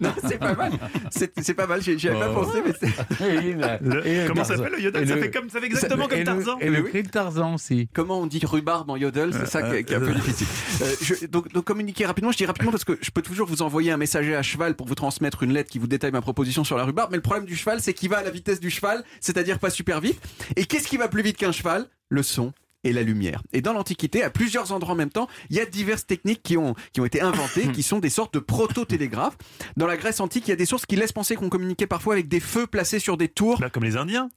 Non, 0.00 0.12
c'est 0.28 0.38
pas 0.38 0.54
mal. 0.54 0.72
C'est 1.10 1.32
c'est 1.42 1.54
pas 1.54 1.66
mal. 1.66 1.82
J'y 1.82 2.08
avais 2.08 2.18
pas 2.18 2.30
Oh. 2.30 2.44
pensé, 2.44 2.62
mais 2.64 2.72
c'est- 2.78 3.26
Et 3.26 3.52
le- 3.54 3.60
Le- 3.80 4.06
et 4.06 4.22
le 4.22 4.28
comment 4.28 4.44
ça 4.44 4.50
Tarzan. 4.54 4.56
s'appelle 4.64 4.72
le 4.78 4.80
yodel 4.84 5.08
ça, 5.08 5.14
le- 5.16 5.20
fait 5.22 5.30
comme, 5.30 5.50
ça 5.50 5.60
fait 5.60 5.66
exactement 5.66 6.06
comme 6.06 6.22
Tarzan. 6.24 6.58
Et 6.60 6.70
le 6.70 6.82
cri 6.82 7.02
de 7.02 7.08
Tarzan 7.08 7.54
aussi. 7.54 7.88
Comment 7.92 8.20
on 8.20 8.26
dit 8.26 8.40
rhubarbe 8.44 8.90
en 8.90 8.96
yodel? 8.96 9.32
C'est 9.32 9.46
ça 9.46 9.62
qui 9.62 9.76
est, 9.76 9.84
qui 9.84 9.92
est 9.92 9.96
un 9.96 10.00
peu 10.00 10.12
difficile. 10.14 10.46
Euh, 10.82 10.94
je- 11.00 11.26
donc, 11.26 11.52
donc 11.52 11.64
communiquer 11.64 12.06
rapidement, 12.06 12.30
je 12.32 12.36
dis 12.36 12.46
rapidement 12.46 12.70
parce 12.70 12.84
que 12.84 12.96
je 13.00 13.10
peux 13.10 13.22
toujours 13.22 13.48
vous 13.48 13.62
envoyer 13.62 13.90
un 13.90 13.96
messager 13.96 14.34
à 14.36 14.42
cheval 14.42 14.76
pour 14.76 14.86
vous 14.86 14.94
transmettre 14.94 15.42
une 15.42 15.52
lettre 15.52 15.70
qui 15.70 15.78
vous 15.80 15.88
détaille 15.88 16.12
ma 16.12 16.20
proposition 16.22 16.62
sur 16.64 16.76
la 16.76 16.84
rhubarbe. 16.84 17.10
Mais 17.10 17.16
le 17.16 17.22
problème 17.22 17.46
du 17.46 17.56
cheval, 17.56 17.80
c'est 17.80 17.94
qu'il 17.94 18.10
va 18.10 18.18
à 18.18 18.22
la 18.22 18.30
vitesse 18.30 18.60
du 18.60 18.70
cheval, 18.70 19.02
c'est-à-dire 19.20 19.58
pas 19.58 19.70
super 19.70 20.00
vite. 20.00 20.20
Et 20.56 20.64
qu'est-ce 20.66 20.86
qui 20.86 20.96
va 20.98 21.08
plus 21.08 21.22
vite 21.22 21.36
qu'un 21.36 21.52
cheval? 21.52 21.86
Le 22.08 22.22
son 22.22 22.52
et 22.84 22.92
la 22.92 23.02
lumière. 23.02 23.42
Et 23.52 23.60
dans 23.60 23.72
l'Antiquité, 23.72 24.22
à 24.22 24.30
plusieurs 24.30 24.72
endroits 24.72 24.94
en 24.94 24.96
même 24.96 25.10
temps, 25.10 25.28
il 25.50 25.56
y 25.56 25.60
a 25.60 25.66
diverses 25.66 26.06
techniques 26.06 26.42
qui 26.42 26.56
ont, 26.56 26.74
qui 26.92 27.00
ont 27.00 27.04
été 27.04 27.20
inventées, 27.20 27.68
qui 27.72 27.82
sont 27.82 27.98
des 27.98 28.10
sortes 28.10 28.34
de 28.34 28.38
proto-télégraphes. 28.40 29.36
Dans 29.76 29.86
la 29.86 29.96
Grèce 29.96 30.20
antique, 30.20 30.48
il 30.48 30.50
y 30.50 30.52
a 30.52 30.56
des 30.56 30.66
sources 30.66 30.86
qui 30.86 30.96
laissent 30.96 31.12
penser 31.12 31.34
qu'on 31.36 31.48
communiquait 31.48 31.86
parfois 31.86 32.14
avec 32.14 32.28
des 32.28 32.40
feux 32.40 32.66
placés 32.66 32.98
sur 32.98 33.16
des 33.16 33.28
tours. 33.28 33.58
Bah, 33.60 33.70
comme 33.70 33.84
les 33.84 33.96
Indiens. 33.96 34.28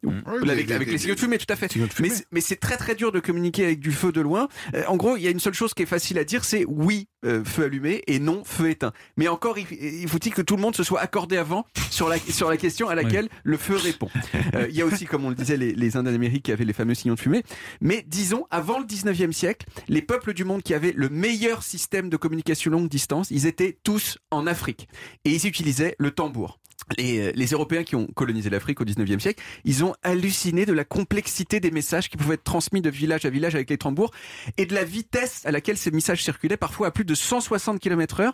avec, 0.52 0.70
avec 0.76 0.88
les 0.92 0.98
signaux 0.98 1.16
de 1.16 1.20
fumée, 1.20 1.38
tout 1.38 1.46
à 1.52 1.56
fait. 1.56 1.68
Mais, 2.04 2.10
c'est- 2.10 2.26
mais 2.32 2.42
c'est 2.42 2.56
très 2.58 2.78
très 2.78 2.96
dur 2.96 3.12
de 3.12 3.20
communiquer 3.20 3.66
avec 3.66 3.80
du 3.80 3.92
feu 3.92 4.12
de 4.12 4.22
loin. 4.22 4.48
Euh, 4.74 4.84
en 4.88 4.96
gros, 4.98 5.18
il 5.18 5.24
y 5.24 5.28
a 5.28 5.32
une 5.32 5.40
seule 5.40 5.54
chose 5.54 5.74
qui 5.74 5.84
est 5.84 5.88
facile 5.88 6.18
à 6.20 6.24
dire, 6.24 6.44
c'est 6.46 6.66
oui, 6.68 7.08
euh, 7.26 7.44
feu 7.44 7.66
allumé 7.66 8.04
et 8.08 8.20
non, 8.20 8.44
feu 8.44 8.70
éteint. 8.70 8.94
Mais 9.18 9.28
encore, 9.28 9.58
il, 9.58 9.66
il 9.72 10.08
faut-il 10.08 10.34
que 10.34 10.42
tout 10.42 10.56
le 10.56 10.62
monde 10.62 10.76
se 10.76 10.84
soit 10.84 11.00
accordé 11.00 11.38
avant 11.38 11.66
sur 11.90 12.08
la, 12.10 12.18
sur 12.18 12.50
la 12.50 12.58
question 12.58 12.90
à 12.90 12.96
laquelle 12.96 13.30
le 13.44 13.58
feu 13.58 13.76
répond. 13.76 14.10
Euh, 14.54 14.68
il 14.70 14.76
y 14.76 14.82
a 14.82 14.86
aussi, 14.86 15.06
comme 15.06 15.26
on 15.26 15.30
le 15.30 15.36
disait, 15.36 15.58
les, 15.58 15.74
les 15.74 15.98
Indiens 15.98 16.12
d'Amérique 16.12 16.44
qui 16.44 16.52
avaient 16.52 16.66
les 16.66 16.74
fameux 16.74 16.94
signaux 16.94 17.16
de 17.16 17.20
fumée. 17.20 17.44
Mais 17.82 18.04
disons, 18.08 18.46
avant 18.52 18.80
le 18.80 18.86
19e 18.86 19.32
siècle, 19.32 19.66
les 19.88 20.02
peuples 20.02 20.34
du 20.34 20.44
monde 20.44 20.62
qui 20.64 20.74
avaient 20.74 20.94
le 20.96 21.10
meilleur 21.10 21.64
système 21.64 22.10
de 22.10 22.18
communication 22.18 22.72
longue 22.72 22.90
distance, 22.90 23.32
ils 23.32 23.46
étaient 23.46 23.78
tous 23.84 24.18
en 24.32 24.48
Afrique. 24.48 24.88
Et 25.24 25.32
ils 25.32 25.48
utilisaient 25.48 25.96
le 26.00 26.12
tambour. 26.12 26.60
Les, 26.98 27.20
euh, 27.20 27.32
les 27.34 27.48
Européens 27.48 27.84
qui 27.84 27.96
ont 27.96 28.06
colonisé 28.08 28.50
l'Afrique 28.50 28.80
au 28.80 28.86
19e 28.86 29.20
siècle, 29.20 29.42
ils 29.64 29.84
ont 29.84 29.96
halluciné 30.04 30.66
de 30.66 30.74
la 30.74 30.84
complexité 30.84 31.60
des 31.60 31.72
messages 31.72 32.10
qui 32.10 32.18
pouvaient 32.18 32.36
être 32.36 32.44
transmis 32.44 32.82
de 32.82 32.90
village 32.90 33.26
à 33.26 33.30
village 33.30 33.56
avec 33.56 33.70
les 33.70 33.78
tambours 33.78 34.12
et 34.58 34.66
de 34.66 34.76
la 34.76 34.84
vitesse 34.84 35.42
à 35.46 35.52
laquelle 35.52 35.78
ces 35.78 35.90
messages 35.90 36.24
circulaient, 36.24 36.58
parfois 36.58 36.88
à 36.88 36.92
plus 36.92 37.06
de 37.06 37.16
160 37.16 37.80
km 37.80 38.20
heure. 38.20 38.34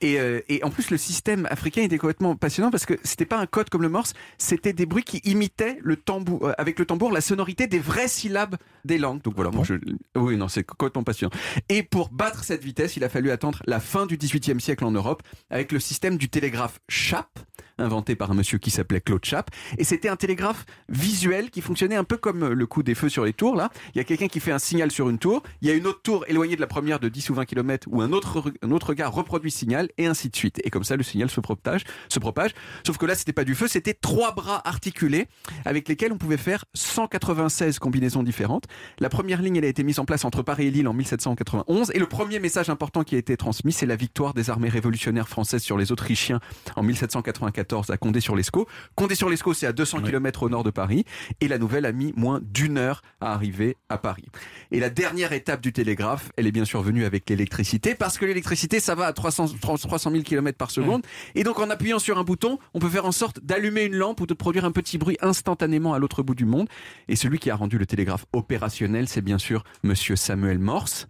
Et, 0.00 0.20
euh, 0.20 0.40
et 0.48 0.62
en 0.62 0.70
plus, 0.70 0.90
le 0.90 0.98
système 0.98 1.46
africain 1.50 1.82
était 1.82 1.96
complètement 1.96 2.36
passionnant 2.36 2.70
parce 2.70 2.84
que 2.86 2.94
c'était 3.02 3.24
pas 3.24 3.38
un 3.38 3.46
code 3.46 3.70
comme 3.70 3.82
le 3.82 3.88
morse, 3.88 4.12
c'était 4.36 4.72
des 4.72 4.84
bruits 4.84 5.04
qui 5.04 5.18
imitaient 5.24 5.78
le 5.82 5.96
tambour, 5.96 6.46
euh, 6.46 6.52
avec 6.58 6.78
le 6.78 6.84
tambour 6.84 7.12
la 7.12 7.20
sonorité 7.20 7.66
des 7.66 7.78
vraies 7.78 8.08
syllabes 8.08 8.56
des 8.84 8.98
langues. 8.98 9.22
Donc 9.22 9.34
voilà, 9.36 9.50
moi 9.50 9.64
je, 9.64 9.74
oui, 10.16 10.36
non, 10.36 10.48
c'est 10.48 10.64
complètement 10.64 11.04
passionnant. 11.04 11.32
Et 11.68 11.82
pour 11.82 12.10
battre 12.10 12.44
cette 12.44 12.62
vitesse, 12.62 12.96
il 12.96 13.04
a 13.04 13.08
fallu 13.08 13.30
attendre 13.30 13.62
la 13.66 13.80
fin 13.80 14.06
du 14.06 14.16
18e 14.16 14.60
siècle 14.60 14.84
en 14.84 14.90
Europe 14.90 15.22
avec 15.50 15.72
le 15.72 15.80
système 15.80 16.18
du 16.18 16.28
télégraphe 16.28 16.78
Chappe, 16.88 17.38
inventé 17.78 18.16
par 18.16 18.30
un 18.30 18.34
monsieur 18.34 18.58
qui 18.58 18.70
s'appelait 18.70 19.00
Claude 19.00 19.24
Chappe. 19.24 19.50
Et 19.78 19.84
c'était 19.84 20.08
un 20.08 20.16
télégraphe 20.16 20.64
visuel 20.88 21.50
qui 21.50 21.60
fonctionnait 21.60 21.96
un 21.96 22.04
peu 22.04 22.16
comme 22.16 22.48
le 22.48 22.66
coup 22.66 22.82
des 22.82 22.94
feux 22.94 23.08
sur 23.08 23.24
les 23.24 23.32
tours. 23.32 23.56
Là, 23.56 23.70
il 23.94 23.98
y 23.98 24.00
a 24.00 24.04
quelqu'un 24.04 24.28
qui 24.28 24.40
fait 24.40 24.52
un 24.52 24.58
signal 24.58 24.90
sur 24.90 25.08
une 25.08 25.18
tour, 25.18 25.42
il 25.60 25.68
y 25.68 25.70
a 25.70 25.74
une 25.74 25.86
autre 25.86 26.00
tour 26.02 26.24
éloignée 26.28 26.56
de 26.56 26.60
la 26.60 26.66
première 26.66 27.00
de 27.00 27.08
10 27.08 27.30
ou 27.30 27.34
20 27.34 27.44
km 27.44 27.88
où 27.90 28.00
un 28.00 28.12
autre, 28.12 28.52
un 28.62 28.70
autre 28.70 28.94
gars 28.94 29.08
reproduit 29.08 29.50
ce 29.50 29.58
signal 29.58 29.90
et 29.98 30.06
ainsi 30.06 30.28
de 30.28 30.36
suite. 30.36 30.60
Et 30.64 30.70
comme 30.70 30.84
ça, 30.84 30.96
le 30.96 31.02
signal 31.02 31.30
se 31.30 31.40
propage, 31.40 31.84
se 32.08 32.18
propage. 32.18 32.52
Sauf 32.86 32.98
que 32.98 33.06
là, 33.06 33.14
c'était 33.14 33.32
pas 33.32 33.44
du 33.44 33.54
feu, 33.54 33.68
c'était 33.68 33.94
trois 33.94 34.34
bras 34.34 34.66
articulés 34.66 35.28
avec 35.64 35.88
lesquels 35.88 36.12
on 36.12 36.18
pouvait 36.18 36.36
faire 36.36 36.64
196 36.74 37.78
combinaisons 37.78 38.22
différentes. 38.22 38.64
La 38.98 39.08
première 39.08 39.42
ligne, 39.42 39.56
elle 39.56 39.64
a 39.64 39.68
été 39.68 39.82
mise 39.82 39.98
en 39.98 40.04
place 40.04 40.24
entre 40.24 40.42
Paris 40.42 40.66
et 40.66 40.70
Lille 40.70 40.88
en 40.88 40.94
1791. 40.94 41.90
Et 41.94 41.98
le 41.98 42.06
premier 42.06 42.38
message 42.38 42.70
important 42.70 43.04
qui 43.04 43.16
a 43.16 43.18
été 43.18 43.36
transmis, 43.36 43.72
c'est 43.72 43.86
la 43.86 43.96
victoire 43.96 44.34
des 44.34 44.50
armées 44.50 44.68
révolutionnaires 44.68 45.28
françaises 45.28 45.62
sur 45.62 45.76
les 45.76 45.92
Autrichiens 45.92 46.40
en 46.76 46.82
1794 46.82 47.65
à 47.72 47.96
Condé-sur-Lescaut. 47.96 48.66
Condé-sur-Lescaut, 48.94 49.54
c'est 49.54 49.66
à 49.66 49.72
200 49.72 50.02
km 50.02 50.44
au 50.44 50.48
nord 50.48 50.64
de 50.64 50.70
Paris. 50.70 51.04
Et 51.40 51.48
la 51.48 51.58
nouvelle 51.58 51.86
a 51.86 51.92
mis 51.92 52.12
moins 52.16 52.40
d'une 52.42 52.78
heure 52.78 53.02
à 53.20 53.32
arriver 53.32 53.76
à 53.88 53.98
Paris. 53.98 54.26
Et 54.70 54.80
la 54.80 54.90
dernière 54.90 55.32
étape 55.32 55.60
du 55.60 55.72
télégraphe, 55.72 56.30
elle 56.36 56.46
est 56.46 56.52
bien 56.52 56.64
sûr 56.64 56.82
venue 56.82 57.04
avec 57.04 57.28
l'électricité, 57.28 57.94
parce 57.94 58.18
que 58.18 58.24
l'électricité, 58.24 58.80
ça 58.80 58.94
va 58.94 59.06
à 59.06 59.12
300, 59.12 59.48
300 59.60 60.10
000 60.10 60.22
km 60.22 60.56
par 60.56 60.70
seconde. 60.70 61.02
Et 61.34 61.44
donc, 61.44 61.58
en 61.58 61.70
appuyant 61.70 61.98
sur 61.98 62.18
un 62.18 62.24
bouton, 62.24 62.58
on 62.74 62.78
peut 62.78 62.88
faire 62.88 63.06
en 63.06 63.12
sorte 63.12 63.40
d'allumer 63.44 63.84
une 63.84 63.96
lampe 63.96 64.20
ou 64.20 64.26
de 64.26 64.34
produire 64.34 64.64
un 64.64 64.72
petit 64.72 64.98
bruit 64.98 65.16
instantanément 65.20 65.94
à 65.94 65.98
l'autre 65.98 66.22
bout 66.22 66.34
du 66.34 66.44
monde. 66.44 66.68
Et 67.08 67.16
celui 67.16 67.38
qui 67.38 67.50
a 67.50 67.56
rendu 67.56 67.78
le 67.78 67.86
télégraphe 67.86 68.26
opérationnel, 68.32 69.08
c'est 69.08 69.22
bien 69.22 69.38
sûr 69.38 69.64
Monsieur 69.82 70.16
Samuel 70.16 70.58
Morse. 70.58 71.08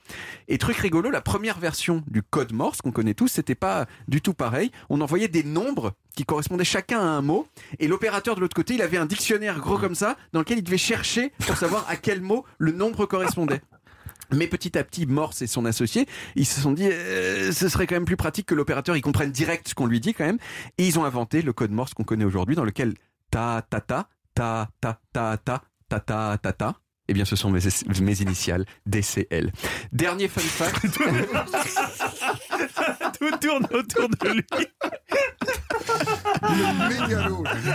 Et 0.49 0.59
truc 0.59 0.77
rigolo, 0.77 1.11
la 1.11 1.21
première 1.21 1.59
version 1.59 2.03
du 2.07 2.23
code 2.23 2.53
Morse 2.53 2.81
qu'on 2.81 2.93
connaît 2.93 3.15
tous, 3.15 3.29
c'était 3.29 3.55
pas 3.55 3.87
du 4.09 4.21
tout 4.21 4.35
pareil. 4.35 4.71
On 4.89 5.01
envoyait 5.01 5.29
des 5.29 5.43
nombres 5.43 5.93
qui 6.15 6.25
correspondent 6.25 6.46
correspondaient 6.47 6.65
chacun 6.65 7.01
à 7.01 7.05
un 7.05 7.23
mot. 7.23 7.47
Et 7.79 7.89
l'opérateur 7.89 8.37
de 8.37 8.41
l'autre 8.41 8.55
côté, 8.55 8.75
il 8.75 8.83
avait 8.83 8.97
un 8.97 9.07
dictionnaire 9.07 9.59
gros 9.59 9.79
comme 9.79 9.95
ça, 9.95 10.17
dans 10.33 10.41
lequel 10.41 10.59
il 10.59 10.63
devait 10.63 10.79
chercher 10.79 11.33
pour 11.47 11.57
savoir 11.57 11.85
à 11.89 11.97
quel 11.97 12.21
mot 12.21 12.45
le 12.59 12.73
nombre 12.73 13.07
correspondait. 13.07 13.61
Mais 14.33 14.47
petit 14.47 14.77
à 14.77 14.83
petit, 14.83 15.07
Morse 15.07 15.43
et 15.43 15.47
son 15.47 15.65
associé, 15.65 16.07
ils 16.35 16.47
se 16.47 16.61
sont 16.61 16.73
dit, 16.73 16.89
euh, 16.91 17.53
ce 17.53 17.69
serait 17.69 17.87
quand 17.87 17.95
même 17.95 18.05
plus 18.05 18.17
pratique 18.17 18.47
que 18.47 18.55
l'opérateur 18.55 18.97
il 18.97 19.03
comprenne 19.03 19.31
direct 19.31 19.69
ce 19.69 19.75
qu'on 19.75 19.87
lui 19.87 20.01
dit 20.01 20.15
quand 20.15 20.25
même. 20.25 20.39
Et 20.79 20.87
ils 20.87 20.99
ont 20.99 21.05
inventé 21.05 21.43
le 21.43 21.53
code 21.53 21.71
Morse 21.71 21.95
qu'on 21.95 22.05
connaît 22.05 22.25
aujourd'hui, 22.25 22.57
dans 22.57 22.65
lequel 22.65 22.95
ta 23.31 23.65
ta 23.69 23.81
ta 23.81 24.09
ta 24.35 24.69
ta 24.81 25.01
ta 25.13 25.37
ta 25.37 25.63
ta 25.89 26.01
ta 26.01 26.39
ta 26.39 26.53
ta. 26.53 26.75
Eh 27.09 27.15
bien, 27.15 27.25
ce 27.25 27.37
sont 27.37 27.51
mes, 27.51 27.61
mes 28.01 28.21
initiales, 28.21 28.65
DCL. 28.87 29.53
Dernier 29.93 30.29
fun 30.29 30.41
fact. 30.41 30.87
Tout 33.19 33.31
tourne 33.41 33.67
autour 33.73 34.09
de 34.09 34.29
lui. 34.29 34.45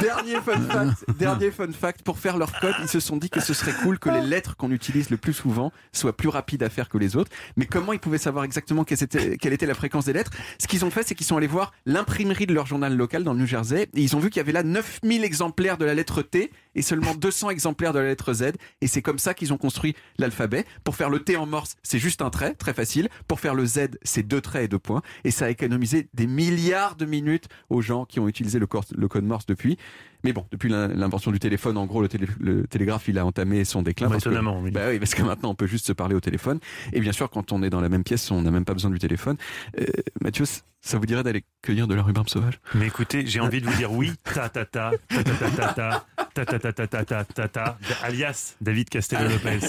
Dernier 0.01 0.35
fun 0.41 0.61
fact, 0.61 1.17
dernier 1.17 1.51
fun 1.51 1.71
fact, 1.71 2.01
pour 2.03 2.19
faire 2.19 2.37
leur 2.37 2.59
code, 2.59 2.75
ils 2.81 2.87
se 2.87 2.99
sont 2.99 3.17
dit 3.17 3.29
que 3.29 3.39
ce 3.39 3.53
serait 3.53 3.73
cool 3.83 3.99
que 3.99 4.09
les 4.09 4.21
lettres 4.21 4.55
qu'on 4.55 4.71
utilise 4.71 5.09
le 5.09 5.17
plus 5.17 5.33
souvent 5.33 5.71
soient 5.91 6.15
plus 6.15 6.29
rapides 6.29 6.63
à 6.63 6.69
faire 6.69 6.89
que 6.89 6.97
les 6.97 7.15
autres. 7.15 7.31
Mais 7.57 7.65
comment 7.65 7.93
ils 7.93 7.99
pouvaient 7.99 8.17
savoir 8.17 8.43
exactement 8.43 8.83
quelle 8.83 9.01
était, 9.01 9.37
quelle 9.37 9.53
était 9.53 9.65
la 9.65 9.73
fréquence 9.73 10.05
des 10.05 10.13
lettres? 10.13 10.31
Ce 10.59 10.67
qu'ils 10.67 10.85
ont 10.85 10.91
fait, 10.91 11.03
c'est 11.03 11.15
qu'ils 11.15 11.25
sont 11.25 11.37
allés 11.37 11.47
voir 11.47 11.73
l'imprimerie 11.85 12.45
de 12.45 12.53
leur 12.53 12.65
journal 12.65 12.95
local 12.95 13.23
dans 13.23 13.33
le 13.33 13.39
New 13.39 13.47
Jersey 13.47 13.83
et 13.83 14.01
ils 14.01 14.15
ont 14.15 14.19
vu 14.19 14.29
qu'il 14.29 14.39
y 14.39 14.41
avait 14.41 14.51
là 14.51 14.63
9000 14.63 15.23
exemplaires 15.23 15.77
de 15.77 15.85
la 15.85 15.93
lettre 15.93 16.21
T 16.21 16.51
et 16.75 16.81
seulement 16.81 17.15
200 17.15 17.49
exemplaires 17.49 17.93
de 17.93 17.99
la 17.99 18.05
lettre 18.05 18.33
Z. 18.33 18.53
Et 18.81 18.87
c'est 18.87 19.01
comme 19.01 19.19
ça 19.21 19.33
qu'ils 19.33 19.53
ont 19.53 19.57
construit 19.57 19.95
l'alphabet. 20.17 20.65
Pour 20.83 20.95
faire 20.95 21.09
le 21.09 21.19
T 21.19 21.37
en 21.37 21.45
morse, 21.45 21.75
c'est 21.83 21.99
juste 21.99 22.21
un 22.21 22.29
trait, 22.29 22.53
très 22.53 22.73
facile. 22.73 23.09
Pour 23.27 23.39
faire 23.39 23.55
le 23.55 23.65
Z, 23.65 23.97
c'est 24.03 24.23
deux 24.23 24.41
traits 24.41 24.65
et 24.65 24.67
deux 24.67 24.79
points. 24.79 25.01
Et 25.23 25.31
ça 25.31 25.45
a 25.45 25.49
économisé 25.49 26.09
des 26.13 26.27
milliards 26.27 26.95
de 26.95 27.05
minutes 27.05 27.47
aux 27.69 27.81
gens 27.81 28.05
qui 28.05 28.19
ont 28.19 28.27
utilisé 28.27 28.59
le, 28.59 28.67
code 28.67 29.23
morse 29.23 29.45
depuis. 29.45 29.77
Mais 30.23 30.33
bon, 30.33 30.45
depuis 30.51 30.69
l'in- 30.69 30.87
l'invention 30.87 31.31
du 31.31 31.39
téléphone, 31.39 31.77
en 31.77 31.85
gros, 31.85 32.01
le, 32.01 32.07
télé- 32.07 32.27
le 32.39 32.67
télégraphe, 32.67 33.07
il 33.07 33.17
a 33.17 33.25
entamé 33.25 33.65
son 33.65 33.81
déclin. 33.81 34.07
Bah, 34.07 34.13
parce 34.13 34.23
que- 34.23 34.29
étonnamment, 34.29 34.59
oui. 34.61 34.71
Bah 34.71 34.81
oui, 34.89 34.99
parce 34.99 35.15
que 35.15 35.23
maintenant, 35.23 35.49
on 35.51 35.55
peut 35.55 35.67
juste 35.67 35.85
se 35.87 35.93
parler 35.93 36.15
au 36.15 36.19
téléphone. 36.19 36.59
Et 36.93 36.99
bien 36.99 37.11
sûr, 37.11 37.29
quand 37.29 37.51
on 37.51 37.63
est 37.63 37.69
dans 37.69 37.81
la 37.81 37.89
même 37.89 38.03
pièce, 38.03 38.29
on 38.31 38.41
n'a 38.41 38.51
même 38.51 38.65
pas 38.65 38.73
besoin 38.73 38.91
du 38.91 38.99
téléphone. 38.99 39.37
Euh, 39.79 39.85
Mathieu, 40.21 40.45
ça 40.83 40.97
vous 40.97 41.05
dirait 41.05 41.23
d'aller 41.23 41.43
cueillir 41.61 41.87
de 41.87 41.93
la 41.93 42.01
rhubarbe 42.01 42.27
sauvage 42.29 42.59
Mais 42.73 42.87
écoutez, 42.87 43.25
j'ai 43.27 43.39
envie 43.39 43.61
de 43.61 43.67
vous 43.67 43.77
dire 43.77 43.91
oui, 43.91 44.11
ta 44.23 44.49
ta 44.49 44.65
ta, 44.65 44.91
ta 45.09 45.23
ta 45.23 45.33
ta 45.33 45.49
ta 45.49 46.05
ta, 46.33 46.45
ta 46.45 46.59
ta 46.59 46.87
ta 46.87 47.05
ta 47.05 47.23
ta 47.25 47.47
ta 47.47 47.77
alias 48.01 48.55
David 48.61 48.89
Castello-Lopez. 48.89 49.59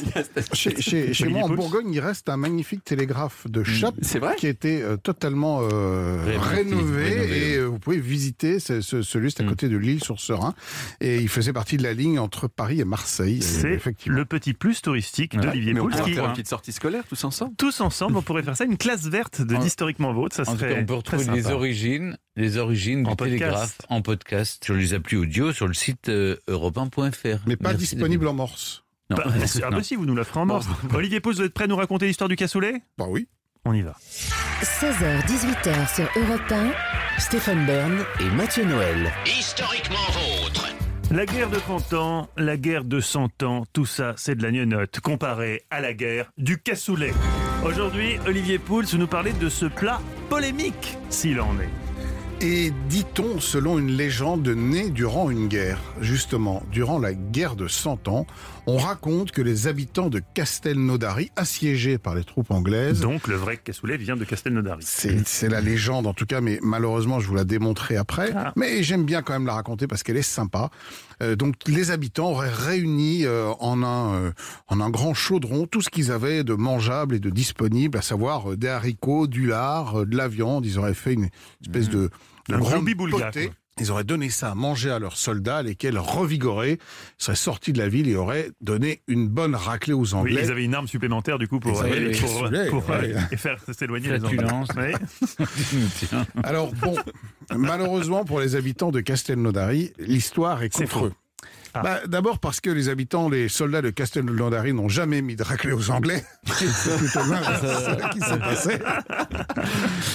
Chez, 0.54 0.80
chez- 0.80 1.12
chez 1.12 1.24
Olivier 1.24 1.42
moi, 1.42 1.50
en. 1.50 1.54
Bourgogne, 1.54 1.92
il 1.92 2.00
reste 2.00 2.28
un 2.30 2.36
magnifique 2.38 2.82
télégraphe 2.84 3.46
de 3.50 3.62
Chap 3.62 3.94
C'est 4.00 4.18
vrai 4.20 4.36
qui 4.36 4.46
a 4.46 4.50
été 4.50 4.82
euh, 4.82 4.96
totalement 4.96 5.60
euh, 5.62 6.22
Rénové, 6.24 6.38
rénové, 6.54 7.02
rénové, 7.04 7.50
et 7.52 7.56
euh, 7.56 7.64
vous 7.66 7.78
pouvez 7.78 7.98
visiter 8.00 8.58
ce, 8.58 8.80
ce, 8.80 9.02
c'est 9.02 9.40
à 9.40 9.44
côté 9.44 9.68
de 9.68 9.76
Lille-sur-Serein 10.50 10.54
et 11.00 11.20
il 11.20 11.28
faisait 11.28 11.52
partie 11.52 11.76
de 11.76 11.82
la 11.82 11.92
ligne 11.92 12.18
entre 12.18 12.48
Paris 12.48 12.80
et 12.80 12.84
Marseille. 12.84 13.42
C'est 13.42 13.72
effectivement. 13.72 14.16
le 14.18 14.24
petit 14.24 14.54
plus 14.54 14.82
touristique 14.82 15.38
d'Olivier 15.38 15.72
on 15.74 15.82
Pouls 15.82 15.90
pourrait 15.90 16.02
qui, 16.04 16.14
faire 16.14 16.24
une 16.26 16.32
petite 16.32 16.48
sortie 16.48 16.72
scolaire 16.72 17.04
tous 17.08 17.24
ensemble. 17.24 17.54
tous 17.56 17.80
ensemble, 17.80 18.16
on 18.16 18.22
pourrait 18.22 18.42
faire 18.42 18.56
ça, 18.56 18.64
une 18.64 18.76
classe 18.78 19.04
verte 19.06 19.40
de 19.42 19.54
En- 19.56 19.60
d'historiquement 19.60 20.12
vôtre, 20.12 20.34
ça 20.36 20.42
En 20.42 20.46
tout 20.46 20.52
cas, 20.60 20.68
serait 20.70 20.82
on 20.82 20.86
peut 20.86 20.94
retrouver 20.94 21.24
les 21.32 21.46
origines, 21.48 22.16
les 22.36 22.56
origines 22.58 23.06
En 23.06 23.10
du 23.10 23.16
podcast. 23.16 23.38
télégraphe 23.38 23.78
en 23.88 24.02
podcast 24.02 24.64
sur 24.64 24.74
les 24.74 24.94
applis 24.94 25.16
audio 25.16 25.52
sur 25.52 25.66
le 25.68 25.74
site 25.74 26.08
euh, 26.08 26.36
europe1.fr. 26.48 27.40
Mais 27.46 27.56
pas 27.56 27.70
Merci, 27.70 27.78
disponible 27.94 28.26
en 28.28 28.34
morse. 28.34 28.84
Non. 29.10 29.16
Bah, 29.18 29.24
c'est- 29.46 29.62
ah 29.62 29.70
bah 29.70 29.82
si, 29.82 29.94
vous 29.96 30.06
nous 30.06 30.14
la 30.14 30.24
ferez 30.24 30.40
en 30.40 30.46
morse. 30.46 30.66
Olivier 30.94 31.20
Pouls, 31.20 31.34
vous 31.34 31.42
êtes 31.42 31.52
prêt 31.52 31.64
à 31.64 31.66
nous 31.66 31.76
raconter 31.76 32.06
l'histoire 32.06 32.28
du 32.28 32.36
cassoulet? 32.36 32.82
Bah 32.96 33.04
oui. 33.08 33.28
On 33.64 33.74
y 33.74 33.82
va. 33.82 33.94
16h-18h 34.62 35.94
sur 35.94 36.08
Europe 36.20 36.50
1. 36.50 37.20
Stéphane 37.20 37.64
Bern 37.64 38.04
et 38.18 38.28
Mathieu 38.30 38.64
Noël. 38.64 39.12
Historiquement 39.24 39.94
vôtre. 40.10 40.66
La 41.12 41.26
guerre 41.26 41.48
de 41.48 41.58
30 41.58 41.92
ans, 41.92 42.28
la 42.36 42.56
guerre 42.56 42.82
de 42.82 42.98
100 42.98 43.44
ans, 43.44 43.64
tout 43.72 43.86
ça 43.86 44.14
c'est 44.16 44.34
de 44.34 44.42
la 44.42 44.50
gnognotte 44.50 44.98
comparé 44.98 45.62
à 45.70 45.80
la 45.80 45.92
guerre 45.92 46.32
du 46.38 46.58
cassoulet. 46.58 47.12
Aujourd'hui, 47.64 48.18
Olivier 48.26 48.58
Pouls 48.58 48.96
nous 48.98 49.06
parlait 49.06 49.32
de 49.32 49.48
ce 49.48 49.66
plat 49.66 50.00
polémique, 50.28 50.96
s'il 51.08 51.40
en 51.40 51.54
est. 51.60 52.44
Et 52.44 52.72
dit-on, 52.88 53.38
selon 53.38 53.78
une 53.78 53.92
légende, 53.92 54.48
né 54.48 54.90
durant 54.90 55.30
une 55.30 55.46
guerre, 55.46 55.78
justement, 56.00 56.64
durant 56.72 56.98
la 56.98 57.14
guerre 57.14 57.54
de 57.54 57.68
100 57.68 58.08
ans, 58.08 58.26
on 58.66 58.76
raconte 58.76 59.32
que 59.32 59.42
les 59.42 59.66
habitants 59.66 60.08
de 60.08 60.20
Castelnaudary, 60.34 61.30
assiégés 61.36 61.98
par 61.98 62.14
les 62.14 62.24
troupes 62.24 62.50
anglaises, 62.50 63.00
Donc 63.00 63.26
le 63.26 63.34
vrai 63.36 63.56
cassoulet 63.56 63.96
vient 63.96 64.16
de 64.16 64.24
Castelnaudary. 64.24 64.82
c'est 64.84 65.26
c'est 65.26 65.48
la 65.48 65.60
légende 65.60 66.06
en 66.06 66.14
tout 66.14 66.26
cas, 66.26 66.40
mais 66.40 66.58
malheureusement 66.62 67.20
je 67.20 67.26
vous 67.26 67.34
la 67.34 67.44
démontrerai 67.44 67.96
après. 67.96 68.32
Ah. 68.34 68.52
Mais 68.56 68.82
j'aime 68.82 69.04
bien 69.04 69.22
quand 69.22 69.32
même 69.32 69.46
la 69.46 69.54
raconter 69.54 69.86
parce 69.86 70.02
qu'elle 70.02 70.16
est 70.16 70.22
sympa. 70.22 70.70
Euh, 71.22 71.36
donc 71.36 71.54
les 71.66 71.90
habitants 71.90 72.30
auraient 72.30 72.50
réuni 72.52 73.24
euh, 73.24 73.50
en 73.60 73.82
un 73.82 74.14
euh, 74.14 74.32
en 74.68 74.80
un 74.80 74.90
grand 74.90 75.14
chaudron 75.14 75.66
tout 75.66 75.80
ce 75.80 75.90
qu'ils 75.90 76.10
avaient 76.12 76.44
de 76.44 76.54
mangeable 76.54 77.14
et 77.16 77.20
de 77.20 77.30
disponible, 77.30 77.98
à 77.98 78.02
savoir 78.02 78.52
euh, 78.52 78.56
des 78.56 78.68
haricots, 78.68 79.26
du 79.26 79.46
lard, 79.46 80.00
euh, 80.00 80.06
de 80.06 80.16
la 80.16 80.28
viande. 80.28 80.66
Ils 80.66 80.78
auraient 80.78 80.94
fait 80.94 81.14
une 81.14 81.28
espèce 81.62 81.88
de, 81.88 82.10
de 82.48 82.54
Un 82.54 82.58
grande 82.58 82.88
potée. 83.10 83.50
Ils 83.80 83.90
auraient 83.90 84.04
donné 84.04 84.28
ça 84.28 84.50
à 84.50 84.54
manger 84.54 84.90
à 84.90 84.98
leurs 84.98 85.16
soldats, 85.16 85.62
lesquels 85.62 85.98
revigorés 85.98 86.78
seraient 87.16 87.34
sortis 87.36 87.72
de 87.72 87.78
la 87.78 87.88
ville 87.88 88.06
et 88.08 88.14
auraient 88.16 88.50
donné 88.60 89.00
une 89.08 89.28
bonne 89.28 89.54
raclée 89.54 89.94
aux 89.94 90.04
Oui, 90.04 90.14
Anglais. 90.14 90.42
ils 90.44 90.50
avaient 90.50 90.64
une 90.64 90.74
arme 90.74 90.86
supplémentaire 90.86 91.38
du 91.38 91.48
coup 91.48 91.58
pour, 91.58 91.80
euh, 91.80 91.86
les 91.88 92.10
pour, 92.18 92.28
cassoulets, 92.28 92.68
pour, 92.68 92.84
euh, 92.90 93.14
et 93.30 93.36
faire 93.36 93.56
s'éloigner 93.72 94.10
les. 94.18 94.24
Anglais. 94.24 94.92
Alors 96.44 96.72
bon, 96.74 96.96
malheureusement 97.54 98.24
pour 98.24 98.40
les 98.40 98.56
habitants 98.56 98.90
de 98.90 99.00
Castelnaudary, 99.00 99.92
l'histoire 99.98 100.62
est 100.62 100.74
C'est 100.74 100.84
contre 100.84 101.06
eux. 101.06 101.12
Ah. 101.74 101.82
Bah, 101.82 102.00
D'abord 102.06 102.38
parce 102.38 102.60
que 102.60 102.70
les 102.70 102.88
habitants, 102.88 103.28
les 103.28 103.48
soldats 103.48 103.82
de 103.82 103.90
Castelnaudary 103.90 104.72
n'ont 104.72 104.88
jamais 104.88 105.22
mis 105.22 105.36
de 105.36 105.42
raclée 105.42 105.72
aux 105.72 105.90
Anglais. 105.90 106.24
C'est 106.46 106.96
plutôt 106.98 107.20
l'inverse 107.20 108.12
qui 108.12 108.20
s'est 108.20 108.38
passé. 108.38 108.78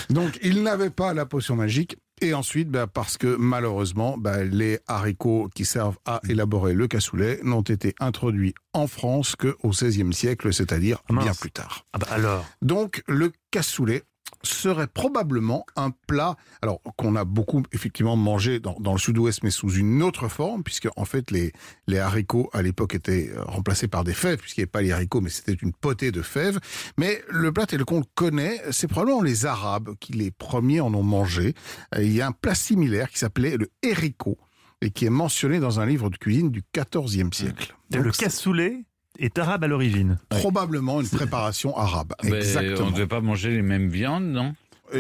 Donc 0.10 0.38
ils 0.42 0.64
n'avaient 0.64 0.90
pas 0.90 1.14
la 1.14 1.26
potion 1.26 1.56
magique. 1.56 1.98
Et 2.20 2.34
ensuite, 2.34 2.70
bah, 2.70 2.88
parce 2.88 3.16
que 3.18 3.36
malheureusement, 3.38 4.18
bah, 4.18 4.44
les 4.44 4.80
haricots 4.88 5.50
qui 5.54 5.66
servent 5.66 6.00
à 6.06 6.20
élaborer 6.28 6.74
le 6.74 6.88
cassoulet 6.88 7.40
n'ont 7.44 7.62
été 7.62 7.94
introduits 8.00 8.56
en 8.74 8.88
France 8.88 9.36
qu'au 9.36 9.70
XVIe 9.70 10.14
siècle, 10.14 10.52
c'est-à-dire 10.52 10.98
Ah 11.10 11.14
bien 11.22 11.34
plus 11.34 11.52
tard. 11.52 11.86
Ah 11.94 12.00
bah 12.00 12.08
alors, 12.10 12.46
Donc 12.64 13.04
le 13.08 13.32
cassoulet 13.52 14.04
serait 14.44 14.88
probablement 14.88 15.66
un 15.76 15.92
plat, 16.08 16.36
alors 16.62 16.82
qu'on 16.98 17.16
a 17.16 17.26
beaucoup 17.26 17.64
effectivement 17.72 18.16
mangé 18.16 18.60
dans, 18.60 18.76
dans 18.80 18.94
le 18.94 19.00
sud-ouest, 19.00 19.44
mais 19.44 19.50
sous 19.50 19.72
une 19.72 20.04
autre 20.04 20.28
forme, 20.28 20.64
puisque 20.64 20.88
en 20.96 21.06
fait 21.06 21.32
les, 21.32 21.52
les 21.88 22.00
haricots 22.00 22.50
à 22.54 22.62
l'époque 22.62 22.96
étaient 22.96 23.30
euh, 23.30 23.44
remplacés 23.44 23.88
par 23.88 24.04
des 24.04 24.14
fèves, 24.14 24.40
puisqu'il 24.40 24.62
n'y 24.62 24.64
avait 24.64 24.72
pas 24.72 24.82
les 24.82 24.92
haricots, 24.92 25.22
mais 25.22 25.30
c'était 25.30 25.54
une 25.54 25.74
potée 25.74 26.12
de 26.12 26.22
fèves. 26.22 26.60
Mais 26.98 27.22
le 27.30 27.52
plat 27.52 27.66
tel 27.66 27.84
qu'on 27.86 28.00
le 28.00 28.06
connaît, 28.16 28.62
c'est 28.72 28.88
probablement 28.88 29.22
les 29.22 29.46
Arabes 29.46 29.96
qui 30.00 30.14
les 30.14 30.32
premiers 30.32 30.82
en 30.82 30.94
ont 30.94 31.04
mangé. 31.04 31.54
Euh, 31.96 32.04
Il 32.04 32.14
y 32.14 32.22
a 32.22 32.28
un 32.28 32.32
plat 32.32 32.56
similaire 32.56 33.10
qui 33.10 33.20
s'appelait 33.20 33.58
le 33.58 33.70
héricot 33.84 34.38
et 34.82 34.92
qui 34.92 35.06
est 35.06 35.10
mentionné 35.12 35.60
dans 35.60 35.80
un 35.80 35.86
livre 35.86 36.10
de 36.10 36.18
cuisine 36.18 36.52
du 36.52 36.64
XIVe 36.76 37.34
siècle. 37.34 37.76
le 37.92 38.04
Donc, 38.04 38.18
cassoulet 38.18 38.86
est 39.20 39.38
arabe 39.38 39.64
à 39.64 39.68
l'origine. 39.68 40.18
probablement 40.30 41.02
une 41.02 41.10
préparation 41.10 41.76
arabe. 41.76 42.14
Exactement. 42.24 42.88
on 42.88 42.92
ne 42.92 42.96
devait 42.96 43.08
pas 43.08 43.22
manger 43.22 43.52
les 43.52 43.62
mêmes 43.62 43.90
viandes, 43.90 44.26
non? 44.26 44.54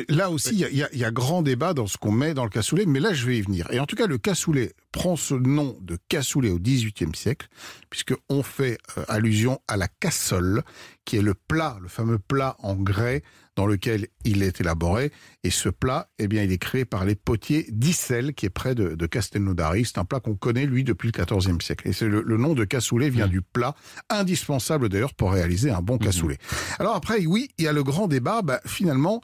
Là 0.09 0.30
aussi, 0.30 0.53
il 0.53 0.78
y 0.78 0.97
y 0.97 1.05
a 1.05 1.11
grand 1.11 1.41
débat 1.41 1.74
dans 1.74 1.88
ce 1.88 1.97
qu'on 1.97 2.11
met 2.11 2.34
dans 2.34 2.43
le 2.43 2.49
cassoulet, 2.49 2.86
mais 2.86 2.99
là, 2.99 3.13
je 3.13 3.26
vais 3.26 3.38
y 3.38 3.41
venir. 3.41 3.68
Et 3.72 3.80
en 3.80 3.86
tout 3.86 3.95
cas, 3.95 4.05
le 4.05 4.18
cassoulet 4.18 4.74
prend 4.91 5.15
ce 5.15 5.34
nom 5.34 5.78
de 5.82 5.97
cassoulet 6.09 6.49
au 6.49 6.59
XVIIIe 6.59 7.15
siècle, 7.15 7.47
puisqu'on 7.89 8.43
fait 8.43 8.80
euh, 8.97 9.05
allusion 9.07 9.61
à 9.70 9.78
la 9.78 9.88
cassole, 9.88 10.63
qui 11.05 11.15
est 11.15 11.22
le 11.22 11.34
plat, 11.36 11.78
le 11.82 11.88
fameux 11.88 12.20
plat 12.20 12.57
en 12.59 12.76
grès 12.76 13.24
dans 13.57 13.65
lequel 13.65 14.07
il 14.23 14.43
est 14.43 14.61
élaboré. 14.61 15.11
Et 15.43 15.49
ce 15.49 15.67
plat, 15.67 16.09
eh 16.19 16.27
bien, 16.27 16.43
il 16.43 16.51
est 16.51 16.57
créé 16.59 16.85
par 16.85 17.03
les 17.03 17.15
potiers 17.15 17.65
d'Issel, 17.69 18.33
qui 18.35 18.45
est 18.45 18.49
près 18.51 18.75
de, 18.75 18.93
de 18.95 19.05
Castelnaudary. 19.07 19.83
C'est 19.83 19.97
un 19.97 20.05
plat 20.05 20.19
qu'on 20.19 20.35
connaît, 20.35 20.65
lui, 20.67 20.83
depuis 20.85 21.11
le 21.11 21.23
XIVe 21.25 21.59
siècle. 21.61 21.87
Et 21.89 21.91
c'est 21.93 22.07
le, 22.07 22.21
le 22.21 22.37
nom 22.37 22.53
de 22.53 22.63
cassoulet 22.63 23.09
vient 23.09 23.27
du 23.27 23.41
plat, 23.41 23.75
indispensable 24.09 24.89
d'ailleurs 24.89 25.13
pour 25.13 25.31
réaliser 25.33 25.71
un 25.71 25.81
bon 25.81 25.97
cassoulet. 25.97 26.37
Alors 26.79 26.95
après, 26.95 27.25
oui, 27.25 27.49
il 27.57 27.65
y 27.65 27.67
a 27.67 27.73
le 27.73 27.83
grand 27.83 28.07
débat, 28.07 28.41
bah, 28.43 28.61
finalement, 28.65 29.21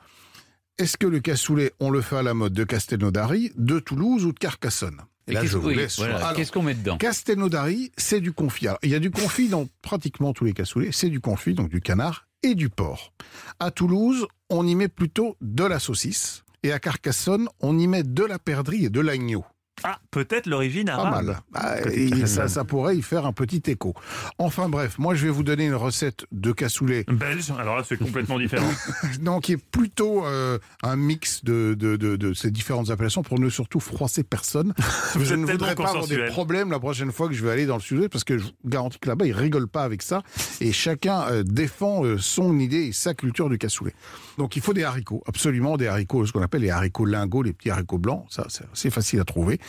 est-ce 0.80 0.98
que 0.98 1.06
le 1.08 1.20
cassoulet, 1.20 1.72
on 1.80 1.92
le 1.92 2.02
fait 2.02 2.18
à 2.18 2.24
la 2.24 2.34
mode 2.34 2.54
de 2.54 2.64
Castelnaudary, 2.64 3.52
de 3.56 3.80
Toulouse 3.80 4.26
ou 4.26 4.34
de 4.34 4.40
Carcassonne? 4.40 4.98
Et 5.28 5.34
là, 5.34 5.42
qu'est-ce- 5.42 5.54
je 5.54 5.58
vous 5.60 5.68
oui, 5.70 5.76
laisse. 5.76 5.98
voilà. 5.98 6.18
Alors, 6.18 6.34
Qu'est-ce 6.34 6.52
qu'on 6.52 6.64
met 6.64 6.74
dedans? 6.74 6.98
Castelnaudary, 6.98 7.92
c'est 7.98 8.20
du 8.20 8.34
confit. 8.34 8.68
Alors, 8.68 8.80
il 8.84 8.90
y 8.90 8.96
a 8.96 9.00
du 9.00 9.12
confit 9.12 9.48
dans 9.48 9.68
pratiquement 9.84 10.34
tous 10.34 10.44
les 10.46 10.54
cassoulets. 10.54 10.90
C'est 10.92 11.10
du 11.10 11.22
confit, 11.22 11.54
donc 11.54 11.70
du 11.70 11.80
canard 11.82 12.28
et 12.44 12.56
du 12.56 12.70
porc. 12.70 13.14
À 13.60 13.72
Toulouse, 13.72 14.28
on 14.50 14.68
y 14.68 14.76
met 14.76 14.90
plutôt 14.90 15.36
de 15.42 15.64
la 15.64 15.80
saucisse. 15.80 16.44
Et 16.62 16.72
à 16.72 16.80
Carcassonne, 16.80 17.48
on 17.60 17.78
y 17.78 17.88
met 17.88 18.04
de 18.04 18.24
la 18.24 18.40
perdrix 18.40 18.86
et 18.86 18.90
de 18.90 19.02
l'agneau. 19.02 19.44
Ah, 19.84 20.00
peut-être 20.12 20.48
l'origine 20.48 20.86
Pas 20.86 20.94
arabe. 20.94 21.26
mal. 21.26 21.38
Bah, 21.52 21.82
Côté 21.82 22.04
et 22.04 22.26
ça, 22.26 22.48
ça 22.48 22.64
pourrait 22.64 22.98
y 22.98 23.02
faire 23.02 23.26
un 23.26 23.34
petit 23.34 23.62
écho. 23.68 23.94
Enfin 24.38 24.70
bref, 24.70 24.98
moi 24.98 25.16
je 25.16 25.26
vais 25.26 25.32
vous 25.32 25.44
donner 25.44 25.66
une 25.66 25.76
recette 25.76 26.26
de 26.32 26.52
cassoulet. 26.52 27.06
Belge, 27.08 27.52
alors 27.60 27.78
là 27.78 27.84
c'est 27.88 27.98
complètement 27.98 28.40
différent. 28.40 28.70
non, 29.22 29.40
qui 29.40 29.54
est 29.54 29.58
plutôt 29.58 30.26
euh, 30.26 30.58
un 30.84 30.96
mix 30.96 31.44
de, 31.44 31.76
de, 31.78 31.96
de, 31.96 32.16
de 32.16 32.34
ces 32.34 32.52
différentes 32.52 32.90
appellations 32.90 33.24
pour 33.24 33.40
ne 33.40 33.50
surtout 33.50 33.80
froisser 33.80 34.24
personne. 34.24 34.74
Vous 35.16 35.26
je 35.26 35.34
êtes 35.34 35.40
ne 35.40 35.46
voudrais 35.46 35.76
pas 35.76 35.90
avoir 35.90 36.08
des 36.08 36.26
problèmes 36.26 36.72
la 36.72 36.80
prochaine 36.80 37.12
fois 37.12 37.28
que 37.28 37.34
je 37.34 37.44
vais 37.44 37.52
aller 37.52 37.66
dans 37.66 37.76
le 37.76 37.82
sud 37.82 38.08
parce 38.10 38.24
que 38.24 38.38
je 38.38 38.44
vous 38.46 38.52
garantis 38.66 39.00
que 39.00 39.10
là-bas, 39.10 39.26
ils 39.26 39.34
rigolent 39.34 39.68
pas 39.68 39.84
avec 39.84 40.02
ça 40.02 40.24
et 40.62 40.72
chacun 40.72 41.22
euh, 41.30 41.44
défend 41.44 42.04
euh, 42.06 42.18
son 42.18 42.60
idée 42.60 42.86
et 42.86 42.92
sa 42.94 43.14
culture 43.14 43.50
du 43.50 43.58
cassoulet. 43.58 43.94
Donc 44.38 44.56
il 44.56 44.62
faut 44.62 44.74
des 44.74 44.84
haricots, 44.84 45.24
absolument 45.28 45.78
des 45.78 45.88
haricots, 45.88 46.26
ce 46.26 46.32
qu'on 46.32 46.42
appelle 46.42 46.62
les 46.62 46.70
haricots 46.72 47.06
lingots, 47.06 47.44
les 47.44 47.54
petits 47.54 47.70
haricots 47.70 47.98
blancs, 47.98 48.26
ça 48.30 48.48
c'est 48.74 48.90
facile 48.90 49.20
à 49.20 49.24
trouver. 49.26 49.60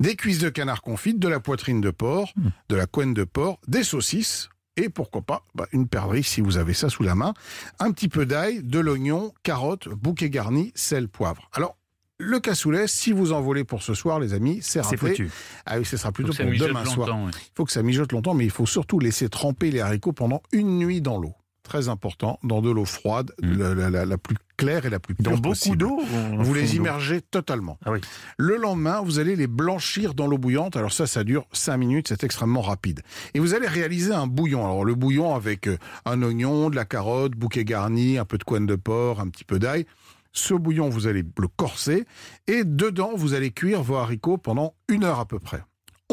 Des 0.00 0.16
cuisses 0.16 0.38
de 0.38 0.48
canard 0.48 0.82
confites, 0.82 1.18
de 1.18 1.28
la 1.28 1.40
poitrine 1.40 1.80
de 1.80 1.90
porc, 1.90 2.32
Hmm. 2.36 2.48
de 2.68 2.76
la 2.76 2.86
couenne 2.86 3.14
de 3.14 3.24
porc, 3.24 3.60
des 3.68 3.84
saucisses 3.84 4.48
et 4.76 4.88
pourquoi 4.88 5.22
pas 5.22 5.42
bah, 5.54 5.66
une 5.72 5.86
perdrix 5.86 6.24
si 6.24 6.40
vous 6.40 6.56
avez 6.56 6.74
ça 6.74 6.88
sous 6.88 7.02
la 7.04 7.14
main, 7.14 7.32
un 7.78 7.92
petit 7.92 8.08
peu 8.08 8.26
d'ail, 8.26 8.62
de 8.62 8.80
l'oignon, 8.80 9.32
carottes, 9.44 9.88
bouquet 9.88 10.30
garni, 10.30 10.72
sel, 10.74 11.08
poivre. 11.08 11.48
Alors 11.52 11.76
le 12.18 12.38
cassoulet, 12.40 12.86
si 12.86 13.12
vous 13.12 13.32
en 13.32 13.40
voulez 13.40 13.64
pour 13.64 13.82
ce 13.82 13.92
soir, 13.92 14.20
les 14.20 14.34
amis, 14.34 14.60
c'est 14.62 14.82
foutu. 14.84 15.30
Ah 15.66 15.78
oui, 15.78 15.84
ce 15.84 15.96
sera 15.96 16.12
plutôt 16.12 16.28
Faut 16.28 16.32
que 16.32 16.36
ça 16.38 16.44
pour 16.44 16.52
mijote 16.52 16.68
demain 16.68 16.84
soir. 16.84 17.08
Il 17.32 17.50
faut 17.56 17.64
que 17.64 17.72
ça 17.72 17.82
mijote 17.82 18.12
longtemps, 18.12 18.34
mais 18.34 18.44
il 18.44 18.50
faut 18.52 18.66
surtout 18.66 19.00
laisser 19.00 19.28
tremper 19.28 19.70
les 19.72 19.80
haricots 19.80 20.12
pendant 20.12 20.40
une 20.52 20.78
nuit 20.78 21.00
dans 21.00 21.18
l'eau. 21.18 21.34
Très 21.64 21.88
important, 21.88 22.38
dans 22.44 22.60
de 22.60 22.70
l'eau 22.70 22.84
froide, 22.84 23.32
la, 23.40 23.74
la- 23.74 23.88
la- 23.90 24.04
la 24.04 24.18
plus 24.18 24.36
claire 24.58 24.84
et 24.84 24.90
la 24.90 25.00
plus 25.00 25.14
pure 25.14 25.32
Dans 25.32 25.38
beaucoup 25.38 25.74
d'eau 25.76 25.98
Vous 26.38 26.52
les 26.54 26.76
immergez 26.76 27.22
totalement. 27.22 27.78
Ah 27.86 27.90
oui. 27.92 28.00
Le 28.36 28.56
lendemain, 28.58 29.00
vous 29.02 29.18
allez 29.18 29.34
les 29.34 29.46
blanchir 29.46 30.12
dans 30.14 30.26
l'eau 30.26 30.36
bouillante. 30.36 30.76
Alors 30.76 30.92
ça, 30.92 31.06
ça 31.06 31.24
dure 31.24 31.46
5 31.52 31.76
minutes, 31.78 32.08
c'est 32.08 32.22
extrêmement 32.22 32.60
rapide. 32.60 33.00
Et 33.32 33.38
vous 33.40 33.54
allez 33.54 33.66
réaliser 33.66 34.12
un 34.12 34.26
bouillon. 34.26 34.62
Alors 34.64 34.84
le 34.84 34.94
bouillon 34.94 35.34
avec 35.34 35.66
euh, 35.66 35.78
un 36.04 36.22
oignon, 36.22 36.68
de 36.68 36.76
la 36.76 36.84
carotte, 36.84 37.32
bouquet 37.32 37.64
garni, 37.64 38.18
un 38.18 38.26
peu 38.26 38.36
de 38.38 38.44
couenne 38.44 38.66
de 38.66 38.76
porc, 38.76 39.18
un 39.20 39.28
petit 39.30 39.44
peu 39.44 39.58
d'ail. 39.58 39.86
Ce 40.32 40.52
bouillon, 40.52 40.90
vous 40.90 41.06
allez 41.06 41.22
le 41.38 41.48
corser 41.48 42.04
et 42.46 42.64
dedans, 42.64 43.12
vous 43.16 43.32
allez 43.34 43.52
cuire 43.52 43.82
vos 43.82 43.96
haricots 43.96 44.36
pendant 44.36 44.74
une 44.88 45.04
heure 45.04 45.18
à 45.20 45.24
peu 45.26 45.38
près. 45.38 45.62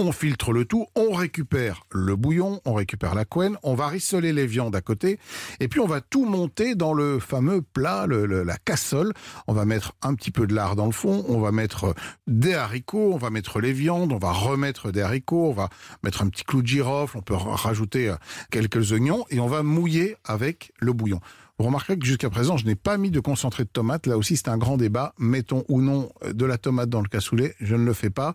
On 0.03 0.11
filtre 0.11 0.51
le 0.51 0.65
tout, 0.65 0.87
on 0.95 1.11
récupère 1.11 1.83
le 1.91 2.15
bouillon, 2.15 2.59
on 2.65 2.73
récupère 2.73 3.13
la 3.13 3.23
couenne, 3.23 3.57
on 3.61 3.75
va 3.75 3.87
rissoler 3.87 4.33
les 4.33 4.47
viandes 4.47 4.75
à 4.75 4.81
côté, 4.81 5.19
et 5.59 5.67
puis 5.67 5.79
on 5.79 5.85
va 5.85 6.01
tout 6.01 6.25
monter 6.25 6.73
dans 6.73 6.95
le 6.95 7.19
fameux 7.19 7.61
plat, 7.61 8.07
la 8.07 8.57
cassole. 8.57 9.13
On 9.45 9.53
va 9.53 9.63
mettre 9.63 9.93
un 10.01 10.15
petit 10.15 10.31
peu 10.31 10.47
de 10.47 10.55
lard 10.55 10.75
dans 10.75 10.87
le 10.87 10.91
fond, 10.91 11.23
on 11.27 11.39
va 11.39 11.51
mettre 11.51 11.93
des 12.25 12.55
haricots, 12.55 13.11
on 13.13 13.17
va 13.17 13.29
mettre 13.29 13.61
les 13.61 13.73
viandes, 13.73 14.11
on 14.11 14.17
va 14.17 14.31
remettre 14.31 14.91
des 14.91 15.01
haricots, 15.01 15.49
on 15.49 15.53
va 15.53 15.69
mettre 16.01 16.23
un 16.23 16.29
petit 16.29 16.45
clou 16.45 16.63
de 16.63 16.67
girofle, 16.67 17.19
on 17.19 17.21
peut 17.21 17.35
ra- 17.35 17.55
rajouter 17.55 18.09
euh, 18.09 18.15
quelques 18.49 18.93
oignons, 18.93 19.23
et 19.29 19.39
on 19.39 19.47
va 19.47 19.61
mouiller 19.61 20.15
avec 20.25 20.73
le 20.79 20.93
bouillon. 20.93 21.19
Vous 21.59 21.67
remarquerez 21.67 21.99
que 21.99 22.05
jusqu'à 22.07 22.31
présent, 22.31 22.57
je 22.57 22.65
n'ai 22.65 22.73
pas 22.73 22.97
mis 22.97 23.11
de 23.11 23.19
concentré 23.19 23.65
de 23.65 23.69
tomate. 23.69 24.07
Là 24.07 24.17
aussi, 24.17 24.35
c'est 24.35 24.47
un 24.47 24.57
grand 24.57 24.77
débat. 24.77 25.13
Mettons 25.19 25.63
ou 25.67 25.79
non 25.79 26.11
euh, 26.23 26.33
de 26.33 26.45
la 26.45 26.57
tomate 26.57 26.89
dans 26.89 27.01
le 27.01 27.07
cassoulet. 27.07 27.53
Je 27.59 27.75
ne 27.75 27.85
le 27.85 27.93
fais 27.93 28.09
pas. 28.09 28.33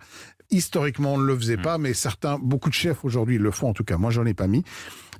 Historiquement, 0.51 1.15
on 1.15 1.19
ne 1.19 1.25
le 1.25 1.37
faisait 1.37 1.57
pas, 1.57 1.77
mais 1.79 1.93
certains, 1.93 2.39
beaucoup 2.39 2.69
de 2.69 2.75
chefs 2.75 3.05
aujourd'hui 3.05 3.39
le 3.39 3.51
font 3.51 3.69
en 3.69 3.73
tout 3.73 3.83
cas. 3.85 3.97
Moi, 3.97 4.11
j'en 4.11 4.25
ai 4.27 4.35
pas 4.35 4.47
mis. 4.47 4.63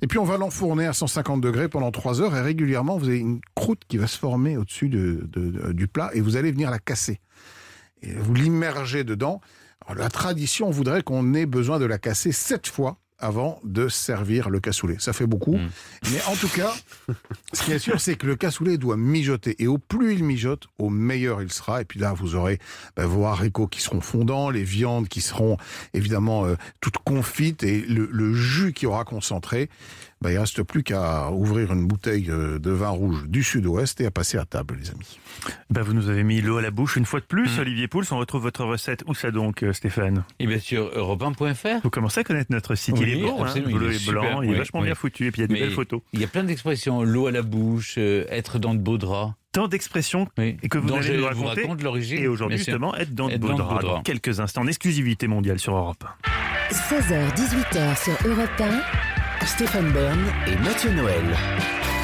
Et 0.01 0.07
puis, 0.07 0.19
on 0.19 0.23
va 0.23 0.37
l'enfourner 0.37 0.85
à 0.85 0.93
150 0.93 1.41
degrés 1.41 1.67
pendant 1.67 1.91
3 1.91 2.21
heures 2.21 2.35
et 2.35 2.41
régulièrement, 2.41 2.97
vous 2.97 3.07
avez 3.09 3.19
une 3.19 3.41
croûte 3.55 3.81
qui 3.87 3.97
va 3.97 4.07
se 4.07 4.17
former 4.17 4.55
au-dessus 4.57 4.89
de- 4.89 5.27
de- 5.27 5.49
de- 5.49 5.71
du 5.73 5.87
plat 5.87 6.11
et 6.13 6.21
vous 6.21 6.37
allez 6.37 6.51
venir 6.51 6.69
la 6.71 6.79
casser. 6.79 7.19
Et 8.01 8.13
vous 8.13 8.33
l'immergez 8.33 9.03
dedans. 9.03 9.41
Alors, 9.85 10.01
la 10.01 10.09
tradition 10.09 10.69
voudrait 10.69 11.01
qu'on 11.03 11.33
ait 11.33 11.45
besoin 11.45 11.79
de 11.79 11.85
la 11.85 11.97
casser 11.97 12.31
sept 12.31 12.67
fois 12.67 12.97
avant 13.19 13.59
de 13.63 13.87
servir 13.87 14.49
le 14.49 14.59
cassoulet. 14.59 14.97
Ça 14.99 15.13
fait 15.13 15.25
beaucoup. 15.25 15.57
Mais 16.11 16.21
en 16.27 16.35
tout 16.35 16.49
cas, 16.49 16.73
ce 17.53 17.63
qui 17.63 17.71
est 17.71 17.79
sûr, 17.79 17.99
c'est 17.99 18.15
que 18.15 18.27
le 18.27 18.35
cassoulet 18.35 18.77
doit 18.77 18.97
mijoter. 18.97 19.55
Et 19.61 19.67
au 19.67 19.77
plus 19.77 20.13
il 20.13 20.23
mijote, 20.23 20.67
au 20.77 20.89
meilleur 20.89 21.41
il 21.41 21.51
sera. 21.51 21.81
Et 21.81 21.85
puis 21.85 21.99
là, 21.99 22.13
vous 22.13 22.35
aurez 22.35 22.59
ben, 22.95 23.05
vos 23.05 23.25
haricots 23.25 23.67
qui 23.67 23.81
seront 23.81 24.01
fondants, 24.01 24.49
les 24.49 24.63
viandes 24.63 25.07
qui 25.07 25.21
seront 25.21 25.57
évidemment 25.93 26.45
euh, 26.45 26.55
toutes 26.81 26.99
confites 26.99 27.63
et 27.63 27.81
le, 27.81 28.07
le 28.11 28.33
jus 28.33 28.73
qui 28.73 28.85
aura 28.85 29.03
concentré. 29.03 29.69
Ben, 30.21 30.31
il 30.31 30.37
reste 30.39 30.63
plus 30.63 30.81
qu'à 30.83 31.29
ouvrir 31.31 31.71
une 31.71 31.85
bouteille 31.85 32.31
euh, 32.31 32.57
de 32.57 32.71
vin 32.71 32.89
rouge 32.89 33.25
du 33.27 33.43
sud-ouest 33.43 34.01
et 34.01 34.07
à 34.07 34.11
passer 34.11 34.37
à 34.39 34.45
table, 34.45 34.75
les 34.81 34.89
amis. 34.89 35.19
Bah, 35.69 35.83
vous 35.83 35.93
nous 35.93 36.09
avez 36.09 36.23
mis 36.23 36.41
l'eau 36.41 36.57
à 36.57 36.61
la 36.63 36.71
bouche 36.71 36.95
une 36.95 37.05
fois 37.05 37.19
de 37.19 37.25
plus, 37.25 37.59
Olivier 37.59 37.87
Pouls. 37.87 38.03
On 38.11 38.17
retrouve 38.17 38.41
votre 38.41 38.63
recette. 38.65 39.03
Où 39.07 39.13
ça 39.13 39.29
donc, 39.29 39.61
euh, 39.63 39.73
Stéphane? 39.73 40.23
Et 40.39 40.47
bien 40.47 40.57
sûr, 40.59 40.89
europe1.fr. 40.95 41.81
Vous 41.83 41.89
commencez 41.91 42.21
à 42.21 42.23
connaître 42.23 42.51
notre 42.51 42.73
site. 42.73 42.95
il 42.99 43.09
est 43.09 43.21
beau, 43.21 43.43
hein, 43.43 43.53
bleu 43.53 43.89
il 43.89 43.93
et 43.93 43.95
est 43.95 44.09
blanc. 44.09 44.23
super, 44.23 44.43
il 44.43 44.49
est 44.49 44.51
oui, 44.53 44.57
vachement 44.57 44.79
oui. 44.79 44.85
bien 44.87 44.95
foutu. 44.95 45.27
Et 45.27 45.31
puis 45.31 45.41
il 45.41 45.43
y 45.43 45.45
a 45.45 45.47
des 45.47 45.53
Mais 45.53 45.59
belles 45.61 45.71
photos. 45.71 46.01
Il 46.13 46.19
y 46.19 46.23
a 46.23 46.27
plein 46.27 46.43
d'expressions. 46.43 47.03
L'eau 47.03 47.27
à 47.27 47.31
la 47.31 47.43
bouche, 47.43 47.95
euh, 47.99 48.25
être 48.29 48.57
dans 48.57 48.73
de 48.73 48.79
beaux 48.79 48.97
draps. 48.97 49.33
Tant 49.51 49.67
d'expressions 49.67 50.27
Oui. 50.37 50.57
et 50.63 50.67
que 50.69 50.77
vous 50.79 50.93
allez 50.93 51.13
nous 51.17 51.21
vous 51.21 51.27
raconter. 51.27 51.61
raconte 51.61 51.83
l'origine. 51.83 52.17
Et 52.19 52.27
aujourd'hui, 52.27 52.57
justement, 52.57 52.95
être 52.95 53.13
dans 53.13 53.27
de 53.29 53.37
beaux 53.37 53.53
dans 53.53 53.97
de 53.97 54.03
quelques 54.03 54.39
instants, 54.39 54.61
en 54.61 54.67
exclusivité 54.67 55.27
mondiale 55.27 55.59
sur 55.59 55.75
Europe. 55.75 56.03
16h, 56.71 57.33
18h 57.35 58.03
sur 58.03 58.27
Europe 58.27 58.49
1, 58.59 59.16
Stéphane 59.45 59.91
Bern 59.91 60.19
et 60.47 60.55
Mathieu 60.57 60.91
Noël. 60.91 61.23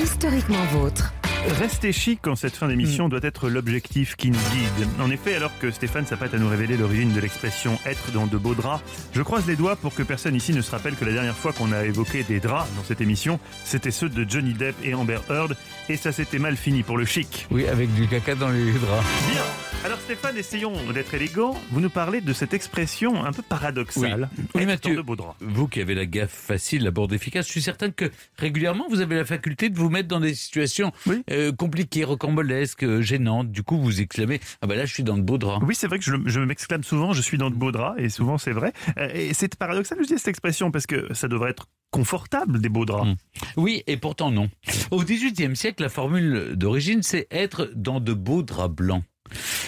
historiquement 0.01 0.63
vôtre. 0.71 1.13
Rester 1.45 1.91
chic 1.91 2.25
en 2.27 2.35
cette 2.35 2.55
fin 2.55 2.69
d'émission 2.69 3.09
doit 3.09 3.19
être 3.21 3.49
l'objectif 3.49 4.15
qui 4.15 4.31
nous 4.31 4.39
guide. 4.53 4.87
En 5.01 5.11
effet, 5.11 5.35
alors 5.35 5.51
que 5.59 5.71
Stéphane 5.71 6.05
s'apprête 6.05 6.33
à 6.33 6.37
nous 6.37 6.47
révéler 6.47 6.77
l'origine 6.77 7.11
de 7.11 7.19
l'expression 7.19 7.77
être 7.85 8.11
dans 8.11 8.27
de 8.27 8.37
beaux 8.37 8.55
draps, 8.55 8.81
je 9.13 9.21
croise 9.21 9.45
les 9.45 9.57
doigts 9.57 9.75
pour 9.75 9.93
que 9.93 10.03
personne 10.03 10.35
ici 10.35 10.53
ne 10.53 10.61
se 10.61 10.71
rappelle 10.71 10.95
que 10.95 11.03
la 11.03 11.11
dernière 11.11 11.35
fois 11.35 11.51
qu'on 11.51 11.73
a 11.73 11.83
évoqué 11.83 12.23
des 12.23 12.39
draps 12.39 12.73
dans 12.75 12.83
cette 12.83 13.01
émission, 13.01 13.39
c'était 13.65 13.91
ceux 13.91 14.07
de 14.07 14.25
Johnny 14.27 14.53
Depp 14.53 14.75
et 14.83 14.93
Amber 14.93 15.19
Heard, 15.29 15.55
et 15.89 15.97
ça 15.97 16.13
s'était 16.13 16.39
mal 16.39 16.55
fini 16.55 16.81
pour 16.81 16.97
le 16.97 17.03
chic. 17.03 17.45
Oui, 17.51 17.67
avec 17.67 17.93
du 17.93 18.07
caca 18.07 18.35
dans 18.35 18.49
les 18.49 18.71
draps. 18.71 19.05
Bien 19.29 19.43
Alors 19.83 19.99
Stéphane, 19.99 20.37
essayons 20.37 20.73
d'être 20.93 21.13
élégant. 21.13 21.59
Vous 21.71 21.81
nous 21.81 21.89
parlez 21.89 22.21
de 22.21 22.31
cette 22.31 22.53
expression 22.53 23.25
un 23.25 23.33
peu 23.33 23.41
paradoxale. 23.41 24.29
Oui, 24.55 24.61
être 24.61 24.67
Mathieu. 24.67 24.95
dans 24.95 25.01
de 25.01 25.05
beaux 25.05 25.15
draps. 25.17 25.35
Vous 25.41 25.67
qui 25.67 25.81
avez 25.81 25.93
la 25.93 26.05
gaffe 26.05 26.31
facile, 26.31 26.83
la 26.83 26.91
borde 26.91 27.11
efficace, 27.11 27.47
je 27.47 27.51
suis 27.51 27.61
certain 27.61 27.91
que 27.91 28.09
régulièrement 28.37 28.85
vous 28.89 29.01
avez 29.01 29.17
la 29.17 29.25
faculté 29.25 29.69
de 29.69 29.77
vous 29.77 29.89
mettre 29.89 30.07
dans 30.07 30.21
des 30.21 30.33
situations 30.35 30.93
euh, 31.33 31.51
compliquées, 31.51 32.03
rocambolesques, 32.03 32.83
euh, 32.83 33.01
gênantes. 33.01 33.51
Du 33.51 33.63
coup, 33.63 33.79
vous 33.79 34.01
exclamez 34.01 34.39
Ah 34.61 34.67
ben 34.67 34.77
là, 34.77 34.85
je 34.85 34.93
suis 34.93 35.03
dans 35.03 35.17
de 35.17 35.21
beaux 35.21 35.37
draps. 35.37 35.65
Oui, 35.65 35.75
c'est 35.75 35.87
vrai 35.87 35.99
que 35.99 36.05
je, 36.05 36.13
je 36.25 36.39
m'exclame 36.39 36.83
souvent, 36.83 37.13
je 37.13 37.21
suis 37.21 37.37
dans 37.37 37.49
de 37.49 37.55
beaux 37.55 37.71
draps, 37.71 37.99
et 37.99 38.09
souvent 38.09 38.37
c'est 38.37 38.51
vrai. 38.51 38.73
Euh, 38.97 39.09
Et 39.13 39.33
c'est 39.33 39.55
paradoxal, 39.55 39.97
je 40.01 40.07
dis 40.07 40.17
cette 40.17 40.27
expression, 40.29 40.71
parce 40.71 40.85
que 40.85 41.13
ça 41.13 41.27
devrait 41.27 41.51
être 41.51 41.67
confortable, 41.91 42.59
des 42.59 42.69
beaux 42.69 42.85
draps. 42.85 43.11
Oui, 43.57 43.83
et 43.87 43.97
pourtant 43.97 44.31
non. 44.31 44.49
Au 44.91 45.03
XVIIIe 45.03 45.55
siècle, 45.55 45.83
la 45.83 45.89
formule 45.89 46.53
d'origine, 46.55 47.03
c'est 47.03 47.27
être 47.31 47.69
dans 47.75 47.99
de 47.99 48.13
beaux 48.13 48.43
draps 48.43 48.75
blancs. 48.75 49.03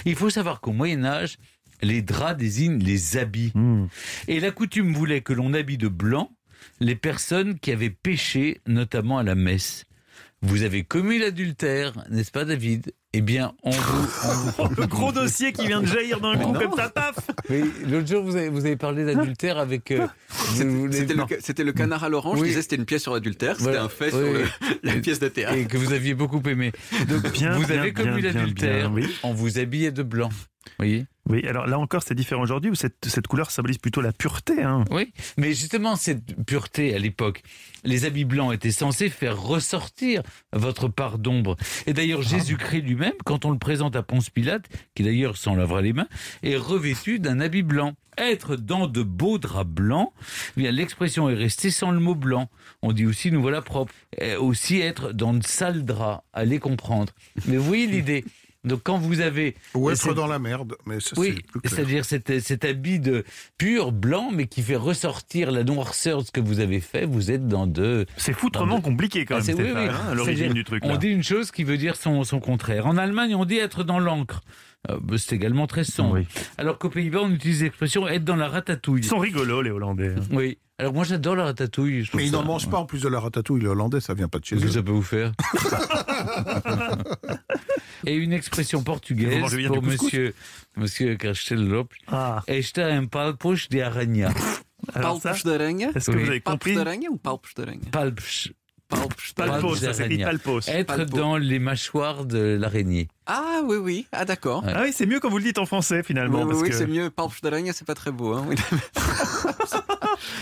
Il 0.05 0.15
faut 0.15 0.29
savoir 0.29 0.61
qu'au 0.61 0.73
Moyen 0.73 1.05
Âge, 1.05 1.37
les 1.81 2.01
draps 2.01 2.37
désignent 2.37 2.79
les 2.79 3.17
habits. 3.17 3.51
Hmm. 3.53 3.87
Et 4.27 4.39
la 4.39 4.51
coutume 4.51 4.93
voulait 4.93 5.21
que 5.21 5.33
l'on 5.33 5.53
habille 5.53 5.77
de 5.77 5.87
blanc 5.87 6.31
les 6.79 6.95
personnes 6.95 7.59
qui 7.59 7.71
avaient 7.71 7.89
péché, 7.89 8.59
notamment 8.67 9.17
à 9.17 9.23
la 9.23 9.35
messe. 9.35 9.85
Vous 10.47 10.63
avez 10.63 10.83
commis 10.83 11.17
l'adultère, 11.19 11.93
n'est-ce 12.09 12.31
pas 12.31 12.45
David? 12.45 12.93
Eh 13.13 13.21
bien, 13.21 13.53
on 13.63 13.71
vous... 13.71 14.07
on 14.23 14.33
vous- 14.33 14.51
Oh, 14.59 14.67
le 14.77 14.85
gros 14.87 15.11
dossier 15.11 15.51
qui 15.53 15.65
vient 15.67 15.81
de 15.81 15.87
jaillir 15.87 16.19
d'un 16.19 16.37
coup 16.37 16.51
Non. 16.53 16.59
comme 16.59 16.75
ça, 16.75 16.89
paf 16.89 17.15
Oui, 17.49 17.63
l'autre 17.89 18.07
jour, 18.07 18.23
vous 18.23 18.35
avez, 18.35 18.49
vous 18.49 18.65
avez 18.65 18.75
parlé 18.75 19.05
d'adultère 19.05 19.57
avec... 19.57 19.89
euh, 19.91 20.05
vous- 20.29 20.91
C'était 20.91 21.13
le, 21.13 21.19
non. 21.19 21.27
ca- 21.27 21.37
c'était 21.39 21.63
le 21.63 21.71
canard 21.73 22.03
à 22.03 22.09
l'orange. 22.09 22.35
Oui. 22.39 22.45
Je 22.45 22.49
disais 22.49 22.61
c'était 22.61 22.75
une 22.75 22.85
pièce 22.85 23.01
sur 23.03 23.13
l'adultère. 23.13 23.53
C'était 23.55 23.71
Voilà. 23.71 23.83
un 23.85 23.89
fait 23.89 24.05
Oui, 24.05 24.11
sur 24.11 24.19
le- 24.21 24.45
la 24.83 24.93
pièce 24.97 25.19
de 25.19 25.27
théâtre. 25.29 25.55
Et 25.55 25.65
que 25.65 25.77
vous 25.77 25.93
aviez 25.93 26.13
beaucoup 26.13 26.41
aimé. 26.47 26.71
Donc, 27.09 27.31
Bien, 27.31 27.57
vous 27.57 27.65
bien, 27.65 27.79
avez 27.79 27.93
commis 27.93 28.21
bien, 28.21 28.31
bien, 28.31 28.41
l'adultère, 28.41 28.89
bien, 28.91 29.03
oui. 29.07 29.15
on 29.23 29.33
vous 29.33 29.57
habillait 29.59 29.91
de 29.91 30.03
blanc. 30.03 30.29
voyez 30.77 31.05
Oui, 31.27 31.47
alors 31.47 31.65
là 31.65 31.79
encore, 31.79 32.03
c'est 32.03 32.13
différent 32.13 32.43
aujourd'hui, 32.43 32.69
où 32.69 32.75
cette, 32.75 33.03
cette 33.07 33.25
couleur 33.25 33.49
symbolise 33.49 33.79
plutôt 33.79 34.01
la 34.01 34.11
pureté. 34.11 34.61
Hein. 34.61 34.85
Oui, 34.91 35.11
mais 35.37 35.53
justement, 35.53 35.95
cette 35.95 36.45
pureté 36.45 36.93
à 36.93 36.99
l'époque, 36.99 37.41
les 37.83 38.05
habits 38.05 38.25
blancs 38.25 38.53
étaient 38.53 38.71
censés 38.71 39.09
faire 39.09 39.41
ressortir 39.41 40.21
votre 40.53 40.87
part 40.87 41.17
d'ombre. 41.17 41.57
Et 41.87 41.93
d'ailleurs, 41.93 42.21
Jésus-Christ 42.21 42.81
lui-même, 42.81 43.13
quand 43.25 43.45
on 43.45 43.51
le 43.51 43.57
présente 43.57 43.95
à 43.95 44.03
Ponce 44.03 44.29
Pilate, 44.29 44.65
qui 44.93 45.01
d'ailleurs 45.03 45.37
s'en 45.37 45.55
lavera 45.55 45.81
les 45.81 45.93
mains, 45.93 46.07
est 46.43 46.57
revêtu 46.57 47.19
d'un 47.19 47.39
habit 47.39 47.63
blanc. 47.63 47.95
Être 48.17 48.55
dans 48.55 48.87
de 48.87 49.03
beaux 49.03 49.39
draps 49.39 49.69
blancs, 49.69 50.13
eh 50.55 50.61
bien 50.61 50.71
l'expression 50.71 51.29
est 51.29 51.33
restée 51.33 51.69
sans 51.69 51.91
le 51.91 51.99
mot 51.99 52.15
blanc. 52.15 52.49
On 52.81 52.93
dit 52.93 53.05
aussi 53.05 53.29
nous 53.29 53.41
voilà 53.41 53.61
propres. 53.61 53.93
Et 54.17 54.37
aussi 54.37 54.79
être 54.79 55.11
dans 55.11 55.33
de 55.33 55.43
sales 55.43 55.83
draps, 55.83 56.23
allez 56.31 56.59
comprendre. 56.59 57.11
Mais 57.45 57.57
vous 57.57 57.65
voyez 57.65 57.87
l'idée. 57.87 58.23
Donc 58.65 58.81
quand 58.83 58.97
vous 58.97 59.21
avez... 59.21 59.55
Ou 59.73 59.89
être 59.91 59.97
cette- 59.97 60.13
dans 60.15 60.27
la 60.27 60.39
merde, 60.39 60.75
mais 60.85 60.99
ça 60.99 61.15
Oui, 61.17 61.35
c'est-à-dire 61.63 62.03
cet, 62.03 62.39
cet 62.41 62.65
habit 62.65 62.99
de 62.99 63.23
pur 63.57 63.91
blanc, 63.91 64.31
mais 64.33 64.47
qui 64.47 64.61
fait 64.61 64.75
ressortir 64.75 65.51
la 65.51 65.63
noirceur 65.63 66.21
de 66.21 66.25
ce 66.27 66.31
que 66.31 66.41
vous 66.41 66.59
avez 66.59 66.79
fait, 66.79 67.05
vous 67.05 67.31
êtes 67.31 67.47
dans 67.47 67.67
de... 67.67 68.05
C'est 68.17 68.33
foutrement 68.33 68.81
compliqué 68.81 69.25
quand 69.25 69.35
Ah, 69.35 69.37
même, 69.37 69.45
c'est- 69.45 69.53
oui, 69.53 69.71
oui. 69.73 69.87
hein, 69.89 70.01
à 70.11 70.13
l'origine 70.15 70.53
du 70.53 70.63
truc. 70.63 70.83
On 70.85 70.97
dit 70.97 71.07
une 71.09 71.23
chose 71.23 71.51
qui 71.51 71.63
veut 71.63 71.77
dire 71.77 71.95
son, 71.95 72.23
son 72.23 72.39
contraire. 72.39 72.87
En 72.87 72.97
Allemagne, 72.97 73.35
on 73.35 73.45
dit 73.45 73.57
être 73.57 73.83
dans 73.83 73.99
l'encre. 73.99 74.41
Euh, 74.89 74.97
bah, 75.01 75.15
c'est 75.17 75.35
également 75.35 75.65
très 75.67 75.83
sombre. 75.83 76.19
Alors 76.57 76.77
qu'aux 76.77 76.89
Pays-Bas, 76.89 77.19
on 77.23 77.31
utilise 77.31 77.63
l'expression 77.63 78.07
être 78.07 78.23
dans 78.23 78.35
la 78.35 78.47
ratatouille. 78.47 79.01
Ils 79.01 79.05
sont 79.05 79.17
rigolos, 79.17 79.61
les 79.63 79.71
Hollandais. 79.71 80.09
hein. 80.17 80.21
Oui. 80.31 80.57
Alors 80.77 80.93
moi, 80.93 81.05
j'adore 81.05 81.37
la 81.37 81.45
ratatouille. 81.45 82.07
Mais 82.13 82.25
ils 82.25 82.31
n'en 82.31 82.43
mangent 82.43 82.69
pas 82.69 82.77
en 82.79 82.85
plus 82.85 83.01
de 83.01 83.07
la 83.07 83.19
ratatouille, 83.21 83.61
les 83.61 83.67
Hollandais, 83.67 84.01
ça 84.01 84.13
vient 84.13 84.27
pas 84.27 84.39
de 84.39 84.45
chez 84.45 84.55
Qu'est-ce 84.55 84.65
que 84.65 84.71
eux. 84.71 84.73
ça 84.73 84.83
peut 84.83 84.91
vous 84.91 85.01
faire 85.01 85.31
Et 88.05 88.15
une 88.15 88.33
expression 88.33 88.83
portugaise 88.83 89.41
pour 89.67 89.81
monsieur, 89.81 90.33
monsieur 90.75 91.15
Castellop. 91.15 91.87
Ah. 92.07 92.43
Esta 92.47 92.89
em 92.89 93.07
palpos 93.07 93.69
de 93.69 93.79
aranha. 93.81 94.33
Palpos 94.93 95.43
d'aranha 95.45 95.91
est-ce 95.95 96.11
que 96.11 96.17
Oui. 96.17 96.23
vous 96.23 96.29
avez 96.29 96.39
Palpos 96.41 96.51
compris 96.57 96.75
d'aranha 96.75 97.09
ou 97.09 97.17
palpos 97.17 97.53
Palpos. 97.91 98.49
Palpos 98.87 99.33
Palpos, 99.35 99.75
ça 99.77 99.93
s'écrit 99.93 100.19
palpos. 100.23 100.67
Être 100.67 100.85
Palpos. 100.87 101.17
dans 101.17 101.37
les 101.37 101.57
mâchoires 101.59 102.23
de 102.25 102.55
l'araignée. 102.59 103.07
Ah 103.25 103.61
oui, 103.65 103.77
oui. 103.77 104.07
Ah 104.11 104.25
d'accord. 104.25 104.63
Ouais. 104.63 104.71
Ah 104.75 104.81
oui, 104.83 104.91
c'est 104.93 105.07
mieux 105.07 105.19
quand 105.19 105.29
vous 105.29 105.39
le 105.39 105.43
dites 105.43 105.57
en 105.57 105.65
français 105.65 106.03
finalement. 106.03 106.43
oui, 106.43 106.49
parce 106.49 106.61
oui, 106.61 106.69
que 106.69 106.75
c'est 106.75 106.85
mieux. 106.87 107.09
Palpos 107.09 107.33
d'aranha, 107.41 107.73
c'est 107.73 107.87
pas 107.87 107.95
très 107.95 108.11
beau. 108.11 108.33
Hein. 108.33 108.45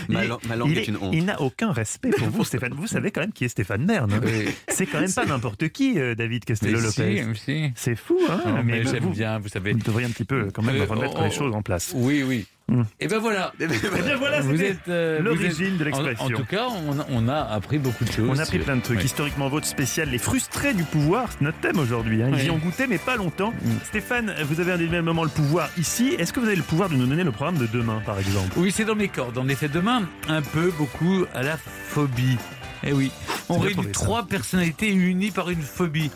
ma, 0.09 0.21
ma 0.47 0.55
langue 0.55 0.71
il 0.71 0.77
est, 0.79 0.87
une 0.87 0.97
honte. 0.97 1.13
Il 1.13 1.25
n'a 1.25 1.41
aucun 1.41 1.71
respect 1.71 2.09
pour 2.09 2.27
vous, 2.29 2.43
Stéphane. 2.43 2.73
Vous 2.73 2.87
savez 2.87 3.11
quand 3.11 3.21
même 3.21 3.31
qui 3.31 3.45
est 3.45 3.49
Stéphane 3.49 3.85
Bern. 3.85 4.11
hein. 4.11 4.19
Oui. 4.23 4.49
C'est 4.67 4.85
quand 4.85 4.99
même 4.99 5.13
pas 5.13 5.25
n'importe 5.25 5.69
qui, 5.69 5.99
euh, 5.99 6.15
David 6.15 6.45
Castello 6.45 6.79
Mais 6.79 6.85
Lopez. 6.85 7.33
si, 7.35 7.41
si. 7.43 7.71
C'est 7.75 7.95
fou, 7.95 8.19
hein 8.29 8.41
Non, 8.45 8.63
mais 8.63 8.81
vous- 8.83 8.91
j'aime 8.91 9.03
vous, 9.03 9.09
bien, 9.11 9.39
vous 9.39 9.47
savez. 9.49 9.71
vous 9.73 9.79
devriez 9.79 10.07
un 10.07 10.11
petit 10.11 10.25
peu 10.25 10.49
quand 10.53 10.61
même 10.63 10.75
Euh, 10.81 10.85
remettre 10.85 11.15
oh, 11.19 11.23
les 11.23 11.31
choses 11.31 11.55
en 11.55 11.61
place. 11.61 11.93
Oui, 11.95 12.23
oui. 12.23 12.45
Hmm. 12.69 12.83
Et 12.99 13.07
ben 13.07 13.19
voilà. 13.19 13.51
Eh 13.59 13.67
bien 13.67 14.15
voilà, 14.17 14.39
Vous 14.41 14.51
c'était 14.53 14.69
êtes 14.69 14.87
euh, 14.87 15.19
l'origine 15.19 15.65
êtes- 15.73 15.77
de 15.77 15.81
en- 15.83 15.85
l'expression. 15.85 16.25
En, 16.25 16.29
tout 16.29 16.45
cas, 16.45 16.67
on, 16.87 16.97
a- 16.99 17.05
on 17.09 17.27
a 17.27 17.41
appris 17.41 17.77
beaucoup 17.77 18.05
de 18.05 18.11
choses. 18.11 18.29
On 18.29 18.37
a 18.39 18.43
appris 18.43 18.59
plein 18.59 18.77
de 18.77 18.81
trucs. 18.81 18.99
Oui. 18.99 19.05
Historiquement, 19.05 19.49
votre 19.49 19.67
spécial, 19.67 20.09
les 20.09 20.17
frustrés 20.17 20.73
du 20.73 20.83
pouvoir, 20.83 21.27
c'est 21.31 21.41
notre 21.41 21.59
thème 21.59 21.77
aujourd'hui. 21.77 22.23
hein. 22.23 22.29
Ils 22.31 22.35
Oui. 22.35 22.45
y 22.45 22.49
ont 22.51 22.57
goûté, 22.57 22.87
mais 22.87 22.97
pas 22.99 23.17
longtemps. 23.17 23.51
Mm. 23.51 23.69
Stéphane, 23.83 24.33
vous 24.45 24.59
avez 24.61 24.71
un 24.71 24.77
des 24.77 24.87
mêmes 24.87 25.05
moments 25.05 25.23
le 25.25 25.29
pouvoir 25.29 25.69
ici. 25.77 26.15
Est-ce 26.17 26.31
que 26.31 26.39
vous 26.39 26.47
avez 26.47 26.55
le 26.55 26.63
pouvoir 26.63 26.89
de 26.89 26.95
nous 26.95 27.05
donner 27.05 27.23
le 27.25 27.31
programme 27.31 27.57
de 27.57 27.67
demain, 27.67 28.01
par 28.05 28.17
exemple? 28.17 28.53
Oui, 28.55 28.71
c'est 28.71 28.85
dans 28.85 28.95
mes 28.95 29.09
cordes. 29.09 29.37
En 29.37 29.47
effet, 29.49 29.67
demain, 29.67 30.03
un 30.29 30.41
peu, 30.41 30.71
beaucoup 30.77 31.25
à 31.35 31.43
la 31.43 31.57
phobie. 31.57 32.37
Eh 32.85 32.93
oui, 32.93 33.11
on 33.49 33.59
réunit 33.59 33.91
trois 33.91 34.25
personnalités 34.25 34.91
unies 34.91 35.31
par 35.31 35.49
une 35.49 35.61
phobie. 35.61 36.11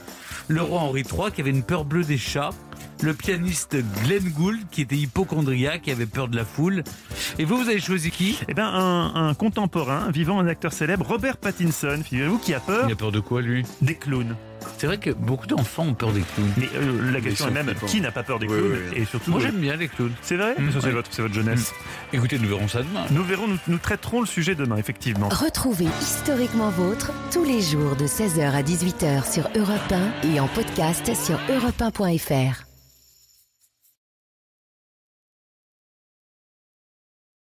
Le 0.50 0.62
roi 0.62 0.80
Henri 0.80 1.02
III 1.02 1.32
qui 1.34 1.42
avait 1.42 1.50
une 1.50 1.64
peur 1.64 1.84
bleue 1.86 2.04
des 2.04 2.18
chats. 2.18 2.50
Le 3.04 3.14
pianiste 3.14 3.78
Glenn 4.04 4.24
Gould 4.32 4.58
qui 4.72 4.82
était 4.82 4.96
hypochondriaque, 4.96 5.84
qui 5.84 5.92
avait 5.92 6.06
peur 6.06 6.28
de 6.28 6.36
la 6.36 6.46
foule. 6.46 6.84
Et 7.40 7.46
vous, 7.46 7.58
vous 7.58 7.70
avez 7.70 7.80
choisi 7.80 8.10
qui? 8.12 8.40
Eh 8.48 8.54
bien, 8.54 8.68
un, 8.68 9.28
un 9.30 9.34
contemporain, 9.34 10.10
vivant, 10.12 10.40
un 10.40 10.48
acteur 10.48 10.74
célèbre, 10.74 11.06
Robert 11.08 11.38
Pattinson, 11.38 12.00
figurez-vous, 12.04 12.40
qui 12.40 12.54
a 12.54 12.60
peur 12.60 12.86
Il 12.88 12.94
a 12.94 12.96
peur 12.96 13.12
de 13.12 13.20
quoi, 13.20 13.42
lui? 13.42 13.64
des 13.82 13.96
clowns. 13.96 14.36
C'est 14.80 14.88
vrai 14.88 14.98
que 14.98 15.12
beaucoup 15.12 15.46
d'enfants 15.48 15.84
ont 15.86 15.94
peur 15.94 16.12
des 16.12 16.22
clowns. 16.22 16.52
Mais 16.58 16.68
euh, 16.76 17.12
la 17.12 17.22
question 17.22 17.48
est 17.48 17.52
même, 17.52 17.74
qui 17.86 18.02
n'a 18.02 18.12
pas 18.12 18.24
peur 18.24 18.40
des 18.40 18.48
clowns 18.48 18.62
oui, 18.72 18.78
oui. 18.94 19.02
Et 19.02 19.06
surtout, 19.06 19.32
Moi, 19.32 19.40
euh, 19.40 19.44
j'aime 19.44 19.58
bien 19.58 19.76
les 19.76 19.88
clowns. 19.88 20.14
c'est 20.24 20.36
vrai? 20.36 20.56
Mm, 20.58 20.72
Ça, 20.72 20.80
c'est 20.82 20.88
ouais. 20.88 20.94
votre, 20.94 21.34
jeunesse. 21.34 21.74
Écoutez, 22.12 22.40
nous 22.40 22.50
verrons 22.50 22.68
ça 22.68 22.82
demain. 22.82 23.06
Nous 23.12 23.24
verrons, 23.24 23.48
nous, 23.48 23.58
nous 23.68 23.78
traiterons 23.78 24.22
le 24.22 24.28
sujet 24.28 24.56
demain, 24.56 24.78
effectivement. 24.78 25.30
Retrouvez 25.30 25.88
Historiquement 26.02 26.70
Vôtre 26.72 27.12
tous 27.32 27.44
les 27.46 27.62
jours 27.62 27.96
de 27.96 28.06
16h 28.08 28.42
à 28.52 28.64
18h 28.64 29.32
sur 29.32 29.48
Europe 29.56 29.94
1 30.24 30.30
et 30.34 30.40
en 30.40 30.48
podcast 30.48 31.14
sur 31.16 31.38
europe1.fr. 31.50 32.67